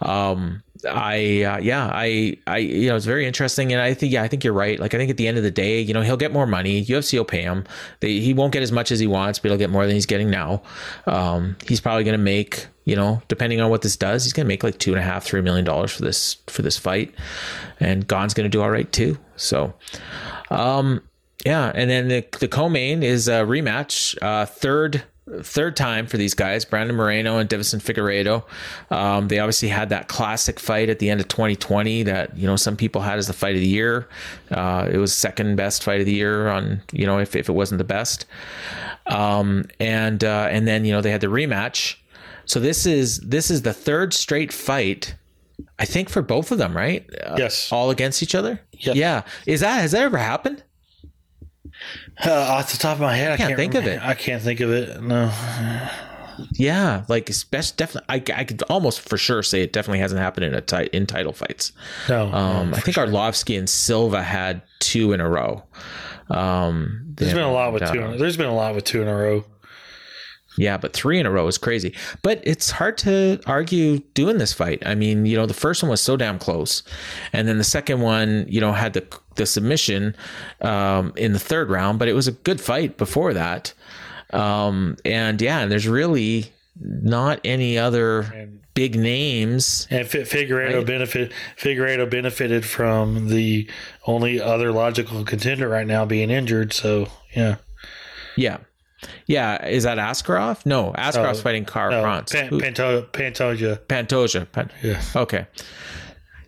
um, 0.00 0.62
I 0.84 1.42
uh, 1.42 1.58
yeah 1.58 1.88
I 1.92 2.36
I 2.46 2.58
you 2.58 2.88
know 2.88 2.96
it's 2.96 3.06
very 3.06 3.26
interesting. 3.26 3.72
And 3.72 3.80
I 3.80 3.94
think 3.94 4.12
yeah 4.12 4.22
I 4.22 4.28
think 4.28 4.44
you're 4.44 4.52
right. 4.52 4.78
Like 4.78 4.94
I 4.94 4.98
think 4.98 5.10
at 5.10 5.16
the 5.16 5.28
end 5.28 5.36
of 5.36 5.44
the 5.44 5.50
day 5.50 5.80
you 5.80 5.94
know 5.94 6.02
he'll 6.02 6.16
get 6.16 6.32
more 6.32 6.46
money. 6.46 6.84
UFC 6.84 7.18
will 7.18 7.24
pay 7.24 7.42
him. 7.42 7.64
They, 8.00 8.20
he 8.20 8.34
won't 8.34 8.52
get 8.52 8.62
as 8.62 8.72
much 8.72 8.90
as 8.90 8.98
he 8.98 9.06
wants 9.06 9.38
but 9.38 9.50
he'll 9.50 9.58
get 9.58 9.70
more 9.70 9.86
than 9.86 9.94
he's 9.94 10.06
getting 10.06 10.30
now. 10.30 10.62
Um, 11.06 11.56
he's 11.66 11.80
probably 11.80 12.04
going 12.04 12.18
to 12.18 12.22
make 12.22 12.66
you 12.84 12.96
know 12.96 13.22
depending 13.28 13.60
on 13.60 13.70
what 13.70 13.82
this 13.82 13.96
does 13.96 14.24
he's 14.24 14.32
going 14.32 14.44
to 14.44 14.48
make 14.48 14.64
like 14.64 14.78
two 14.78 14.92
and 14.92 15.00
a 15.00 15.04
half 15.04 15.24
three 15.24 15.40
million 15.40 15.64
dollars 15.64 15.92
for 15.92 16.02
this 16.02 16.36
for 16.46 16.62
this 16.62 16.78
fight. 16.78 17.14
And 17.80 18.06
Gane's 18.06 18.34
going 18.34 18.44
to 18.44 18.50
do 18.50 18.62
all 18.62 18.70
right 18.70 18.90
too. 18.90 19.18
So 19.36 19.74
um 20.50 21.02
yeah. 21.44 21.72
And 21.74 21.90
then 21.90 22.08
the 22.08 22.26
the 22.40 22.48
co-main 22.48 23.02
is 23.02 23.28
a 23.28 23.42
rematch 23.42 24.16
uh 24.22 24.46
third 24.46 25.04
third 25.40 25.76
time 25.76 26.06
for 26.06 26.16
these 26.16 26.34
guys, 26.34 26.64
Brandon 26.64 26.96
Moreno 26.96 27.38
and 27.38 27.48
Deiveson 27.48 27.80
Figueiredo. 27.80 28.44
Um, 28.94 29.28
they 29.28 29.38
obviously 29.38 29.68
had 29.68 29.88
that 29.90 30.08
classic 30.08 30.60
fight 30.60 30.88
at 30.88 30.98
the 30.98 31.10
end 31.10 31.20
of 31.20 31.28
2020 31.28 32.02
that 32.04 32.36
you 32.36 32.46
know 32.46 32.56
some 32.56 32.76
people 32.76 33.02
had 33.02 33.18
as 33.18 33.26
the 33.26 33.32
fight 33.32 33.54
of 33.54 33.60
the 33.60 33.66
year. 33.66 34.08
Uh, 34.50 34.88
it 34.90 34.98
was 34.98 35.14
second 35.14 35.56
best 35.56 35.82
fight 35.82 36.00
of 36.00 36.06
the 36.06 36.12
year 36.12 36.48
on 36.48 36.82
you 36.92 37.06
know 37.06 37.18
if, 37.18 37.34
if 37.36 37.48
it 37.48 37.52
wasn't 37.52 37.78
the 37.78 37.84
best. 37.84 38.26
Um, 39.06 39.64
and 39.80 40.22
uh, 40.22 40.48
and 40.50 40.66
then 40.66 40.84
you 40.84 40.92
know 40.92 41.00
they 41.00 41.10
had 41.10 41.20
the 41.20 41.28
rematch. 41.28 41.96
So 42.44 42.60
this 42.60 42.86
is 42.86 43.20
this 43.20 43.50
is 43.50 43.62
the 43.62 43.72
third 43.72 44.12
straight 44.14 44.52
fight. 44.52 45.14
I 45.78 45.84
think 45.84 46.08
for 46.08 46.22
both 46.22 46.50
of 46.50 46.58
them, 46.58 46.76
right? 46.76 47.08
Uh, 47.24 47.36
yes. 47.38 47.70
all 47.70 47.90
against 47.90 48.22
each 48.22 48.34
other. 48.34 48.60
Yes. 48.72 48.96
Yeah. 48.96 49.22
Is 49.46 49.60
that 49.60 49.80
has 49.80 49.92
that 49.92 50.02
ever 50.02 50.18
happened? 50.18 50.62
Uh, 52.24 52.32
off 52.32 52.72
the 52.72 52.78
top 52.78 52.94
of 52.96 53.00
my 53.00 53.14
head, 53.16 53.32
I 53.32 53.36
can't, 53.36 53.48
can't 53.48 53.56
think 53.58 53.74
remember. 53.74 53.96
of 53.96 54.02
it. 54.02 54.06
I 54.06 54.14
can't 54.14 54.42
think 54.42 54.60
of 54.60 54.70
it. 54.70 55.02
No. 55.02 55.32
Yeah, 56.52 57.04
like 57.08 57.28
especially 57.30 57.74
definitely, 57.76 58.34
I, 58.34 58.40
I 58.40 58.44
could 58.44 58.62
almost 58.62 59.00
for 59.00 59.16
sure 59.16 59.42
say 59.42 59.62
it 59.62 59.72
definitely 59.72 59.98
hasn't 60.00 60.20
happened 60.20 60.46
in 60.46 60.54
a 60.54 60.60
t- 60.60 60.88
in 60.92 61.06
title 61.06 61.32
fights. 61.32 61.72
No, 62.08 62.32
um, 62.32 62.70
no, 62.70 62.76
I 62.76 62.80
think 62.80 62.94
sure. 62.94 63.06
Arlovsky 63.06 63.58
and 63.58 63.68
Sylvia 63.68 64.22
had 64.22 64.62
two 64.80 65.12
in 65.12 65.20
a 65.20 65.28
row. 65.28 65.62
Um, 66.30 67.04
there's 67.16 67.34
been 67.34 67.42
a 67.42 67.52
lot 67.52 67.72
with 67.72 67.82
uh, 67.82 67.92
two. 67.92 68.18
There's 68.18 68.36
been 68.36 68.46
a 68.46 68.54
lot 68.54 68.74
with 68.74 68.84
two 68.84 69.02
in 69.02 69.08
a 69.08 69.14
row. 69.14 69.44
Yeah, 70.58 70.76
but 70.76 70.92
three 70.92 71.18
in 71.18 71.24
a 71.24 71.30
row 71.30 71.46
is 71.46 71.56
crazy. 71.56 71.94
But 72.22 72.40
it's 72.44 72.70
hard 72.70 72.98
to 72.98 73.40
argue 73.46 74.00
doing 74.14 74.36
this 74.38 74.52
fight. 74.52 74.82
I 74.84 74.94
mean, 74.94 75.24
you 75.24 75.36
know, 75.36 75.46
the 75.46 75.54
first 75.54 75.82
one 75.82 75.88
was 75.90 76.00
so 76.00 76.16
damn 76.16 76.38
close, 76.38 76.82
and 77.32 77.48
then 77.48 77.58
the 77.58 77.64
second 77.64 78.00
one, 78.00 78.46
you 78.48 78.60
know, 78.60 78.72
had 78.72 78.92
the 78.92 79.06
the 79.36 79.46
submission 79.46 80.14
um, 80.60 81.12
in 81.16 81.32
the 81.32 81.38
third 81.38 81.70
round. 81.70 81.98
But 81.98 82.08
it 82.08 82.14
was 82.14 82.28
a 82.28 82.32
good 82.32 82.60
fight 82.60 82.96
before 82.96 83.34
that. 83.34 83.72
Um, 84.32 84.96
and 85.04 85.40
yeah, 85.42 85.60
and 85.60 85.70
there's 85.70 85.86
really 85.88 86.52
not 86.80 87.40
any 87.44 87.76
other 87.78 88.48
big 88.74 88.96
names. 88.96 89.86
And 89.90 90.00
F- 90.06 90.12
Figueiredo 90.12 90.76
Right. 90.78 90.86
benefit 90.86 91.32
Figueiredo 91.58 92.08
benefited 92.08 92.64
from 92.64 93.28
the 93.28 93.68
only 94.06 94.40
other 94.40 94.72
logical 94.72 95.24
contender 95.24 95.68
right 95.68 95.86
now 95.86 96.06
being 96.06 96.30
injured. 96.30 96.72
So 96.72 97.08
yeah, 97.36 97.56
Yeah. 98.36 98.58
Yeah. 99.26 99.66
Is 99.66 99.82
that 99.82 99.98
Askarov? 99.98 100.64
No, 100.64 100.92
Askarov's 100.96 101.42
fighting 101.42 101.64
Carl 101.66 101.90
no. 101.90 102.02
Pan- 102.02 102.50
Pantoja. 103.12 103.78
Pantoja. 103.78 104.50
Pan- 104.50 104.70
Yeah, 104.82 105.02
Okay. 105.16 105.46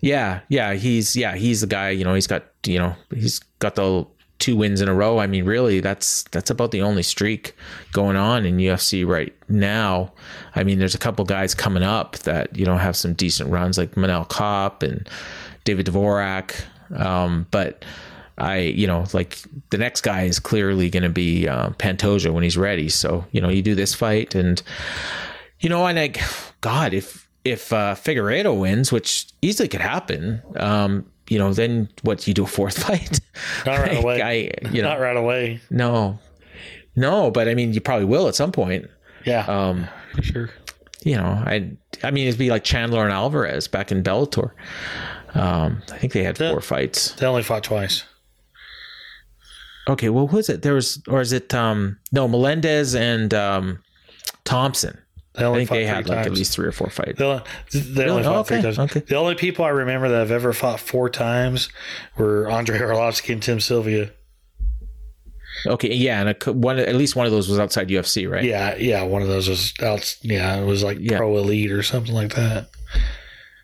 Yeah, 0.05 0.41
yeah, 0.49 0.75
he's 0.75 1.15
yeah, 1.15 1.35
he's 1.35 1.61
the 1.61 1.67
guy, 1.67 1.89
you 1.89 2.03
know, 2.03 2.13
he's 2.13 2.27
got, 2.27 2.43
you 2.63 2.77
know, 2.77 2.95
he's 3.11 3.39
got 3.57 3.73
the 3.73 4.05
two 4.37 4.55
wins 4.55 4.79
in 4.79 4.87
a 4.87 4.93
row. 4.93 5.17
I 5.17 5.25
mean, 5.25 5.45
really, 5.45 5.79
that's 5.79 6.21
that's 6.25 6.51
about 6.51 6.69
the 6.69 6.83
only 6.83 7.01
streak 7.01 7.55
going 7.91 8.15
on 8.15 8.45
in 8.45 8.57
UFC 8.57 9.03
right 9.03 9.33
now. 9.49 10.13
I 10.53 10.63
mean, 10.63 10.77
there's 10.77 10.93
a 10.93 10.99
couple 10.99 11.25
guys 11.25 11.55
coming 11.55 11.81
up 11.81 12.17
that, 12.19 12.55
you 12.55 12.67
know, 12.67 12.77
have 12.77 12.95
some 12.95 13.13
decent 13.13 13.49
runs 13.49 13.79
like 13.79 13.95
Manel 13.95 14.29
Kape 14.29 14.87
and 14.87 15.09
David 15.63 15.87
Dvorak. 15.87 16.53
Um, 16.95 17.47
but 17.49 17.83
I, 18.37 18.59
you 18.59 18.85
know, 18.85 19.05
like 19.11 19.39
the 19.71 19.79
next 19.79 20.01
guy 20.01 20.25
is 20.25 20.37
clearly 20.39 20.91
going 20.91 21.01
to 21.01 21.09
be 21.09 21.47
uh, 21.47 21.69
Pantoja 21.69 22.31
when 22.31 22.43
he's 22.43 22.57
ready. 22.57 22.89
So, 22.89 23.25
you 23.31 23.41
know, 23.41 23.49
you 23.49 23.63
do 23.63 23.73
this 23.73 23.95
fight 23.95 24.35
and, 24.35 24.61
you 25.61 25.69
know, 25.69 25.83
and 25.87 25.97
like, 25.97 26.21
God, 26.61 26.93
if 26.93 27.24
if 27.45 27.71
uh, 27.71 27.95
Figueiredo 27.95 28.59
wins, 28.59 28.91
which 28.91 29.27
easily 29.41 29.69
could 29.69 29.81
happen, 29.81 30.41
um, 30.57 31.05
you 31.29 31.37
know, 31.39 31.53
then 31.53 31.87
what? 32.01 32.27
You 32.27 32.33
do 32.33 32.43
a 32.43 32.47
fourth 32.47 32.83
fight? 32.85 33.19
Not 33.65 33.79
right 33.79 33.93
Like, 33.93 34.03
away. 34.03 34.21
I, 34.21 34.67
you 34.71 34.81
know, 34.81 34.89
Not 34.89 34.99
right 34.99 35.15
away. 35.17 35.61
no, 35.69 36.19
no, 36.95 37.31
but 37.31 37.47
I 37.47 37.53
mean, 37.55 37.73
you 37.73 37.81
probably 37.81 38.05
will 38.05 38.27
at 38.27 38.35
some 38.35 38.51
point. 38.51 38.87
Yeah, 39.25 39.45
Um, 39.47 39.87
for 40.15 40.21
sure. 40.21 40.49
you 41.03 41.15
know, 41.15 41.23
I, 41.25 41.71
I 42.03 42.11
mean, 42.11 42.27
it'd 42.27 42.37
be 42.39 42.49
like 42.49 42.63
Chandler 42.63 43.03
and 43.03 43.11
Alvarez 43.11 43.67
back 43.67 43.91
in 43.91 44.03
Bellator. 44.03 44.51
Um, 45.33 45.81
I 45.91 45.97
think 45.97 46.13
they 46.13 46.23
had 46.23 46.39
Yeah. 46.39 46.51
four 46.51 46.61
fights. 46.61 47.11
They 47.13 47.25
only 47.25 47.43
fought 47.43 47.63
twice. 47.63 48.03
Okay, 49.87 50.09
well, 50.09 50.27
who 50.27 50.37
is 50.37 50.49
it? 50.49 50.61
There 50.63 50.73
was, 50.73 51.01
or 51.07 51.21
is 51.21 51.31
it? 51.33 51.53
Um, 51.53 51.97
no, 52.11 52.27
Melendez 52.27 52.95
and 52.95 53.33
um, 53.33 53.83
Thompson. 54.43 54.97
They 55.37 55.45
I 55.45 55.53
think 55.53 55.69
fought 55.69 55.75
they 55.75 55.81
three 55.81 55.87
had 55.87 56.09
like 56.09 56.25
at 56.25 56.31
least 56.33 56.53
three 56.53 56.65
or 56.67 56.71
four 56.71 56.89
fights. 56.89 57.17
They 57.19 57.41
they 57.79 58.05
only 58.09 58.23
fought 58.23 58.35
Oh, 58.37 58.43
three 58.43 58.57
okay, 58.57 58.63
times. 58.73 58.79
okay. 58.79 58.99
The 59.01 59.15
only 59.15 59.35
people 59.35 59.65
I 59.65 59.69
remember 59.69 60.09
that 60.09 60.19
have 60.19 60.31
ever 60.31 60.53
fought 60.53 60.79
four 60.79 61.09
times 61.09 61.69
were 62.17 62.49
Andrei 62.49 62.79
Arlovsky 62.79 63.33
and 63.33 63.41
Tim 63.43 63.59
Sylvia. 63.59 64.11
Okay, 65.67 65.93
yeah, 65.93 66.19
and 66.21 66.29
a, 66.47 66.51
one 66.53 66.77
at 66.77 66.95
least 66.95 67.15
one 67.15 67.25
of 67.25 67.31
those 67.31 67.49
was 67.49 67.59
outside 67.59 67.87
UFC, 67.87 68.29
right? 68.29 68.43
Yeah, 68.43 68.75
yeah, 68.75 69.03
one 69.03 69.21
of 69.21 69.27
those 69.29 69.47
was 69.49 69.73
out. 69.81 70.15
Yeah, 70.21 70.57
it 70.57 70.65
was 70.65 70.83
like 70.83 70.97
Yeah. 70.99 71.17
Pro 71.17 71.37
Elite 71.37 71.71
or 71.71 71.81
something 71.81 72.13
like 72.13 72.35
that. 72.35 72.69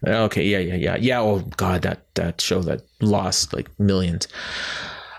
Okay, 0.06 0.46
yeah, 0.48 0.58
yeah, 0.60 0.76
yeah, 0.76 0.96
yeah. 1.00 1.20
Oh 1.20 1.40
God, 1.58 1.84
that 1.84 2.06
that 2.16 2.42
show 2.42 2.62
that 2.64 2.82
lost 3.02 3.54
like 3.54 3.70
millions. 3.80 4.28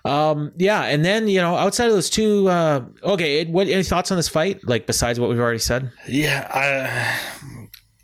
Um, 0.05 0.53
yeah, 0.57 0.83
and 0.85 1.05
then 1.05 1.29
you 1.29 1.41
know, 1.41 1.55
outside 1.55 1.87
of 1.87 1.93
those 1.93 2.11
two, 2.11 2.49
uh, 2.49 2.85
okay, 3.05 3.45
what 3.45 3.69
any 3.69 3.83
thoughts 3.83 4.11
on 4.11 4.17
this 4.17 4.29
fight? 4.29 4.67
Like 4.67 4.87
besides 4.87 5.21
what 5.21 5.31
we've 5.31 5.39
already 5.39 5.59
said? 5.59 5.93
Yeah, 6.09 6.49
I. 6.53 7.49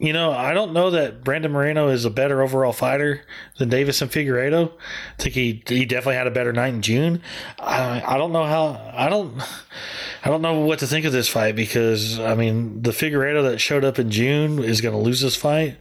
You 0.00 0.12
know, 0.12 0.30
I 0.30 0.54
don't 0.54 0.72
know 0.72 0.90
that 0.90 1.24
Brandon 1.24 1.50
Moreno 1.50 1.88
is 1.88 2.04
a 2.04 2.10
better 2.10 2.40
overall 2.40 2.72
fighter 2.72 3.22
than 3.58 3.68
Deiveson 3.68 4.06
Figueiredo. 4.06 4.70
I 4.70 5.22
think 5.22 5.34
he 5.34 5.64
he 5.66 5.84
definitely 5.86 6.14
had 6.14 6.28
a 6.28 6.30
better 6.30 6.52
night 6.52 6.72
in 6.72 6.82
June. 6.82 7.20
I 7.58 8.00
I 8.06 8.16
don't 8.16 8.30
know 8.30 8.44
how 8.44 8.92
I 8.94 9.08
don't 9.08 9.42
I 10.22 10.30
don't 10.30 10.40
know 10.40 10.60
what 10.60 10.78
to 10.80 10.86
think 10.86 11.04
of 11.04 11.10
this 11.10 11.28
fight 11.28 11.56
because 11.56 12.20
I 12.20 12.36
mean 12.36 12.80
the 12.82 12.92
Figueiredo 12.92 13.50
that 13.50 13.58
showed 13.58 13.84
up 13.84 13.98
in 13.98 14.12
June 14.12 14.62
is 14.62 14.80
going 14.80 14.94
to 14.94 15.00
lose 15.00 15.20
this 15.20 15.34
fight, 15.34 15.78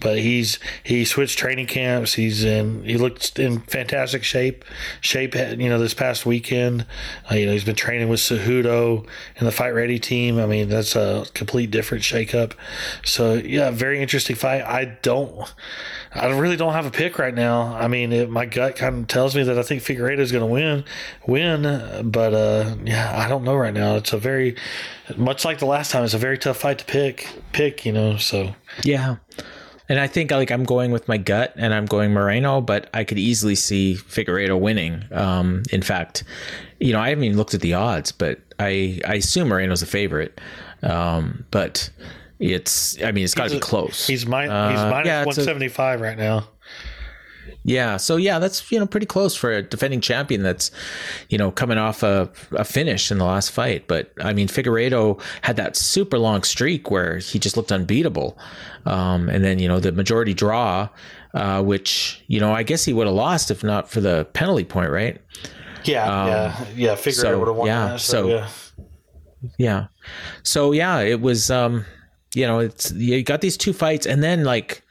but 0.00 0.18
he's 0.18 0.58
he 0.82 1.04
switched 1.04 1.38
training 1.38 1.66
camps. 1.66 2.14
He's 2.14 2.44
in 2.44 2.84
he 2.84 2.96
looked 2.96 3.38
in 3.38 3.60
fantastic 3.60 4.24
shape 4.24 4.64
shape. 5.00 5.34
You 5.34 5.68
know, 5.68 5.78
this 5.78 5.94
past 5.94 6.26
weekend, 6.26 6.86
uh, 7.30 7.34
you 7.34 7.46
know 7.46 7.52
he's 7.52 7.64
been 7.64 7.76
training 7.76 8.08
with 8.08 8.20
Cejudo 8.20 9.06
and 9.36 9.46
the 9.46 9.52
Fight 9.52 9.70
Ready 9.70 9.98
team. 9.98 10.38
I 10.38 10.46
mean 10.46 10.68
that's 10.68 10.96
a 10.96 11.26
complete 11.34 11.70
different 11.70 12.02
shakeup. 12.02 12.52
So 13.04 13.34
yeah, 13.34 13.70
very 13.70 14.00
interesting 14.00 14.36
fight. 14.36 14.62
I 14.62 14.96
don't. 15.02 15.52
I 16.12 16.26
really 16.26 16.56
don't 16.56 16.72
have 16.72 16.86
a 16.86 16.90
pick 16.90 17.18
right 17.18 17.34
now. 17.34 17.74
I 17.74 17.86
mean, 17.86 18.12
it, 18.12 18.28
my 18.28 18.44
gut 18.44 18.74
kind 18.74 18.98
of 18.98 19.06
tells 19.06 19.36
me 19.36 19.44
that 19.44 19.56
I 19.56 19.62
think 19.62 19.82
Figueiredo 19.82 20.18
is 20.18 20.32
going 20.32 20.42
to 20.42 20.52
win, 20.52 20.84
win. 21.26 22.10
But 22.10 22.34
uh, 22.34 22.76
yeah, 22.84 23.16
I 23.16 23.28
don't 23.28 23.44
know 23.44 23.54
right 23.54 23.72
now. 23.72 23.94
It's 23.96 24.12
a 24.12 24.18
very, 24.18 24.56
much 25.16 25.44
like 25.44 25.60
the 25.60 25.66
last 25.66 25.92
time, 25.92 26.02
it's 26.02 26.14
a 26.14 26.18
very 26.18 26.36
tough 26.36 26.56
fight 26.56 26.78
to 26.80 26.84
pick. 26.84 27.28
Pick, 27.52 27.86
you 27.86 27.92
know. 27.92 28.16
So 28.16 28.54
Yeah, 28.82 29.16
and 29.90 30.00
I 30.00 30.06
think 30.06 30.30
like 30.30 30.50
I'm 30.50 30.64
going 30.64 30.90
with 30.92 31.06
my 31.08 31.18
gut, 31.18 31.52
and 31.56 31.74
I'm 31.74 31.84
going 31.84 32.12
Moreno, 32.12 32.60
but 32.62 32.88
I 32.94 33.04
could 33.04 33.18
easily 33.18 33.54
see 33.56 33.96
Figueiredo 33.96 34.58
winning. 34.58 35.04
Um, 35.12 35.64
in 35.70 35.82
fact, 35.82 36.24
you 36.78 36.92
know, 36.94 37.00
I 37.00 37.10
haven't 37.10 37.24
even 37.24 37.36
looked 37.36 37.52
at 37.52 37.60
the 37.60 37.74
odds, 37.74 38.12
but 38.12 38.38
I 38.58 39.00
I 39.06 39.14
assume 39.16 39.48
Moreno's 39.48 39.82
a 39.82 39.86
favorite. 39.86 40.40
Um, 40.82 41.44
but 41.50 41.90
it's 42.38 42.96
I 43.02 43.12
mean 43.12 43.24
it's 43.24 43.34
got 43.34 43.48
to 43.48 43.54
be 43.56 43.60
close. 43.60 44.06
he's 44.06 44.24
mi- 44.26 44.42
he's 44.42 44.48
Uh, 44.50 44.88
minus 44.90 45.06
yeah, 45.06 45.20
it's 45.22 45.26
one 45.36 45.38
a- 45.40 45.44
right 46.00 46.16
now. 46.16 46.48
Yeah, 47.64 47.96
so 47.96 48.16
yeah, 48.16 48.38
that's 48.38 48.70
you 48.70 48.78
know 48.78 48.86
pretty 48.86 49.06
close 49.06 49.34
for 49.34 49.52
a 49.52 49.62
defending 49.62 50.00
champion 50.00 50.42
that's 50.42 50.70
you 51.28 51.38
know 51.38 51.50
coming 51.50 51.78
off 51.78 52.02
a, 52.02 52.30
a 52.52 52.64
finish 52.64 53.10
in 53.10 53.18
the 53.18 53.24
last 53.24 53.50
fight. 53.50 53.86
But 53.86 54.12
I 54.20 54.32
mean, 54.32 54.48
Figueiredo 54.48 55.20
had 55.42 55.56
that 55.56 55.76
super 55.76 56.18
long 56.18 56.42
streak 56.42 56.90
where 56.90 57.18
he 57.18 57.38
just 57.38 57.56
looked 57.56 57.72
unbeatable, 57.72 58.38
um, 58.86 59.28
and 59.28 59.44
then 59.44 59.58
you 59.58 59.68
know 59.68 59.80
the 59.80 59.92
majority 59.92 60.34
draw, 60.34 60.88
uh, 61.34 61.62
which 61.62 62.22
you 62.26 62.40
know 62.40 62.52
I 62.52 62.62
guess 62.62 62.84
he 62.84 62.92
would 62.92 63.06
have 63.06 63.16
lost 63.16 63.50
if 63.50 63.62
not 63.62 63.90
for 63.90 64.00
the 64.00 64.26
penalty 64.32 64.64
point, 64.64 64.90
right? 64.90 65.20
Yeah, 65.84 66.26
yeah, 66.26 66.66
yeah. 66.76 66.94
Figueiredo 66.94 67.12
so, 67.12 67.38
would 67.38 67.48
have 67.48 67.56
won 67.56 67.66
yeah, 67.66 67.86
that. 67.88 68.00
So, 68.00 68.22
so- 68.22 68.28
yeah. 68.28 68.48
Yeah. 69.58 69.86
So 70.42 70.72
yeah, 70.72 71.00
it 71.00 71.20
was 71.20 71.50
um 71.50 71.84
you 72.34 72.46
know, 72.46 72.60
it's 72.60 72.92
you 72.92 73.22
got 73.22 73.40
these 73.40 73.56
two 73.56 73.72
fights 73.72 74.06
and 74.06 74.22
then 74.22 74.44
like 74.44 74.82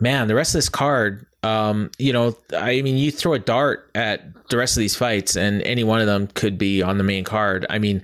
man, 0.00 0.28
the 0.28 0.34
rest 0.34 0.54
of 0.54 0.58
this 0.58 0.68
card 0.68 1.26
um 1.44 1.90
you 1.98 2.12
know, 2.12 2.36
I 2.56 2.82
mean 2.82 2.96
you 2.96 3.10
throw 3.12 3.34
a 3.34 3.38
dart 3.38 3.90
at 3.94 4.22
the 4.48 4.56
rest 4.56 4.76
of 4.76 4.80
these 4.80 4.96
fights 4.96 5.36
and 5.36 5.60
any 5.62 5.84
one 5.84 6.00
of 6.00 6.06
them 6.06 6.26
could 6.28 6.56
be 6.56 6.82
on 6.82 6.96
the 6.98 7.04
main 7.04 7.22
card. 7.22 7.66
I 7.68 7.78
mean, 7.78 8.02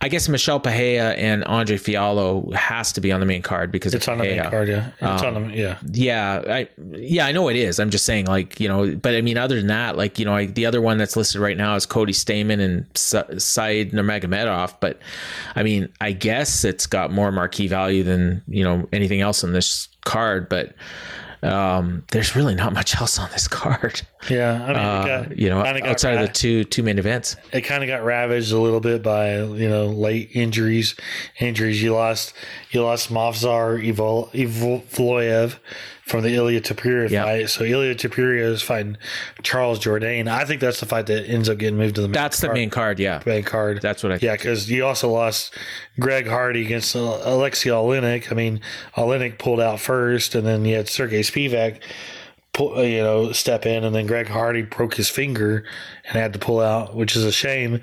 I 0.00 0.08
guess 0.08 0.28
Michelle 0.28 0.60
Pereira 0.60 1.10
and 1.14 1.42
Andre 1.44 1.76
Fialho 1.76 2.54
has 2.54 2.92
to 2.92 3.00
be 3.00 3.10
on 3.10 3.18
the 3.20 3.26
main 3.26 3.42
card 3.42 3.72
because 3.72 3.92
It's 3.92 4.06
on 4.06 4.18
the 4.18 4.24
main 4.24 4.42
card, 4.44 4.68
yeah. 4.68 4.90
It's 5.00 5.22
Um, 5.22 5.36
on 5.36 5.48
the 5.48 5.56
yeah. 5.56 5.78
Yeah, 5.92 6.42
I 6.48 6.68
yeah, 6.92 7.26
I 7.26 7.32
know 7.32 7.48
it 7.48 7.56
is. 7.56 7.78
I'm 7.80 7.90
just 7.90 8.06
saying, 8.06 8.26
like 8.26 8.60
you 8.60 8.68
know, 8.68 8.94
but 8.94 9.14
I 9.14 9.20
mean, 9.20 9.36
other 9.36 9.56
than 9.56 9.66
that, 9.66 9.96
like 9.96 10.18
you 10.18 10.24
know, 10.24 10.34
I, 10.34 10.46
the 10.46 10.64
other 10.64 10.80
one 10.80 10.96
that's 10.96 11.16
listed 11.16 11.40
right 11.40 11.56
now 11.56 11.74
is 11.74 11.84
Cody 11.86 12.12
Stamann 12.12 12.60
and 12.60 12.86
Sa- 12.94 13.24
Said 13.36 13.90
Nurmagomedov. 13.90 14.76
But 14.80 15.00
I 15.56 15.62
mean, 15.64 15.88
I 16.00 16.12
guess 16.12 16.64
it's 16.64 16.86
got 16.86 17.12
more 17.12 17.30
marquee 17.32 17.66
value 17.68 18.04
than 18.04 18.42
you 18.48 18.62
know 18.64 18.88
anything 18.92 19.20
else 19.20 19.42
on 19.44 19.52
this 19.52 19.88
card. 20.04 20.48
But 20.48 20.72
um, 21.42 22.04
there's 22.10 22.36
really 22.36 22.54
not 22.54 22.72
much 22.72 22.96
else 22.96 23.18
on 23.18 23.30
this 23.30 23.48
card. 23.48 24.02
Yeah, 24.28 24.52
I 24.62 24.66
mean, 24.68 24.76
Uh, 24.76 25.04
got, 25.06 25.38
you 25.38 25.48
know, 25.48 25.60
outside 25.64 26.20
of 26.20 26.26
the 26.26 26.32
two 26.32 26.64
two 26.64 26.82
main 26.82 26.98
events. 26.98 27.36
it 27.52 27.62
kind 27.62 27.82
of 27.82 27.88
got 27.88 28.04
ravaged 28.04 28.52
a 28.52 28.58
little 28.58 28.80
bit 28.80 29.02
by 29.02 29.36
you 29.38 29.68
know 29.68 29.86
late 29.86 30.30
injuries. 30.34 30.94
Injuries 31.38 31.82
you 31.82 31.94
lost 31.94 32.34
you 32.70 32.82
lost 32.82 33.10
Movsar 33.10 33.82
Evol- 33.82 34.30
Evloev 34.32 35.56
from 36.10 36.22
the 36.22 36.34
Ilia 36.34 36.60
Topuria 36.60 37.08
Yeah. 37.08 37.24
fight. 37.24 37.48
So 37.50 37.62
Ilia 37.64 37.94
Topuria 37.94 38.42
is 38.42 38.62
fighting 38.62 38.96
Charles 39.42 39.78
Jourdain. 39.78 40.26
I 40.28 40.44
think 40.44 40.60
that's 40.60 40.80
the 40.80 40.86
fight 40.86 41.06
that 41.06 41.28
ends 41.28 41.48
up 41.48 41.58
getting 41.58 41.78
moved 41.78 41.94
to 41.94 42.00
the 42.02 42.08
main 42.08 42.14
card. 42.14 42.24
That's 42.24 42.40
the 42.40 42.52
main 42.52 42.70
card. 42.70 42.98
Yeah, 42.98 43.22
main 43.24 43.44
card. 43.44 43.80
that's 43.80 44.02
what 44.02 44.12
I. 44.12 44.18
yeah, 44.20 44.32
because 44.34 44.68
you 44.70 44.84
also 44.84 45.08
lost 45.08 45.54
Greg 46.00 46.26
Hardy 46.26 46.64
against 46.64 46.96
uh, 46.96 47.20
Alexei 47.24 47.70
Oleynik. 47.70 48.32
I 48.32 48.34
mean, 48.34 48.60
Oleynik 48.96 49.38
pulled 49.38 49.60
out 49.60 49.78
first, 49.80 50.34
and 50.34 50.46
then 50.46 50.64
you 50.64 50.74
had 50.76 50.88
Sergey 50.88 51.20
Spivak, 51.20 51.78
pull, 52.52 52.76
uh, 52.76 52.82
you 52.82 53.02
know, 53.02 53.30
step 53.32 53.64
in, 53.64 53.84
and 53.84 53.94
then 53.94 54.06
Greg 54.06 54.26
Hardy 54.26 54.62
broke 54.62 54.94
his 54.94 55.08
finger 55.08 55.64
and 56.08 56.16
had 56.20 56.32
to 56.32 56.38
pull 56.40 56.58
out, 56.60 56.96
which 56.96 57.14
is 57.14 57.24
a 57.24 57.30
shame 57.32 57.80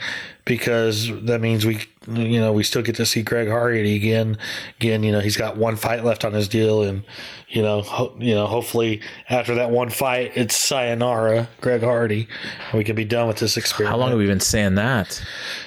because 0.47 1.11
that 1.25 1.41
means 1.41 1.65
we, 1.65 1.81
you 2.07 2.39
know, 2.39 2.53
we 2.53 2.63
still 2.63 2.81
get 2.81 2.95
to 2.95 3.05
see 3.05 3.21
Greg 3.21 3.49
Hardy 3.49 3.95
again. 3.95 4.37
Again, 4.79 5.03
you 5.03 5.11
know, 5.11 5.19
he's 5.19 5.35
got 5.37 5.57
one 5.57 5.75
fight 5.75 6.03
left 6.05 6.23
on 6.23 6.31
his 6.33 6.47
deal, 6.47 6.81
and 6.83 7.03
you 7.49 7.61
know, 7.61 7.81
ho- 7.81 8.15
you 8.17 8.33
know, 8.33 8.47
hopefully 8.47 9.01
after 9.29 9.55
that 9.55 9.69
one 9.71 9.89
fight, 9.89 10.31
it's 10.35 10.55
sayonara, 10.55 11.49
Greg 11.61 11.81
Hardy, 11.83 12.27
and 12.71 12.77
we 12.77 12.83
can 12.85 12.95
be 12.95 13.03
done 13.05 13.27
with 13.27 13.37
this 13.37 13.57
experience 13.57 13.91
How 13.91 13.97
long 13.97 14.09
have 14.09 14.17
we 14.19 14.25
been 14.25 14.39
saying 14.39 14.75
that? 14.75 15.21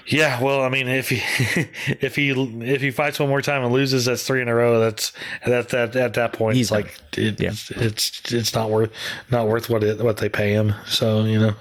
Yeah, 0.06 0.42
well, 0.42 0.62
I 0.62 0.70
mean, 0.70 0.88
if 0.88 1.10
he 1.10 1.16
if 2.00 2.16
he 2.16 2.30
if 2.30 2.80
he 2.80 2.90
fights 2.90 3.20
one 3.20 3.28
more 3.28 3.42
time 3.42 3.62
and 3.62 3.72
loses, 3.72 4.06
that's 4.06 4.26
three 4.26 4.40
in 4.40 4.48
a 4.48 4.54
row. 4.54 4.80
That's 4.80 5.12
that 5.46 5.68
that 5.68 5.94
at 5.94 6.14
that 6.14 6.32
point, 6.32 6.56
He's 6.56 6.66
it's 6.66 6.70
like 6.72 6.98
it, 7.18 7.38
Yeah. 7.38 7.50
it's, 7.50 7.70
it's 7.72 8.32
it's 8.32 8.54
not 8.54 8.70
worth 8.70 8.90
not 9.30 9.46
worth 9.46 9.68
what 9.68 9.84
it 9.84 10.00
what 10.02 10.16
they 10.16 10.30
pay 10.30 10.52
him. 10.52 10.72
So 10.86 11.24
you 11.24 11.38
know, 11.38 11.54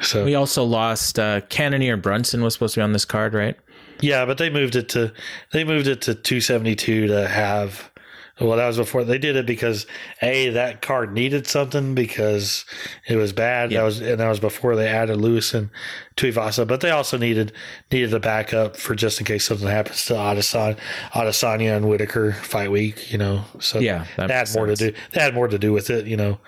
so 0.00 0.24
We 0.24 0.34
also 0.34 0.64
lost 0.64 1.18
uh, 1.18 1.40
Cannonier 1.48 1.96
Brunson 1.96 2.42
was 2.42 2.54
supposed 2.54 2.74
to 2.74 2.80
be 2.80 2.84
on 2.84 2.92
this 2.92 3.04
card, 3.04 3.34
right? 3.34 3.56
yeah, 4.00 4.24
but 4.26 4.36
they 4.38 4.50
moved 4.50 4.76
it 4.76 4.88
to 4.90 5.12
they 5.52 5.64
moved 5.64 5.86
it 5.86 6.02
to 6.02 6.14
two 6.14 6.40
seventy 6.40 6.74
two 6.76 7.06
to 7.08 7.26
have. 7.28 7.90
Well, 8.38 8.58
that 8.58 8.66
was 8.66 8.76
before 8.76 9.02
they 9.02 9.16
did 9.16 9.34
it 9.36 9.46
because 9.46 9.86
a 10.20 10.50
that 10.50 10.82
card 10.82 11.14
needed 11.14 11.46
something 11.46 11.94
because 11.94 12.66
it 13.08 13.16
was 13.16 13.32
bad. 13.32 13.72
Yeah. 13.72 13.78
That 13.78 13.84
was 13.86 14.00
and 14.02 14.20
that 14.20 14.28
was 14.28 14.40
before 14.40 14.76
they 14.76 14.88
added 14.88 15.16
Lewis 15.16 15.54
and 15.54 15.70
Tuivasa, 16.18 16.66
but 16.68 16.82
they 16.82 16.90
also 16.90 17.16
needed 17.16 17.52
needed 17.90 18.12
a 18.12 18.20
backup 18.20 18.76
for 18.76 18.94
just 18.94 19.18
in 19.20 19.24
case 19.24 19.46
something 19.46 19.66
happens 19.66 20.04
to 20.04 20.12
Adesanya, 20.12 20.76
Adesanya 21.12 21.74
and 21.78 21.88
Whittaker 21.88 22.32
fight 22.34 22.70
week. 22.70 23.10
You 23.10 23.16
know, 23.16 23.44
so 23.58 23.78
Yeah, 23.78 24.04
that 24.18 24.28
that, 24.28 24.48
had 24.48 24.54
more 24.54 24.66
sense. 24.68 24.78
to 24.80 24.90
do. 24.90 24.98
That 25.12 25.20
had 25.22 25.34
more 25.34 25.48
to 25.48 25.58
do 25.58 25.72
with 25.72 25.88
it. 25.88 26.06
You 26.06 26.18
know, 26.18 26.38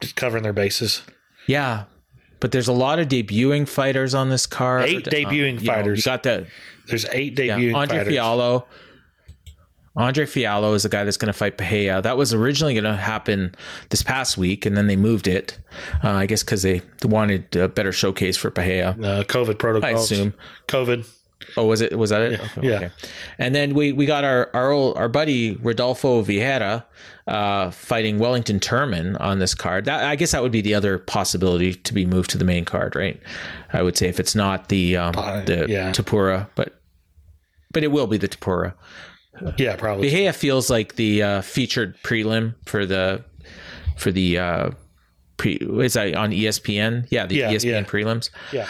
just 0.00 0.16
covering 0.16 0.42
their 0.42 0.52
bases. 0.52 1.02
Yeah, 1.46 1.84
but 2.40 2.52
there's 2.52 2.68
a 2.68 2.72
lot 2.72 2.98
of 2.98 3.08
debuting 3.08 3.68
fighters 3.68 4.14
on 4.14 4.30
this 4.30 4.46
card. 4.46 4.84
Eight 4.84 5.04
debuting 5.04 5.60
you 5.60 5.66
know, 5.66 5.72
fighters. 5.72 5.98
you 5.98 6.04
got 6.04 6.22
the 6.22 6.46
There's 6.86 7.06
eight 7.12 7.38
yeah, 7.38 7.58
debuting 7.58 7.74
Andre 7.74 7.98
fighters. 7.98 8.14
Fialho. 8.14 8.64
Andre 9.96 10.26
Fialho 10.26 10.74
is 10.74 10.82
the 10.82 10.90
guy 10.90 11.04
that's 11.04 11.16
going 11.16 11.32
to 11.32 11.32
fight 11.32 11.56
Pereira. 11.56 12.02
That 12.02 12.18
was 12.18 12.34
originally 12.34 12.74
going 12.74 12.84
to 12.84 12.94
happen 12.96 13.54
this 13.88 14.02
past 14.02 14.36
week, 14.36 14.66
and 14.66 14.76
then 14.76 14.88
they 14.88 14.96
moved 14.96 15.26
it. 15.26 15.58
Uh, 16.04 16.10
I 16.10 16.26
guess 16.26 16.42
because 16.42 16.62
they 16.62 16.82
wanted 17.02 17.56
a 17.56 17.68
better 17.68 17.92
showcase 17.92 18.36
for 18.36 18.50
Pereira. 18.50 18.90
Uh, 18.90 19.24
COVID 19.24 19.58
protocols. 19.58 19.84
I 19.84 19.98
assume. 19.98 20.34
COVID. 20.68 21.08
Oh, 21.56 21.66
was 21.66 21.80
it? 21.80 21.96
Was 21.98 22.10
that 22.10 22.22
it? 22.22 22.40
Okay, 22.58 22.68
yeah. 22.68 22.88
And 23.38 23.54
then 23.54 23.74
we 23.74 23.92
we 23.92 24.06
got 24.06 24.24
our 24.24 24.50
our 24.54 24.70
old, 24.70 24.96
our 24.96 25.08
buddy 25.08 25.56
Rodolfo 25.56 26.22
Vieira 26.22 26.84
uh, 27.26 27.70
fighting 27.70 28.18
Wellington 28.18 28.60
Turman 28.60 29.20
on 29.20 29.38
this 29.38 29.54
card. 29.54 29.84
That 29.84 30.04
I 30.04 30.16
guess 30.16 30.32
that 30.32 30.42
would 30.42 30.52
be 30.52 30.60
the 30.60 30.74
other 30.74 30.98
possibility 30.98 31.74
to 31.74 31.94
be 31.94 32.06
moved 32.06 32.30
to 32.30 32.38
the 32.38 32.44
main 32.44 32.64
card, 32.64 32.96
right? 32.96 33.20
I 33.72 33.82
would 33.82 33.96
say 33.96 34.08
if 34.08 34.18
it's 34.18 34.34
not 34.34 34.68
the 34.68 34.96
um, 34.96 35.14
uh, 35.16 35.42
the 35.44 35.66
yeah. 35.68 35.92
Topuria, 35.92 36.48
but 36.54 36.80
but 37.72 37.84
it 37.84 37.88
will 37.88 38.06
be 38.06 38.16
the 38.16 38.28
Topuria. 38.28 38.74
Yeah, 39.58 39.76
probably. 39.76 40.10
Vieira 40.10 40.34
feels 40.34 40.70
like 40.70 40.94
the 40.96 41.22
uh, 41.22 41.42
featured 41.42 41.96
prelim 42.02 42.54
for 42.64 42.86
the 42.86 43.22
for 43.98 44.10
the 44.10 44.38
uh, 44.38 44.70
pre 45.36 45.54
is 45.56 45.94
that 45.94 46.14
on 46.14 46.30
ESPN? 46.30 47.06
Yeah, 47.10 47.26
the 47.26 47.36
yeah, 47.36 47.52
ESPN 47.52 47.64
yeah. 47.64 47.82
prelims. 47.84 48.30
Yeah. 48.52 48.66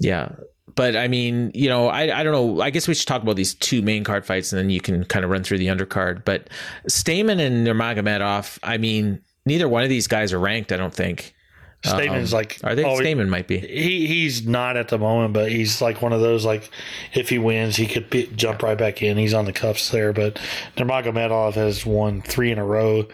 Yeah. 0.00 0.32
But 0.76 0.94
I 0.94 1.08
mean, 1.08 1.50
you 1.54 1.68
know, 1.68 1.88
I, 1.88 2.20
I 2.20 2.22
don't 2.22 2.32
know. 2.32 2.60
I 2.60 2.70
guess 2.70 2.86
we 2.86 2.94
should 2.94 3.08
talk 3.08 3.22
about 3.22 3.36
these 3.36 3.54
two 3.54 3.82
main 3.82 4.04
card 4.04 4.24
fights 4.24 4.52
and 4.52 4.58
then 4.60 4.70
you 4.70 4.80
can 4.80 5.04
kind 5.04 5.24
of 5.24 5.30
run 5.30 5.42
through 5.42 5.58
the 5.58 5.66
undercard. 5.66 6.24
But 6.24 6.48
Stamann 6.88 7.40
and 7.40 7.66
Nurmagomedov, 7.66 8.58
I 8.62 8.76
mean, 8.76 9.22
neither 9.46 9.68
one 9.68 9.82
of 9.82 9.88
these 9.88 10.06
guys 10.06 10.32
are 10.32 10.38
ranked, 10.38 10.70
I 10.72 10.76
don't 10.76 10.94
think. 10.94 11.34
Stamann's 11.82 12.32
um, 12.32 12.38
like 12.38 12.58
are 12.64 12.74
they? 12.74 12.84
Always, 12.84 13.06
Stamann 13.06 13.28
might 13.28 13.46
be. 13.46 13.58
He 13.58 14.06
he's 14.06 14.46
not 14.46 14.76
at 14.76 14.88
the 14.88 14.98
moment, 14.98 15.32
but 15.32 15.50
he's 15.50 15.80
like 15.80 16.02
one 16.02 16.12
of 16.12 16.20
those 16.20 16.44
like 16.44 16.70
if 17.14 17.28
he 17.28 17.38
wins, 17.38 17.76
he 17.76 17.86
could 17.86 18.10
be, 18.10 18.26
jump 18.28 18.62
right 18.62 18.76
back 18.76 19.02
in. 19.02 19.16
He's 19.16 19.34
on 19.34 19.44
the 19.44 19.52
cuffs 19.52 19.90
there. 19.90 20.12
But 20.12 20.38
Nurmagomedov 20.76 21.54
has 21.54 21.86
won 21.86 22.22
three 22.22 22.50
in 22.50 22.58
a 22.58 22.64
row 22.64 23.06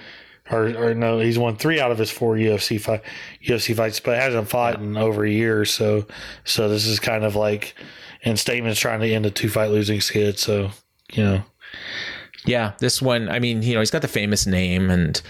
or, 0.51 0.67
or 0.77 0.95
no, 0.95 1.19
he's 1.21 1.39
won 1.39 1.57
three 1.57 1.81
out 1.81 1.93
of 1.93 1.99
his 1.99 2.11
four 2.11 2.35
UFC 2.35 2.81
fight, 2.81 3.03
UFC 3.45 3.75
fights, 3.77 4.01
but 4.01 4.19
hasn't 4.19 4.49
fought 4.49 4.81
in 4.81 4.97
over 4.97 5.25
a 5.25 5.31
year. 5.31 5.65
So, 5.65 6.07
so 6.45 6.69
this 6.69 6.87
is 6.87 7.01
kind 7.01 7.25
of 7.25 7.37
like, 7.37 7.75
and 8.25 8.37
Stamann's 8.37 8.79
trying 8.79 9.01
to 9.01 9.13
end 9.13 9.27
a 9.27 9.31
two 9.31 9.49
fight 9.49 9.71
losing 9.71 10.01
skid. 10.01 10.39
So, 10.39 10.71
you 11.13 11.25
know, 11.25 11.43
yeah, 12.45 12.73
this 12.79 13.01
one. 13.01 13.29
I 13.29 13.39
mean, 13.39 13.63
you 13.63 13.75
know, 13.75 13.81
he's 13.81 13.93
got 13.93 14.03
the 14.03 14.09
famous 14.09 14.47
name, 14.47 14.91
and 14.91 15.21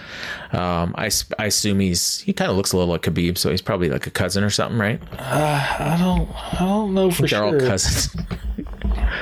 um, 0.52 0.94
I, 0.96 1.10
I 1.38 1.46
assume 1.46 1.80
he's 1.80 2.20
he 2.20 2.32
kind 2.32 2.50
of 2.50 2.56
looks 2.56 2.72
a 2.72 2.76
little 2.78 2.90
like 2.90 3.02
Khabib, 3.02 3.36
so 3.36 3.50
he's 3.50 3.60
probably 3.60 3.90
like 3.90 4.06
a 4.06 4.10
cousin 4.10 4.42
or 4.42 4.48
something, 4.48 4.78
right? 4.78 5.00
Uh, 5.18 5.76
I 5.78 5.96
don't, 5.98 6.28
I 6.54 6.64
don't 6.64 6.94
know 6.94 7.10
for 7.10 7.22
They're 7.22 7.28
sure. 7.28 7.50
They're 7.52 7.60
all 7.62 7.68
cousins. 7.68 8.16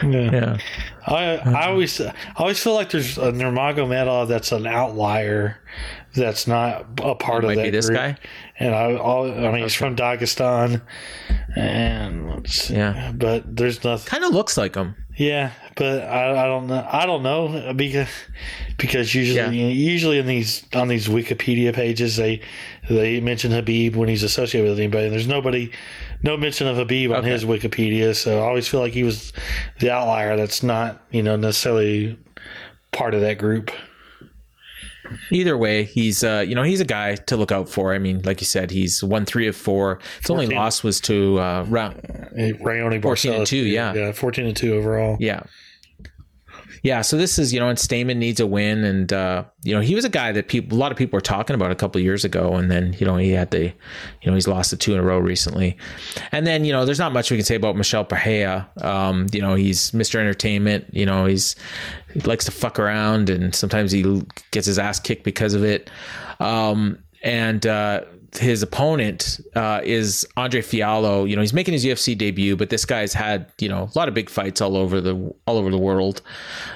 yeah. 0.04 0.30
yeah. 0.30 0.58
I 1.06 1.36
I 1.36 1.68
always 1.68 2.00
I 2.00 2.14
always 2.36 2.62
feel 2.62 2.74
like 2.74 2.90
there's 2.90 3.18
a 3.18 3.32
Nurmagomedov 3.32 4.28
that's 4.28 4.52
an 4.52 4.66
outlier 4.66 5.58
that's 6.14 6.46
not 6.46 6.86
a 7.02 7.14
part 7.14 7.44
of 7.44 7.54
that 7.54 7.70
this 7.70 7.86
group. 7.86 7.98
guy. 7.98 8.16
And 8.58 8.74
I, 8.74 8.84
I 8.84 8.90
mean, 8.92 9.44
okay. 9.44 9.62
he's 9.62 9.74
from 9.74 9.96
Dagestan, 9.96 10.82
and 11.56 12.70
yeah, 12.70 13.12
but 13.14 13.56
there's 13.56 13.82
nothing. 13.84 14.08
Kind 14.08 14.24
of 14.24 14.32
looks 14.32 14.56
like 14.56 14.74
him. 14.74 14.96
Yeah, 15.16 15.52
but 15.76 16.02
I, 16.02 16.44
I 16.44 16.46
don't 16.46 16.66
know. 16.66 16.86
I 16.90 17.06
don't 17.06 17.22
know 17.22 17.72
because 17.74 18.08
because 18.76 19.14
usually 19.14 19.58
yeah. 19.58 19.68
usually 19.68 20.18
in 20.18 20.26
these 20.26 20.64
on 20.74 20.88
these 20.88 21.08
Wikipedia 21.08 21.74
pages 21.74 22.16
they 22.16 22.40
they 22.88 23.20
mention 23.20 23.50
Habib 23.50 23.96
when 23.96 24.08
he's 24.08 24.22
associated 24.22 24.68
with 24.68 24.78
anybody. 24.78 25.04
And 25.04 25.12
There's 25.12 25.28
nobody 25.28 25.72
no 26.22 26.36
mention 26.36 26.66
of 26.66 26.76
Khabib 26.76 27.16
on 27.16 27.24
his 27.24 27.44
Wikipedia, 27.44 28.14
so 28.14 28.40
I 28.40 28.42
always 28.42 28.68
feel 28.68 28.80
like 28.80 28.92
he 28.92 29.04
was 29.04 29.32
the 29.78 29.90
outlier. 29.90 30.36
That's 30.36 30.62
not 30.62 31.02
you 31.10 31.22
know 31.22 31.36
necessarily 31.36 32.18
part 32.92 33.14
of 33.14 33.20
that 33.20 33.38
group. 33.38 33.70
Either 35.30 35.56
way, 35.58 35.84
he's 35.84 36.22
uh, 36.22 36.44
you 36.46 36.54
know 36.54 36.62
he's 36.62 36.80
a 36.80 36.84
guy 36.84 37.16
to 37.16 37.36
look 37.36 37.50
out 37.50 37.68
for. 37.68 37.94
I 37.94 37.98
mean, 37.98 38.22
like 38.22 38.40
you 38.40 38.46
said, 38.46 38.70
he's 38.70 39.02
won 39.02 39.24
three 39.24 39.48
of 39.48 39.56
four. 39.56 39.98
His 40.18 40.28
14. 40.28 40.44
only 40.44 40.54
loss 40.54 40.84
was 40.84 41.00
to 41.02 41.40
uh, 41.40 41.64
round 41.68 41.96
Raoni 42.36 43.02
fourteen 43.02 43.34
and 43.34 43.46
two. 43.46 43.56
Yeah, 43.56 43.94
yeah, 43.94 44.12
fourteen 44.12 44.46
and 44.46 44.56
two 44.56 44.74
overall. 44.74 45.16
Yeah, 45.18 45.42
yeah, 46.82 47.02
so 47.02 47.16
this 47.16 47.38
is 47.38 47.52
you 47.52 47.60
know, 47.60 47.68
and 47.68 47.78
Stamann 47.78 48.16
needs 48.16 48.40
a 48.40 48.46
win, 48.46 48.84
and 48.84 49.12
uh, 49.12 49.44
you 49.62 49.74
know 49.74 49.80
he 49.80 49.94
was 49.94 50.04
a 50.04 50.08
guy 50.08 50.32
that 50.32 50.48
people, 50.48 50.76
a 50.76 50.80
lot 50.80 50.90
of 50.92 50.98
people 50.98 51.16
were 51.16 51.22
talking 51.22 51.54
about 51.54 51.70
a 51.70 51.74
couple 51.74 52.00
years 52.00 52.24
ago, 52.24 52.54
and 52.54 52.70
then 52.70 52.94
you 52.98 53.06
know 53.06 53.16
he 53.16 53.30
had 53.30 53.50
the, 53.50 53.64
you 53.64 54.30
know, 54.30 54.34
he's 54.34 54.48
lost 54.48 54.70
the 54.70 54.76
two 54.76 54.94
in 54.94 54.98
a 54.98 55.02
row 55.02 55.18
recently, 55.18 55.76
and 56.32 56.46
then 56.46 56.64
you 56.64 56.72
know 56.72 56.84
there's 56.84 56.98
not 56.98 57.12
much 57.12 57.30
we 57.30 57.36
can 57.36 57.44
say 57.44 57.54
about 57.54 57.76
Michelle 57.76 58.04
Pereira. 58.04 58.68
Um, 58.80 59.26
you 59.32 59.40
know 59.40 59.54
he's 59.54 59.90
Mr. 59.90 60.16
Entertainment. 60.16 60.86
You 60.92 61.06
know 61.06 61.26
he's 61.26 61.56
he 62.14 62.20
likes 62.20 62.44
to 62.46 62.50
fuck 62.50 62.78
around, 62.78 63.28
and 63.28 63.54
sometimes 63.54 63.92
he 63.92 64.22
gets 64.50 64.66
his 64.66 64.78
ass 64.78 64.98
kicked 64.98 65.24
because 65.24 65.54
of 65.54 65.64
it. 65.64 65.90
Um, 66.40 66.98
and 67.22 67.66
uh, 67.66 68.04
his 68.38 68.62
opponent 68.62 69.40
uh, 69.56 69.80
is 69.82 70.26
Andre 70.36 70.60
Fialho. 70.62 71.28
You 71.28 71.36
know, 71.36 71.42
he's 71.42 71.52
making 71.52 71.72
his 71.72 71.84
UFC 71.84 72.16
debut, 72.16 72.56
but 72.56 72.70
this 72.70 72.84
guy's 72.84 73.12
had 73.12 73.50
you 73.58 73.68
know 73.68 73.90
a 73.94 73.98
lot 73.98 74.08
of 74.08 74.14
big 74.14 74.30
fights 74.30 74.60
all 74.60 74.76
over 74.76 75.00
the 75.00 75.14
all 75.46 75.56
over 75.56 75.70
the 75.70 75.78
world. 75.78 76.22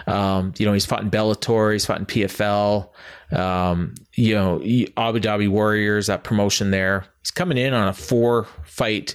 Um, 0.07 0.53
you 0.59 0.67
know, 0.67 0.73
he's 0.73 0.87
fought 0.87 1.03
in 1.03 1.11
Bellator, 1.11 1.73
he's 1.73 1.87
fought 1.87 1.99
in 1.99 2.07
PFL. 2.07 2.89
Um, 3.33 3.95
you 4.15 4.35
know, 4.35 4.57
Abu 4.97 5.21
Dhabi 5.21 5.49
Warriors, 5.49 6.07
that 6.09 6.25
promotion 6.25 6.71
there. 6.71 7.05
He's 7.21 7.31
coming 7.31 7.59
in 7.59 7.73
on 7.73 7.89
a 7.89 7.93
four 7.93 8.47
fight 8.65 9.15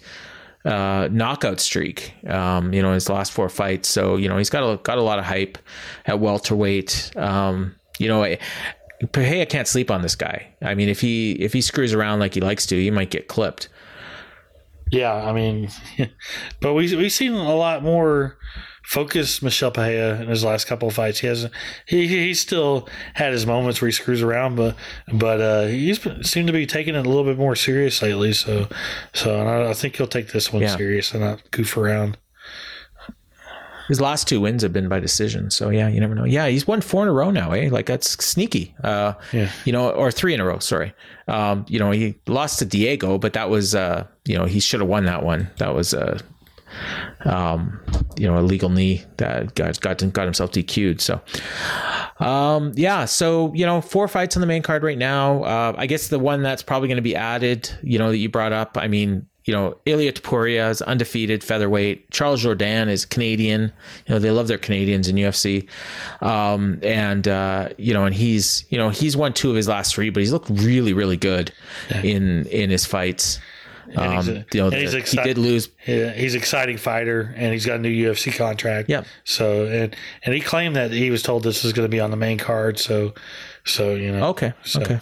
uh, 0.66 1.10
knockout 1.12 1.60
streak. 1.60 2.14
Um, 2.28 2.74
you 2.74 2.82
know, 2.82 2.94
his 2.94 3.10
last 3.10 3.32
four 3.32 3.50
fights. 3.50 3.90
So 3.90 4.16
you 4.16 4.30
know, 4.30 4.38
he's 4.38 4.50
got 4.50 4.64
a 4.64 4.78
got 4.78 4.98
a 4.98 5.04
lot 5.04 5.20
of 5.20 5.26
hype 5.26 5.58
at 6.06 6.20
welterweight. 6.20 7.12
Um, 7.16 7.76
you 7.98 8.08
know, 8.08 8.24
Pereira 9.12 9.46
can't 9.46 9.68
sleep 9.68 9.90
on 9.90 10.02
this 10.02 10.16
guy. 10.16 10.54
I 10.62 10.76
mean, 10.76 10.90
if 10.90 11.02
he 11.02 11.34
if 11.34 11.54
he 11.54 11.62
screws 11.62 11.94
around 11.94 12.20
like 12.20 12.34
he 12.34 12.42
likes 12.42 12.66
to, 12.68 12.76
he 12.76 12.92
might 12.92 13.10
get 13.10 13.28
clipped. 13.28 13.70
Yeah, 14.92 15.14
I 15.14 15.34
mean, 15.34 15.70
but 16.62 16.74
we 16.74 16.96
we've 16.96 17.12
seen 17.12 17.34
a 17.34 17.56
lot 17.56 17.84
more 17.84 18.38
focused 18.84 19.44
Michelle 19.44 19.70
Pereira 19.70 20.20
in 20.20 20.30
his 20.30 20.44
last 20.44 20.66
couple 20.66 20.88
of 20.88 20.96
fights. 20.96 21.20
He 21.20 21.28
has 21.28 21.50
he 21.86 22.08
he 22.08 22.34
still 22.34 22.90
had 23.14 23.32
his 23.32 23.46
moments 23.46 23.82
where 23.82 23.88
he 23.88 23.94
screws 23.94 24.22
around, 24.22 24.56
but 24.56 24.76
but 25.14 25.40
uh, 25.40 25.68
he's 25.68 26.02
seemed 26.28 26.48
to 26.48 26.54
be 26.54 26.66
taking 26.66 26.96
it 26.96 27.06
a 27.06 27.10
little 27.10 27.24
bit 27.24 27.38
more 27.38 27.56
serious 27.56 28.02
lately. 28.02 28.34
So 28.34 28.68
so 29.14 29.40
I, 29.40 29.70
I 29.70 29.74
think 29.74 29.96
he'll 29.96 30.08
take 30.08 30.32
this 30.32 30.52
one 30.52 30.64
yeah. 30.64 30.76
serious 30.76 31.14
and 31.14 31.22
not 31.22 31.52
goof 31.52 31.78
around. 31.78 32.18
His 33.90 34.00
last 34.00 34.28
two 34.28 34.40
wins 34.40 34.62
have 34.62 34.72
been 34.72 34.88
by 34.88 35.00
decision. 35.00 35.50
So 35.50 35.70
yeah, 35.70 35.88
you 35.90 36.00
never 36.00 36.16
know. 36.16 36.24
Yeah, 36.24 36.48
he's 36.48 36.66
won 36.66 36.80
four 36.80 37.04
in 37.04 37.10
a 37.10 37.12
row 37.12 37.32
now. 37.32 37.52
Eh, 37.52 37.70
like 37.70 37.88
that's 37.88 38.24
sneaky. 38.24 38.74
Uh, 38.84 39.14
yeah. 39.34 39.52
You 39.66 39.74
know, 39.74 39.90
or 39.90 40.12
three 40.12 40.34
in 40.34 40.40
a 40.40 40.46
row. 40.46 40.60
Sorry. 40.60 40.94
Um, 41.28 41.66
you 41.68 41.80
know, 41.80 41.92
he 41.92 42.16
lost 42.28 42.60
to 42.60 42.66
Diego, 42.66 43.18
but 43.18 43.34
that 43.34 43.50
was 43.50 43.76
uh, 43.76 44.06
you 44.26 44.38
know, 44.38 44.46
he 44.46 44.60
should 44.60 44.80
have 44.80 44.88
won 44.88 45.06
that 45.06 45.24
one. 45.24 45.50
That 45.58 45.74
was 45.74 45.94
uh, 45.94 46.20
um, 47.26 47.80
you 48.18 48.28
know, 48.28 48.38
a 48.38 48.42
legal 48.42 48.70
knee 48.70 49.04
that 49.18 49.56
got 49.56 49.80
got 49.82 50.14
got 50.14 50.26
himself 50.26 50.52
DQ'd. 50.52 51.02
So, 51.02 51.20
um, 52.24 52.74
yeah. 52.76 53.06
So 53.06 53.54
you 53.54 53.66
know, 53.66 53.82
four 53.82 54.08
fights 54.08 54.38
on 54.38 54.42
the 54.42 54.48
main 54.48 54.62
card 54.62 54.84
right 54.84 54.98
now. 54.98 55.44
Uh, 55.44 55.74
I 55.78 55.88
guess 55.88 56.10
the 56.10 56.20
one 56.20 56.44
that's 56.44 56.62
probably 56.64 56.88
going 56.88 56.98
to 56.98 57.02
be 57.02 57.16
added, 57.16 57.70
you 57.82 57.98
know, 57.98 58.10
that 58.10 58.18
you 58.18 58.30
brought 58.30 58.54
up. 58.54 58.78
I 58.78 58.88
mean, 58.88 59.26
you 59.50 59.56
know, 59.56 59.76
Ilia 59.88 60.14
Topuria 60.14 60.70
is 60.70 60.80
undefeated 60.84 61.44
featherweight. 61.44 62.12
Charles 62.12 62.44
Jourdain 62.44 62.88
is 62.88 63.04
Canadian. 63.04 63.74
You 64.06 64.14
know, 64.14 64.20
they 64.20 64.30
love 64.30 64.48
their 64.48 64.60
Canadians 64.60 65.08
in 65.08 65.16
UFC. 65.16 65.68
Um, 66.22 66.80
and, 66.84 67.28
uh, 67.28 67.70
you 67.80 67.96
know, 67.96 68.06
and 68.06 68.14
he's, 68.14 68.64
you 68.70 68.78
know, 68.78 68.90
he's 68.90 69.18
won 69.18 69.34
two 69.34 69.50
of 69.50 69.56
his 69.56 69.68
last 69.68 69.96
three, 69.96 70.12
but 70.12 70.20
he's 70.20 70.32
looked 70.32 70.52
really, 70.52 70.94
really 70.94 71.18
good 71.18 71.52
yeah. 71.90 72.04
in, 72.04 72.46
in 72.46 72.70
his 72.70 72.86
fights. 72.86 73.40
Um, 73.96 74.30
a, 74.30 74.46
you 74.54 74.62
know, 74.62 74.70
the, 74.70 74.76
exci- 74.76 75.18
he 75.18 75.24
did 75.24 75.40
lose. 75.40 75.70
Yeah, 75.88 76.12
he's 76.12 76.36
an 76.36 76.42
exciting 76.42 76.78
fighter, 76.78 77.34
and 77.36 77.52
he's 77.52 77.66
got 77.66 77.78
a 77.78 77.80
new 77.80 77.90
UFC 77.90 78.32
contract. 78.32 78.88
Yeah. 78.88 79.04
So 79.24 79.66
and 79.66 79.96
and 80.22 80.36
he 80.36 80.42
claimed 80.42 80.76
that 80.76 80.92
he 80.92 81.10
was 81.10 81.24
told 81.24 81.42
this 81.42 81.64
was 81.64 81.74
going 81.74 81.88
to 81.88 81.90
be 81.90 82.00
on 82.00 82.12
the 82.12 82.16
main 82.16 82.38
card. 82.38 82.78
So, 82.78 83.16
so 83.66 83.96
you 83.96 84.12
know. 84.12 84.28
Okay. 84.28 84.54
So. 84.64 84.82
Okay. 84.82 85.00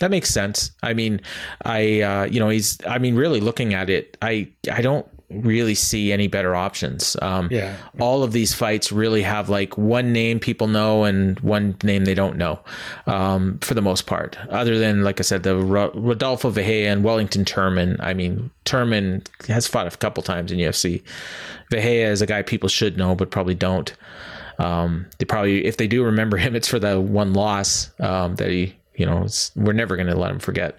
That 0.00 0.10
makes 0.10 0.28
sense. 0.28 0.72
I 0.82 0.92
mean, 0.92 1.20
I 1.64 2.00
uh, 2.02 2.24
you 2.24 2.40
know 2.40 2.48
he's. 2.48 2.78
I 2.86 2.98
mean, 2.98 3.14
really 3.14 3.40
looking 3.40 3.74
at 3.74 3.88
it, 3.88 4.16
I 4.20 4.48
I 4.70 4.82
don't 4.82 5.06
really 5.30 5.74
see 5.74 6.12
any 6.12 6.28
better 6.28 6.54
options. 6.54 7.16
Um, 7.20 7.48
yeah. 7.50 7.76
All 7.98 8.22
of 8.22 8.32
these 8.32 8.54
fights 8.54 8.92
really 8.92 9.22
have 9.22 9.48
like 9.48 9.76
one 9.76 10.12
name 10.12 10.38
people 10.38 10.68
know 10.68 11.04
and 11.04 11.38
one 11.40 11.76
name 11.82 12.04
they 12.04 12.14
don't 12.14 12.36
know, 12.36 12.60
um, 13.06 13.58
for 13.60 13.74
the 13.74 13.82
most 13.82 14.06
part. 14.06 14.38
Other 14.50 14.78
than, 14.78 15.02
like 15.02 15.18
I 15.20 15.22
said, 15.22 15.42
the 15.42 15.56
Rodolfo 15.56 16.50
Vieira 16.50 16.92
and 16.92 17.02
Wellington 17.02 17.44
Turman. 17.44 17.96
I 18.00 18.14
mean, 18.14 18.50
Turman 18.64 19.26
has 19.48 19.66
fought 19.66 19.92
a 19.92 19.96
couple 19.96 20.22
times 20.22 20.52
in 20.52 20.58
UFC. 20.58 21.02
Vieira 21.72 22.10
is 22.10 22.22
a 22.22 22.26
guy 22.26 22.42
people 22.42 22.68
should 22.68 22.96
know, 22.96 23.14
but 23.14 23.30
probably 23.30 23.54
don't. 23.54 23.94
Um, 24.58 25.06
they 25.18 25.24
probably, 25.24 25.66
if 25.66 25.76
they 25.76 25.86
do 25.86 26.04
remember 26.04 26.36
him, 26.36 26.56
it's 26.56 26.68
for 26.68 26.78
the 26.78 27.00
one 27.00 27.34
loss 27.34 27.90
um, 28.00 28.36
that 28.36 28.50
he 28.50 28.74
you 28.96 29.06
know, 29.06 29.26
we're 29.54 29.72
never 29.72 29.96
going 29.96 30.08
to 30.08 30.16
let 30.16 30.30
him 30.30 30.38
forget. 30.38 30.78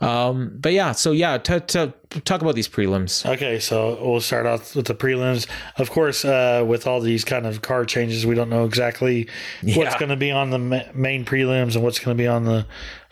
Um, 0.00 0.56
but 0.60 0.72
yeah, 0.72 0.92
so 0.92 1.12
yeah, 1.12 1.38
to, 1.38 1.60
to 1.60 1.92
talk 2.24 2.42
about 2.42 2.54
these 2.54 2.68
prelims. 2.68 3.26
Okay, 3.26 3.58
so 3.58 3.98
we'll 4.02 4.20
start 4.20 4.46
off 4.46 4.74
with 4.74 4.86
the 4.86 4.94
prelims. 4.94 5.46
Of 5.76 5.90
course, 5.90 6.24
uh, 6.24 6.64
with 6.66 6.86
all 6.86 7.00
these 7.00 7.24
kind 7.24 7.46
of 7.46 7.62
car 7.62 7.84
changes, 7.84 8.24
we 8.26 8.34
don't 8.34 8.50
know 8.50 8.64
exactly 8.64 9.28
what's 9.62 9.96
going 9.96 10.10
to 10.10 10.16
be 10.16 10.30
on 10.30 10.50
the 10.50 10.58
ma- 10.58 10.82
main 10.94 11.24
prelims 11.24 11.74
and 11.74 11.84
what's 11.84 11.98
going 11.98 12.16
to 12.16 12.20
be 12.20 12.28
on 12.28 12.44
the 12.44 12.66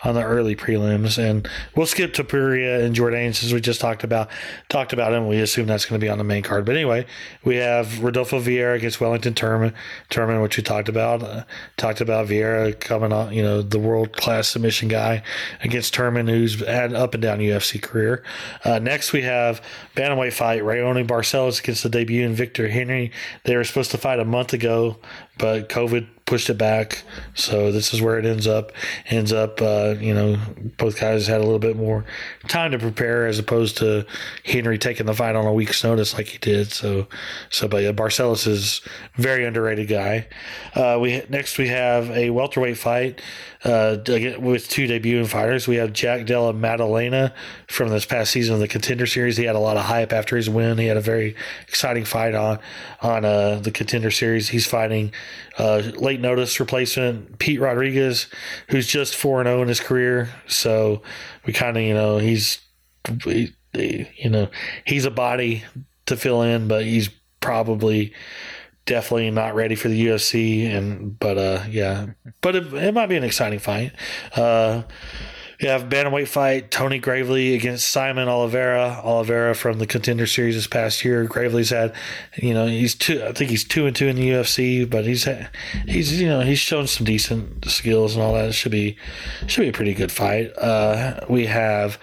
on 0.05 0.15
the 0.15 0.23
early 0.23 0.55
prelims. 0.55 1.19
And 1.19 1.49
we'll 1.75 1.87
skip 1.87 2.15
Topuria 2.15 2.85
and 2.85 2.95
Jourdain 2.95 3.35
since 3.35 3.53
we 3.53 3.61
just 3.61 3.81
talked 3.81 4.05
about 4.05 4.31
talked 4.69 4.93
about 4.93 5.12
him. 5.12 5.27
We 5.27 5.41
assume 5.41 5.66
that's 5.66 5.87
going 5.87 6.01
to 6.01 6.05
be 6.05 6.11
on 6.11 6.19
the 6.19 6.25
main 6.25 6.43
card. 6.43 6.65
But 6.65 6.77
anyway, 6.77 7.07
we 7.45 7.57
have 7.57 8.03
Rodolfo 8.03 8.41
Vieira 8.41 8.77
against 8.77 9.01
Wellington 9.01 9.35
Turman, 9.35 9.75
Turman, 10.11 10.43
which 10.43 10.57
we 10.57 10.62
talked 10.62 10.89
about. 10.89 11.23
Uh, 11.23 11.45
talked 11.77 12.01
about 12.01 12.29
Vieira 12.29 12.79
coming 12.79 13.12
on, 13.12 13.33
you 13.33 13.43
know, 13.43 13.62
the 13.62 13.79
world 13.79 14.16
class 14.16 14.49
submission 14.49 14.89
guy 14.89 15.23
against 15.62 15.95
Turman, 15.95 16.29
who's 16.29 16.61
had 16.66 16.91
an 16.91 16.97
up 16.97 17.15
and 17.15 17.23
down 17.23 17.39
UFC 17.39 17.81
career. 17.81 18.23
Uh, 18.65 18.79
next, 18.79 19.12
we 19.12 19.23
have 19.23 19.61
bantamweight 19.97 20.33
fight 20.33 20.62
Raoni 20.62 21.07
Barcelos 21.07 21.61
against 21.61 21.83
the 21.83 21.89
debut 21.89 22.25
and 22.25 22.37
Victor 22.37 22.69
Henry. 22.69 23.11
They 23.45 23.57
were 23.57 23.65
supposed 23.65 23.91
to 23.91 23.99
fight 23.99 24.20
a 24.20 24.25
month 24.25 24.53
ago, 24.53 24.99
but 25.39 25.69
COVID 25.69 26.07
pushed 26.29 26.51
it 26.51 26.59
back. 26.59 27.03
So 27.35 27.73
this 27.73 27.95
is 27.95 28.03
where 28.03 28.19
it 28.19 28.27
ends 28.27 28.47
up. 28.47 28.73
Ends 29.07 29.33
up, 29.33 29.63
uh, 29.63 29.95
you 29.99 30.13
know, 30.13 30.39
both 30.77 31.01
guys 31.01 31.27
had 31.27 31.41
a 31.41 31.45
little 31.45 31.59
bit 31.59 31.75
more 31.75 32.05
time 32.49 32.71
to 32.73 32.79
prepare 32.79 33.27
as 33.27 33.39
opposed 33.39 33.79
to 33.79 34.05
Henry 34.45 34.77
taking 34.77 35.07
the 35.07 35.15
fight 35.15 35.35
on 35.35 35.47
a 35.47 35.53
week's 35.53 35.83
notice 35.83 36.13
like 36.13 36.27
he 36.29 36.37
did. 36.39 36.71
So, 36.71 37.09
so 37.49 37.67
but 37.67 37.83
yeah, 37.83 37.93
Barcelos 37.93 38.47
is 38.47 38.83
very 39.17 39.47
underrated 39.47 39.89
guy. 39.89 40.29
Uh, 40.75 40.99
we 41.01 41.23
next 41.31 41.57
we 41.57 41.69
have 41.69 42.11
a 42.11 42.29
welterweight 42.29 42.77
fight 42.77 43.23
uh, 43.64 43.97
with 44.39 44.68
two 44.68 44.86
debuting 44.86 45.26
fighters. 45.26 45.66
We 45.66 45.76
have 45.76 45.93
Jack 45.93 46.26
Della 46.26 46.52
Maddalena 46.52 47.35
from 47.66 47.89
this 47.89 48.05
past 48.05 48.30
season 48.30 48.55
of 48.55 48.60
the 48.60 48.68
Contender 48.68 49.06
Series. 49.06 49.36
He 49.36 49.44
had 49.44 49.56
a 49.56 49.60
lot 49.60 49.76
of 49.76 49.85
hype 49.85 50.12
after 50.12 50.36
his 50.36 50.48
win. 50.48 50.78
He 50.78 50.86
had 50.86 50.97
a 50.97 51.02
very 51.02 51.35
exciting 51.66 52.05
fight 52.05 52.35
on 52.35 52.59
on 53.02 53.24
uh, 53.24 53.56
the 53.56 53.70
Contender 53.70 54.10
Series. 54.10 54.48
He's 54.48 54.66
fighting 54.66 55.12
uh, 55.59 55.82
late 55.97 56.20
notice 56.20 56.60
replacement 56.60 57.39
Pete 57.39 57.60
Rodriguez, 57.60 58.28
who's 58.68 58.86
just 58.86 59.16
four 59.16 59.40
and 59.40 59.48
zero 59.48 59.62
in 59.62 59.68
his 59.68 59.80
career. 59.80 60.30
So 60.47 61.02
we 61.47 61.52
kind 61.52 61.76
of 61.76 61.82
you 61.82 61.94
know 61.94 62.18
he's 62.18 62.60
he, 63.24 63.55
you 64.16 64.30
know 64.30 64.48
he's 64.85 65.05
a 65.05 65.10
body 65.10 65.64
to 66.06 66.16
fill 66.16 66.43
in, 66.43 66.68
but 66.68 66.85
he's 66.85 67.10
probably 67.40 68.12
definitely 68.89 69.31
not 69.31 69.55
ready 69.55 69.77
for 69.77 69.89
the 69.89 70.06
UFC. 70.06 70.66
And 70.66 71.19
but 71.20 71.39
uh, 71.39 71.65
yeah, 71.69 72.06
but 72.40 72.56
it, 72.56 72.73
it 72.73 72.93
might 72.93 73.06
be 73.06 73.16
an 73.16 73.23
exciting 73.23 73.60
fight. 73.60 73.93
Uh, 74.35 74.82
you 75.60 75.69
have 75.69 75.89
bantamweight 75.89 76.28
fight 76.28 76.70
Tony 76.70 77.01
Gravely 77.01 77.55
against 77.55 77.94
Saimon 77.94 78.28
Oliveira. 78.28 79.01
Oliveira 79.02 79.56
from 79.56 79.81
the 79.81 79.89
Contender 79.89 80.24
Series 80.24 80.55
this 80.55 80.69
past 80.69 81.05
year. 81.05 81.24
Gravely's 81.24 81.70
had, 81.70 81.94
you 82.36 82.55
know, 82.55 82.69
he's 82.69 82.94
two. 82.94 83.24
I 83.24 83.32
think 83.32 83.51
he's 83.51 83.65
two 83.65 83.86
and 83.86 83.94
two 83.94 84.06
in 84.06 84.15
the 84.15 84.31
UFC, 84.31 84.89
but 84.89 85.05
he's 85.05 85.28
he's 85.86 86.20
you 86.20 86.28
know 86.28 86.40
he's 86.40 86.60
shown 86.60 86.86
some 86.86 87.05
decent 87.05 87.69
skills 87.69 88.15
and 88.15 88.23
all 88.23 88.35
that. 88.35 88.47
It 88.47 88.52
should 88.52 88.73
be 88.73 88.97
should 89.48 89.62
be 89.62 89.69
a 89.69 89.73
pretty 89.73 89.94
good 89.94 90.12
fight. 90.12 90.56
Uh, 90.56 91.20
we 91.28 91.47
have 91.47 91.98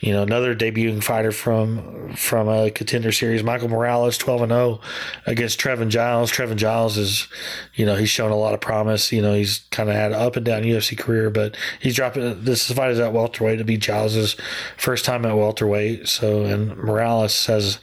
you 0.00 0.12
know 0.12 0.22
another 0.22 0.54
debuting 0.54 1.02
fighter 1.02 1.32
from 1.32 2.14
from 2.14 2.48
a 2.48 2.70
contender 2.70 3.12
series. 3.12 3.42
Michael 3.42 3.68
morales 3.68 4.16
12 4.18 4.42
and 4.42 4.50
0 4.50 4.80
against 5.26 5.60
trevin 5.60 5.88
giles. 5.88 6.30
Trevin 6.30 6.56
giles 6.56 6.96
is 6.96 7.28
you 7.74 7.84
know 7.84 7.96
he's 7.96 8.10
shown 8.10 8.30
a 8.30 8.36
lot 8.36 8.54
of 8.54 8.60
promise. 8.60 9.12
You 9.12 9.22
know 9.22 9.34
he's 9.34 9.60
kind 9.70 9.88
of 9.88 9.94
had 9.94 10.12
an 10.12 10.18
up 10.18 10.36
and 10.36 10.44
down 10.44 10.62
ufc 10.62 10.96
career 10.98 11.30
but 11.30 11.56
he's 11.80 11.96
dropping 11.96 12.44
this 12.44 12.70
fight 12.70 12.90
is 12.90 13.00
at 13.00 13.12
welterweight. 13.12 13.58
To 13.58 13.64
be 13.64 13.76
giles's 13.76 14.36
first 14.76 15.04
time 15.04 15.24
at 15.24 15.36
welterweight. 15.36 16.08
So 16.08 16.44
and 16.44 16.76
morales 16.76 17.46
has 17.46 17.78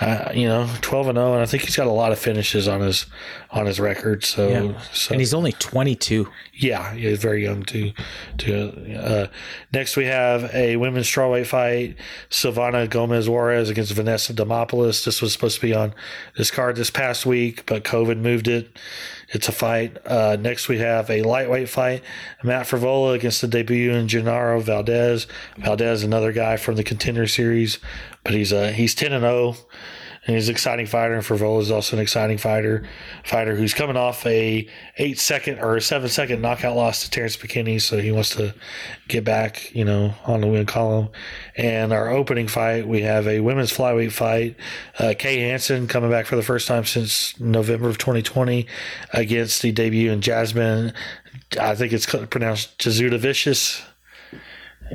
uh, 0.00 0.30
you 0.32 0.46
know, 0.46 0.68
twelve 0.80 1.08
and 1.08 1.16
zero, 1.16 1.32
and 1.32 1.42
I 1.42 1.46
think 1.46 1.64
he's 1.64 1.76
got 1.76 1.86
a 1.88 1.92
lot 1.92 2.12
of 2.12 2.18
finishes 2.18 2.68
on 2.68 2.80
his 2.80 3.06
on 3.50 3.66
his 3.66 3.80
record. 3.80 4.24
So, 4.24 4.48
Yeah. 4.48 4.80
so 4.92 5.12
And 5.12 5.20
he's 5.20 5.32
only 5.34 5.52
22. 5.52 6.28
yeah, 6.54 6.92
he's 6.94 7.18
very 7.18 7.42
young 7.42 7.62
too. 7.62 7.92
To 8.38 8.96
uh, 9.00 9.26
next, 9.72 9.96
we 9.96 10.04
have 10.04 10.54
a 10.54 10.76
women's 10.76 11.06
strawweight 11.06 11.46
fight: 11.46 11.96
Silvana 12.30 12.88
Gomez 12.88 13.28
Juarez 13.28 13.70
against 13.70 13.92
Vanessa 13.92 14.32
Demopoulos. 14.32 15.04
This 15.04 15.20
was 15.20 15.32
supposed 15.32 15.56
to 15.56 15.62
be 15.62 15.74
on 15.74 15.94
this 16.36 16.50
card 16.50 16.76
this 16.76 16.90
past 16.90 17.26
week, 17.26 17.64
but 17.66 17.82
COVID 17.84 18.18
moved 18.18 18.46
it. 18.48 18.70
It's 19.30 19.48
a 19.48 19.52
fight. 19.52 19.98
Uh, 20.06 20.36
next, 20.40 20.68
we 20.68 20.78
have 20.78 21.10
a 21.10 21.22
lightweight 21.22 21.68
fight: 21.68 22.02
Matt 22.42 22.66
Frivola 22.66 23.14
against 23.14 23.40
the 23.40 23.48
debut 23.48 23.92
in 23.92 24.08
Gennaro 24.08 24.60
Valdez. 24.60 25.26
Valdez, 25.58 26.02
another 26.02 26.32
guy 26.32 26.56
from 26.56 26.76
the 26.76 26.84
Contender 26.84 27.26
Series, 27.26 27.78
but 28.24 28.34
he's 28.34 28.52
uh, 28.52 28.68
he's 28.68 28.94
ten 28.94 29.12
and 29.12 29.22
zero 29.22 29.56
and 30.26 30.36
he's 30.36 30.48
an 30.48 30.54
exciting 30.54 30.86
fighter. 30.86 31.14
And 31.14 31.22
Frivola 31.22 31.60
is 31.60 31.70
also 31.70 31.96
an 31.96 32.02
exciting 32.02 32.38
fighter, 32.38 32.86
fighter 33.24 33.54
who's 33.54 33.74
coming 33.74 33.96
off 33.96 34.24
a 34.26 34.66
eight 34.98 35.18
second 35.18 35.58
or 35.58 35.76
a 35.76 35.80
seven 35.80 36.08
second 36.08 36.42
knockout 36.42 36.76
loss 36.76 37.04
to 37.04 37.10
Terrence 37.10 37.36
McKinney, 37.36 37.80
so 37.80 37.98
he 37.98 38.12
wants 38.12 38.30
to 38.36 38.54
get 39.08 39.24
back, 39.24 39.74
you 39.74 39.84
know, 39.84 40.14
on 40.26 40.40
the 40.40 40.46
win 40.46 40.66
column. 40.66 41.08
And 41.56 41.92
our 41.92 42.10
opening 42.10 42.48
fight, 42.48 42.86
we 42.86 43.02
have 43.02 43.26
a 43.26 43.40
women's 43.40 43.72
flyweight 43.72 44.12
fight. 44.12 44.56
Uh, 44.98 45.14
Kay 45.18 45.40
Hansen 45.40 45.88
coming 45.88 46.10
back 46.10 46.26
for 46.26 46.36
the 46.36 46.42
first 46.42 46.68
time 46.68 46.84
since 46.84 47.38
November 47.40 47.88
of 47.88 47.98
2020 47.98 48.66
against 49.12 49.62
the 49.62 49.72
debut 49.72 50.10
in 50.10 50.20
Jasmine. 50.20 50.92
I 51.58 51.74
think 51.74 51.92
it's 51.92 52.06
pronounced 52.06 52.78
Jasudavicius. 52.78 53.82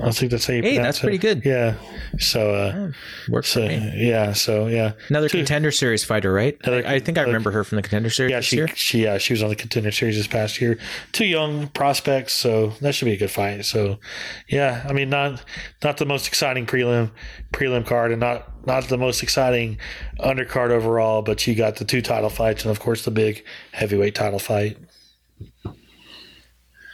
I 0.02 0.12
think 0.12 0.32
that's 0.32 0.48
how 0.48 0.54
you 0.54 0.62
Hey, 0.64 0.78
that's 0.78 0.98
it. 0.98 1.02
pretty 1.02 1.18
good. 1.18 1.44
Yeah. 1.46 1.76
So, 2.20 2.54
uh, 2.54 2.92
Works 3.30 3.50
so 3.50 3.64
yeah. 3.64 4.34
So 4.34 4.68
yeah. 4.68 4.94
Another 5.10 5.30
Two- 5.30 5.38
contender 5.40 5.72
series 5.72 6.04
fighter, 6.04 6.32
right? 6.34 6.58
Another- 6.64 6.88
I 6.88 7.00
think 7.00 7.18
I 7.18 7.22
remember 7.22 7.52
her 7.52 7.64
from 7.64 7.76
the 7.76 7.82
contender 7.84 8.10
series 8.10 8.32
Yeah, 8.32 8.38
this 8.40 8.46
she 8.46 8.56
year. 8.56 8.68
she 8.76 9.04
yeah 9.04 9.18
she 9.18 9.34
was 9.34 9.44
on 9.44 9.50
the 9.50 9.56
contender 9.56 9.92
series 9.92 10.18
this 10.18 10.28
past 10.28 10.60
year. 10.62 10.78
Two 11.12 11.26
young 11.26 11.68
prospects, 11.68 12.34
so 12.34 12.74
that 12.82 12.96
should 12.96 13.06
be 13.06 13.14
a 13.14 13.18
good 13.18 13.32
fight. 13.32 13.66
So, 13.66 14.00
yeah, 14.48 14.86
I 14.90 14.94
mean 14.94 15.10
not 15.10 15.44
not 15.84 15.98
the 15.98 16.06
most 16.06 16.28
exciting 16.28 16.66
prelim 16.66 17.12
prelim 17.54 17.86
card, 17.86 18.12
and 18.12 18.20
not 18.20 18.66
not 18.66 18.88
the 18.88 18.98
most 18.98 19.22
exciting 19.22 19.78
undercard 20.20 20.70
overall, 20.72 21.22
but 21.22 21.46
you 21.46 21.54
got 21.56 21.76
the 21.76 21.86
two 21.86 22.02
title 22.02 22.30
fights, 22.30 22.64
and 22.64 22.72
of 22.72 22.80
course 22.80 23.06
the 23.06 23.12
big 23.12 23.44
heavyweight 23.74 24.16
title 24.16 24.40
fight. 24.40 24.78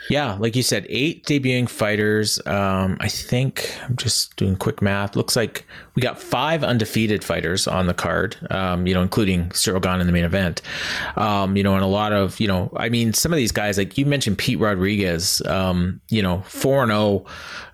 Yeah, 0.09 0.37
like 0.39 0.55
you 0.55 0.63
said, 0.63 0.87
eight 0.89 1.23
debuting 1.25 1.69
fighters. 1.69 2.45
Um, 2.47 2.97
I 2.99 3.07
think 3.07 3.75
I'm 3.83 3.95
just 3.95 4.35
doing 4.37 4.55
quick 4.55 4.81
math. 4.81 5.15
Looks 5.15 5.35
like 5.35 5.67
we 5.93 6.01
got 6.01 6.19
five 6.19 6.63
undefeated 6.63 7.23
fighters 7.23 7.67
on 7.67 7.85
the 7.85 7.93
card. 7.93 8.35
Um, 8.49 8.87
you 8.87 8.95
know, 8.95 9.03
including 9.03 9.51
Gane 9.63 10.01
in 10.01 10.07
the 10.07 10.13
main 10.13 10.25
event. 10.25 10.63
Um, 11.15 11.55
you 11.55 11.61
know, 11.61 11.75
and 11.75 11.83
a 11.83 11.87
lot 11.87 12.11
of 12.11 12.39
you 12.39 12.47
know, 12.47 12.73
I 12.75 12.89
mean, 12.89 13.13
some 13.13 13.31
of 13.31 13.37
these 13.37 13.51
guys, 13.51 13.77
like 13.77 13.99
you 13.99 14.05
mentioned, 14.07 14.39
Pete 14.39 14.59
Rodriguez. 14.59 15.43
Um, 15.45 16.01
you 16.09 16.23
know, 16.23 16.41
four 16.41 16.81
and 16.81 16.91
zero, 16.91 17.25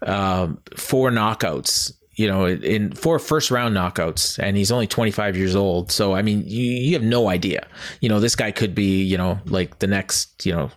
um, 0.06 0.62
four 0.76 1.12
knockouts 1.12 1.94
you 2.16 2.28
know, 2.28 2.48
in 2.48 2.94
four 2.94 3.20
first 3.20 3.52
round 3.52 3.76
knockouts, 3.76 4.40
and 4.42 4.56
he's 4.56 4.72
only 4.72 4.88
25 4.88 5.36
years 5.36 5.56
old. 5.56 5.92
So, 5.92 6.14
I 6.16 6.22
mean, 6.22 6.44
you, 6.46 6.64
you 6.64 6.94
have 6.94 7.04
no 7.04 7.30
idea. 7.30 7.68
You 8.00 8.08
know, 8.08 8.20
this 8.20 8.36
guy 8.36 8.52
could 8.52 8.74
be, 8.74 9.04
you 9.04 9.18
know, 9.18 9.40
like 9.46 9.80
the 9.80 9.88
next, 9.88 10.46
you 10.46 10.54
know, 10.54 10.72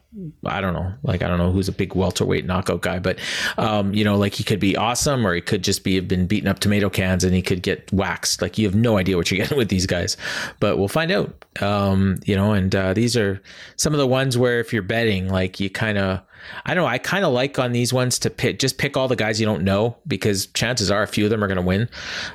I 0.44 0.60
don't 0.60 0.74
know, 0.74 0.92
like 1.04 1.22
I 1.22 1.28
don't 1.28 1.38
know 1.38 1.52
who's 1.52 1.68
a 1.68 1.72
big 1.72 1.94
welterweight 1.94 2.44
knockout 2.44 2.80
guy, 2.80 2.98
but, 2.98 3.18
um, 3.56 3.94
you 3.94 4.02
know, 4.04 4.16
like 4.16 4.34
he 4.34 4.42
could 4.42 4.58
be 4.58 4.76
awesome, 4.76 5.24
or 5.24 5.34
he 5.34 5.40
could 5.40 5.62
just 5.62 5.84
be 5.84 5.94
have 5.94 6.08
been 6.08 6.26
beating 6.26 6.48
up 6.48 6.58
tomato 6.58 6.90
cans 6.90 7.22
and 7.22 7.34
he 7.34 7.42
could 7.42 7.62
get 7.62 7.92
waxed. 7.92 8.42
Like 8.42 8.58
you 8.58 8.66
have 8.66 8.74
no 8.74 8.96
idea 8.98 9.16
what 9.16 9.30
you're 9.30 9.38
getting 9.42 9.58
with 9.58 9.68
these 9.68 9.86
guys, 9.86 10.16
but 10.58 10.76
we'll 10.76 10.88
find 10.88 11.12
out. 11.12 11.44
Um, 11.62 12.18
you 12.24 12.34
know, 12.34 12.52
and 12.52 12.74
uh, 12.74 12.94
these 12.94 13.16
are 13.16 13.40
some 13.76 13.92
of 13.92 13.98
the 13.98 14.06
ones 14.06 14.36
where 14.36 14.58
if 14.58 14.72
you're 14.72 14.82
betting, 14.82 15.28
like 15.28 15.60
you 15.60 15.70
kind 15.70 15.98
of 15.98 16.20
I 16.64 16.74
don't 16.74 16.84
know. 16.84 16.88
I 16.88 16.98
kind 16.98 17.24
of 17.24 17.32
like 17.32 17.58
on 17.58 17.72
these 17.72 17.92
ones 17.92 18.18
to 18.20 18.30
pick, 18.30 18.58
just 18.58 18.78
pick 18.78 18.96
all 18.96 19.08
the 19.08 19.16
guys 19.16 19.40
you 19.40 19.46
don't 19.46 19.62
know 19.64 19.96
because 20.06 20.46
chances 20.48 20.90
are 20.90 21.02
a 21.02 21.06
few 21.06 21.24
of 21.24 21.30
them 21.30 21.42
are 21.42 21.46
going 21.46 21.56
to 21.56 21.62
win. 21.62 21.88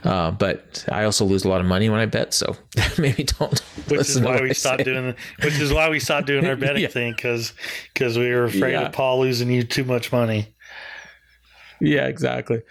Uh, 0.04 0.32
but 0.32 0.86
I 0.92 1.04
also 1.06 1.26
lose 1.26 1.46
a 1.46 1.50
lot 1.50 1.62
of 1.62 1.68
money 1.68 1.90
when 1.90 2.00
I 2.00 2.06
bet, 2.06 2.34
so 2.34 2.56
maybe 2.98 3.24
don't. 3.24 3.60
Which 3.88 4.00
is 4.02 4.16
listen 4.16 4.22
to 4.24 4.28
why 4.30 4.34
what 4.36 4.44
we 4.44 4.50
I 4.50 4.54
stopped 4.54 4.80
say. 4.80 4.84
doing. 4.86 5.16
Which 5.44 5.60
is 5.60 5.74
why 5.74 5.90
we 5.90 6.00
stopped 6.00 6.28
doing 6.28 6.46
our 6.46 6.56
betting 6.58 6.82
Yeah. 6.84 6.88
thing 6.90 7.14
because 7.14 7.54
because 7.94 8.18
we 8.18 8.30
were 8.32 8.46
afraid 8.46 8.74
Yeah. 8.74 8.88
of 8.88 8.94
Paul 8.94 9.20
losing 9.22 9.50
you 9.52 9.64
too 9.64 9.84
much 9.84 10.12
money. 10.12 10.48
Yeah, 11.84 12.08
exactly. 12.08 12.62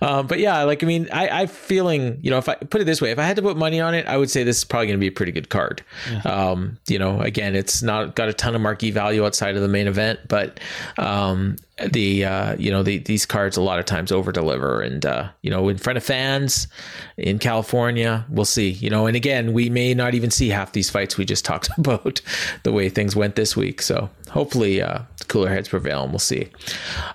Um, 0.00 0.26
but 0.26 0.38
yeah, 0.38 0.62
like 0.62 0.82
I 0.82 0.86
mean, 0.86 1.06
I, 1.12 1.42
I 1.42 1.46
feeling 1.46 2.18
you 2.22 2.30
know 2.30 2.38
if 2.38 2.48
I 2.48 2.54
put 2.54 2.80
it 2.80 2.84
this 2.84 3.02
way, 3.02 3.10
if 3.10 3.18
I 3.18 3.24
had 3.24 3.36
to 3.36 3.42
put 3.42 3.58
money 3.58 3.80
on 3.80 3.94
it, 3.94 4.06
I 4.06 4.16
would 4.16 4.30
say 4.30 4.44
this 4.44 4.56
is 4.56 4.64
probably 4.64 4.86
going 4.86 4.98
to 4.98 5.00
be 5.00 5.08
a 5.08 5.12
pretty 5.12 5.30
good 5.30 5.50
card. 5.50 5.82
Um, 6.24 6.78
you 6.88 6.98
know, 6.98 7.20
again, 7.20 7.54
it's 7.54 7.82
not 7.82 8.16
got 8.16 8.30
a 8.30 8.32
ton 8.32 8.54
of 8.54 8.62
marquee 8.62 8.90
value 8.90 9.26
outside 9.26 9.56
of 9.56 9.62
the 9.62 9.68
main 9.68 9.88
event, 9.88 10.20
but 10.26 10.58
um, 10.96 11.56
the 11.90 12.24
uh, 12.24 12.56
you 12.56 12.70
know 12.70 12.82
the, 12.82 12.98
these 12.98 13.24
cards 13.24 13.56
a 13.56 13.62
lot 13.62 13.78
of 13.78 13.84
times 13.84 14.12
over 14.12 14.30
deliver 14.30 14.80
and 14.82 15.06
uh, 15.06 15.28
you 15.40 15.50
know 15.50 15.68
in 15.68 15.78
front 15.78 15.96
of 15.96 16.04
fans 16.04 16.68
in 17.16 17.38
California 17.38 18.26
we'll 18.28 18.44
see 18.44 18.70
you 18.70 18.90
know 18.90 19.06
and 19.06 19.16
again 19.16 19.52
we 19.52 19.70
may 19.70 19.94
not 19.94 20.14
even 20.14 20.30
see 20.30 20.50
half 20.50 20.72
these 20.72 20.90
fights 20.90 21.16
we 21.16 21.24
just 21.24 21.44
talked 21.52 21.70
about 21.78 22.20
the 22.62 22.72
way 22.72 22.88
things 22.88 23.16
went 23.16 23.36
this 23.36 23.56
week. 23.56 23.80
So 23.80 24.10
hopefully 24.30 24.82
uh, 24.82 25.00
cooler 25.28 25.48
heads 25.48 25.68
prevail 25.68 26.02
and 26.02 26.12
we'll 26.12 26.18
see. 26.18 26.48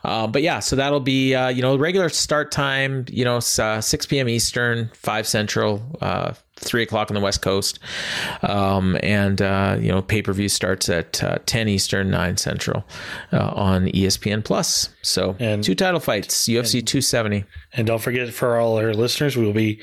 Uh, 0.03 0.27
but 0.27 0.41
yeah 0.41 0.59
so 0.59 0.75
that'll 0.75 0.99
be 0.99 1.35
uh, 1.35 1.49
you 1.49 1.61
know 1.61 1.77
regular 1.77 2.09
start 2.09 2.51
time 2.51 3.05
you 3.09 3.23
know 3.23 3.37
uh, 3.59 3.81
6 3.81 4.05
p.m 4.07 4.27
Eastern 4.27 4.89
5 4.93 5.27
Central 5.27 5.83
three 6.57 6.83
o'clock 6.83 7.09
on 7.09 7.15
the 7.15 7.21
West 7.21 7.41
Coast, 7.41 7.79
um, 8.41 8.97
and 9.03 9.41
uh, 9.41 9.77
you 9.79 9.89
know 9.89 10.01
pay 10.01 10.21
per 10.21 10.33
view 10.33 10.49
starts 10.49 10.89
at 10.89 11.23
uh, 11.23 11.37
ten 11.45 11.67
Eastern, 11.67 12.09
nine 12.09 12.37
Central 12.37 12.85
uh, 13.31 13.51
on 13.55 13.87
ESPN 13.87 14.43
Plus. 14.43 14.89
So 15.01 15.35
and, 15.39 15.63
two 15.63 15.75
title 15.75 15.99
fights, 15.99 16.47
UFC 16.47 16.85
two 16.85 17.01
seventy. 17.01 17.45
And 17.73 17.87
don't 17.87 18.01
forget 18.01 18.33
for 18.33 18.57
all 18.57 18.77
our 18.77 18.93
listeners, 18.93 19.37
we 19.37 19.45
will 19.45 19.53
be 19.53 19.81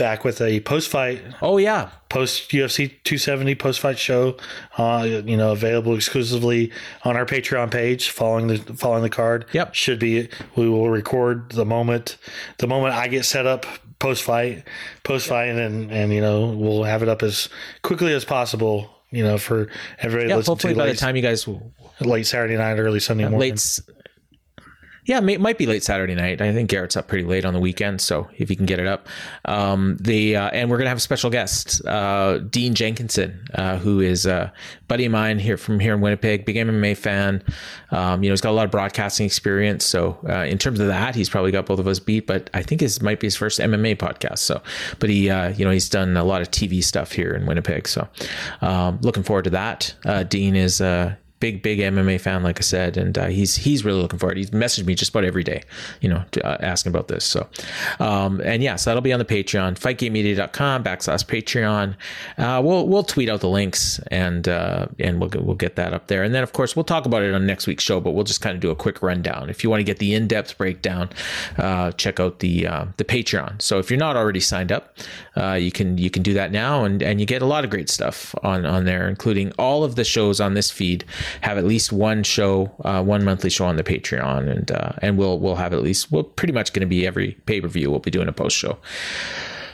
back 0.00 0.24
with 0.24 0.40
a 0.40 0.60
post 0.60 0.88
fight. 0.88 1.22
Oh 1.42 1.58
yeah, 1.58 1.90
post 2.08 2.50
UFC 2.50 2.88
270 3.04 3.54
post 3.54 3.80
fight 3.80 3.98
show. 3.98 4.36
Uh, 4.78 5.22
you 5.24 5.36
know, 5.36 5.52
available 5.52 5.94
exclusively 5.94 6.72
on 7.04 7.16
our 7.16 7.26
Patreon 7.26 7.70
page. 7.70 8.08
Following 8.10 8.46
the 8.46 8.58
following 8.74 9.02
the 9.02 9.10
card. 9.10 9.44
Yep, 9.52 9.74
should 9.74 9.98
be. 9.98 10.28
We 10.56 10.68
will 10.68 10.88
record 10.88 11.52
the 11.52 11.66
moment 11.66 12.16
the 12.58 12.66
moment 12.66 12.94
I 12.94 13.08
get 13.08 13.24
set 13.24 13.46
up 13.46 13.66
post 14.00 14.24
fight, 14.24 14.66
post 15.04 15.28
fight, 15.28 15.50
and 15.50 15.92
and 15.92 16.12
you 16.12 16.20
know 16.20 16.48
we'll 16.48 16.82
have 16.82 17.04
it 17.04 17.08
up 17.08 17.22
as 17.22 17.48
quickly 17.82 18.12
as 18.12 18.24
possible. 18.24 18.90
You 19.12 19.24
know, 19.24 19.38
for 19.38 19.68
everybody. 19.98 20.28
Yeah, 20.30 20.42
hopefully 20.42 20.74
by 20.74 20.84
late, 20.84 20.92
the 20.92 20.98
time 20.98 21.16
you 21.16 21.22
guys 21.22 21.48
late 22.00 22.26
Saturday 22.26 22.56
night, 22.56 22.78
early 22.78 23.00
Sunday 23.00 23.24
morning. 23.24 23.40
Late 23.40 23.80
yeah, 25.04 25.18
it 25.18 25.40
might 25.40 25.58
be 25.58 25.66
late 25.66 25.82
Saturday 25.82 26.14
night. 26.14 26.40
I 26.40 26.52
think 26.52 26.68
Garrett's 26.68 26.96
up 26.96 27.08
pretty 27.08 27.24
late 27.24 27.44
on 27.44 27.54
the 27.54 27.60
weekend, 27.60 28.00
so 28.00 28.28
if 28.36 28.50
you 28.50 28.56
can 28.56 28.66
get 28.66 28.78
it 28.78 28.86
up, 28.86 29.08
um, 29.46 29.96
the 30.00 30.36
uh, 30.36 30.50
and 30.50 30.70
we're 30.70 30.78
gonna 30.78 30.90
have 30.90 30.98
a 30.98 31.00
special 31.00 31.30
guest, 31.30 31.84
uh, 31.86 32.38
Dean 32.38 32.74
Jenkinson, 32.74 33.40
uh, 33.54 33.78
who 33.78 34.00
is 34.00 34.26
a 34.26 34.52
buddy 34.88 35.06
of 35.06 35.12
mine 35.12 35.38
here 35.38 35.56
from 35.56 35.80
here 35.80 35.94
in 35.94 36.00
Winnipeg, 36.00 36.44
big 36.44 36.56
MMA 36.56 36.96
fan. 36.96 37.42
Um, 37.90 38.22
you 38.22 38.28
know, 38.28 38.34
he's 38.34 38.40
got 38.40 38.50
a 38.50 38.52
lot 38.52 38.66
of 38.66 38.70
broadcasting 38.70 39.24
experience, 39.26 39.84
so 39.84 40.18
uh, 40.28 40.44
in 40.44 40.58
terms 40.58 40.80
of 40.80 40.88
that, 40.88 41.14
he's 41.14 41.30
probably 41.30 41.50
got 41.50 41.66
both 41.66 41.78
of 41.78 41.86
us 41.86 41.98
beat. 41.98 42.26
But 42.26 42.50
I 42.52 42.62
think 42.62 42.80
his 42.82 43.00
might 43.00 43.20
be 43.20 43.26
his 43.26 43.36
first 43.36 43.58
MMA 43.58 43.96
podcast. 43.96 44.38
So, 44.38 44.62
but 44.98 45.08
he, 45.08 45.30
uh, 45.30 45.50
you 45.50 45.64
know, 45.64 45.70
he's 45.70 45.88
done 45.88 46.16
a 46.16 46.24
lot 46.24 46.42
of 46.42 46.50
TV 46.50 46.84
stuff 46.84 47.12
here 47.12 47.32
in 47.32 47.46
Winnipeg. 47.46 47.88
So, 47.88 48.06
um, 48.60 48.98
looking 49.02 49.22
forward 49.22 49.44
to 49.44 49.50
that. 49.50 49.94
Uh, 50.04 50.24
Dean 50.24 50.56
is 50.56 50.80
big 51.40 51.62
big 51.62 51.78
MMA 51.78 52.20
fan, 52.20 52.42
like 52.42 52.58
I 52.58 52.62
said, 52.62 52.96
and 52.96 53.16
uh, 53.18 53.26
he's 53.26 53.56
he's 53.56 53.84
really 53.84 54.00
looking 54.00 54.18
forward. 54.18 54.36
He's 54.36 54.50
messaged 54.50 54.84
me 54.84 54.94
just 54.94 55.10
about 55.10 55.24
every 55.24 55.42
day, 55.42 55.62
you 56.00 56.08
know, 56.08 56.22
to, 56.32 56.46
uh, 56.46 56.58
asking 56.60 56.90
about 56.90 57.08
this. 57.08 57.24
So, 57.24 57.48
um, 57.98 58.40
and 58.44 58.62
yeah, 58.62 58.76
so 58.76 58.90
that'll 58.90 59.00
be 59.00 59.12
on 59.12 59.18
the 59.18 59.24
Patreon, 59.24 59.78
fightgamemedia.com 59.78 60.84
backslash 60.84 61.24
Patreon. 61.26 61.96
Uh, 62.38 62.62
we'll 62.62 62.86
we'll 62.86 63.02
tweet 63.02 63.28
out 63.28 63.40
the 63.40 63.48
links 63.48 63.98
and 64.10 64.48
uh, 64.48 64.86
and 64.98 65.20
we'll 65.20 65.30
we'll 65.42 65.56
get 65.56 65.76
that 65.76 65.92
up 65.92 66.06
there, 66.06 66.22
and 66.22 66.34
then 66.34 66.42
of 66.42 66.52
course 66.52 66.76
we'll 66.76 66.84
talk 66.84 67.06
about 67.06 67.22
it 67.22 67.34
on 67.34 67.46
next 67.46 67.66
week's 67.66 67.84
show. 67.84 68.00
But 68.00 68.12
we'll 68.12 68.24
just 68.24 68.42
kind 68.42 68.54
of 68.54 68.60
do 68.60 68.70
a 68.70 68.76
quick 68.76 69.02
rundown. 69.02 69.48
If 69.48 69.64
you 69.64 69.70
want 69.70 69.80
to 69.80 69.84
get 69.84 69.98
the 69.98 70.14
in 70.14 70.28
depth 70.28 70.56
breakdown, 70.58 71.08
uh, 71.56 71.92
check 71.92 72.20
out 72.20 72.40
the 72.40 72.66
uh, 72.66 72.84
the 72.98 73.04
Patreon. 73.04 73.62
So 73.62 73.78
if 73.78 73.90
you're 73.90 73.98
not 73.98 74.16
already 74.16 74.40
signed 74.40 74.70
up, 74.70 74.98
you 75.36 75.72
can 75.72 75.96
you 75.96 76.10
can 76.10 76.22
do 76.22 76.34
that 76.34 76.52
now, 76.52 76.84
and 76.84 77.02
and 77.02 77.18
you 77.18 77.26
get 77.26 77.40
a 77.40 77.46
lot 77.46 77.64
of 77.64 77.70
great 77.70 77.88
stuff 77.88 78.34
on 78.42 78.66
on 78.66 78.84
there, 78.84 79.08
including 79.08 79.52
all 79.58 79.84
of 79.84 79.96
the 79.96 80.04
shows 80.04 80.38
on 80.38 80.52
this 80.52 80.70
feed 80.70 81.04
have 81.42 81.58
at 81.58 81.64
least 81.64 81.92
one 81.92 82.22
show, 82.22 82.72
uh, 82.84 83.02
one 83.02 83.24
monthly 83.24 83.50
show 83.50 83.66
on 83.66 83.76
the 83.76 83.84
Patreon, 83.84 84.50
and 84.50 84.70
uh, 84.70 84.92
and 85.02 85.18
we'll 85.18 85.38
we'll 85.38 85.56
have 85.56 85.72
at 85.72 85.82
least 85.82 86.10
we're 86.10 86.22
pretty 86.22 86.52
much 86.52 86.72
going 86.72 86.80
to 86.80 86.86
be 86.86 87.06
every 87.06 87.32
pay 87.46 87.60
per 87.60 87.68
view. 87.68 87.90
We'll 87.90 88.00
be 88.00 88.10
doing 88.10 88.28
a 88.28 88.32
post 88.32 88.56
show. 88.56 88.78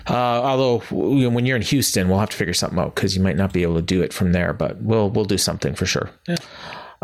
Uh, 0.09 0.15
although 0.15 0.79
when 0.91 1.47
you're 1.47 1.57
in 1.57 1.63
Houston, 1.63 2.09
we'll 2.09 2.21
have 2.21 2.31
to 2.31 2.37
figure 2.37 2.55
something 2.55 2.79
out 2.79 2.95
because 2.95 3.17
you 3.17 3.23
might 3.23 3.37
not 3.37 3.53
be 3.53 3.63
able 3.63 3.75
to 3.75 3.83
do 3.83 4.03
it 4.03 4.13
from 4.13 4.33
there, 4.33 4.53
but 4.53 4.81
we'll 4.81 5.11
we'll 5.11 5.25
do 5.25 5.39
something 5.39 5.75
for 5.75 5.87
sure. 5.87 6.11
Yeah. 6.29 6.37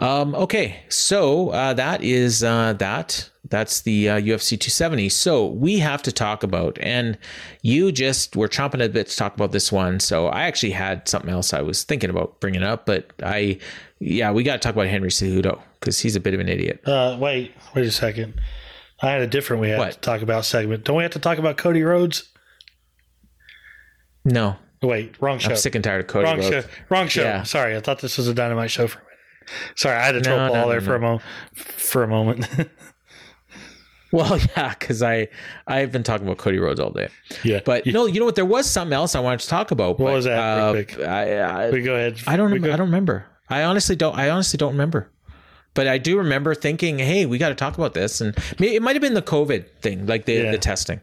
Um, 0.02 0.34
okay, 0.34 0.82
so 0.88 1.50
uh, 1.50 1.74
that 1.74 2.02
is 2.02 2.42
uh, 2.42 2.72
that. 2.74 3.30
That's 3.48 3.82
the 3.82 4.08
uh, 4.08 4.20
UFC 4.20 4.58
270. 4.58 5.08
So 5.10 5.46
we 5.46 5.78
have 5.78 6.02
to 6.02 6.10
talk 6.10 6.42
about, 6.42 6.76
and 6.80 7.16
you 7.60 7.92
just 7.92 8.34
were 8.34 8.48
chomping 8.48 8.74
at 8.74 8.82
a 8.82 8.88
bit 8.88 9.06
to 9.08 9.16
talk 9.16 9.34
about 9.34 9.52
this 9.52 9.70
one. 9.70 10.00
So 10.00 10.26
I 10.26 10.42
actually 10.42 10.72
had 10.72 11.08
something 11.08 11.30
else 11.30 11.52
I 11.52 11.60
was 11.60 11.84
thinking 11.84 12.10
about 12.10 12.40
bringing 12.40 12.64
up, 12.64 12.84
but 12.84 13.12
I 13.22 13.58
yeah, 14.00 14.32
we 14.32 14.42
got 14.42 14.54
to 14.54 14.58
talk 14.58 14.74
about 14.74 14.88
Henry 14.88 15.10
Cejudo 15.10 15.60
because 15.78 16.00
he's 16.00 16.16
a 16.16 16.20
bit 16.20 16.34
of 16.34 16.40
an 16.40 16.48
idiot. 16.48 16.80
Uh, 16.84 17.16
wait, 17.20 17.52
wait 17.76 17.86
a 17.86 17.92
second. 17.92 18.40
I 19.02 19.10
had 19.10 19.20
a 19.20 19.28
different 19.28 19.62
we 19.62 19.68
had 19.68 19.78
what? 19.78 19.92
to 19.92 20.00
talk 20.00 20.22
about 20.22 20.44
segment. 20.44 20.82
Don't 20.82 20.96
we 20.96 21.04
have 21.04 21.12
to 21.12 21.20
talk 21.20 21.38
about 21.38 21.58
Cody 21.58 21.82
Rhodes? 21.82 22.28
No. 24.24 24.56
Wait, 24.82 25.20
wrong 25.22 25.38
show. 25.38 25.50
I'm 25.50 25.56
sick 25.56 25.76
and 25.76 25.84
tired 25.84 26.00
of 26.00 26.06
Cody 26.08 26.24
wrong 26.24 26.38
Rhodes. 26.38 26.48
Show. 26.48 26.64
Wrong 26.88 27.06
show. 27.06 27.22
Yeah. 27.22 27.44
Sorry, 27.44 27.76
I 27.76 27.80
thought 27.80 28.00
this 28.00 28.18
was 28.18 28.26
a 28.26 28.34
dynamite 28.34 28.72
show 28.72 28.88
for 28.88 28.98
minute. 28.98 29.11
Sorry, 29.74 29.96
I 29.96 30.04
had 30.04 30.12
to 30.12 30.20
no, 30.20 30.24
troll 30.24 30.54
no, 30.54 30.62
no, 30.62 30.68
there 30.68 30.80
for 30.80 30.94
a 30.94 31.00
moment. 31.00 31.22
For 31.54 32.02
a 32.02 32.08
moment. 32.08 32.48
Well, 34.12 34.38
yeah, 34.56 34.74
because 34.78 35.02
I 35.02 35.28
I've 35.66 35.90
been 35.90 36.02
talking 36.02 36.26
about 36.26 36.36
Cody 36.36 36.58
Rhodes 36.58 36.78
all 36.78 36.90
day. 36.90 37.08
Yeah, 37.42 37.60
but 37.64 37.86
yeah. 37.86 37.94
no, 37.94 38.06
you 38.06 38.20
know 38.20 38.26
what? 38.26 38.36
There 38.36 38.44
was 38.44 38.70
something 38.70 38.92
else 38.92 39.14
I 39.14 39.20
wanted 39.20 39.40
to 39.40 39.48
talk 39.48 39.70
about. 39.70 39.98
What 39.98 40.08
but, 40.08 40.12
was 40.12 40.24
that? 40.26 40.98
Uh, 41.00 41.04
I, 41.04 41.30
I, 41.38 41.70
we 41.70 41.80
go 41.80 41.94
ahead. 41.94 42.20
I 42.26 42.36
don't. 42.36 42.50
Go. 42.60 42.72
I 42.72 42.76
don't 42.76 42.88
remember. 42.88 43.24
I 43.48 43.64
honestly 43.64 43.96
don't. 43.96 44.16
I 44.16 44.28
honestly 44.28 44.58
don't 44.58 44.72
remember. 44.72 45.08
But 45.74 45.86
I 45.86 45.96
do 45.96 46.18
remember 46.18 46.54
thinking, 46.54 46.98
"Hey, 46.98 47.24
we 47.24 47.38
got 47.38 47.48
to 47.48 47.54
talk 47.54 47.78
about 47.78 47.94
this," 47.94 48.20
and 48.20 48.36
it 48.58 48.82
might 48.82 48.94
have 48.94 49.00
been 49.00 49.14
the 49.14 49.22
COVID 49.22 49.66
thing, 49.80 50.04
like 50.04 50.26
the, 50.26 50.34
yeah. 50.34 50.50
the 50.50 50.58
testing. 50.58 51.00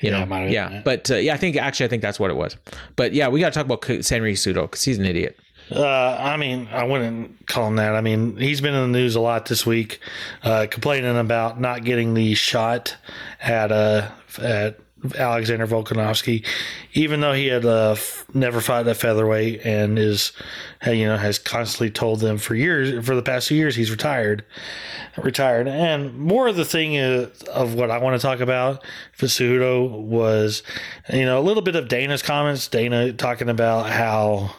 You 0.00 0.12
yeah, 0.12 0.24
know, 0.24 0.46
yeah. 0.46 0.82
But 0.84 1.10
uh, 1.10 1.16
yeah, 1.16 1.34
I 1.34 1.38
think 1.38 1.56
actually, 1.56 1.86
I 1.86 1.88
think 1.88 2.02
that's 2.02 2.20
what 2.20 2.30
it 2.30 2.36
was. 2.36 2.56
But 2.94 3.12
yeah, 3.12 3.26
we 3.26 3.40
got 3.40 3.52
to 3.52 3.58
talk 3.58 3.66
about 3.66 3.84
Henry 3.84 4.34
Cejudo 4.34 4.62
because 4.62 4.84
he's 4.84 4.98
an 4.98 5.06
idiot. 5.06 5.36
Uh, 5.70 6.16
I 6.20 6.36
mean, 6.36 6.68
I 6.70 6.84
wouldn't 6.84 7.46
call 7.46 7.68
him 7.68 7.76
that. 7.76 7.94
I 7.94 8.00
mean, 8.00 8.36
he's 8.36 8.60
been 8.60 8.74
in 8.74 8.92
the 8.92 8.98
news 8.98 9.14
a 9.14 9.20
lot 9.20 9.46
this 9.46 9.64
week, 9.64 10.00
uh, 10.42 10.66
complaining 10.70 11.16
about 11.16 11.60
not 11.60 11.84
getting 11.84 12.14
the 12.14 12.34
shot 12.34 12.96
at 13.40 13.72
uh, 13.72 14.10
at 14.40 14.78
Alexander 15.16 15.66
Volkanovski, 15.66 16.46
even 16.92 17.20
though 17.20 17.32
he 17.32 17.46
had 17.46 17.64
uh, 17.64 17.96
never 18.34 18.60
fought 18.60 18.86
at 18.86 18.96
featherweight 18.96 19.64
and 19.64 19.98
is, 19.98 20.32
you 20.86 21.06
know, 21.06 21.16
has 21.16 21.38
constantly 21.38 21.90
told 21.90 22.20
them 22.20 22.38
for 22.38 22.54
years, 22.54 23.04
for 23.04 23.16
the 23.16 23.22
past 23.22 23.48
few 23.48 23.56
years, 23.56 23.74
he's 23.74 23.90
retired, 23.90 24.44
retired. 25.16 25.66
And 25.66 26.16
more 26.16 26.46
of 26.46 26.56
the 26.56 26.64
thing 26.64 26.94
is, 26.94 27.42
of 27.44 27.74
what 27.74 27.90
I 27.90 27.98
want 27.98 28.20
to 28.20 28.24
talk 28.24 28.40
about 28.40 28.84
for 29.28 29.86
was, 29.86 30.62
you 31.12 31.24
know, 31.24 31.38
a 31.38 31.42
little 31.42 31.62
bit 31.62 31.76
of 31.76 31.88
Dana's 31.88 32.22
comments. 32.22 32.66
Dana 32.68 33.12
talking 33.12 33.48
about 33.48 33.90
how, 33.90 34.54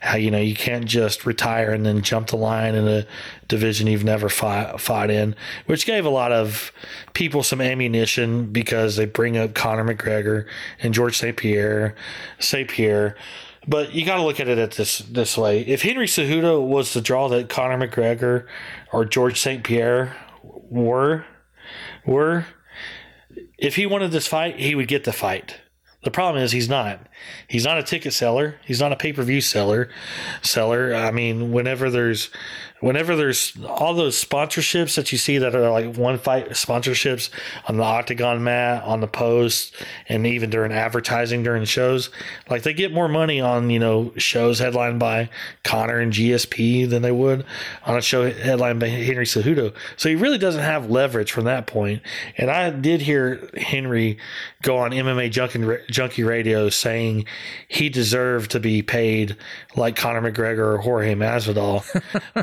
how 0.00 0.16
you 0.16 0.30
know 0.30 0.40
you 0.40 0.54
can't 0.54 0.86
just 0.86 1.26
retire 1.26 1.72
and 1.72 1.84
then 1.84 2.02
jump 2.02 2.28
the 2.28 2.36
line 2.36 2.74
in 2.74 2.88
a 2.88 3.06
division 3.48 3.86
you've 3.86 4.04
never 4.04 4.28
fought, 4.28 4.80
fought 4.80 5.10
in, 5.10 5.34
which 5.66 5.86
gave 5.86 6.06
a 6.06 6.10
lot 6.10 6.32
of 6.32 6.72
people 7.12 7.42
some 7.42 7.60
ammunition 7.60 8.46
because 8.52 8.96
they 8.96 9.04
bring 9.04 9.36
up 9.36 9.54
Conor 9.54 9.84
McGregor 9.84 10.46
and 10.80 10.94
George 10.94 11.18
St. 11.18 11.36
Pierre, 11.36 11.94
St. 12.38 12.68
Pierre. 12.68 13.16
But 13.68 13.94
you 13.94 14.06
got 14.06 14.16
to 14.16 14.22
look 14.22 14.38
at 14.40 14.48
it 14.48 14.58
at 14.58 14.72
this 14.72 14.98
this 14.98 15.36
way. 15.36 15.60
If 15.62 15.82
Henry 15.82 16.06
Cejudo 16.06 16.64
was 16.64 16.94
the 16.94 17.00
draw 17.00 17.28
that 17.28 17.48
Conor 17.48 17.86
McGregor 17.86 18.46
or 18.92 19.04
George 19.04 19.40
St. 19.40 19.64
Pierre 19.64 20.16
were, 20.42 21.24
were, 22.06 22.46
if 23.58 23.76
he 23.76 23.86
wanted 23.86 24.10
this 24.10 24.26
fight, 24.26 24.58
he 24.58 24.74
would 24.74 24.88
get 24.88 25.04
the 25.04 25.12
fight. 25.12 25.60
The 26.06 26.10
problem 26.10 26.42
is 26.42 26.52
he's 26.52 26.68
not. 26.68 27.08
He's 27.48 27.64
not 27.64 27.78
a 27.78 27.82
ticket 27.82 28.12
seller. 28.12 28.60
He's 28.64 28.80
not 28.80 28.92
a 28.92 28.96
pay 28.96 29.12
per 29.12 29.24
view 29.24 29.40
seller. 29.40 29.90
Seller. 30.40 30.94
I 30.94 31.10
mean, 31.10 31.50
whenever 31.50 31.90
there's 31.90 32.30
whenever 32.80 33.16
there's 33.16 33.56
all 33.66 33.94
those 33.94 34.22
sponsorships 34.22 34.96
that 34.96 35.10
you 35.10 35.18
see 35.18 35.38
that 35.38 35.54
are 35.54 35.70
like 35.70 35.96
one 35.96 36.18
fight 36.18 36.50
sponsorships 36.50 37.30
on 37.66 37.76
the 37.76 37.82
octagon 37.82 38.44
mat, 38.44 38.82
on 38.84 39.00
the 39.00 39.06
post, 39.06 39.74
and 40.08 40.26
even 40.26 40.50
during 40.50 40.72
advertising 40.72 41.42
during 41.42 41.64
shows, 41.64 42.10
like 42.50 42.62
they 42.62 42.74
get 42.74 42.92
more 42.92 43.08
money 43.08 43.40
on, 43.40 43.70
you 43.70 43.78
know, 43.78 44.12
shows 44.16 44.58
headlined 44.58 44.98
by 44.98 45.28
Conor 45.64 45.98
and 45.98 46.12
GSP 46.12 46.88
than 46.88 47.02
they 47.02 47.12
would 47.12 47.44
on 47.84 47.96
a 47.96 48.02
show 48.02 48.30
headlined 48.30 48.80
by 48.80 48.88
Henry 48.88 49.24
Cejudo. 49.24 49.74
So 49.96 50.08
he 50.08 50.14
really 50.14 50.38
doesn't 50.38 50.62
have 50.62 50.90
leverage 50.90 51.32
from 51.32 51.44
that 51.44 51.66
point. 51.66 52.02
And 52.36 52.50
I 52.50 52.70
did 52.70 53.00
hear 53.00 53.48
Henry 53.56 54.18
go 54.62 54.78
on 54.78 54.90
MMA 54.90 55.30
Junkie, 55.90 56.22
Radio 56.22 56.68
saying 56.68 57.24
he 57.68 57.88
deserved 57.88 58.50
to 58.50 58.60
be 58.60 58.82
paid 58.82 59.36
like 59.76 59.96
Conor 59.96 60.30
McGregor 60.30 60.74
or 60.74 60.78
Jorge 60.78 61.14
Masvidal. 61.14 61.84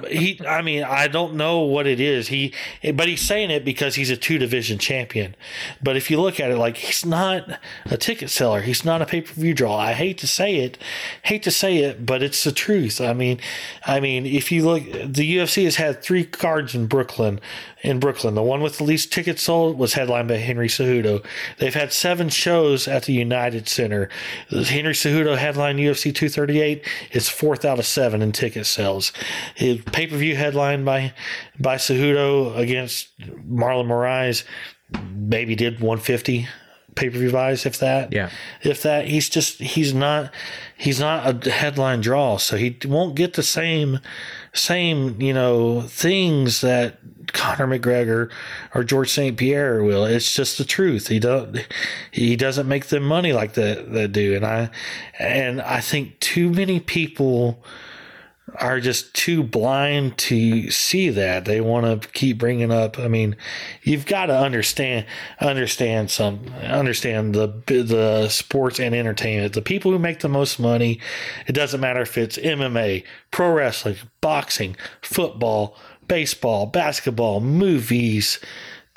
he 0.24 0.45
I 0.48 0.62
mean, 0.62 0.84
I 0.84 1.08
don't 1.08 1.36
know 1.36 1.60
what 1.60 1.88
it 1.88 2.00
is. 2.00 2.30
He 2.30 2.54
but 2.94 3.08
he's 3.08 3.22
saying 3.22 3.52
it 3.52 3.66
because 3.66 3.95
he's 3.95 4.10
a 4.10 4.18
two 4.18 4.38
division 4.38 4.80
champion. 4.80 5.36
But 5.82 5.98
if 5.98 6.10
you 6.10 6.20
look 6.20 6.40
at 6.40 6.52
it 6.52 6.58
like 6.58 6.78
he's 6.78 7.06
not 7.06 7.60
a 7.86 7.98
ticket 7.98 8.30
seller, 8.30 8.62
he's 8.62 8.86
not 8.86 9.02
a 9.02 9.06
pay-per-view 9.06 9.54
draw. 9.54 9.78
I 9.78 9.94
hate 9.94 10.18
to 10.20 10.28
say 10.28 10.56
it, 10.56 10.78
hate 11.24 11.44
to 11.44 11.52
say 11.52 11.78
it, 11.78 12.06
but 12.06 12.24
it's 12.24 12.44
the 12.44 12.52
truth. 12.52 13.02
I 13.02 13.14
mean, 13.14 13.40
I 13.86 14.00
mean, 14.00 14.26
if 14.26 14.52
you 14.52 14.64
look 14.64 14.84
the 14.84 15.38
UFC 15.38 15.66
has 15.66 15.76
had 15.76 16.02
3 16.02 16.26
cards 16.26 16.74
in 16.74 16.88
Brooklyn 16.88 17.40
in 17.84 18.00
Brooklyn. 18.00 18.34
The 18.34 18.41
one 18.41 18.62
with 18.62 18.78
the 18.78 18.86
least 18.86 19.12
tickets 19.12 19.44
sold 19.44 19.78
was 19.78 19.94
headlined 19.94 20.30
by 20.30 20.38
Henry 20.38 20.70
Cejudo. 20.70 21.24
They've 21.60 21.74
had 21.74 21.91
7 21.91 22.30
shows 22.30 22.88
at 22.88 23.04
the 23.04 23.14
United 23.14 23.68
Center. 23.68 24.10
Henry 24.50 24.94
Cejudo 24.94 25.38
headline 25.38 25.78
UFC 25.78 26.16
238 26.16 26.88
is 27.12 27.28
4th 27.28 27.66
out 27.66 27.80
of 27.80 27.86
7 27.86 28.22
in 28.22 28.32
ticket 28.32 28.66
sales. 28.66 29.12
His 29.56 29.82
pay-per-view 30.14 30.35
headline 30.35 30.85
by 30.85 31.11
by 31.60 31.76
Cejudo 31.76 32.56
against 32.56 33.10
Marlon 33.19 33.88
Moraes 33.88 34.44
maybe 35.11 35.56
did 35.56 35.80
150 35.80 36.48
pay-per-view 36.95 37.31
buys 37.31 37.65
if 37.65 37.80
that. 37.80 38.14
Yeah. 38.14 38.30
if 38.61 38.84
that 38.84 39.07
he's 39.07 39.27
just 39.27 39.60
he's 39.60 39.91
not 39.91 40.31
he's 40.77 40.99
not 40.99 41.48
a 41.48 41.49
headline 41.49 42.02
draw 42.02 42.38
so 42.38 42.57
he 42.57 42.77
won't 42.85 43.15
get 43.15 43.34
the 43.34 43.41
same 43.41 43.99
same 44.53 45.19
you 45.19 45.34
know 45.34 45.81
things 45.81 46.61
that 46.61 46.99
Conor 47.31 47.65
McGregor 47.65 48.30
or 48.76 48.84
George 48.84 49.10
St 49.10 49.35
Pierre 49.35 49.81
will. 49.81 50.06
It's 50.06 50.35
just 50.35 50.60
the 50.60 50.65
truth. 50.65 51.07
He 51.07 51.18
don't 51.18 51.65
he 52.11 52.35
doesn't 52.35 52.68
make 52.68 52.85
the 52.88 52.99
money 52.99 53.34
like 53.34 53.53
that 53.56 53.91
that 53.94 54.11
do 54.11 54.35
and 54.35 54.45
I 54.45 54.69
and 55.18 55.60
I 55.60 55.81
think 55.81 56.19
too 56.19 56.52
many 56.52 56.80
people 56.80 57.64
are 58.55 58.80
just 58.80 59.13
too 59.13 59.43
blind 59.43 60.17
to 60.17 60.69
see 60.69 61.09
that. 61.09 61.45
They 61.45 61.61
want 61.61 62.01
to 62.01 62.07
keep 62.09 62.38
bringing 62.38 62.71
up. 62.71 62.99
I 62.99 63.07
mean, 63.07 63.35
you've 63.81 64.05
got 64.05 64.27
to 64.27 64.38
understand 64.38 65.05
understand 65.39 66.11
some 66.11 66.45
understand 66.63 67.34
the 67.34 67.47
the 67.65 68.30
sports 68.30 68.80
and 68.80 68.93
entertainment. 68.93 69.53
The 69.53 69.61
people 69.61 69.91
who 69.91 69.99
make 69.99 70.19
the 70.19 70.30
most 70.30 70.59
money. 70.59 70.99
It 71.47 71.53
doesn't 71.53 71.81
matter 71.81 72.01
if 72.01 72.17
it's 72.17 72.38
MMA, 72.38 73.03
pro 73.31 73.51
wrestling, 73.51 73.97
boxing, 74.21 74.75
football, 75.01 75.77
baseball, 76.07 76.65
basketball, 76.67 77.41
movies. 77.41 78.39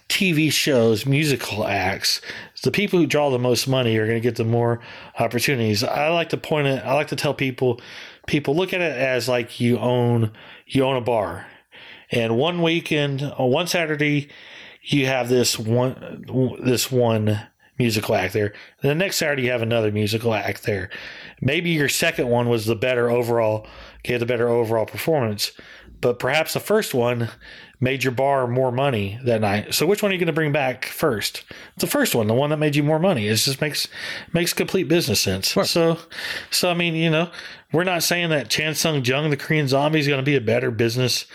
TV 0.08 0.52
shows, 0.52 1.04
musical 1.04 1.66
acts. 1.66 2.20
The 2.62 2.70
people 2.70 3.00
who 3.00 3.06
draw 3.06 3.28
the 3.30 3.40
most 3.40 3.66
money 3.66 3.96
are 3.96 4.06
going 4.06 4.16
to 4.16 4.20
get 4.20 4.36
the 4.36 4.44
more 4.44 4.80
opportunities. 5.18 5.82
I 5.82 6.08
like 6.10 6.28
to 6.28 6.36
point 6.36 6.68
it. 6.68 6.84
I 6.84 6.94
like 6.94 7.08
to 7.08 7.16
tell 7.16 7.34
people, 7.34 7.80
people 8.26 8.54
look 8.54 8.72
at 8.72 8.80
it 8.80 8.96
as 8.96 9.28
like 9.28 9.60
you 9.60 9.78
own 9.78 10.32
you 10.66 10.84
own 10.84 10.96
a 10.96 11.00
bar, 11.00 11.46
and 12.10 12.36
one 12.36 12.62
weekend, 12.62 13.22
on 13.22 13.50
one 13.50 13.66
Saturday, 13.66 14.28
you 14.82 15.06
have 15.06 15.28
this 15.28 15.58
one 15.58 16.24
this 16.62 16.90
one 16.90 17.40
musical 17.78 18.14
act 18.14 18.32
there. 18.32 18.52
The 18.80 18.94
next 18.94 19.16
Saturday, 19.16 19.42
you 19.42 19.50
have 19.50 19.62
another 19.62 19.92
musical 19.92 20.32
act 20.34 20.64
there. 20.64 20.88
Maybe 21.40 21.70
your 21.70 21.88
second 21.88 22.28
one 22.28 22.48
was 22.48 22.66
the 22.66 22.76
better 22.76 23.10
overall, 23.10 23.66
gave 24.02 24.20
the 24.20 24.26
better 24.26 24.48
overall 24.48 24.86
performance, 24.86 25.52
but 26.00 26.18
perhaps 26.18 26.54
the 26.54 26.60
first 26.60 26.94
one 26.94 27.28
made 27.78 28.02
your 28.02 28.12
bar 28.12 28.46
more 28.46 28.72
money 28.72 29.18
that 29.24 29.42
night. 29.42 29.74
So 29.74 29.86
which 29.86 30.02
one 30.02 30.10
are 30.10 30.14
you 30.14 30.18
going 30.18 30.26
to 30.28 30.32
bring 30.32 30.52
back 30.52 30.86
first? 30.86 31.44
The 31.78 31.86
first 31.86 32.14
one, 32.14 32.26
the 32.26 32.34
one 32.34 32.48
that 32.50 32.56
made 32.56 32.74
you 32.76 32.82
more 32.82 32.98
money. 32.98 33.28
It 33.28 33.36
just 33.36 33.60
makes 33.60 33.86
makes 34.32 34.54
complete 34.54 34.88
business 34.88 35.20
sense. 35.20 35.50
So, 35.50 35.98
so 36.50 36.70
I 36.70 36.74
mean, 36.74 36.94
you 36.94 37.10
know, 37.10 37.30
we're 37.76 37.84
not 37.84 38.02
saying 38.02 38.30
that 38.30 38.48
Chan 38.48 38.74
Sung 38.76 39.04
Jung, 39.04 39.28
the 39.28 39.36
Korean 39.36 39.68
zombie, 39.68 40.00
is 40.00 40.08
going 40.08 40.18
to 40.18 40.24
be 40.24 40.34
a 40.34 40.40
better 40.40 40.70
business 40.70 41.26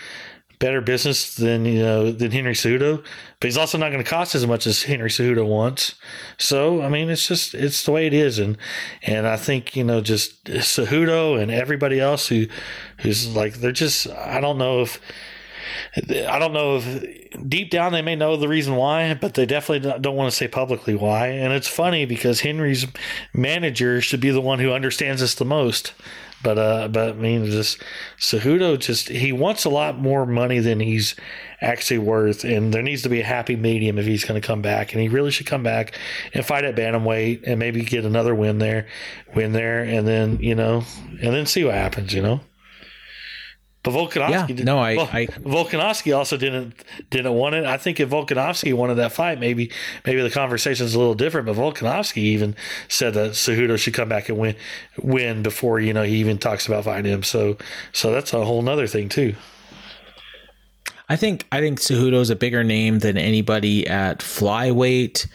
better 0.58 0.80
business 0.80 1.34
than 1.34 1.64
you 1.64 1.80
know 1.80 2.10
than 2.10 2.32
Henry 2.32 2.54
Cejudo, 2.54 3.04
but 3.40 3.46
he's 3.46 3.56
also 3.56 3.78
not 3.78 3.90
going 3.90 4.02
to 4.02 4.08
cost 4.08 4.34
as 4.36 4.46
much 4.46 4.64
as 4.66 4.84
Henry 4.84 5.08
Cejudo 5.08 5.46
wants. 5.46 5.94
So 6.38 6.82
I 6.82 6.88
mean, 6.88 7.10
it's 7.10 7.28
just 7.28 7.54
it's 7.54 7.84
the 7.84 7.92
way 7.92 8.08
it 8.08 8.14
is, 8.14 8.40
and 8.40 8.58
and 9.02 9.26
I 9.26 9.36
think 9.36 9.76
you 9.76 9.84
know 9.84 10.00
just 10.00 10.44
Cejudo 10.44 11.40
and 11.40 11.50
everybody 11.50 12.00
else 12.00 12.26
who 12.26 12.46
who's 12.98 13.36
like 13.36 13.54
they're 13.54 13.70
just 13.70 14.08
I 14.08 14.40
don't 14.40 14.58
know 14.58 14.82
if. 14.82 15.00
I 16.28 16.38
don't 16.38 16.52
know 16.52 16.76
if 16.76 17.48
deep 17.48 17.70
down 17.70 17.92
they 17.92 18.02
may 18.02 18.16
know 18.16 18.36
the 18.36 18.48
reason 18.48 18.76
why, 18.76 19.14
but 19.14 19.34
they 19.34 19.46
definitely 19.46 20.00
don't 20.00 20.16
want 20.16 20.30
to 20.30 20.36
say 20.36 20.48
publicly 20.48 20.94
why. 20.94 21.28
And 21.28 21.52
it's 21.52 21.68
funny 21.68 22.04
because 22.04 22.40
Henry's 22.40 22.86
manager 23.32 24.00
should 24.00 24.20
be 24.20 24.30
the 24.30 24.40
one 24.40 24.58
who 24.58 24.72
understands 24.72 25.20
this 25.20 25.34
the 25.34 25.44
most. 25.44 25.92
But 26.42 26.58
uh, 26.58 26.88
but 26.88 27.10
I 27.10 27.12
mean, 27.12 27.46
just 27.46 27.82
Cejudo 28.18 28.78
just 28.78 29.08
he 29.08 29.32
wants 29.32 29.64
a 29.64 29.70
lot 29.70 29.98
more 29.98 30.26
money 30.26 30.58
than 30.58 30.80
he's 30.80 31.14
actually 31.60 31.98
worth, 31.98 32.44
and 32.44 32.74
there 32.74 32.82
needs 32.82 33.02
to 33.02 33.08
be 33.08 33.20
a 33.20 33.24
happy 33.24 33.56
medium 33.56 33.98
if 33.98 34.06
he's 34.06 34.24
going 34.24 34.40
to 34.40 34.46
come 34.46 34.62
back, 34.62 34.92
and 34.92 35.00
he 35.00 35.08
really 35.08 35.30
should 35.30 35.46
come 35.46 35.62
back 35.62 35.98
and 36.34 36.44
fight 36.44 36.64
at 36.64 36.74
bantamweight 36.74 37.42
and 37.46 37.58
maybe 37.58 37.82
get 37.82 38.04
another 38.04 38.34
win 38.34 38.58
there, 38.58 38.88
win 39.34 39.52
there, 39.52 39.82
and 39.82 40.06
then 40.06 40.38
you 40.40 40.54
know, 40.54 40.84
and 41.08 41.34
then 41.34 41.46
see 41.46 41.64
what 41.64 41.74
happens, 41.74 42.12
you 42.12 42.22
know. 42.22 42.40
But 43.84 43.94
Volkanovski, 43.94 44.30
Yeah, 44.30 44.46
did- 44.46 44.64
no, 44.64 44.78
I- 44.78 44.94
Vol- 44.94 45.08
I- 45.12 45.26
Volkanovski 45.26 46.16
also 46.16 46.36
didn't 46.36 46.74
didn't 47.10 47.32
want 47.34 47.56
it. 47.56 47.64
I 47.64 47.76
think 47.78 47.98
if 47.98 48.10
Volkanovski 48.10 48.72
wanted 48.74 48.94
that 48.94 49.10
fight, 49.10 49.40
maybe 49.40 49.72
maybe 50.06 50.22
the 50.22 50.30
conversation 50.30 50.86
is 50.86 50.94
a 50.94 50.98
little 51.00 51.14
different. 51.16 51.46
But 51.46 51.56
Volkanovski 51.56 52.18
even 52.18 52.54
said 52.86 53.14
that 53.14 53.32
Cejudo 53.32 53.76
should 53.76 53.94
come 53.94 54.08
back 54.08 54.28
and 54.28 54.38
win 54.38 54.54
win 55.02 55.42
before 55.42 55.80
you 55.80 55.92
know 55.92 56.04
he 56.04 56.16
even 56.16 56.38
talks 56.38 56.66
about 56.66 56.84
fighting 56.84 57.10
him. 57.12 57.24
So 57.24 57.56
so 57.92 58.12
that's 58.12 58.32
a 58.32 58.44
whole 58.44 58.62
nother 58.62 58.86
thing 58.86 59.08
too. 59.08 59.34
I 61.08 61.16
think 61.16 61.46
I 61.50 61.60
think 61.60 61.80
Cejudo's 61.80 62.30
a 62.30 62.36
bigger 62.36 62.62
name 62.64 63.00
than 63.00 63.18
anybody 63.18 63.86
at 63.86 64.20
flyweight. 64.20 65.26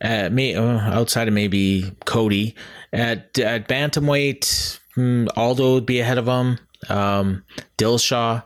Uh, 0.00 0.28
may, 0.30 0.54
uh, 0.54 0.62
outside 0.62 1.26
of 1.26 1.34
maybe 1.34 1.90
Cody 2.04 2.54
at 2.92 3.36
at 3.40 3.66
bantamweight, 3.68 4.78
hmm, 4.94 5.26
Aldo 5.36 5.74
would 5.74 5.86
be 5.86 5.98
ahead 5.98 6.18
of 6.18 6.26
him. 6.28 6.58
Um, 6.88 7.44
Dillashaw, 7.76 8.42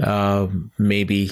uh, 0.00 0.46
maybe 0.78 1.30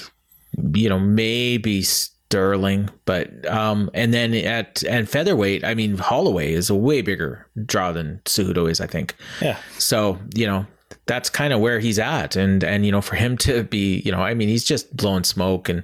you 0.73 0.89
know 0.89 0.99
maybe 0.99 1.83
Sterling, 1.83 2.89
but 3.05 3.47
um, 3.47 3.89
and 3.93 4.13
then 4.13 4.33
at 4.33 4.83
and 4.83 5.09
featherweight, 5.09 5.63
I 5.63 5.73
mean 5.75 5.97
Holloway 5.97 6.53
is 6.53 6.69
a 6.69 6.75
way 6.75 7.01
bigger 7.01 7.47
draw 7.65 7.91
than 7.91 8.21
Cejudo 8.25 8.69
is, 8.69 8.81
I 8.81 8.87
think. 8.87 9.15
Yeah, 9.41 9.57
So, 9.77 10.19
you 10.35 10.45
know, 10.45 10.65
that's 11.05 11.29
kind 11.29 11.53
of 11.53 11.61
where 11.61 11.79
he's 11.79 11.99
at. 11.99 12.35
And, 12.35 12.63
and, 12.63 12.85
you 12.85 12.91
know, 12.91 13.01
for 13.01 13.15
him 13.15 13.37
to 13.37 13.63
be, 13.63 14.01
you 14.01 14.11
know, 14.11 14.21
I 14.21 14.33
mean, 14.33 14.49
he's 14.49 14.63
just 14.63 14.95
blowing 14.95 15.23
smoke 15.23 15.69
and, 15.69 15.83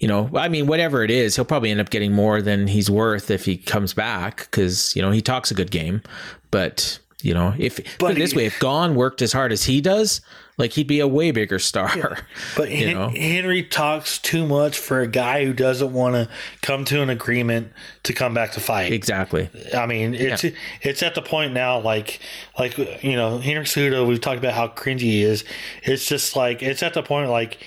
you 0.00 0.08
know, 0.08 0.28
I 0.34 0.48
mean, 0.48 0.66
whatever 0.66 1.04
it 1.04 1.10
is, 1.10 1.36
he'll 1.36 1.44
probably 1.44 1.70
end 1.70 1.80
up 1.80 1.90
getting 1.90 2.12
more 2.12 2.42
than 2.42 2.66
he's 2.66 2.90
worth 2.90 3.30
if 3.30 3.44
he 3.44 3.56
comes 3.56 3.94
back 3.94 4.48
because, 4.50 4.94
you 4.96 5.02
know, 5.02 5.12
he 5.12 5.22
talks 5.22 5.50
a 5.50 5.54
good 5.54 5.70
game. 5.70 6.02
But, 6.50 6.98
you 7.22 7.32
know, 7.34 7.54
if 7.58 7.98
put 7.98 8.12
it 8.12 8.18
this 8.18 8.34
way, 8.34 8.46
if 8.46 8.58
Gone 8.60 8.94
worked 8.94 9.22
as 9.22 9.32
hard 9.32 9.50
as 9.50 9.64
he 9.64 9.80
does, 9.80 10.20
like 10.58 10.72
he'd 10.72 10.86
be 10.86 11.00
a 11.00 11.08
way 11.08 11.30
bigger 11.30 11.58
star. 11.58 12.18
but 12.56 12.70
you 12.70 12.86
Hen- 12.86 12.94
know? 12.94 13.08
Henry 13.08 13.62
talks 13.62 14.18
too 14.18 14.46
much 14.46 14.78
for 14.78 15.00
a 15.00 15.06
guy 15.06 15.44
who 15.44 15.52
doesn't 15.52 15.92
want 15.92 16.14
to 16.14 16.28
come 16.62 16.84
to 16.86 17.02
an 17.02 17.10
agreement 17.10 17.72
to 18.02 18.12
come 18.12 18.34
back 18.34 18.52
to 18.52 18.60
fight. 18.60 18.92
exactly. 18.92 19.48
I 19.74 19.86
mean, 19.86 20.14
it's 20.14 20.44
it's 20.82 21.02
at 21.02 21.14
the 21.14 21.22
point 21.22 21.52
now, 21.52 21.78
like 21.80 22.20
like 22.58 22.76
you 23.02 23.16
know, 23.16 23.38
Henry 23.38 23.64
Cejudo. 23.64 24.06
We've 24.06 24.20
talked 24.20 24.38
about 24.38 24.54
how 24.54 24.68
cringy 24.68 25.00
he 25.00 25.22
is. 25.22 25.44
It's 25.82 26.06
just 26.06 26.36
like 26.36 26.62
it's 26.62 26.82
at 26.82 26.94
the 26.94 27.02
point, 27.02 27.30
like 27.30 27.58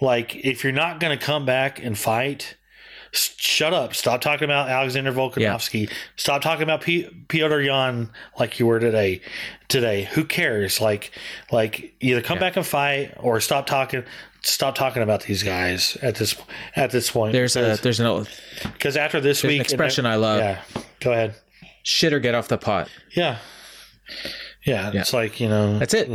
like 0.00 0.34
if 0.34 0.64
you're 0.64 0.72
not 0.72 1.00
going 1.00 1.16
to 1.16 1.24
come 1.24 1.44
back 1.44 1.82
and 1.82 1.96
fight, 1.96 2.56
shut 3.14 3.72
up. 3.72 3.94
Stop 3.94 4.20
talking 4.20 4.44
about 4.44 4.68
Alexander 4.68 5.12
Volkanovski. 5.12 5.90
Stop 6.16 6.42
talking 6.42 6.62
about 6.62 6.80
P- 6.82 7.08
Petr 7.28 7.64
Yan 7.64 8.10
like 8.38 8.58
you 8.58 8.66
were 8.66 8.80
today. 8.80 9.20
Today, 9.68 10.04
who 10.04 10.24
cares? 10.24 10.80
Like 10.80 11.10
like 11.50 11.94
either 12.00 12.20
come 12.20 12.38
back 12.38 12.56
and 12.56 12.66
fight 12.66 13.14
or 13.18 13.40
stop 13.40 13.66
talking. 13.66 14.04
Stop 14.42 14.74
talking 14.74 15.02
about 15.02 15.22
these 15.22 15.42
guys 15.42 15.96
at 16.02 16.16
this 16.16 16.36
at 16.76 16.90
this 16.90 17.10
point. 17.10 17.32
There's 17.32 17.56
a, 17.56 17.78
there's 17.82 18.00
an 18.00 18.26
because 18.62 18.96
after 18.96 19.20
this 19.20 19.42
an 19.42 19.48
week, 19.48 19.62
expression 19.62 20.04
I 20.06 20.16
love. 20.16 20.38
Yeah, 20.40 20.60
go 21.00 21.12
ahead. 21.12 21.34
shit 21.82 22.12
or 22.12 22.20
get 22.20 22.34
off 22.34 22.48
the 22.48 22.58
pot. 22.58 22.88
Yeah. 23.16 23.38
Yeah, 24.64 24.92
it's 24.94 25.12
like 25.12 25.40
you 25.40 25.48
know 25.48 25.78
That's 25.78 25.92
it. 25.92 26.08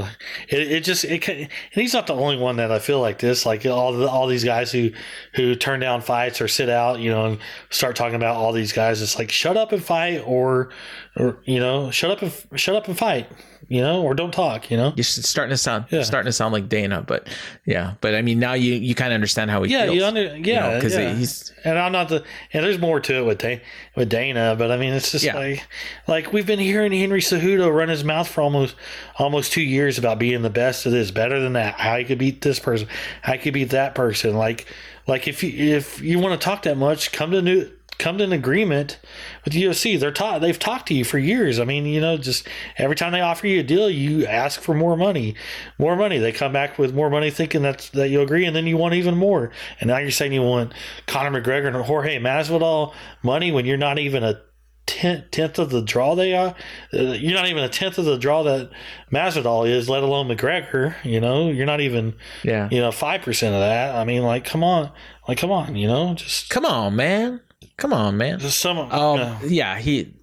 It, 0.48 0.72
it 0.72 0.84
just 0.84 1.06
it 1.06 1.22
can, 1.22 1.36
and 1.38 1.50
he's 1.72 1.94
not 1.94 2.08
the 2.08 2.16
only 2.16 2.38
one 2.38 2.56
that 2.56 2.72
I 2.72 2.80
feel 2.80 3.00
like 3.00 3.20
this. 3.20 3.46
Like 3.46 3.64
all 3.68 3.94
the, 3.94 4.10
all 4.10 4.26
these 4.26 4.44
guys 4.44 4.72
who 4.72 4.90
who 5.36 5.54
turn 5.54 5.80
down 5.80 6.02
fights 6.02 6.42
or 6.42 6.48
sit 6.48 6.68
out, 6.68 7.00
you 7.00 7.12
know, 7.12 7.26
and 7.26 7.40
start 7.70 7.96
talking 7.96 8.16
about 8.16 8.36
all 8.36 8.52
these 8.52 8.74
guys. 8.74 9.04
It's 9.04 9.20
like 9.20 9.30
shut 9.30 9.56
up 9.56 9.72
and 9.72 9.84
fight, 9.84 10.24
or 10.26 10.72
or 11.16 11.40
you 11.46 11.60
know, 11.60 11.92
shut 11.92 12.10
up 12.10 12.24
and 12.24 12.60
shut 12.60 12.76
up 12.76 12.88
and 12.88 12.98
fight, 12.98 13.30
you 13.68 13.81
know, 13.81 14.02
or 14.02 14.14
don't 14.14 14.31
talk, 14.34 14.72
you 14.72 14.77
know. 14.77 14.94
You're 14.95 15.03
starting 15.03 15.52
to 15.52 15.57
sound 15.57 15.86
starting 16.03 16.26
to 16.30 16.34
sound 16.34 16.53
like 16.53 16.69
Dana, 16.69 17.03
but 17.06 17.27
yeah, 17.65 17.95
but 18.02 18.15
I 18.15 18.22
mean 18.22 18.40
now 18.40 18.53
you 18.53 18.73
you 18.73 18.95
kind 18.95 19.11
of 19.11 19.15
understand 19.15 19.52
how 19.52 19.64
he 19.64 19.72
Yeah, 19.72 19.84
feels. 19.86 19.95
you 19.95 20.06
under 20.06 20.38
yeah, 20.38 20.76
because 20.76 20.95
yeah. 20.95 21.14
he's 21.14 21.52
and 21.64 21.77
I'm 21.77 21.91
not 21.91 22.10
the 22.10 22.23
and 22.53 22.65
there's 22.65 22.80
more 22.80 22.99
to 23.02 23.15
it 23.19 23.26
with 23.26 23.38
Dana, 23.40 23.61
with 23.95 24.10
Dana, 24.10 24.56
but 24.57 24.72
I 24.72 24.77
mean 24.77 24.94
it's 24.94 25.11
just 25.11 25.26
Yeah. 25.26 25.36
like 25.36 25.68
like 26.07 26.34
we've 26.34 26.48
been 26.48 26.60
hearing 26.60 26.91
Henry 26.91 27.22
Cejudo 27.22 27.73
run 27.73 27.90
his 27.90 28.03
mouth 28.03 28.27
for 28.27 28.41
almost 28.41 28.76
almost 29.18 29.52
two 29.52 29.61
years 29.61 29.98
about 29.98 30.19
being 30.19 30.41
the 30.41 30.49
best 30.49 30.86
of 30.86 30.91
this, 30.91 31.11
better 31.11 31.40
than 31.40 31.53
that. 31.53 31.76
How 31.76 31.95
you 31.98 32.06
could 32.06 32.18
beat 32.19 32.41
this 32.41 32.60
person, 32.60 32.88
how 33.22 33.34
you 33.34 33.40
could 33.40 33.53
beat 33.53 33.72
that 33.72 33.94
person. 33.95 34.36
Like 34.36 34.65
like 35.07 35.27
if 35.27 35.44
you 35.44 35.76
if 35.76 36.02
you 36.02 36.19
want 36.19 36.40
to 36.40 36.44
talk 36.44 36.64
that 36.64 36.77
much, 36.77 37.11
come 37.11 37.31
to 37.31 37.41
new 37.41 37.69
come 38.00 38.18
to 38.18 38.24
an 38.24 38.32
agreement 38.34 38.98
with 39.46 39.54
the 39.54 39.62
UFC. 39.64 40.00
They're 40.00 40.12
taught 40.12 40.42
they've 40.42 40.58
talked 40.58 40.88
to 40.88 40.94
you 40.96 41.04
for 41.06 41.20
years. 41.20 41.60
I 41.60 41.66
mean, 41.66 41.86
you 41.86 42.02
know, 42.02 42.18
just 42.18 42.48
every 42.78 42.96
time 42.96 43.12
they 43.12 43.22
offer 43.22 43.46
you 43.46 43.60
a 43.60 43.64
deal, 43.64 43.90
you 43.90 44.26
ask 44.26 44.60
for 44.60 44.74
more 44.74 44.98
money, 44.98 45.36
more 45.78 45.96
money. 45.96 46.18
They 46.18 46.32
come 46.32 46.52
back 46.52 46.80
with 46.80 46.94
more 46.96 47.10
money, 47.12 47.30
thinking 47.30 47.62
that 47.62 47.90
that 47.94 48.10
you 48.10 48.22
agree, 48.22 48.46
and 48.46 48.56
then 48.56 48.66
you 48.66 48.78
want 48.78 48.96
even 48.96 49.16
more. 49.16 49.52
And 49.80 49.90
now 49.90 49.98
you're 50.00 50.12
saying 50.12 50.34
you 50.34 50.42
want 50.42 50.74
Conor 51.06 51.40
McGregor 51.42 51.68
and 51.68 51.76
Jorge 51.76 52.18
Masvidal 52.20 52.94
money 53.22 53.52
when 53.52 53.66
you're 53.66 53.78
not 53.78 54.00
even 54.00 54.24
a 54.24 54.42
tenth, 54.86 55.30
tenth 55.30 55.60
of 55.60 55.70
the 55.70 55.82
draw 55.84 56.16
they 56.16 56.34
are. 56.34 56.56
Uh, 56.94 56.98
you're 57.12 57.36
not 57.36 57.48
even 57.48 57.64
a 57.64 57.70
tenth 57.70 57.98
of 58.00 58.06
the 58.06 58.18
draw 58.18 58.42
that 58.44 58.72
Masvidal 59.12 59.70
is, 59.70 59.88
let 59.90 60.04
alone 60.04 60.28
McGregor. 60.30 60.96
You 61.04 61.20
know, 61.20 61.50
you're 61.52 61.66
not 61.66 61.82
even 61.82 62.16
Yeah. 62.44 62.70
you 62.72 62.80
know 62.80 62.92
five 62.92 63.22
percent 63.22 63.54
of 63.54 63.62
that. 63.62 63.94
I 63.96 64.04
mean, 64.06 64.24
like, 64.24 64.46
come 64.46 64.64
on, 64.64 64.92
like, 65.28 65.38
come 65.38 65.52
on, 65.52 65.76
you 65.76 65.88
know, 65.88 66.14
just 66.16 66.50
Come 66.50 66.66
on, 66.66 66.96
man. 66.96 67.42
Come 67.80 67.93
on, 67.93 68.18
man. 68.18 68.39
just 68.39 68.60
some. 68.60 68.77
Um, 68.77 68.89
uh, 68.91 69.39
yeah, 69.45 69.77
he, 69.80 70.14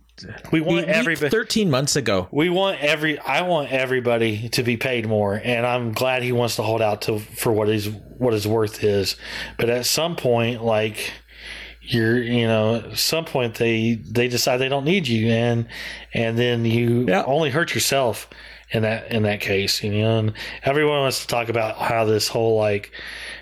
we 0.52 0.60
want 0.60 0.86
everybody. 0.86 1.28
13 1.30 1.70
months 1.70 1.96
ago. 1.96 2.28
We 2.30 2.48
want 2.48 2.80
every. 2.80 3.18
I 3.18 3.42
want 3.42 3.72
everybody 3.72 4.48
to 4.50 4.62
be 4.62 4.76
paid 4.76 5.06
more, 5.06 5.34
and 5.42 5.66
I'm 5.66 5.92
glad 5.92 6.22
he 6.22 6.32
wants 6.32 6.56
to 6.56 6.62
hold 6.62 6.80
out 6.82 7.02
to 7.02 7.18
for 7.18 7.52
what 7.52 7.68
his 7.68 7.88
what 7.88 8.32
his 8.32 8.46
worth 8.46 8.82
is. 8.84 9.16
But 9.58 9.70
at 9.70 9.86
some 9.86 10.16
point, 10.16 10.62
like 10.64 11.12
you're, 11.82 12.20
you 12.22 12.46
know, 12.46 12.76
at 12.76 12.98
some 12.98 13.24
point 13.24 13.54
they 13.56 13.94
they 13.94 14.28
decide 14.28 14.56
they 14.58 14.68
don't 14.68 14.84
need 14.84 15.06
you, 15.08 15.28
and 15.28 15.68
and 16.14 16.38
then 16.38 16.64
you 16.64 17.06
Yeah. 17.08 17.22
only 17.24 17.50
hurt 17.50 17.74
yourself 17.74 18.28
in 18.70 18.82
that 18.82 19.10
in 19.12 19.22
that 19.24 19.40
case. 19.40 19.82
You 19.82 19.93
know, 19.93 20.18
and 20.18 20.32
everyone 20.62 21.01
wants 21.01 21.20
to 21.20 21.26
talk 21.26 21.48
about 21.48 21.76
how 21.76 22.05
this 22.05 22.28
whole 22.28 22.56
like 22.56 22.93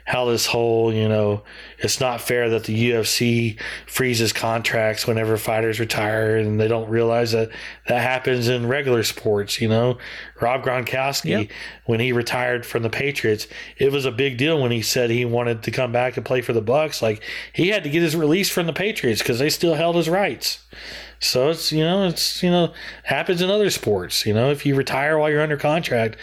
how 0.06 0.26
this 0.26 0.44
whole 0.44 0.92
you 0.92 1.08
know 1.08 1.42
it's 1.78 1.98
not 1.98 2.20
fair 2.20 2.50
that 2.50 2.64
the 2.64 2.90
UFC 2.90 3.58
freezes 3.86 4.34
contracts 4.34 5.06
whenever 5.06 5.38
fighters 5.38 5.80
retire 5.80 6.36
and 6.36 6.60
they 6.60 6.68
don't 6.68 6.90
realize 6.90 7.32
that 7.32 7.48
that 7.88 8.02
happens 8.02 8.48
in 8.48 8.66
regular 8.68 9.02
sports 9.02 9.62
you 9.62 9.68
know 9.68 9.96
Rob 10.42 10.62
Gronkowski 10.62 11.30
Yep. 11.30 11.50
when 11.86 12.00
he 12.00 12.12
retired 12.12 12.66
from 12.66 12.82
the 12.82 12.90
Patriots 12.90 13.46
it 13.78 13.92
was 13.92 14.04
a 14.04 14.12
big 14.12 14.36
deal 14.36 14.60
when 14.60 14.70
he 14.70 14.82
said 14.82 15.08
he 15.08 15.24
wanted 15.24 15.62
to 15.62 15.70
come 15.70 15.90
back 15.90 16.18
and 16.18 16.26
play 16.26 16.42
for 16.42 16.52
the 16.52 16.62
Bucs 16.62 17.00
like 17.00 17.22
he 17.54 17.68
had 17.68 17.82
to 17.84 17.88
get 17.90 18.02
his 18.02 18.14
release 18.14 18.50
from 18.50 18.66
the 18.66 18.74
Patriots 18.74 19.22
because 19.22 19.38
they 19.38 19.48
still 19.48 19.74
held 19.74 19.96
his 19.96 20.08
rights 20.10 20.58
so 21.24 21.50
it's 21.50 21.72
you 21.72 21.82
know 21.82 22.06
it's 22.06 22.42
you 22.42 22.50
know 22.50 22.72
happens 23.04 23.40
in 23.42 23.50
other 23.50 23.70
sports 23.70 24.24
you 24.26 24.34
know 24.34 24.50
if 24.50 24.64
you 24.66 24.74
retire 24.74 25.18
while 25.18 25.30
you're 25.30 25.42
under 25.42 25.56
contract 25.56 26.16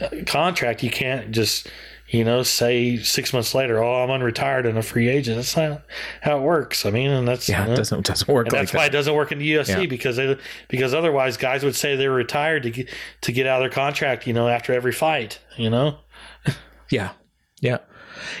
uh, 0.00 0.08
contract 0.26 0.82
you 0.82 0.90
can't 0.90 1.30
just 1.30 1.68
you 2.08 2.24
know 2.24 2.42
say 2.42 2.96
six 2.96 3.32
months 3.32 3.54
later 3.54 3.82
oh 3.82 4.02
I'm 4.02 4.08
unretired 4.08 4.66
and 4.68 4.76
a 4.76 4.82
free 4.82 5.08
agent 5.08 5.36
that's 5.36 5.56
not 5.56 5.82
how 6.22 6.38
it 6.38 6.42
works 6.42 6.84
I 6.84 6.90
mean 6.90 7.10
and 7.10 7.26
that's 7.28 7.48
Yeah, 7.48 7.60
you 7.62 7.66
know, 7.68 7.72
it 7.74 7.76
doesn't, 7.76 8.06
doesn't 8.06 8.28
work 8.28 8.46
like 8.46 8.52
that's 8.62 8.74
why 8.74 8.86
it 8.86 8.90
doesn't 8.90 9.14
work 9.14 9.30
in 9.30 9.38
the 9.38 9.52
UFC 9.54 9.68
Yeah. 9.82 9.86
because 9.86 10.16
they 10.16 10.36
because 10.68 10.92
otherwise 10.92 11.36
guys 11.36 11.62
would 11.62 11.76
say 11.76 11.94
they 11.96 12.08
were 12.08 12.14
retired 12.16 12.64
to 12.64 12.70
get 12.70 12.88
to 13.20 13.32
get 13.32 13.46
out 13.46 13.60
of 13.60 13.62
their 13.62 13.70
contract 13.74 14.26
you 14.26 14.32
know 14.32 14.48
after 14.48 14.72
every 14.72 14.92
fight 14.92 15.38
you 15.56 15.70
know 15.70 15.98
Yeah. 16.90 17.12
Yeah. 17.60 17.78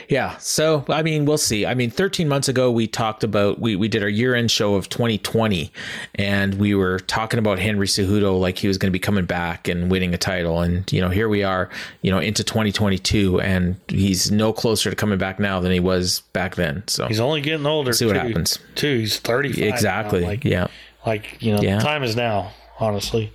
Yeah. 0.08 0.36
So, 0.38 0.84
I 0.88 1.02
mean, 1.02 1.24
we'll 1.24 1.38
see. 1.38 1.66
I 1.66 1.74
mean, 1.74 1.90
13 1.90 2.28
months 2.28 2.48
ago, 2.48 2.70
we 2.70 2.86
talked 2.86 3.24
about, 3.24 3.58
we, 3.58 3.76
we 3.76 3.88
did 3.88 4.02
our 4.02 4.08
year 4.08 4.34
end 4.34 4.50
show 4.50 4.74
of 4.74 4.88
2020, 4.88 5.72
and 6.14 6.54
we 6.54 6.74
were 6.74 6.98
talking 7.00 7.38
about 7.38 7.58
Henry 7.58 7.86
Cejudo 7.86 8.38
like 8.38 8.58
he 8.58 8.68
was 8.68 8.78
going 8.78 8.88
to 8.88 8.92
be 8.92 8.98
coming 8.98 9.24
back 9.24 9.68
and 9.68 9.90
winning 9.90 10.14
a 10.14 10.18
title. 10.18 10.60
And, 10.60 10.90
you 10.92 11.00
know, 11.00 11.08
here 11.10 11.28
we 11.28 11.42
are, 11.42 11.68
you 12.02 12.10
know, 12.10 12.18
into 12.18 12.44
2022, 12.44 13.40
and 13.40 13.76
he's 13.88 14.30
no 14.30 14.52
closer 14.52 14.90
to 14.90 14.96
coming 14.96 15.18
back 15.18 15.38
now 15.38 15.60
than 15.60 15.72
he 15.72 15.80
was 15.80 16.20
back 16.32 16.54
then. 16.56 16.82
So, 16.86 17.06
he's 17.06 17.20
only 17.20 17.40
getting 17.40 17.66
older 17.66 17.92
see 17.92 18.06
what 18.06 18.14
too, 18.14 18.18
happens. 18.20 18.58
too 18.74 18.98
he's 18.98 19.18
35 19.18 19.58
now. 19.58 19.66
exactly. 19.66 20.20
like 20.22 20.44
yeah. 20.44 20.66
like 21.06 21.40
you 21.40 21.54
know 21.54 21.60
Yeah. 21.62 21.78
time 21.78 22.02
is 22.02 22.16
now 22.16 22.52
honestly 22.78 23.32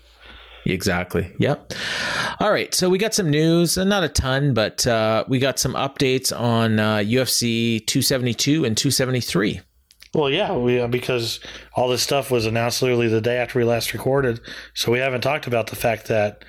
Exactly. 0.65 1.31
Yep. 1.37 1.73
All 2.39 2.51
right. 2.51 2.73
So 2.73 2.89
we 2.89 2.97
got 2.97 3.13
some 3.13 3.29
news, 3.29 3.77
and 3.77 3.89
not 3.89 4.03
a 4.03 4.09
ton, 4.09 4.53
but 4.53 4.85
uh, 4.87 5.23
we 5.27 5.39
got 5.39 5.59
some 5.59 5.73
updates 5.73 6.37
on 6.37 6.79
uh, 6.79 6.97
UFC 6.97 7.85
272 7.85 8.65
and 8.65 8.75
273. 8.75 9.61
Well, 10.15 10.29
yeah, 10.29 10.55
we 10.55 10.79
uh, 10.79 10.87
because 10.87 11.39
all 11.75 11.89
this 11.89 12.01
stuff 12.01 12.31
was 12.31 12.45
announced 12.45 12.81
literally 12.81 13.09
the 13.09 13.21
day 13.21 13.37
after 13.37 13.59
we 13.59 13.65
last 13.65 13.93
recorded, 13.93 14.39
so 14.73 14.91
we 14.91 14.99
haven't 14.99 15.21
talked 15.21 15.45
about 15.45 15.67
the 15.67 15.75
fact 15.75 16.07
that 16.07 16.43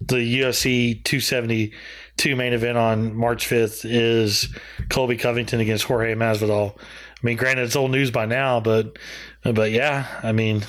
the 0.00 0.40
UFC 0.40 1.02
272 1.02 2.36
main 2.36 2.52
event 2.52 2.78
on 2.78 3.16
March 3.16 3.48
5th 3.48 3.80
is 3.84 4.48
Colby 4.88 5.16
Covington 5.16 5.58
against 5.58 5.84
Jorge 5.84 6.14
Masvidal. 6.14 6.78
I 6.78 7.26
mean, 7.26 7.36
granted, 7.36 7.64
it's 7.64 7.74
old 7.74 7.90
news 7.90 8.12
by 8.12 8.24
now, 8.24 8.60
but 8.60 8.96
but 9.42 9.72
yeah, 9.72 10.06
I 10.22 10.30
mean, 10.30 10.64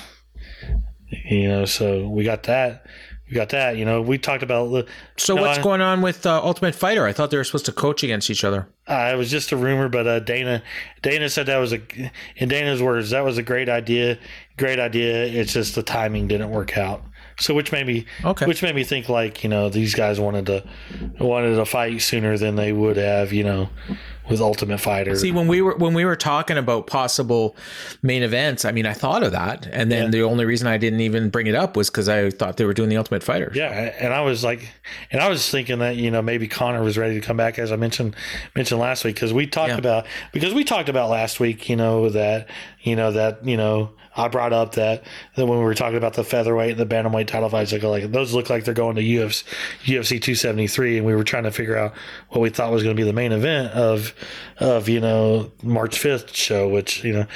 you 1.24 1.48
know, 1.48 1.64
so 1.64 2.08
we 2.08 2.24
got 2.24 2.44
that. 2.44 2.86
We 3.30 3.36
got 3.36 3.50
that. 3.50 3.76
You 3.76 3.84
know, 3.84 4.02
we 4.02 4.18
talked 4.18 4.42
about. 4.42 4.70
the- 4.72 4.86
So 5.16 5.36
what's 5.36 5.58
going 5.58 5.80
on 5.80 6.02
with 6.02 6.26
uh, 6.26 6.42
Ultimate 6.42 6.74
Fighter? 6.74 7.06
I 7.06 7.12
thought 7.12 7.30
they 7.30 7.36
were 7.36 7.44
supposed 7.44 7.66
to 7.66 7.72
coach 7.72 8.02
against 8.02 8.28
each 8.28 8.42
other. 8.42 8.66
Uh, 8.88 9.10
it 9.14 9.16
was 9.16 9.30
just 9.30 9.52
a 9.52 9.56
rumor, 9.56 9.88
but 9.88 10.06
uh, 10.06 10.18
Dana 10.18 10.62
Dana 11.00 11.28
said 11.28 11.46
that 11.46 11.58
was 11.58 11.72
a 11.72 11.80
in 12.36 12.48
Dana's 12.48 12.82
words 12.82 13.10
that 13.10 13.24
was 13.24 13.38
a 13.38 13.42
great 13.42 13.68
idea, 13.68 14.18
great 14.56 14.80
idea. 14.80 15.26
It's 15.26 15.52
just 15.52 15.76
the 15.76 15.82
timing 15.84 16.26
didn't 16.26 16.50
work 16.50 16.76
out. 16.76 17.04
So 17.38 17.54
which 17.54 17.70
made 17.72 17.86
me 17.86 18.04
Okay. 18.24 18.46
which 18.46 18.62
made 18.62 18.74
me 18.74 18.82
think 18.84 19.08
like 19.08 19.44
you 19.44 19.48
know 19.48 19.68
these 19.70 19.94
guys 19.94 20.18
wanted 20.18 20.46
to 20.46 20.64
wanted 21.20 21.54
to 21.54 21.64
fight 21.64 22.02
sooner 22.02 22.36
than 22.36 22.56
they 22.56 22.72
would 22.72 22.96
have 22.96 23.32
you 23.32 23.44
know 23.44 23.70
with 24.30 24.40
Ultimate 24.40 24.78
Fighter. 24.78 25.16
See, 25.16 25.32
when 25.32 25.48
we 25.48 25.60
were 25.60 25.76
when 25.76 25.92
we 25.92 26.04
were 26.04 26.16
talking 26.16 26.56
about 26.56 26.86
possible 26.86 27.56
main 28.02 28.22
events, 28.22 28.64
I 28.64 28.72
mean, 28.72 28.86
I 28.86 28.92
thought 28.92 29.22
of 29.22 29.32
that, 29.32 29.68
and 29.72 29.90
then 29.90 30.04
Yeah. 30.04 30.10
the 30.10 30.22
only 30.22 30.44
reason 30.44 30.68
I 30.68 30.76
didn't 30.78 31.00
even 31.00 31.28
bring 31.30 31.46
it 31.48 31.54
up 31.54 31.76
was 31.76 31.90
because 31.90 32.08
I 32.08 32.30
thought 32.30 32.56
they 32.56 32.64
were 32.64 32.72
doing 32.74 32.88
the 32.88 32.96
Ultimate 32.96 33.22
Fighter. 33.22 33.52
Yeah, 33.54 33.68
and 33.98 34.14
I 34.14 34.20
was 34.22 34.44
like, 34.44 34.68
and 35.10 35.20
I 35.20 35.28
was 35.28 35.48
thinking 35.50 35.80
that 35.80 35.96
you 35.96 36.10
know 36.10 36.22
maybe 36.22 36.46
Conor 36.48 36.82
was 36.82 36.96
ready 36.96 37.14
to 37.14 37.20
come 37.20 37.36
back, 37.36 37.58
as 37.58 37.72
I 37.72 37.76
mentioned 37.76 38.14
mentioned 38.54 38.80
last 38.80 39.04
week, 39.04 39.16
because 39.16 39.32
we 39.32 39.46
talked 39.46 39.70
Yeah. 39.70 39.78
about 39.78 40.06
because 40.32 40.54
we 40.54 40.64
talked 40.64 40.88
about 40.88 41.10
last 41.10 41.40
week, 41.40 41.68
you 41.68 41.76
know 41.76 42.08
that 42.10 42.48
you 42.82 42.94
know 42.96 43.10
that 43.12 43.44
you 43.44 43.56
know 43.56 43.90
I 44.16 44.28
brought 44.28 44.52
up 44.52 44.74
that 44.74 45.04
that 45.36 45.46
when 45.46 45.58
we 45.58 45.64
were 45.64 45.74
talking 45.74 45.96
about 45.96 46.14
the 46.14 46.24
featherweight 46.24 46.78
and 46.78 46.80
the 46.80 46.86
bantamweight 46.86 47.26
title 47.26 47.48
fights, 47.48 47.72
like 47.72 47.82
like 47.82 48.10
those 48.10 48.34
look 48.34 48.50
like 48.50 48.64
they're 48.64 48.74
going 48.74 48.96
to 48.96 49.02
UFC 49.02 49.44
UFC 49.84 50.20
two 50.20 50.34
seventy 50.34 50.66
three, 50.66 50.98
and 50.98 51.06
we 51.06 51.14
were 51.14 51.24
trying 51.24 51.44
to 51.44 51.50
figure 51.50 51.76
out 51.76 51.94
what 52.30 52.40
we 52.40 52.50
thought 52.50 52.72
was 52.72 52.82
going 52.82 52.96
to 52.96 53.00
be 53.00 53.06
the 53.06 53.12
main 53.12 53.32
event 53.32 53.72
of 53.72 54.14
of 54.58 54.88
you 54.88 55.00
know 55.00 55.50
March 55.62 55.98
fifth 55.98 56.34
show, 56.34 56.68
which 56.68 57.04
you 57.04 57.12
know 57.12 57.26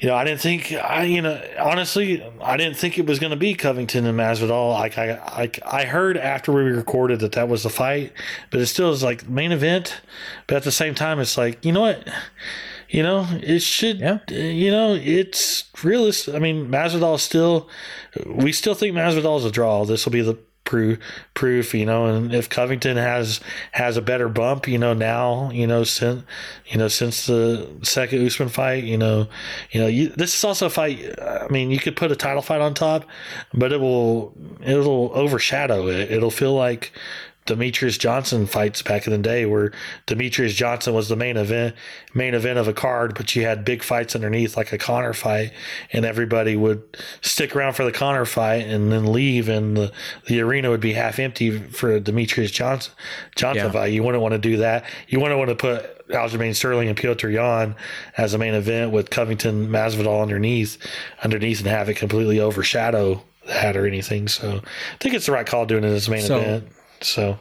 you 0.00 0.08
know, 0.08 0.14
I 0.14 0.24
didn't 0.24 0.40
think 0.40 0.72
I, 0.72 1.04
you 1.04 1.22
know, 1.22 1.40
honestly, 1.58 2.24
I 2.42 2.56
didn't 2.56 2.76
think 2.76 2.98
it 2.98 3.06
was 3.06 3.18
going 3.18 3.30
to 3.30 3.36
be 3.36 3.54
Covington 3.54 4.06
and 4.06 4.18
Masvidal. 4.18 4.72
Like 4.72 4.98
I, 4.98 5.18
like 5.36 5.60
I 5.64 5.84
heard 5.84 6.16
after 6.16 6.52
we 6.52 6.62
recorded 6.62 7.20
that 7.20 7.32
that 7.32 7.48
was 7.48 7.62
the 7.62 7.70
fight, 7.70 8.12
but 8.50 8.60
it 8.60 8.66
still 8.66 8.90
is 8.90 9.02
like 9.02 9.24
the 9.24 9.30
main 9.30 9.52
event. 9.52 10.00
But 10.46 10.56
at 10.56 10.62
the 10.64 10.72
same 10.72 10.94
time, 10.94 11.18
it's 11.20 11.36
like 11.36 11.64
you 11.64 11.72
know 11.72 11.82
what, 11.82 12.08
you 12.94 13.02
know, 13.02 13.26
it 13.42 13.60
should, 13.60 13.98
Yeah. 13.98 14.18
Uh, 14.30 14.34
you 14.34 14.70
know, 14.70 14.94
it's 14.94 15.64
realistic. 15.82 16.36
I 16.36 16.38
mean, 16.38 16.68
Masvidal 16.68 17.18
still, 17.18 17.68
we 18.24 18.52
still 18.52 18.74
think 18.74 18.94
Masvidal 18.94 19.36
is 19.38 19.44
a 19.44 19.50
draw. 19.50 19.84
This 19.84 20.04
will 20.04 20.12
be 20.12 20.22
the 20.22 20.38
proof 20.64 20.98
proof 21.34 21.74
you 21.74 21.84
know 21.84 22.06
and 22.06 22.34
if 22.34 22.48
covington 22.48 22.96
has 22.96 23.38
has 23.72 23.98
a 23.98 24.00
better 24.00 24.30
bump 24.30 24.66
you 24.66 24.78
know 24.78 24.94
now 24.94 25.50
you 25.50 25.66
know 25.66 25.84
since 25.84 26.24
you 26.68 26.78
know 26.78 26.88
since 26.88 27.26
the 27.26 27.68
second 27.82 28.24
usman 28.24 28.48
fight 28.48 28.82
you 28.82 28.96
know 28.96 29.28
you 29.72 29.80
know 29.80 29.86
you, 29.86 30.08
this 30.08 30.34
is 30.34 30.42
also 30.42 30.64
a 30.64 30.70
fight 30.70 30.98
i 31.20 31.46
mean 31.50 31.70
you 31.70 31.78
could 31.78 31.96
put 31.96 32.10
a 32.10 32.16
title 32.16 32.40
fight 32.40 32.62
on 32.62 32.72
top 32.72 33.04
but 33.52 33.74
it 33.74 33.80
will 33.80 34.32
it'll 34.62 35.10
overshadow 35.12 35.86
it 35.86 36.10
it'll 36.10 36.30
feel 36.30 36.54
like 36.54 36.92
Demetrious 37.46 37.98
Johnson 37.98 38.46
fights 38.46 38.80
back 38.80 39.06
in 39.06 39.12
the 39.12 39.18
day 39.18 39.44
where 39.44 39.72
Demetrious 40.06 40.54
Johnson 40.54 40.94
was 40.94 41.08
the 41.10 41.16
main 41.16 41.36
event 41.36 41.74
main 42.14 42.32
event 42.34 42.58
of 42.58 42.66
a 42.68 42.72
card, 42.72 43.14
but 43.14 43.36
you 43.36 43.42
had 43.42 43.64
big 43.64 43.82
fights 43.82 44.14
underneath 44.14 44.56
like 44.56 44.72
a 44.72 44.78
Conor 44.78 45.12
fight 45.12 45.52
and 45.92 46.04
everybody 46.06 46.56
would 46.56 46.82
stick 47.20 47.54
around 47.54 47.74
for 47.74 47.84
the 47.84 47.92
Conor 47.92 48.24
fight 48.24 48.66
and 48.66 48.90
then 48.90 49.12
leave 49.12 49.48
and 49.50 49.76
the, 49.76 49.92
the 50.26 50.40
arena 50.40 50.70
would 50.70 50.80
be 50.80 50.94
half 50.94 51.18
empty 51.18 51.58
for 51.58 52.00
Demetrious 52.00 52.50
Johnson 52.50 52.92
Johnson 53.36 53.66
Yeah. 53.66 53.72
fight. 53.72 53.92
You 53.92 54.02
wouldn't 54.02 54.22
want 54.22 54.32
to 54.32 54.38
do 54.38 54.56
that. 54.58 54.84
You 55.08 55.20
wouldn't 55.20 55.38
want 55.38 55.50
to 55.50 55.54
put 55.56 56.08
Aljamain 56.08 56.54
Sterling 56.54 56.88
and 56.88 56.96
Petr 56.96 57.30
Yan 57.32 57.74
as 58.16 58.32
a 58.32 58.38
main 58.38 58.54
event 58.54 58.90
with 58.92 59.10
Covington 59.10 59.68
Masvidal 59.68 60.22
underneath 60.22 60.78
underneath 61.22 61.58
and 61.60 61.68
have 61.68 61.90
it 61.90 61.94
completely 61.94 62.40
overshadow 62.40 63.22
that 63.46 63.76
or 63.76 63.86
anything. 63.86 64.28
So 64.28 64.62
I 64.64 64.96
think 65.00 65.14
it's 65.14 65.26
the 65.26 65.32
right 65.32 65.46
call 65.46 65.66
doing 65.66 65.84
it 65.84 65.88
as 65.88 66.08
a 66.08 66.10
main 66.10 66.22
So- 66.22 66.38
event. 66.40 66.68
So 67.04 67.38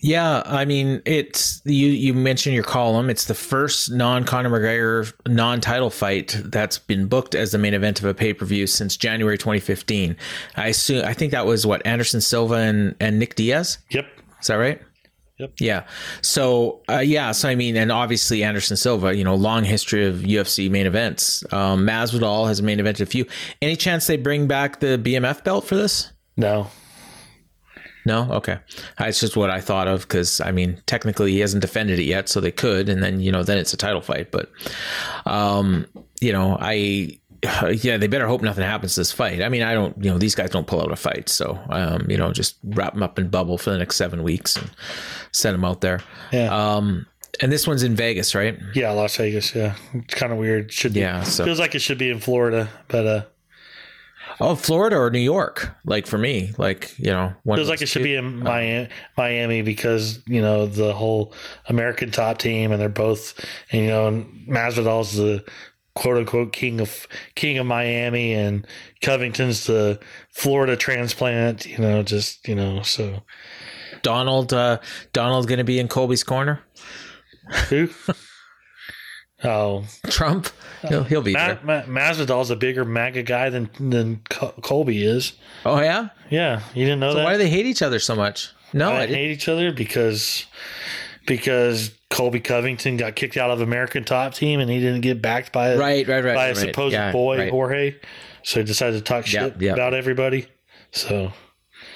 Yeah, 0.00 0.42
I 0.46 0.64
mean, 0.64 1.02
it's 1.04 1.60
you. 1.64 1.88
You 1.88 2.14
mentioned 2.14 2.54
your 2.54 2.64
column. 2.64 3.10
It's 3.10 3.26
the 3.26 3.34
first 3.34 3.90
non 3.90 4.24
Conor 4.24 4.50
McGregor 4.50 5.12
non 5.28 5.60
title 5.60 5.90
fight 5.90 6.40
that's 6.44 6.78
been 6.78 7.06
booked 7.06 7.34
as 7.34 7.52
the 7.52 7.58
main 7.58 7.74
event 7.74 8.00
of 8.00 8.06
a 8.06 8.14
pay 8.14 8.32
per 8.32 8.44
view 8.44 8.66
since 8.66 8.96
January 8.96 9.36
2015. 9.38 10.16
I 10.56 10.68
assume. 10.68 11.04
I 11.04 11.12
think 11.12 11.32
that 11.32 11.46
was 11.46 11.66
what 11.66 11.86
Anderson 11.86 12.20
Silva 12.20 12.54
and 12.54 12.96
and 13.00 13.18
Nick 13.18 13.34
Diaz. 13.34 13.78
Yep. 13.90 14.06
Is 14.40 14.46
that 14.46 14.54
right? 14.54 14.80
Yep. 15.38 15.52
Yeah. 15.58 15.86
So 16.22 16.82
uh, 16.88 16.98
yeah. 16.98 17.32
So 17.32 17.48
I 17.48 17.54
mean, 17.54 17.76
and 17.76 17.90
obviously 17.90 18.44
Anderson 18.44 18.76
Silva, 18.76 19.14
you 19.14 19.24
know, 19.24 19.34
long 19.34 19.64
history 19.64 20.06
of 20.06 20.16
UFC 20.16 20.70
main 20.70 20.86
events. 20.86 21.44
Um, 21.52 21.86
Masvidal 21.86 22.46
has 22.46 22.60
a 22.60 22.62
main 22.62 22.80
event 22.80 23.00
a 23.00 23.06
few. 23.06 23.26
Any 23.62 23.76
chance 23.76 24.06
they 24.06 24.16
bring 24.16 24.46
back 24.46 24.80
the 24.80 24.98
BMF 24.98 25.44
belt 25.44 25.64
for 25.64 25.76
this? 25.76 26.12
No. 26.36 26.70
No, 28.06 28.28
okay. 28.32 28.58
It's 28.98 29.20
just 29.20 29.36
what 29.36 29.50
I 29.50 29.60
thought 29.60 29.88
of 29.88 30.02
because 30.02 30.40
I 30.40 30.52
mean, 30.52 30.80
technically 30.86 31.32
he 31.32 31.40
hasn't 31.40 31.60
defended 31.60 31.98
it 31.98 32.04
yet, 32.04 32.28
so 32.28 32.40
they 32.40 32.50
could, 32.52 32.88
and 32.88 33.02
then 33.02 33.20
you 33.20 33.30
know, 33.32 33.42
then 33.42 33.58
it's 33.58 33.72
a 33.74 33.76
title 33.76 34.00
fight. 34.00 34.30
But, 34.30 34.50
um, 35.26 35.86
you 36.20 36.32
know, 36.32 36.56
I 36.60 37.18
yeah, 37.72 37.96
they 37.96 38.06
better 38.06 38.26
hope 38.26 38.42
nothing 38.42 38.64
happens 38.64 38.94
to 38.94 39.00
this 39.00 39.12
fight. 39.12 39.42
I 39.42 39.48
mean, 39.48 39.62
I 39.62 39.74
don't, 39.74 39.96
you 40.02 40.10
know, 40.10 40.18
these 40.18 40.34
guys 40.34 40.50
don't 40.50 40.66
pull 40.66 40.80
out 40.80 40.92
a 40.92 40.96
fight, 40.96 41.28
so 41.28 41.58
um, 41.70 42.06
you 42.08 42.16
know, 42.16 42.32
just 42.32 42.56
wrap 42.64 42.94
them 42.94 43.02
up 43.02 43.18
in 43.18 43.28
bubble 43.28 43.58
for 43.58 43.70
the 43.70 43.78
next 43.78 43.96
seven 43.96 44.22
weeks 44.22 44.56
and 44.56 44.70
send 45.32 45.54
them 45.54 45.64
out 45.64 45.80
there. 45.80 46.00
Yeah. 46.32 46.54
Um, 46.76 47.06
and 47.42 47.50
this 47.50 47.66
one's 47.66 47.82
in 47.82 47.94
Vegas, 47.96 48.34
right? 48.34 48.58
Yeah, 48.74 48.90
Las 48.90 49.16
Vegas. 49.16 49.54
Yeah, 49.54 49.74
it's 49.94 50.14
kind 50.14 50.32
of 50.32 50.38
weird. 50.38 50.72
Should 50.72 50.92
be, 50.94 51.00
Yeah, 51.00 51.22
so- 51.22 51.44
feels 51.44 51.60
like 51.60 51.74
it 51.74 51.78
should 51.78 51.96
be 51.98 52.10
in 52.10 52.18
Florida, 52.20 52.68
but 52.88 53.06
uh, 53.06 53.22
Oh, 54.40 54.54
Florida 54.54 54.96
or 54.96 55.10
New 55.10 55.18
York? 55.18 55.76
Like 55.84 56.06
for 56.06 56.16
me, 56.16 56.52
like 56.56 56.98
you 56.98 57.10
know, 57.10 57.34
one 57.42 57.58
feels 57.58 57.68
like 57.68 57.82
it 57.82 57.86
should 57.86 58.00
two. 58.00 58.04
be 58.04 58.14
in 58.14 58.40
Miami, 58.40 58.88
Miami 59.16 59.62
because 59.62 60.22
you 60.26 60.40
know 60.40 60.66
the 60.66 60.94
whole 60.94 61.34
American 61.66 62.10
top 62.10 62.38
team, 62.38 62.72
and 62.72 62.80
they're 62.80 62.88
both, 62.88 63.38
and 63.70 63.82
you 63.82 63.88
know, 63.88 64.08
and 64.08 64.48
Masvidal's 64.48 65.16
the 65.16 65.44
quote 65.94 66.16
unquote 66.16 66.52
king 66.52 66.80
of 66.80 67.06
king 67.34 67.58
of 67.58 67.66
Miami, 67.66 68.32
and 68.32 68.66
Covington's 69.02 69.66
the 69.66 70.00
Florida 70.30 70.76
transplant. 70.76 71.66
You 71.66 71.78
know, 71.78 72.02
just 72.02 72.48
you 72.48 72.54
know, 72.54 72.82
so 72.82 73.22
Donald. 74.02 74.52
Uh, 74.52 74.78
Donald 75.12 75.48
going 75.48 75.58
to 75.58 75.64
be 75.64 75.78
in 75.78 75.88
Colby's 75.88 76.24
corner. 76.24 76.60
who? 77.68 77.88
oh, 79.44 79.84
Trump. 80.08 80.48
Uh, 80.82 80.88
he'll, 80.88 81.04
he'll 81.04 81.22
be 81.22 81.32
Ma- 81.34 81.46
there. 81.48 81.60
Ma- 81.62 81.82
Masvidal's 81.82 82.50
a 82.50 82.56
bigger 82.56 82.84
MAGA 82.84 83.22
guy 83.24 83.50
than 83.50 83.68
than 83.78 84.22
Col- 84.30 84.52
Colby 84.62 85.04
is. 85.04 85.32
Oh 85.64 85.80
yeah. 85.80 86.08
Yeah, 86.30 86.60
you 86.74 86.84
didn't 86.84 87.00
know 87.00 87.10
So 87.12 87.18
that. 87.18 87.24
why 87.24 87.32
do 87.32 87.38
they 87.38 87.50
hate 87.50 87.66
each 87.66 87.82
other 87.82 87.98
so 87.98 88.14
much? 88.14 88.50
No, 88.72 88.92
I 88.92 89.06
hate 89.06 89.30
each 89.32 89.48
other 89.48 89.72
because 89.72 90.46
because 91.26 91.92
Colby 92.08 92.40
Covington 92.40 92.96
got 92.96 93.14
kicked 93.16 93.36
out 93.36 93.50
of 93.50 93.60
American 93.60 94.04
Top 94.04 94.34
Team 94.34 94.60
and 94.60 94.70
he 94.70 94.80
didn't 94.80 95.00
get 95.02 95.20
backed 95.20 95.52
by 95.52 95.76
Right, 95.76 96.06
right, 96.08 96.24
right. 96.24 96.34
by 96.34 96.46
a 96.46 96.48
right. 96.48 96.56
supposed 96.56 96.92
Yeah, 96.92 97.12
boy 97.12 97.38
right. 97.38 97.50
Jorge, 97.50 97.96
so 98.42 98.60
he 98.60 98.64
decided 98.66 98.96
to 98.98 99.02
talk 99.02 99.26
shit 99.26 99.60
yeah. 99.60 99.72
about 99.72 99.92
everybody. 99.94 100.46
So 100.92 101.32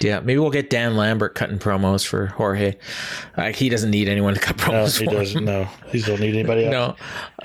Yeah, 0.01 0.21
maybe 0.21 0.39
we'll 0.39 0.51
get 0.51 0.71
Dan 0.71 0.97
Lambert 0.97 1.35
cutting 1.35 1.59
promos 1.59 2.07
for 2.07 2.27
Jorge. 2.27 2.75
Uh, 3.37 3.53
he 3.53 3.69
doesn't 3.69 3.91
need 3.91 4.09
anyone 4.09 4.35
to 4.35 4.41
cut 4.41 4.57
promos. 4.57 5.01
no, 5.01 5.11
he 5.11 5.17
doesn't. 5.17 5.45
No, 5.45 5.65
he 5.89 6.01
doesn't 6.01 6.21
need 6.21 6.35
anybody 6.35 6.67
No. 6.71 6.97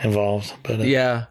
involved. 0.04 0.54
But 0.64 0.80
uh, 0.80 0.84
Yeah. 0.84 1.26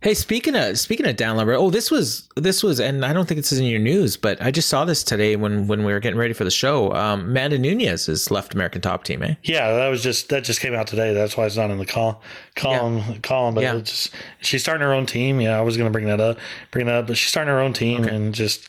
Hey, 0.00 0.14
speaking 0.14 0.54
of 0.54 0.78
speaking 0.78 1.06
of 1.06 1.16
Dan 1.16 1.36
Lambert, 1.36 1.56
oh, 1.58 1.70
this 1.70 1.90
was 1.90 2.28
this 2.36 2.62
was, 2.62 2.78
and 2.78 3.04
I 3.04 3.12
don't 3.12 3.26
think 3.26 3.38
this 3.38 3.50
is 3.50 3.58
in 3.58 3.64
your 3.66 3.80
news, 3.80 4.16
but 4.16 4.40
I 4.40 4.52
just 4.52 4.68
saw 4.68 4.84
this 4.84 5.02
today 5.02 5.34
when 5.34 5.66
when 5.66 5.82
we 5.84 5.92
were 5.92 5.98
getting 5.98 6.18
ready 6.18 6.34
for 6.34 6.44
the 6.44 6.52
show. 6.52 6.92
Um, 6.94 7.22
Amanda 7.22 7.58
Nunes 7.58 8.06
has 8.06 8.30
left 8.30 8.54
American 8.54 8.80
Top 8.80 9.02
Team, 9.02 9.24
eh? 9.24 9.34
yeah, 9.42 9.72
that 9.72 9.88
was 9.88 10.00
just 10.00 10.28
that 10.28 10.44
just 10.44 10.60
came 10.60 10.72
out 10.72 10.86
today. 10.86 11.12
That's 11.14 11.36
why 11.36 11.46
it's 11.46 11.56
not 11.56 11.70
in 11.72 11.78
the 11.78 11.84
col- 11.86 12.22
column 12.54 13.20
column. 13.22 13.56
But 13.56 13.62
Yeah. 13.62 13.78
just 13.80 14.14
she's 14.40 14.62
starting 14.62 14.86
her 14.86 14.92
own 14.94 15.04
team. 15.04 15.40
Yeah, 15.40 15.58
I 15.58 15.62
was 15.62 15.76
going 15.76 15.88
to 15.88 15.92
bring 15.92 16.06
that 16.06 16.20
up, 16.20 16.38
bring 16.70 16.86
that 16.86 16.94
up, 16.94 17.06
but 17.08 17.16
she's 17.16 17.30
starting 17.30 17.52
her 17.52 17.58
own 17.60 17.72
team, 17.72 18.04
and 18.04 18.32
just 18.32 18.68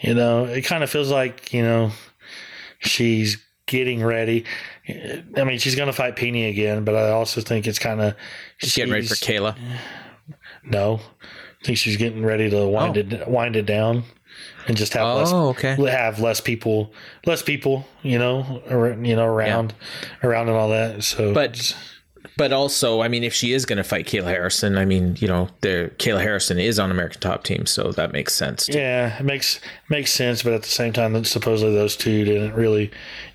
you 0.00 0.14
know, 0.14 0.46
it 0.46 0.62
kind 0.62 0.82
of 0.82 0.88
feels 0.88 1.10
like 1.10 1.52
you 1.52 1.62
know 1.62 1.92
she's 2.78 3.36
getting 3.66 4.02
ready. 4.02 4.46
I 4.88 5.44
mean, 5.44 5.58
she's 5.58 5.76
going 5.76 5.88
to 5.88 5.92
fight 5.92 6.16
Peña 6.16 6.48
again, 6.48 6.84
but 6.84 6.94
I 6.96 7.10
also 7.10 7.42
think 7.42 7.66
it's 7.66 7.78
kind 7.78 8.00
of 8.00 8.14
She's 8.56 8.74
getting 8.74 8.92
ready 8.94 9.06
for 9.06 9.14
Kayla. 9.14 9.56
No, 10.64 11.00
I 11.62 11.64
think 11.64 11.78
she's 11.78 11.96
getting 11.96 12.24
ready 12.24 12.48
to 12.50 12.66
wind 12.68 12.96
Oh. 12.96 13.00
it 13.00 13.28
wind 13.28 13.56
it 13.56 13.66
down 13.66 14.04
and 14.68 14.76
just 14.76 14.92
have 14.94 15.16
less 15.16 15.32
Oh, 15.32 15.48
okay. 15.50 15.74
have 15.90 16.20
less 16.20 16.40
people 16.40 16.92
less 17.26 17.42
people 17.42 17.86
you 18.02 18.18
know 18.18 18.62
ar- 18.70 18.92
you 18.92 19.16
know 19.16 19.24
around 19.26 19.74
around 20.22 20.48
and 20.48 20.56
all 20.56 20.68
that. 20.70 21.02
So 21.04 21.32
But 21.34 21.74
but 22.40 22.54
also, 22.54 23.02
I 23.02 23.08
mean, 23.08 23.22
if 23.22 23.34
she 23.34 23.52
is 23.52 23.66
going 23.66 23.76
to 23.76 23.84
fight 23.84 24.06
Kayla 24.06 24.24
Harrison, 24.28 24.78
I 24.78 24.86
mean, 24.86 25.14
you 25.20 25.28
know, 25.28 25.50
the 25.60 25.90
Kayla 25.98 26.22
Harrison 26.22 26.58
is 26.58 26.78
on 26.78 26.90
American 26.90 27.20
Top 27.20 27.44
Team, 27.44 27.66
so 27.66 27.92
that 27.92 28.12
makes 28.12 28.32
sense. 28.32 28.64
too. 28.64 28.78
Yeah, 28.78 29.18
it 29.18 29.24
makes 29.24 29.60
makes 29.90 30.10
sense, 30.10 30.42
but 30.42 30.54
at 30.54 30.62
the 30.62 30.68
same 30.70 30.94
time, 30.94 31.12
that 31.12 31.26
supposedly 31.26 31.74
those 31.74 31.96
two 31.96 32.24
didn't 32.24 32.54
really 32.54 32.90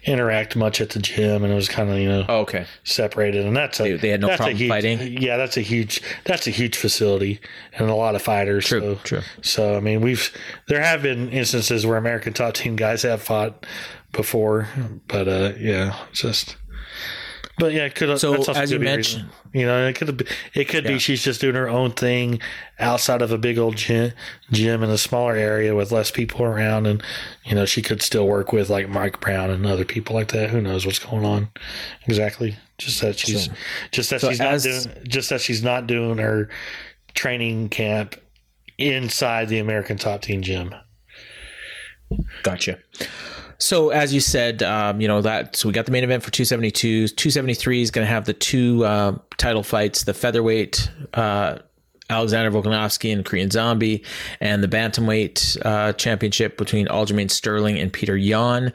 interact 0.05 0.55
much 0.55 0.81
at 0.81 0.89
the 0.89 0.97
gym, 0.99 1.43
and 1.43 1.53
it 1.53 1.55
was 1.55 1.69
kind 1.69 1.91
of 1.91 1.99
you 1.99 2.09
know 2.09 2.25
Oh, 2.27 2.39
okay. 2.39 2.65
separated, 2.83 3.45
and 3.45 3.55
that's 3.55 3.79
a 3.79 3.83
They- 3.83 3.97
they 3.97 4.09
had 4.09 4.21
no 4.21 4.35
problem 4.35 4.57
huge, 4.57 4.69
fighting? 4.69 5.21
Yeah, 5.21 5.37
that's 5.37 5.57
a 5.57 5.61
huge 5.61 6.01
that's 6.23 6.47
a 6.47 6.51
huge 6.51 6.75
facility 6.75 7.39
and 7.77 7.87
a 7.91 7.93
lot 7.95 8.15
of 8.15 8.23
fighters. 8.23 8.65
True, 8.65 8.79
so, 8.81 8.95
true. 9.03 9.21
So 9.43 9.77
I 9.77 9.81
mean, 9.81 10.01
we've 10.01 10.31
there 10.67 10.81
have 10.81 11.03
been 11.03 11.29
instances 11.29 11.85
where 11.85 11.97
American 11.97 12.33
top 12.33 12.55
team 12.55 12.75
guys 12.75 13.03
have 13.03 13.21
fought 13.21 13.67
before, 14.13 14.67
but 15.07 15.27
uh, 15.27 15.51
yeah, 15.59 15.95
just. 16.11 16.55
But 17.57 17.71
yeah, 17.73 17.85
it 17.85 17.95
could 17.95 18.19
So, 18.19 18.31
that's 18.31 18.49
also 18.49 18.59
as 18.59 18.71
you 18.71 18.79
be 18.79 18.85
mentioned- 18.85 19.29
you 19.53 19.65
know, 19.65 19.87
it 19.87 19.95
could 19.95 20.17
be, 20.17 20.25
it 20.53 20.65
could 20.67 20.83
Yeah. 20.83 20.91
be 20.91 20.99
she's 20.99 21.23
just 21.23 21.39
doing 21.39 21.55
her 21.55 21.69
own 21.69 21.91
thing 21.91 22.41
outside 22.79 23.21
of 23.21 23.31
a 23.31 23.37
big 23.37 23.57
old 23.57 23.77
gym, 23.77 24.11
gym 24.51 24.83
in 24.83 24.89
a 24.89 24.97
smaller 24.97 25.35
area 25.35 25.73
with 25.73 25.91
less 25.93 26.11
people 26.11 26.43
around, 26.43 26.85
and 26.85 27.01
you 27.45 27.55
know 27.55 27.65
she 27.65 27.81
could 27.81 28.01
still 28.01 28.27
work 28.27 28.51
with 28.51 28.69
like 28.69 28.89
Mike 28.89 29.21
Brown 29.21 29.49
and 29.49 29.65
other 29.65 29.85
people 29.85 30.13
like 30.15 30.27
that. 30.33 30.49
Who 30.49 30.59
knows 30.59 30.85
what's 30.85 30.99
going 30.99 31.23
on 31.23 31.47
exactly? 32.05 32.57
Just 32.77 32.99
that 33.01 33.17
she's 33.17 33.47
just 33.91 34.09
that 34.09 34.19
so 34.19 34.29
she's 34.29 34.39
not 34.39 34.59
doing 34.61 34.85
just 35.07 35.29
that 35.29 35.39
she's 35.39 35.63
not 35.63 35.87
doing 35.87 36.17
her 36.17 36.49
training 37.13 37.69
camp 37.69 38.17
inside 38.77 39.47
the 39.47 39.59
American 39.59 39.97
Top 39.97 40.21
Team 40.21 40.41
gym. 40.41 40.75
Gotcha. 42.43 42.79
So 43.57 43.89
as 43.89 44.13
you 44.13 44.19
said, 44.19 44.63
um, 44.63 45.01
you 45.01 45.07
know 45.07 45.21
that 45.21 45.55
so 45.55 45.69
we 45.69 45.73
got 45.73 45.85
the 45.85 45.91
main 45.91 46.03
event 46.03 46.23
for 46.23 46.31
272. 46.31 47.09
273 47.09 47.81
is 47.81 47.91
going 47.91 48.05
to 48.05 48.11
have 48.11 48.25
the 48.25 48.33
two 48.33 48.83
uh, 48.85 49.17
title 49.37 49.63
fights: 49.63 50.03
the 50.03 50.13
featherweight 50.13 50.89
uh, 51.13 51.59
Alexander 52.09 52.51
Volkanovski 52.51 53.11
and 53.11 53.25
Korean 53.25 53.49
Zombie, 53.49 54.03
and 54.39 54.63
the 54.63 54.67
bantamweight 54.67 55.63
uh, 55.65 55.93
championship 55.93 56.57
between 56.57 56.87
Aljamain 56.87 57.31
Sterling 57.31 57.79
and 57.79 57.91
Petr 57.91 58.21
Yan, 58.21 58.71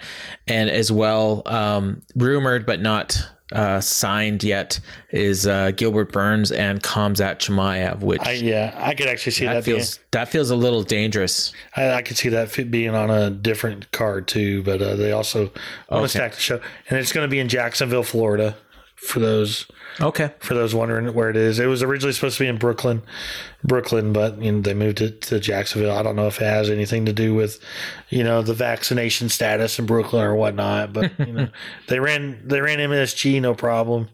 and 0.48 0.70
as 0.70 0.90
well 0.90 1.42
um, 1.46 2.02
rumored 2.16 2.66
but 2.66 2.80
not 2.80 3.22
uh, 3.52 3.80
signed 3.80 4.42
yet 4.44 4.78
is 5.10 5.46
uh, 5.46 5.72
Gilbert 5.72 6.12
Burns 6.12 6.52
and 6.52 6.82
Khamzat 6.82 7.38
Chimaev, 7.38 8.00
which 8.00 8.20
I, 8.22 8.32
yeah, 8.32 8.74
I 8.76 8.94
could 8.94 9.06
actually 9.06 9.32
see 9.32 9.44
that 9.46 9.54
that, 9.54 9.64
feels 9.64 9.98
that 10.12 10.28
feels 10.28 10.50
a 10.50 10.56
little 10.56 10.82
dangerous. 10.82 11.52
I, 11.76 11.90
I 11.94 12.02
could 12.02 12.16
see 12.16 12.28
that 12.30 12.50
fit 12.50 12.70
being 12.70 12.94
on 12.94 13.10
a 13.10 13.30
different 13.30 13.90
card 13.92 14.28
too. 14.28 14.62
But 14.62 14.80
uh, 14.82 14.96
they 14.96 15.12
also 15.12 15.40
want 15.44 15.52
to 15.88 15.96
Okay. 15.96 16.06
stack 16.08 16.34
the 16.34 16.40
show, 16.40 16.60
and 16.88 16.98
it's 16.98 17.12
going 17.12 17.26
to 17.26 17.30
be 17.30 17.40
in 17.40 17.48
Jacksonville, 17.48 18.02
Florida. 18.04 18.56
For 19.00 19.18
those 19.18 19.66
Okay. 20.00 20.30
for 20.40 20.54
those 20.54 20.74
wondering 20.74 21.12
where 21.14 21.30
it 21.30 21.36
is, 21.36 21.58
it 21.58 21.66
was 21.66 21.82
originally 21.82 22.12
supposed 22.12 22.36
to 22.38 22.44
be 22.44 22.48
in 22.48 22.58
Brooklyn, 22.58 23.02
Brooklyn, 23.64 24.12
but 24.12 24.40
you 24.42 24.52
know 24.52 24.60
they 24.60 24.74
moved 24.74 25.00
it 25.00 25.22
to 25.22 25.40
Jacksonville. 25.40 25.96
I 25.96 26.02
don't 26.02 26.16
know 26.16 26.26
if 26.26 26.40
it 26.40 26.44
has 26.44 26.68
anything 26.70 27.06
to 27.06 27.12
do 27.12 27.34
with, 27.34 27.58
you 28.10 28.22
know, 28.22 28.42
the 28.42 28.54
vaccination 28.54 29.28
status 29.28 29.78
in 29.78 29.86
Brooklyn 29.86 30.22
or 30.22 30.34
whatnot. 30.34 30.92
But 30.92 31.12
you 31.18 31.32
know, 31.32 31.48
they 31.88 31.98
ran 31.98 32.40
they 32.46 32.60
ran 32.60 32.78
MSG 32.78 33.40
no 33.40 33.54
problem. 33.54 34.10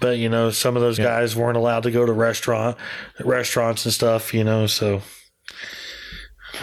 But 0.00 0.18
you 0.18 0.28
know, 0.28 0.50
some 0.50 0.76
of 0.76 0.82
those 0.82 0.98
guys 0.98 1.36
weren't 1.36 1.56
allowed 1.56 1.84
to 1.84 1.90
go 1.90 2.04
to 2.04 2.12
restaurant 2.12 2.76
restaurants 3.24 3.84
and 3.84 3.94
stuff. 3.94 4.34
You 4.34 4.44
know, 4.44 4.66
so 4.66 5.02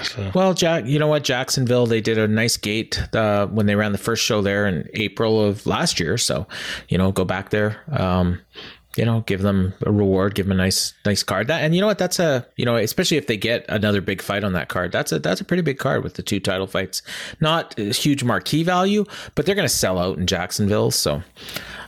so 0.04 0.32
Well, 0.34 0.54
Jack, 0.54 0.86
you 0.86 1.00
know 1.00 1.08
what? 1.08 1.24
Jacksonville, 1.24 1.86
they 1.86 2.02
did 2.02 2.18
a 2.18 2.28
nice 2.28 2.58
gate 2.58 3.02
uh, 3.14 3.48
when 3.48 3.66
they 3.66 3.76
ran 3.76 3.92
the 3.92 3.98
first 3.98 4.24
show 4.24 4.42
there 4.42 4.68
in 4.68 4.90
April 4.94 5.44
of 5.44 5.66
last 5.66 6.00
year. 6.00 6.18
So, 6.18 6.48
you 6.90 6.98
know, 6.98 7.12
go 7.12 7.26
back 7.26 7.50
there. 7.50 7.82
Um, 7.92 8.40
you 8.98 9.06
know, 9.06 9.22
give 9.22 9.44
them 9.44 9.74
a 9.86 9.92
reward, 9.92 10.34
give 10.34 10.48
them 10.48 10.54
a 10.54 10.64
nice, 10.64 10.94
nice 11.06 11.22
card. 11.22 11.48
That, 11.48 11.62
and 11.62 11.76
you 11.76 11.82
know 11.82 11.88
what? 11.88 12.00
That's 12.00 12.18
a, 12.20 12.46
you 12.56 12.66
know, 12.66 12.76
especially 12.78 13.18
if 13.18 13.28
they 13.28 13.38
get 13.38 13.64
another 13.70 14.02
big 14.02 14.24
fight 14.24 14.44
on 14.44 14.54
that 14.54 14.70
card. 14.70 14.92
That's 14.92 15.12
a, 15.12 15.20
that's 15.20 15.40
a 15.40 15.46
pretty 15.46 15.62
big 15.62 15.78
card 15.78 16.04
with 16.04 16.16
the 16.16 16.24
two 16.24 16.40
title 16.40 16.66
fights. 16.66 17.04
Not 17.40 17.78
a 17.80 17.94
huge 17.94 18.24
marquee 18.24 18.64
value, 18.64 19.06
but 19.36 19.46
they're 19.46 19.56
going 19.56 19.68
to 19.68 19.74
sell 19.74 20.00
out 20.00 20.18
in 20.18 20.26
Jacksonville. 20.26 20.90
So, 20.90 21.22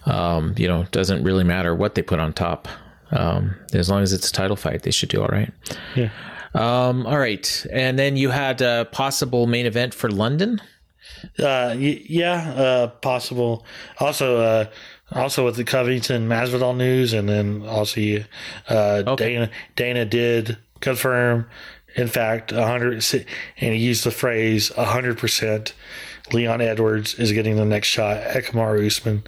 um, 0.06 0.54
you 0.56 0.68
know, 0.68 0.82
it 0.82 0.92
doesn't 0.92 1.24
really 1.24 1.44
matter 1.44 1.74
what 1.74 1.96
they 1.96 2.04
put 2.04 2.20
on 2.20 2.32
top. 2.32 2.68
Um, 3.12 3.56
as 3.74 3.90
long 3.90 4.04
as 4.04 4.14
it's 4.14 4.30
a 4.30 4.32
title 4.32 4.56
fight, 4.56 4.84
they 4.84 4.92
should 4.92 5.10
do 5.10 5.22
all 5.22 5.30
right. 5.30 5.52
yeah. 5.96 6.12
Um, 6.54 7.06
all 7.06 7.18
right, 7.20 7.66
and 7.72 7.98
then 8.00 8.18
you 8.18 8.30
had 8.30 8.62
a 8.62 8.86
possible 8.92 9.46
main 9.48 9.66
event 9.66 9.94
for 9.94 10.10
London. 10.10 10.60
Uh, 11.38 11.76
y- 11.78 12.02
yeah, 12.08 12.52
uh, 12.56 12.88
possible. 12.88 13.66
Also, 14.00 14.38
uh, 14.38 14.66
also 15.12 15.46
with 15.46 15.56
the 15.58 15.64
Covington 15.64 16.28
Masvidal 16.28 16.76
news, 16.76 17.14
and 17.14 17.28
then 17.30 17.64
also 17.68 18.00
uh, 18.70 19.04
Okay. 19.08 19.34
Dana 19.34 19.50
Dana 19.76 20.06
did 20.06 20.58
confirm, 20.80 21.48
in 21.96 22.08
fact, 22.08 22.52
a 22.52 22.66
hundred, 22.66 23.04
and 23.60 23.74
he 23.76 23.80
used 23.80 24.04
the 24.04 24.12
phrase 24.12 24.72
"a 24.78 24.86
hundred 24.86 25.18
percent. 25.18 25.74
Leon 26.32 26.62
Edwards 26.62 27.16
is 27.16 27.32
getting 27.32 27.56
the 27.56 27.66
next 27.66 27.88
shot 27.88 28.18
at 28.18 28.44
Kamaru 28.46 28.86
Usman. 28.86 29.24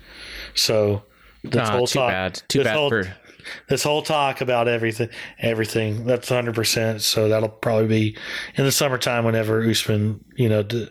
So 0.54 1.04
this 1.44 1.68
Ah, 1.68 1.72
whole 1.72 1.88
too 1.88 2.00
bad. 2.00 2.42
Too 2.48 2.64
bad 2.64 2.76
whole, 2.76 2.90
for 2.90 3.16
this 3.68 3.84
whole 3.84 4.02
talk 4.02 4.42
about 4.42 4.68
everything, 4.68 5.10
everything 5.40 6.06
that's 6.06 6.30
100%. 6.30 7.02
So 7.02 7.30
that'll 7.30 7.50
probably 7.50 7.88
be 7.88 8.18
in 8.56 8.66
the 8.66 8.72
summertime 8.72 9.26
whenever 9.26 9.64
Usman, 9.68 10.24
you 10.36 10.50
know, 10.50 10.64
d- 10.64 10.90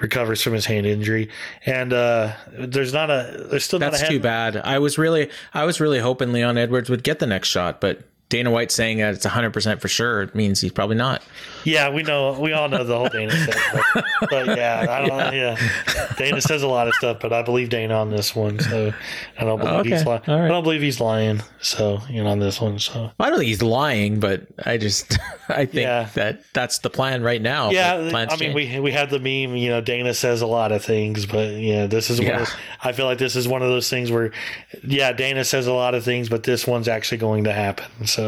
recovers 0.00 0.42
from 0.42 0.54
his 0.54 0.66
hand 0.66 0.86
injury. 0.86 1.30
And 1.66 1.92
uh, 1.92 2.34
there's 2.52 2.92
not 2.92 3.10
a, 3.10 3.46
there's 3.50 3.64
still 3.64 3.78
That's 3.78 4.00
not 4.00 4.10
a 4.10 4.12
too 4.12 4.20
bad. 4.20 4.56
I 4.56 4.78
was 4.78 4.98
really, 4.98 5.30
I 5.54 5.64
was 5.64 5.80
really 5.80 5.98
hoping 5.98 6.32
Leon 6.32 6.58
Edwards 6.58 6.90
would 6.90 7.02
get 7.02 7.18
the 7.18 7.26
next 7.26 7.48
shot, 7.48 7.80
but 7.80 8.02
Dana 8.30 8.50
White 8.50 8.70
saying 8.70 8.98
that 8.98 9.12
it's 9.14 9.26
100% 9.26 9.80
for 9.80 9.88
sure 9.88 10.22
it 10.22 10.34
means 10.34 10.60
he's 10.60 10.72
probably 10.72 10.96
not. 10.96 11.22
Yeah, 11.64 11.90
we 11.90 12.02
know, 12.02 12.38
we 12.40 12.52
all 12.54 12.68
know 12.70 12.84
the 12.84 12.96
whole 12.96 13.08
Dana 13.10 13.32
thing. 13.32 13.82
But, 13.94 14.04
but 14.30 14.46
yeah, 14.56 14.86
I 14.88 15.06
don't, 15.06 15.34
yeah. 15.34 16.12
Dana 16.16 16.40
says 16.40 16.62
a 16.62 16.68
lot 16.68 16.88
of 16.88 16.94
stuff, 16.94 17.18
but 17.20 17.32
I 17.34 17.42
believe 17.42 17.68
Dana 17.68 17.94
on 17.94 18.10
this 18.10 18.34
one. 18.34 18.58
So 18.60 18.92
I 19.38 19.44
don't 19.44 19.58
believe 19.58 19.84
he's 19.84 20.00
Okay, 20.00 20.04
lying. 20.08 20.22
all 20.28 20.36
right. 20.38 20.44
I 20.46 20.48
don't 20.48 20.62
believe 20.62 20.80
he's 20.80 21.00
lying. 21.00 21.42
So, 21.60 22.00
you 22.08 22.22
know, 22.24 22.30
on 22.30 22.38
this 22.38 22.60
one. 22.60 22.78
So. 22.78 23.10
I 23.20 23.28
don't 23.28 23.38
think 23.40 23.48
he's 23.48 23.62
lying, 23.62 24.20
but 24.20 24.46
I 24.64 24.78
just, 24.78 25.18
I 25.48 25.66
think 25.66 25.82
Yeah. 25.82 26.08
that 26.14 26.40
that's 26.54 26.78
the 26.78 26.88
plan 26.88 27.22
right 27.22 27.42
now. 27.42 27.70
Yeah, 27.72 27.94
I 27.94 28.00
mean, 28.12 28.28
change. 28.38 28.54
we 28.54 28.80
we 28.80 28.92
had 28.92 29.10
the 29.10 29.18
meme. 29.18 29.56
You 29.56 29.70
know, 29.70 29.80
Dana 29.80 30.14
says 30.14 30.40
a 30.40 30.46
lot 30.46 30.70
of 30.72 30.84
things, 30.84 31.26
but 31.26 31.50
yeah, 31.54 31.86
this 31.86 32.08
is 32.10 32.20
one. 32.20 32.28
Yeah. 32.28 32.38
Those, 32.38 32.54
I 32.82 32.92
feel 32.92 33.06
like 33.06 33.18
this 33.18 33.34
is 33.36 33.48
one 33.48 33.60
of 33.62 33.68
those 33.68 33.90
things 33.90 34.10
where, 34.12 34.30
yeah, 34.84 35.12
Dana 35.12 35.44
says 35.44 35.66
a 35.66 35.72
lot 35.72 35.94
of 35.96 36.04
things, 36.04 36.28
but 36.28 36.44
this 36.44 36.66
one's 36.66 36.86
actually 36.88 37.18
going 37.18 37.44
to 37.44 37.52
happen. 37.52 38.06
So, 38.06 38.19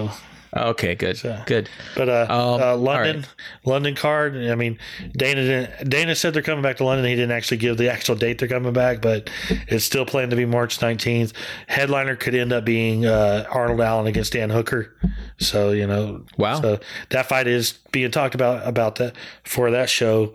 okay, 0.55 0.95
good, 0.95 1.19
good. 1.47 1.69
but 1.97 2.09
uh, 2.09 2.27
Um, 2.29 2.61
uh 2.61 2.77
London, 2.77 3.17
right. 3.17 3.29
London 3.65 3.95
card. 3.95 4.37
I 4.37 4.55
mean, 4.55 4.79
Dana 5.17 5.43
didn't. 5.43 5.89
Dana 5.89 6.15
said 6.15 6.35
they're 6.35 6.43
coming 6.43 6.63
back 6.63 6.77
to 6.79 6.85
London. 6.85 7.07
He 7.07 7.15
didn't 7.15 7.33
actually 7.33 7.57
give 7.57 7.79
the 7.79 7.91
actual 7.91 8.17
date 8.17 8.39
they're 8.39 8.49
coming 8.49 8.73
back, 8.73 9.01
but 9.01 9.31
it's 9.69 9.85
still 9.85 10.05
planned 10.05 10.31
to 10.31 10.37
be 10.37 10.45
March 10.45 10.81
nineteenth. 10.83 11.33
Headliner 11.69 12.17
could 12.17 12.35
end 12.35 12.53
up 12.53 12.65
being 12.65 13.07
uh, 13.07 13.47
Arnold 13.51 13.81
Allen 13.81 14.07
against 14.07 14.33
Dan 14.35 14.51
Hooker. 14.51 14.95
So 15.39 15.71
you 15.71 15.87
know, 15.87 16.25
Wow. 16.37 16.61
So 16.61 16.81
that 17.11 17.27
fight 17.27 17.47
is 17.47 17.79
being 17.91 18.11
talked 18.11 18.35
about 18.35 18.67
about 18.67 18.97
that 18.97 19.17
for 19.45 19.71
that 19.71 19.89
show. 19.89 20.35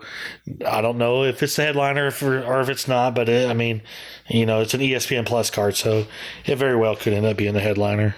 I 0.66 0.80
don't 0.80 0.98
know 0.98 1.24
if 1.24 1.42
it's 1.42 1.56
the 1.56 1.62
headliner 1.62 2.10
for, 2.10 2.42
or 2.42 2.60
if 2.60 2.68
it's 2.68 2.88
not, 2.88 3.14
but 3.14 3.28
it, 3.28 3.48
I 3.48 3.54
mean, 3.54 3.82
you 4.28 4.46
know, 4.46 4.60
it's 4.60 4.74
an 4.74 4.80
ESPN 4.80 5.26
Plus 5.26 5.50
card, 5.50 5.76
so 5.76 6.06
it 6.44 6.56
very 6.56 6.76
well 6.76 6.96
could 6.96 7.12
end 7.12 7.26
up 7.26 7.36
being 7.36 7.54
the 7.54 7.60
headliner. 7.60 8.14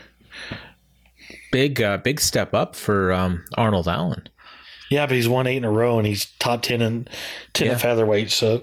Big, 1.52 1.80
uh, 1.82 1.98
big 1.98 2.20
step 2.20 2.54
up 2.54 2.76
for 2.76 3.12
um, 3.12 3.44
Arnold 3.56 3.88
Allen. 3.88 4.28
Yeah, 4.90 5.06
but 5.06 5.14
he's 5.16 5.28
won 5.28 5.46
eight 5.46 5.56
in 5.58 5.64
a 5.64 5.70
row, 5.70 5.98
and 5.98 6.06
he's 6.06 6.26
top 6.38 6.62
ten 6.62 6.80
in 6.82 7.08
ten 7.52 7.68
Yeah. 7.68 7.78
featherweight. 7.78 8.30
So, 8.30 8.62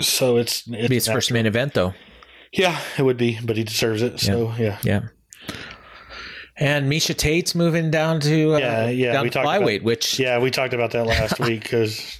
so 0.00 0.36
it's, 0.36 0.64
it's 0.68 0.88
Be 0.88 0.94
his 0.96 1.06
first 1.06 1.32
main 1.32 1.46
event 1.46 1.74
though. 1.74 1.94
Yeah, 2.52 2.78
it 2.98 3.02
would 3.02 3.16
be, 3.16 3.38
but 3.42 3.56
he 3.56 3.64
deserves 3.64 4.00
it. 4.02 4.20
So 4.20 4.52
yeah, 4.58 4.78
Yeah. 4.84 5.00
And 6.56 6.90
Miesha 6.90 7.16
Tate's 7.16 7.54
moving 7.56 7.90
down 7.90 8.20
to 8.20 8.54
uh, 8.54 8.58
Yeah, 8.58 8.88
yeah, 8.88 9.12
down 9.14 9.22
we 9.24 9.30
to 9.30 9.34
talked 9.42 9.56
about- 9.62 9.82
which 9.82 10.20
yeah, 10.20 10.38
we 10.38 10.52
talked 10.52 10.72
about 10.74 10.92
that 10.92 11.04
last 11.06 11.40
week 11.40 11.62
because 11.64 12.16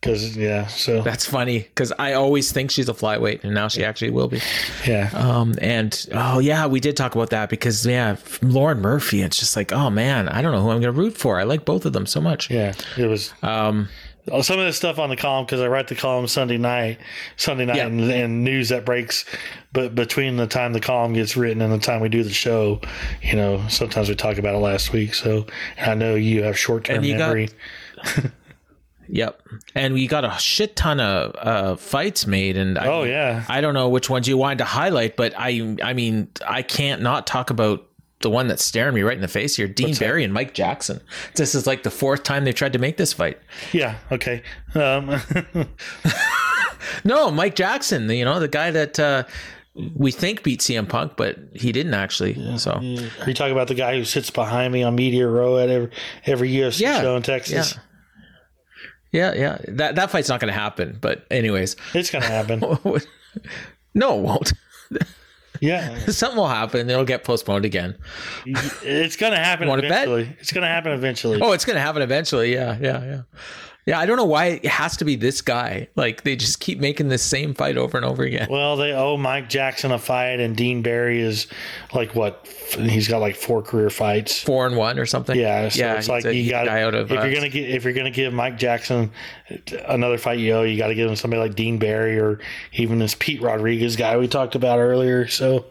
because 0.00 0.36
yeah, 0.36 0.66
so 0.66 1.02
that's 1.02 1.24
funny 1.26 1.60
because 1.60 1.92
I 1.98 2.14
always 2.14 2.50
think 2.52 2.70
she's 2.70 2.88
a 2.88 2.94
flyweight, 2.94 3.44
and 3.44 3.54
now 3.54 3.68
she 3.68 3.84
actually 3.84 4.10
will 4.10 4.28
be. 4.28 4.40
yeah, 4.86 5.10
Um, 5.14 5.54
and 5.60 6.06
oh 6.12 6.38
yeah, 6.38 6.66
we 6.66 6.80
did 6.80 6.96
talk 6.96 7.14
about 7.14 7.30
that 7.30 7.48
because 7.50 7.86
yeah, 7.86 8.16
Lauren 8.42 8.80
Murphy. 8.80 9.22
It's 9.22 9.38
just 9.38 9.56
like 9.56 9.72
oh 9.72 9.90
man, 9.90 10.28
I 10.28 10.42
don't 10.42 10.52
know 10.52 10.62
who 10.62 10.70
I'm 10.70 10.80
going 10.80 10.94
to 10.94 11.00
root 11.00 11.16
for. 11.16 11.38
I 11.40 11.44
like 11.44 11.64
both 11.64 11.84
of 11.86 11.92
them 11.92 12.06
so 12.06 12.20
much. 12.20 12.50
yeah, 12.50 12.72
it 12.98 13.06
was 13.06 13.32
Um, 13.42 13.88
Oh, 14.30 14.40
some 14.40 14.60
of 14.60 14.64
this 14.64 14.76
stuff 14.76 15.00
on 15.00 15.10
the 15.10 15.16
column 15.16 15.44
because 15.46 15.60
I 15.60 15.66
write 15.66 15.88
the 15.88 15.96
column 15.96 16.28
Sunday 16.28 16.56
night, 16.56 16.98
Sunday 17.36 17.64
night, 17.64 17.78
Yeah. 17.78 17.86
and, 17.86 18.00
and 18.02 18.44
news 18.44 18.68
that 18.68 18.84
breaks. 18.86 19.24
But 19.72 19.96
between 19.96 20.36
the 20.36 20.46
time 20.46 20.72
the 20.72 20.78
column 20.78 21.12
gets 21.12 21.36
written 21.36 21.60
and 21.60 21.72
the 21.72 21.78
time 21.80 22.00
we 22.00 22.08
do 22.08 22.22
the 22.22 22.30
show, 22.32 22.80
you 23.20 23.34
know, 23.34 23.64
sometimes 23.68 24.08
we 24.08 24.14
talk 24.14 24.38
about 24.38 24.54
it 24.54 24.58
last 24.58 24.92
week. 24.92 25.14
So 25.14 25.46
I 25.76 25.94
know 25.94 26.14
you 26.14 26.44
have 26.44 26.56
short 26.56 26.84
term 26.84 27.02
you 27.02 27.18
got- 27.18 27.26
memory. 27.30 27.48
yep. 29.08 29.42
And 29.74 29.94
we 29.94 30.06
got 30.06 30.24
a 30.24 30.36
shit 30.38 30.76
ton 30.76 31.00
of 31.00 31.34
uh, 31.38 31.76
fights 31.76 32.26
made, 32.26 32.56
and 32.56 32.78
I, 32.78 32.86
oh 32.86 33.02
yeah, 33.04 33.44
I 33.48 33.60
don't 33.60 33.74
know 33.74 33.88
which 33.88 34.08
ones 34.10 34.26
you 34.28 34.36
wanted 34.36 34.58
to 34.58 34.64
highlight, 34.64 35.16
but 35.16 35.34
I 35.36 35.76
I 35.82 35.92
mean 35.92 36.28
I 36.46 36.62
can't 36.62 37.02
not 37.02 37.26
talk 37.26 37.50
about 37.50 37.86
the 38.20 38.30
one 38.30 38.46
that's 38.46 38.62
staring 38.64 38.94
me 38.94 39.02
right 39.02 39.16
in 39.16 39.20
the 39.20 39.26
face 39.28 39.56
here, 39.56 39.66
Dean 39.66 39.96
Barry 39.96 40.22
and 40.22 40.32
Mike 40.32 40.54
Jackson. 40.54 41.00
This 41.34 41.54
is 41.56 41.66
like 41.66 41.82
the 41.82 41.90
fourth 41.90 42.22
time 42.22 42.44
they've 42.44 42.54
tried 42.54 42.72
to 42.74 42.78
make 42.78 42.96
this 42.96 43.12
fight. 43.12 43.38
yeah, 43.72 43.96
okay. 44.12 44.42
Um, 44.74 45.20
No, 47.04 47.30
Mike 47.30 47.54
Jackson, 47.54 48.08
you 48.10 48.24
know, 48.24 48.38
the 48.38 48.48
guy 48.48 48.70
that 48.70 48.98
uh, 49.00 49.24
we 49.74 50.10
think 50.12 50.42
beat 50.42 50.60
CM 50.60 50.88
Punk, 50.88 51.12
but 51.16 51.36
he 51.54 51.72
didn't 51.72 51.94
actually. 51.94 52.58
So 52.58 52.72
Are 52.72 52.80
you 53.28 53.34
talking 53.34 53.52
about 53.52 53.68
the 53.68 53.74
guy 53.74 53.96
who 53.96 54.04
sits 54.04 54.30
behind 54.30 54.72
me 54.72 54.82
on 54.82 54.94
Media 54.94 55.26
Row 55.26 55.58
at 55.58 55.68
every, 55.70 55.90
every 56.26 56.50
UFC 56.50 56.80
Yeah. 56.80 57.00
show 57.00 57.16
in 57.16 57.22
Texas? 57.22 57.74
yeah, 57.74 57.82
yeah, 59.12 59.34
yeah. 59.34 59.58
that 59.68 59.94
that 59.96 60.10
fight's 60.10 60.28
not 60.28 60.40
going 60.40 60.52
to 60.52 60.58
happen. 60.58 60.98
But 61.00 61.24
anyways, 61.30 61.76
It's 61.94 62.10
going 62.10 62.22
to 62.22 62.28
happen. 62.28 62.60
no, 63.94 64.18
it 64.18 64.22
won't. 64.22 64.52
yeah. 65.60 65.98
Something 66.06 66.38
will 66.38 66.48
happen. 66.48 66.88
It'll 66.90 67.04
get 67.04 67.24
postponed 67.24 67.64
again. 67.64 67.96
It's 68.46 69.16
going 69.16 69.32
to 69.32 69.38
happen 69.38 69.68
Wanna 69.72 69.82
bet? 69.82 70.08
It's 70.08 70.52
going 70.52 70.62
to 70.62 70.68
happen 70.68 70.92
eventually. 70.92 71.40
Oh, 71.40 71.52
it's 71.52 71.64
going 71.64 71.76
to 71.76 71.80
happen 71.80 72.02
eventually. 72.02 72.52
Yeah, 72.52 72.78
yeah, 72.80 73.04
yeah. 73.04 73.22
Yeah, 73.84 73.98
I 73.98 74.06
don't 74.06 74.16
know 74.16 74.24
why 74.24 74.46
it 74.46 74.66
has 74.66 74.96
to 74.98 75.04
be 75.04 75.16
this 75.16 75.42
guy. 75.42 75.88
Like 75.96 76.22
they 76.22 76.36
just 76.36 76.60
keep 76.60 76.78
making 76.78 77.08
the 77.08 77.18
same 77.18 77.52
fight 77.52 77.76
over 77.76 77.96
and 77.96 78.06
over 78.06 78.22
again. 78.22 78.46
Well, 78.48 78.76
they 78.76 78.92
owe 78.92 79.16
Mike 79.16 79.48
Jackson 79.48 79.90
a 79.90 79.98
fight, 79.98 80.38
and 80.38 80.56
Dean 80.56 80.82
Barry 80.82 81.20
is 81.20 81.48
like 81.92 82.14
what? 82.14 82.46
He's 82.78 83.08
got 83.08 83.18
like 83.18 83.34
four 83.34 83.60
career 83.60 83.90
fights. 83.90 84.40
Four 84.40 84.66
and 84.66 84.76
one 84.76 85.00
or 85.00 85.06
something. 85.06 85.36
Yeah, 85.38 85.68
so 85.68 85.80
yeah. 85.80 85.94
it's 85.94 86.08
like 86.08 86.24
a- 86.24 86.34
you 86.34 86.48
got 86.48 86.66
guy 86.66 86.82
out 86.82 86.94
of. 86.94 87.10
if 87.10 87.18
uh, 87.18 87.22
you're 87.24 87.34
gonna 87.34 87.48
get 87.48 87.70
if 87.70 87.82
you're 87.82 87.92
gonna 87.92 88.10
give 88.12 88.32
Mike 88.32 88.56
Jackson 88.56 89.10
another 89.88 90.16
fight, 90.16 90.38
you 90.38 90.52
owe 90.52 90.62
you 90.62 90.78
got 90.78 90.88
to 90.88 90.94
give 90.94 91.08
him 91.10 91.16
somebody 91.16 91.40
like 91.40 91.54
Dean 91.54 91.78
Barry 91.78 92.18
or 92.20 92.38
even 92.74 93.00
this 93.00 93.16
Pete 93.18 93.42
Rodriguez 93.42 93.96
guy 93.96 94.16
we 94.16 94.28
talked 94.28 94.54
about 94.54 94.78
earlier. 94.78 95.26
So 95.26 95.66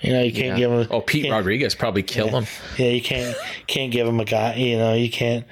you 0.00 0.12
know 0.12 0.22
you 0.22 0.32
can't 0.32 0.56
give 0.56 0.70
him. 0.70 0.86
oh, 0.90 1.00
Pete 1.00 1.30
Rodriguez 1.30 1.74
probably 1.74 2.04
kill 2.04 2.28
him. 2.28 2.46
Yeah, 2.78 2.90
you 2.90 3.02
can't 3.02 3.36
can't 3.66 3.90
give 3.90 4.06
him 4.06 4.20
a 4.20 4.24
guy. 4.24 4.54
You 4.54 4.78
know, 4.78 4.94
you 4.94 5.10
can't 5.10 5.44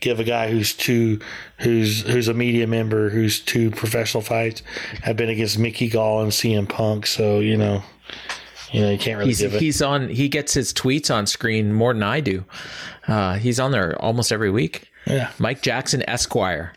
give 0.00 0.18
a 0.20 0.24
guy 0.24 0.50
who's 0.50 0.74
two, 0.74 1.20
who's 1.58 2.02
who's 2.02 2.28
a 2.28 2.34
media 2.34 2.66
member, 2.66 3.10
who's 3.10 3.40
two 3.40 3.70
professional 3.70 4.22
fights, 4.22 4.62
have 5.02 5.16
been 5.16 5.28
against 5.28 5.58
Mickey 5.58 5.88
Gall 5.88 6.22
and 6.22 6.32
CM 6.32 6.68
Punk. 6.68 7.06
So 7.06 7.40
you 7.40 7.56
know, 7.56 7.82
you 8.72 8.80
know, 8.80 8.90
you 8.90 8.98
can't 8.98 9.18
really 9.18 9.30
He's 9.30 9.40
give 9.40 9.54
it. 9.54 9.60
he's 9.62 9.82
on. 9.82 10.08
He 10.08 10.28
gets 10.28 10.54
his 10.54 10.72
tweets 10.72 11.14
on 11.14 11.26
screen 11.26 11.72
more 11.72 11.92
than 11.92 12.02
I 12.02 12.20
do. 12.20 12.44
Uh, 13.06 13.34
he's 13.34 13.60
on 13.60 13.70
there 13.72 14.00
almost 14.00 14.32
every 14.32 14.50
week. 14.50 14.88
Yeah. 15.06 15.30
Mike 15.38 15.62
Jackson 15.62 16.02
Esquire. 16.08 16.74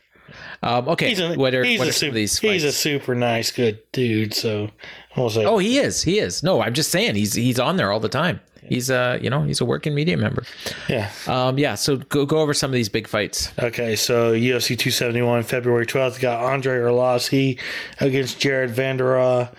Um, 0.63 0.87
okay, 0.87 1.09
He's 1.09 1.19
a, 1.19 1.35
what 1.35 1.53
are, 1.53 1.63
he's 1.63 1.77
what 1.77 1.89
are 1.89 1.91
some 1.91 1.99
super, 1.99 2.09
of 2.09 2.15
these 2.15 2.39
he's 2.39 2.63
a 2.63 2.71
super 2.71 3.13
nice, 3.13 3.51
good 3.51 3.79
dude. 3.91 4.33
So 4.33 4.69
oh, 5.17 5.57
he 5.57 5.77
is. 5.77 6.01
He 6.03 6.19
is. 6.19 6.41
No, 6.41 6.61
I'm 6.61 6.73
just 6.73 6.89
saying 6.89 7.15
he's 7.15 7.33
he's 7.33 7.59
on 7.59 7.75
there 7.75 7.91
all 7.91 7.99
the 7.99 8.07
time. 8.09 8.39
He's 8.67 8.89
a 8.89 9.19
you 9.21 9.29
know 9.29 9.43
he's 9.43 9.61
a 9.61 9.65
working 9.65 9.93
media 9.95 10.17
member. 10.17 10.43
yeah. 10.89 11.11
Um, 11.27 11.57
yeah. 11.57 11.75
So 11.75 11.97
go 11.97 12.25
go 12.25 12.39
over 12.39 12.53
some 12.53 12.71
of 12.71 12.75
these 12.75 12.89
big 12.89 13.07
fights. 13.07 13.51
Okay, 13.59 13.95
so 13.95 14.33
UFC 14.33 14.77
271, 14.77 15.43
February 15.43 15.85
12th, 15.85 16.19
got 16.19 16.43
Andrei 16.53 16.77
Arlovsky 16.77 17.59
against 17.99 18.39
Jared 18.39 18.71
Vanderaa. 18.71 19.53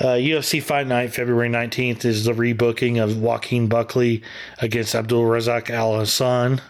Uh, 0.00 0.14
UFC 0.14 0.62
Fight 0.62 0.86
Night, 0.86 1.12
February 1.12 1.50
19th, 1.50 2.06
is 2.06 2.24
the 2.24 2.32
rebooking 2.32 3.02
of 3.02 3.20
Joaquin 3.20 3.68
Buckley 3.68 4.22
against 4.58 4.94
Abdul 4.94 5.24
Razak 5.24 5.66
Alhassan. 5.66 6.60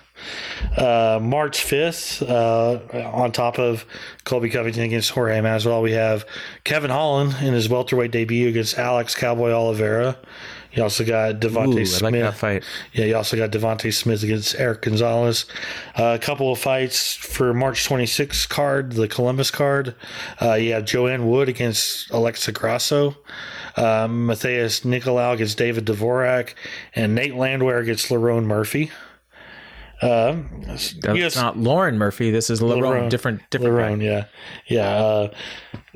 Uh, 0.76 1.18
March 1.22 1.64
5th, 1.64 2.28
uh, 2.28 3.08
on 3.08 3.32
top 3.32 3.58
of 3.58 3.86
Colby 4.24 4.50
Covington 4.50 4.82
against 4.82 5.10
Jorge 5.10 5.38
Masvidal, 5.38 5.82
we 5.82 5.92
have 5.92 6.26
Kevin 6.64 6.90
Holland 6.90 7.36
in 7.40 7.54
his 7.54 7.68
welterweight 7.68 8.10
debut 8.10 8.48
against 8.48 8.76
Alex 8.78 9.14
Cowboy 9.14 9.50
Oliveira. 9.50 10.18
You 10.72 10.84
also 10.84 11.04
got 11.04 11.40
Devonte 11.40 11.76
Ooh, 11.76 11.80
I 11.80 11.84
Smith. 11.84 12.12
like 12.12 12.22
that 12.22 12.34
fight. 12.36 12.64
Yeah, 12.92 13.06
you 13.06 13.16
also 13.16 13.36
got 13.36 13.50
Devonte 13.50 13.92
Smith 13.92 14.22
against 14.22 14.54
Erick 14.54 14.82
Gonzalez. 14.82 15.46
Uh, 15.98 16.16
a 16.16 16.18
couple 16.18 16.52
of 16.52 16.58
fights 16.58 17.14
for 17.14 17.52
March 17.52 17.88
26th 17.88 18.48
card, 18.48 18.92
the 18.92 19.08
Columbus 19.08 19.50
card. 19.50 19.94
Uh, 20.40 20.54
you 20.54 20.72
have 20.72 20.84
Joanne 20.84 21.26
Wood 21.28 21.48
against 21.48 22.10
Alexa 22.10 22.52
Grasso. 22.52 23.16
Um, 23.76 24.26
Matheus 24.28 24.84
Nicolau 24.84 25.34
against 25.34 25.58
David 25.58 25.86
Dvorak. 25.86 26.54
And 26.94 27.14
Nate 27.14 27.34
Landwehr 27.34 27.78
against 27.78 28.08
Lerone 28.08 28.44
Murphy. 28.44 28.90
Uh, 30.00 30.36
That's 30.62 30.94
US 31.04 31.36
not 31.36 31.58
Lauren 31.58 31.98
Murphy. 31.98 32.30
This 32.30 32.48
is 32.48 32.60
Lerone. 32.60 32.82
Lerone. 32.82 33.10
Different 33.10 33.42
different. 33.50 34.00
Lerone, 34.00 34.02
yeah. 34.02 34.24
Yeah. 34.66 34.88
Uh, 34.88 35.30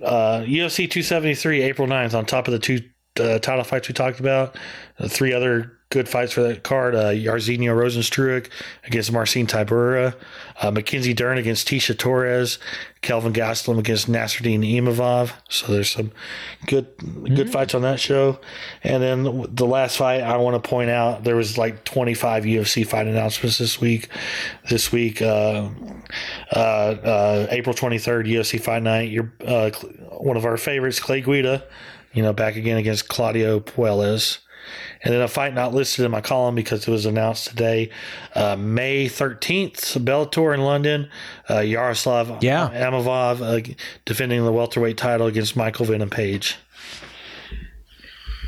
uh, 0.03 0.41
UFC 0.43 0.91
273, 0.91 1.63
April 1.63 1.89
9th, 1.89 2.13
on 2.13 2.27
top 2.27 2.47
of 2.47 2.53
the 2.53 2.59
two 2.59 2.81
uh, 3.21 3.39
title 3.39 3.65
fights 3.65 3.89
we 3.89 3.95
talked 3.95 4.21
about. 4.21 4.57
Three 5.09 5.33
other 5.33 5.79
good 5.91 6.09
fights 6.09 6.33
for 6.33 6.43
that 6.43 6.65
card 6.65 6.97
uh, 6.97 7.11
Jairzinho 7.11 7.71
Rozenstruik 7.71 8.49
against 8.83 9.13
Marcin 9.13 9.47
Tybura, 9.47 10.17
uh, 10.61 10.71
Mackenzie 10.73 11.15
Dern 11.15 11.39
against 11.39 11.69
Tecia 11.69 11.97
Torres, 11.97 12.59
Kelvin 13.01 13.33
Gastelum 13.33 13.79
against 13.79 14.11
Nassourdine 14.11 14.69
Imavov. 14.69 15.33
So 15.49 15.73
there's 15.73 15.93
some 15.93 16.11
good 16.67 16.89
good 17.33 17.53
fights 17.53 17.75
on 17.75 17.83
that 17.83 18.01
show. 18.01 18.41
And 18.83 19.01
then 19.01 19.47
the 19.55 19.67
last 19.67 19.99
fight 19.99 20.23
I 20.23 20.37
want 20.39 20.61
to 20.61 20.69
point 20.69 20.91
out 20.91 21.23
there 21.23 21.37
was 21.37 21.57
like 21.57 21.85
25 21.85 22.43
UFC 22.43 22.85
fight 22.85 23.07
announcements 23.07 23.59
this 23.59 23.81
week. 23.81 24.09
This 24.69 24.91
week, 24.91 25.23
uh, 25.23 25.69
uh, 26.51 26.59
uh, 26.59 27.47
April 27.51 27.75
23rd, 27.75 28.27
UFC 28.27 28.61
Fight 28.61 28.83
Night. 28.83 29.11
Your 29.11 29.33
uh, 29.47 29.71
one 30.19 30.37
of 30.37 30.45
our 30.45 30.57
favorites, 30.57 30.99
Clay 30.99 31.21
Guida, 31.21 31.65
you 32.15 32.23
know, 32.23 32.33
back 32.33 32.57
again 32.57 32.77
against 32.79 33.09
Claudio 33.09 33.61
Puelles. 33.61 34.39
And 35.03 35.13
then 35.13 35.21
a 35.21 35.29
fight 35.29 35.53
not 35.53 35.75
listed 35.75 36.07
in 36.07 36.11
my 36.11 36.23
column 36.23 36.55
because 36.55 36.89
it 36.89 36.91
was 36.91 37.05
announced 37.05 37.49
today, 37.49 37.91
uh, 38.35 38.57
May 38.57 39.07
13th, 39.07 40.03
Bellator 40.03 40.55
in 40.55 40.63
London. 40.63 41.11
Uh, 41.51 41.59
Yaroslav 41.59 42.43
Yeah. 42.43 42.71
Amosov 42.73 43.43
uh, 43.43 43.75
defending 44.07 44.43
the 44.43 44.53
welterweight 44.53 44.97
title 44.97 45.27
against 45.27 45.55
Michael 45.57 45.85
Venom 45.85 46.09
Page. 46.09 46.57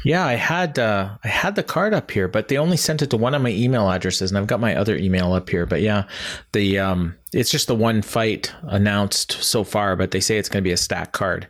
Yeah, 0.07 0.25
I 0.25 0.35
had 0.35 0.79
uh, 0.79 1.19
I 1.25 1.27
had 1.27 1.57
the 1.57 1.65
card 1.65 1.93
up 1.93 2.13
here, 2.13 2.29
but 2.29 2.47
they 2.47 2.59
only 2.59 2.77
sent 2.77 3.03
it 3.03 3.11
to 3.11 3.17
one 3.17 3.35
of 3.35 3.43
my 3.43 3.51
email 3.51 3.91
addresses, 3.91 4.31
and 4.31 4.39
I've 4.39 4.47
got 4.47 4.61
my 4.61 4.77
other 4.77 4.97
email 4.97 5.33
up 5.33 5.51
here. 5.51 5.67
But 5.67 5.83
yeah, 5.83 6.05
the 6.53 6.79
um, 6.79 7.17
it's 7.33 7.51
just 7.51 7.67
the 7.67 7.75
one 7.75 8.03
fight 8.03 8.55
announced 8.63 9.33
so 9.33 9.65
far, 9.65 9.97
but 9.97 10.13
they 10.13 10.21
say 10.21 10.39
it's 10.39 10.49
going 10.49 10.63
to 10.63 10.69
be 10.69 10.71
a 10.71 10.77
stack 10.77 11.11
card. 11.11 11.49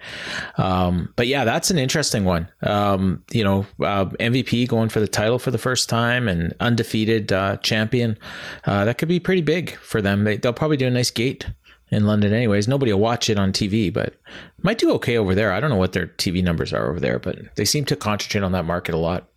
Um, 0.56 1.12
but 1.16 1.26
yeah, 1.26 1.44
that's 1.44 1.70
an 1.70 1.76
interesting 1.76 2.24
one. 2.24 2.48
Um, 2.62 3.22
you 3.30 3.44
know, 3.44 3.66
uh, 3.80 4.06
MVP 4.06 4.68
going 4.68 4.88
for 4.88 5.00
the 5.00 5.06
title 5.06 5.38
for 5.38 5.50
the 5.50 5.58
first 5.58 5.90
time 5.90 6.26
and 6.26 6.54
undefeated 6.58 7.34
uh, 7.34 7.58
champion. 7.58 8.16
Uh, 8.64 8.86
that 8.86 8.96
could 8.96 9.08
be 9.08 9.20
pretty 9.20 9.42
big 9.42 9.72
for 9.80 10.00
them. 10.00 10.24
They, 10.24 10.38
they'll 10.38 10.54
probably 10.54 10.78
do 10.78 10.86
a 10.86 10.90
nice 10.90 11.10
gate 11.10 11.44
in 11.90 12.04
London 12.06 12.32
anyways. 12.32 12.66
Nobody 12.68 12.92
will 12.92 13.00
watch 13.00 13.30
it 13.30 13.38
on 13.38 13.52
TV, 13.52 13.92
but 13.92 14.14
might 14.62 14.78
do 14.78 14.90
okay 14.94 15.16
over 15.16 15.34
there. 15.34 15.52
I 15.52 15.60
don't 15.60 15.70
know 15.70 15.76
what 15.76 15.92
their 15.92 16.06
TV 16.08 16.42
numbers 16.42 16.72
are 16.72 16.90
over 16.90 17.00
there, 17.00 17.18
but 17.18 17.38
they 17.56 17.64
seem 17.64 17.84
to 17.86 17.96
concentrate 17.96 18.42
on 18.42 18.52
that 18.52 18.64
market 18.64 18.94
a 18.94 18.98
lot. 18.98 19.28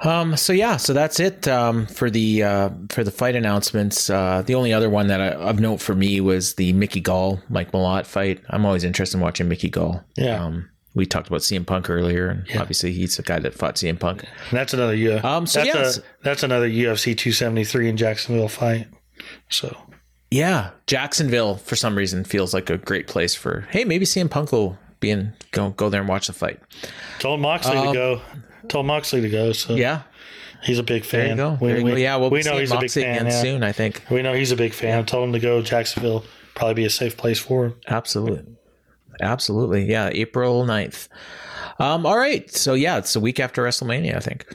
Um, 0.00 0.36
so 0.36 0.52
yeah, 0.52 0.76
so 0.76 0.92
that's 0.92 1.18
it 1.20 1.46
um, 1.48 1.86
for 1.86 2.10
the 2.10 2.42
uh, 2.42 2.70
for 2.90 3.04
the 3.04 3.10
fight 3.10 3.36
announcements. 3.36 4.10
Uh, 4.10 4.42
the 4.44 4.54
only 4.54 4.72
other 4.72 4.90
one 4.90 5.06
that 5.06 5.20
I, 5.20 5.28
of 5.28 5.60
note 5.60 5.80
for 5.80 5.94
me 5.94 6.20
was 6.20 6.54
the 6.54 6.72
Mickey 6.74 7.00
Gall 7.00 7.40
Mike 7.48 7.72
Malott 7.72 8.04
fight. 8.06 8.40
I'm 8.50 8.66
always 8.66 8.84
interested 8.84 9.16
in 9.18 9.22
watching 9.22 9.48
Mickey 9.48 9.70
Gall. 9.70 10.02
Yeah. 10.16 10.44
Um, 10.44 10.68
we 10.94 11.06
talked 11.06 11.26
about 11.28 11.40
CM 11.40 11.66
Punk 11.66 11.88
earlier, 11.90 12.28
and 12.28 12.46
obviously 12.60 12.92
he's 12.92 13.16
the 13.16 13.22
guy 13.22 13.38
that 13.40 13.54
fought 13.54 13.76
CM 13.76 13.98
Punk. 13.98 14.22
And 14.22 14.58
that's 14.58 14.74
another 14.74 14.94
U- 14.94 15.20
Um, 15.24 15.44
so 15.46 15.64
that's, 15.64 15.98
a, 15.98 16.02
that's 16.22 16.42
another 16.44 16.68
UFC 16.68 17.16
273 17.16 17.88
in 17.88 17.96
Jacksonville 17.96 18.46
fight. 18.48 18.86
So 19.50 19.76
Yeah, 20.30 20.70
Jacksonville 20.86 21.56
for 21.56 21.76
some 21.76 21.96
reason 21.96 22.24
feels 22.24 22.52
like 22.52 22.68
a 22.70 22.76
great 22.78 23.06
place 23.06 23.34
for. 23.34 23.66
Hey, 23.70 23.84
maybe 23.84 24.04
CM 24.04 24.28
Punk 24.30 24.50
will 24.52 24.78
be 25.00 25.10
in. 25.10 25.32
Go 25.52 25.70
go 25.70 25.88
there 25.88 26.00
and 26.00 26.08
watch 26.08 26.26
the 26.26 26.32
fight. 26.32 26.60
told 27.20 27.40
Moxley 27.40 27.74
to 27.74 27.92
go. 27.92 28.20
Told 28.68 28.86
Moxley 28.86 29.20
to 29.20 29.28
go. 29.28 29.52
So 29.52 29.74
Um, 29.74 29.78
Yeah, 29.80 30.02
he's 30.62 30.78
a 30.78 30.82
big 30.82 31.04
fan. 31.04 31.20
there 31.20 31.28
you 31.30 31.36
go. 31.36 31.58
We, 31.60 31.68
There 31.68 31.78
you 31.78 31.84
we- 31.84 31.90
go. 31.92 31.96
Yeah, 31.98 32.16
we'll 32.16 32.30
we 32.30 32.42
know 32.42 32.58
he's 32.58 32.72
a 32.72 32.78
big 32.78 32.90
fan. 32.90 33.26
yeah. 33.26 33.42
soon. 33.42 33.62
I 33.62 33.72
think. 33.72 34.02
We 34.10 34.22
know 34.22 34.32
he's 34.34 34.50
a 34.50 34.56
big 34.56 34.72
fan. 34.72 34.98
I 34.98 35.02
told 35.02 35.28
him 35.28 35.32
to 35.34 35.38
go 35.40 35.62
Jacksonville. 35.62 36.24
Probably 36.54 36.74
be 36.74 36.84
a 36.84 36.90
safe 36.90 37.16
place 37.16 37.38
for 37.38 37.66
him. 37.66 37.74
Absolutely. 37.88 38.44
Absolutely. 39.20 39.84
Yeah. 39.84 40.10
April 40.12 40.64
9th. 40.64 41.08
Um, 41.78 42.06
all 42.06 42.18
right. 42.18 42.50
So, 42.50 42.74
yeah, 42.74 42.98
it's 42.98 43.16
a 43.16 43.20
week 43.20 43.40
after 43.40 43.62
WrestleMania, 43.62 44.16
I 44.16 44.20
think. 44.20 44.46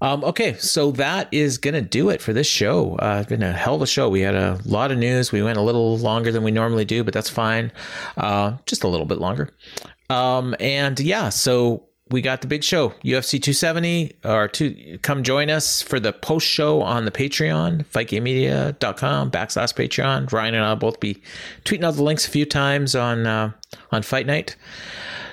Um, 0.00 0.24
okay. 0.24 0.54
So, 0.54 0.90
that 0.92 1.28
is 1.32 1.58
going 1.58 1.74
to 1.74 1.82
do 1.82 2.10
it 2.10 2.20
for 2.20 2.32
this 2.32 2.46
show. 2.46 2.96
Uh, 2.96 3.18
it's 3.20 3.28
been 3.28 3.42
a 3.42 3.52
hell 3.52 3.76
of 3.76 3.82
a 3.82 3.86
show. 3.86 4.08
We 4.08 4.20
had 4.20 4.34
a 4.34 4.58
lot 4.64 4.90
of 4.90 4.98
news. 4.98 5.32
We 5.32 5.42
went 5.42 5.58
a 5.58 5.62
little 5.62 5.98
longer 5.98 6.32
than 6.32 6.42
we 6.42 6.50
normally 6.50 6.84
do, 6.84 7.04
but 7.04 7.14
that's 7.14 7.30
fine. 7.30 7.72
Uh, 8.16 8.56
just 8.66 8.84
a 8.84 8.88
little 8.88 9.06
bit 9.06 9.18
longer. 9.18 9.50
Um, 10.10 10.54
and 10.60 10.98
yeah, 11.00 11.28
so 11.28 11.88
we 12.10 12.22
got 12.22 12.40
the 12.40 12.46
big 12.46 12.64
show, 12.64 12.90
UFC 13.04 13.32
270, 13.32 14.16
or 14.24 14.48
to 14.48 14.98
come 15.02 15.22
join 15.22 15.50
us 15.50 15.82
for 15.82 16.00
the 16.00 16.12
post 16.12 16.46
show 16.46 16.80
on 16.82 17.04
the 17.04 17.10
Patreon, 17.10 17.84
fightgamemedia.com 17.86 19.30
backslash 19.30 19.74
Patreon. 19.74 20.32
Ryan 20.32 20.54
and 20.54 20.64
I 20.64 20.70
will 20.70 20.76
both 20.76 21.00
be 21.00 21.20
tweeting 21.64 21.84
out 21.84 21.94
the 21.94 22.02
links 22.02 22.26
a 22.26 22.30
few 22.30 22.46
times 22.46 22.94
on, 22.94 23.26
uh, 23.26 23.52
on 23.92 24.02
fight 24.02 24.26
night. 24.26 24.56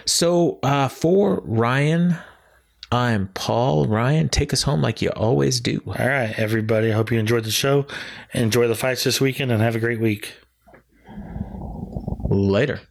So, 0.05 0.59
uh, 0.61 0.87
for 0.87 1.41
Ryan, 1.45 2.17
I'm 2.91 3.29
Paul. 3.29 3.87
Ryan, 3.87 4.29
take 4.29 4.53
us 4.53 4.61
home 4.61 4.81
like 4.81 5.01
you 5.01 5.09
always 5.09 5.59
do. 5.59 5.81
All 5.87 5.93
right, 5.93 6.33
everybody. 6.37 6.91
I 6.91 6.95
hope 6.95 7.11
you 7.11 7.17
enjoyed 7.19 7.43
the 7.43 7.51
show. 7.51 7.87
Enjoy 8.33 8.67
the 8.67 8.75
fights 8.75 9.03
this 9.03 9.19
weekend 9.19 9.51
and 9.51 9.61
have 9.61 9.75
a 9.75 9.79
great 9.79 9.99
week. 9.99 10.33
Later. 12.29 12.81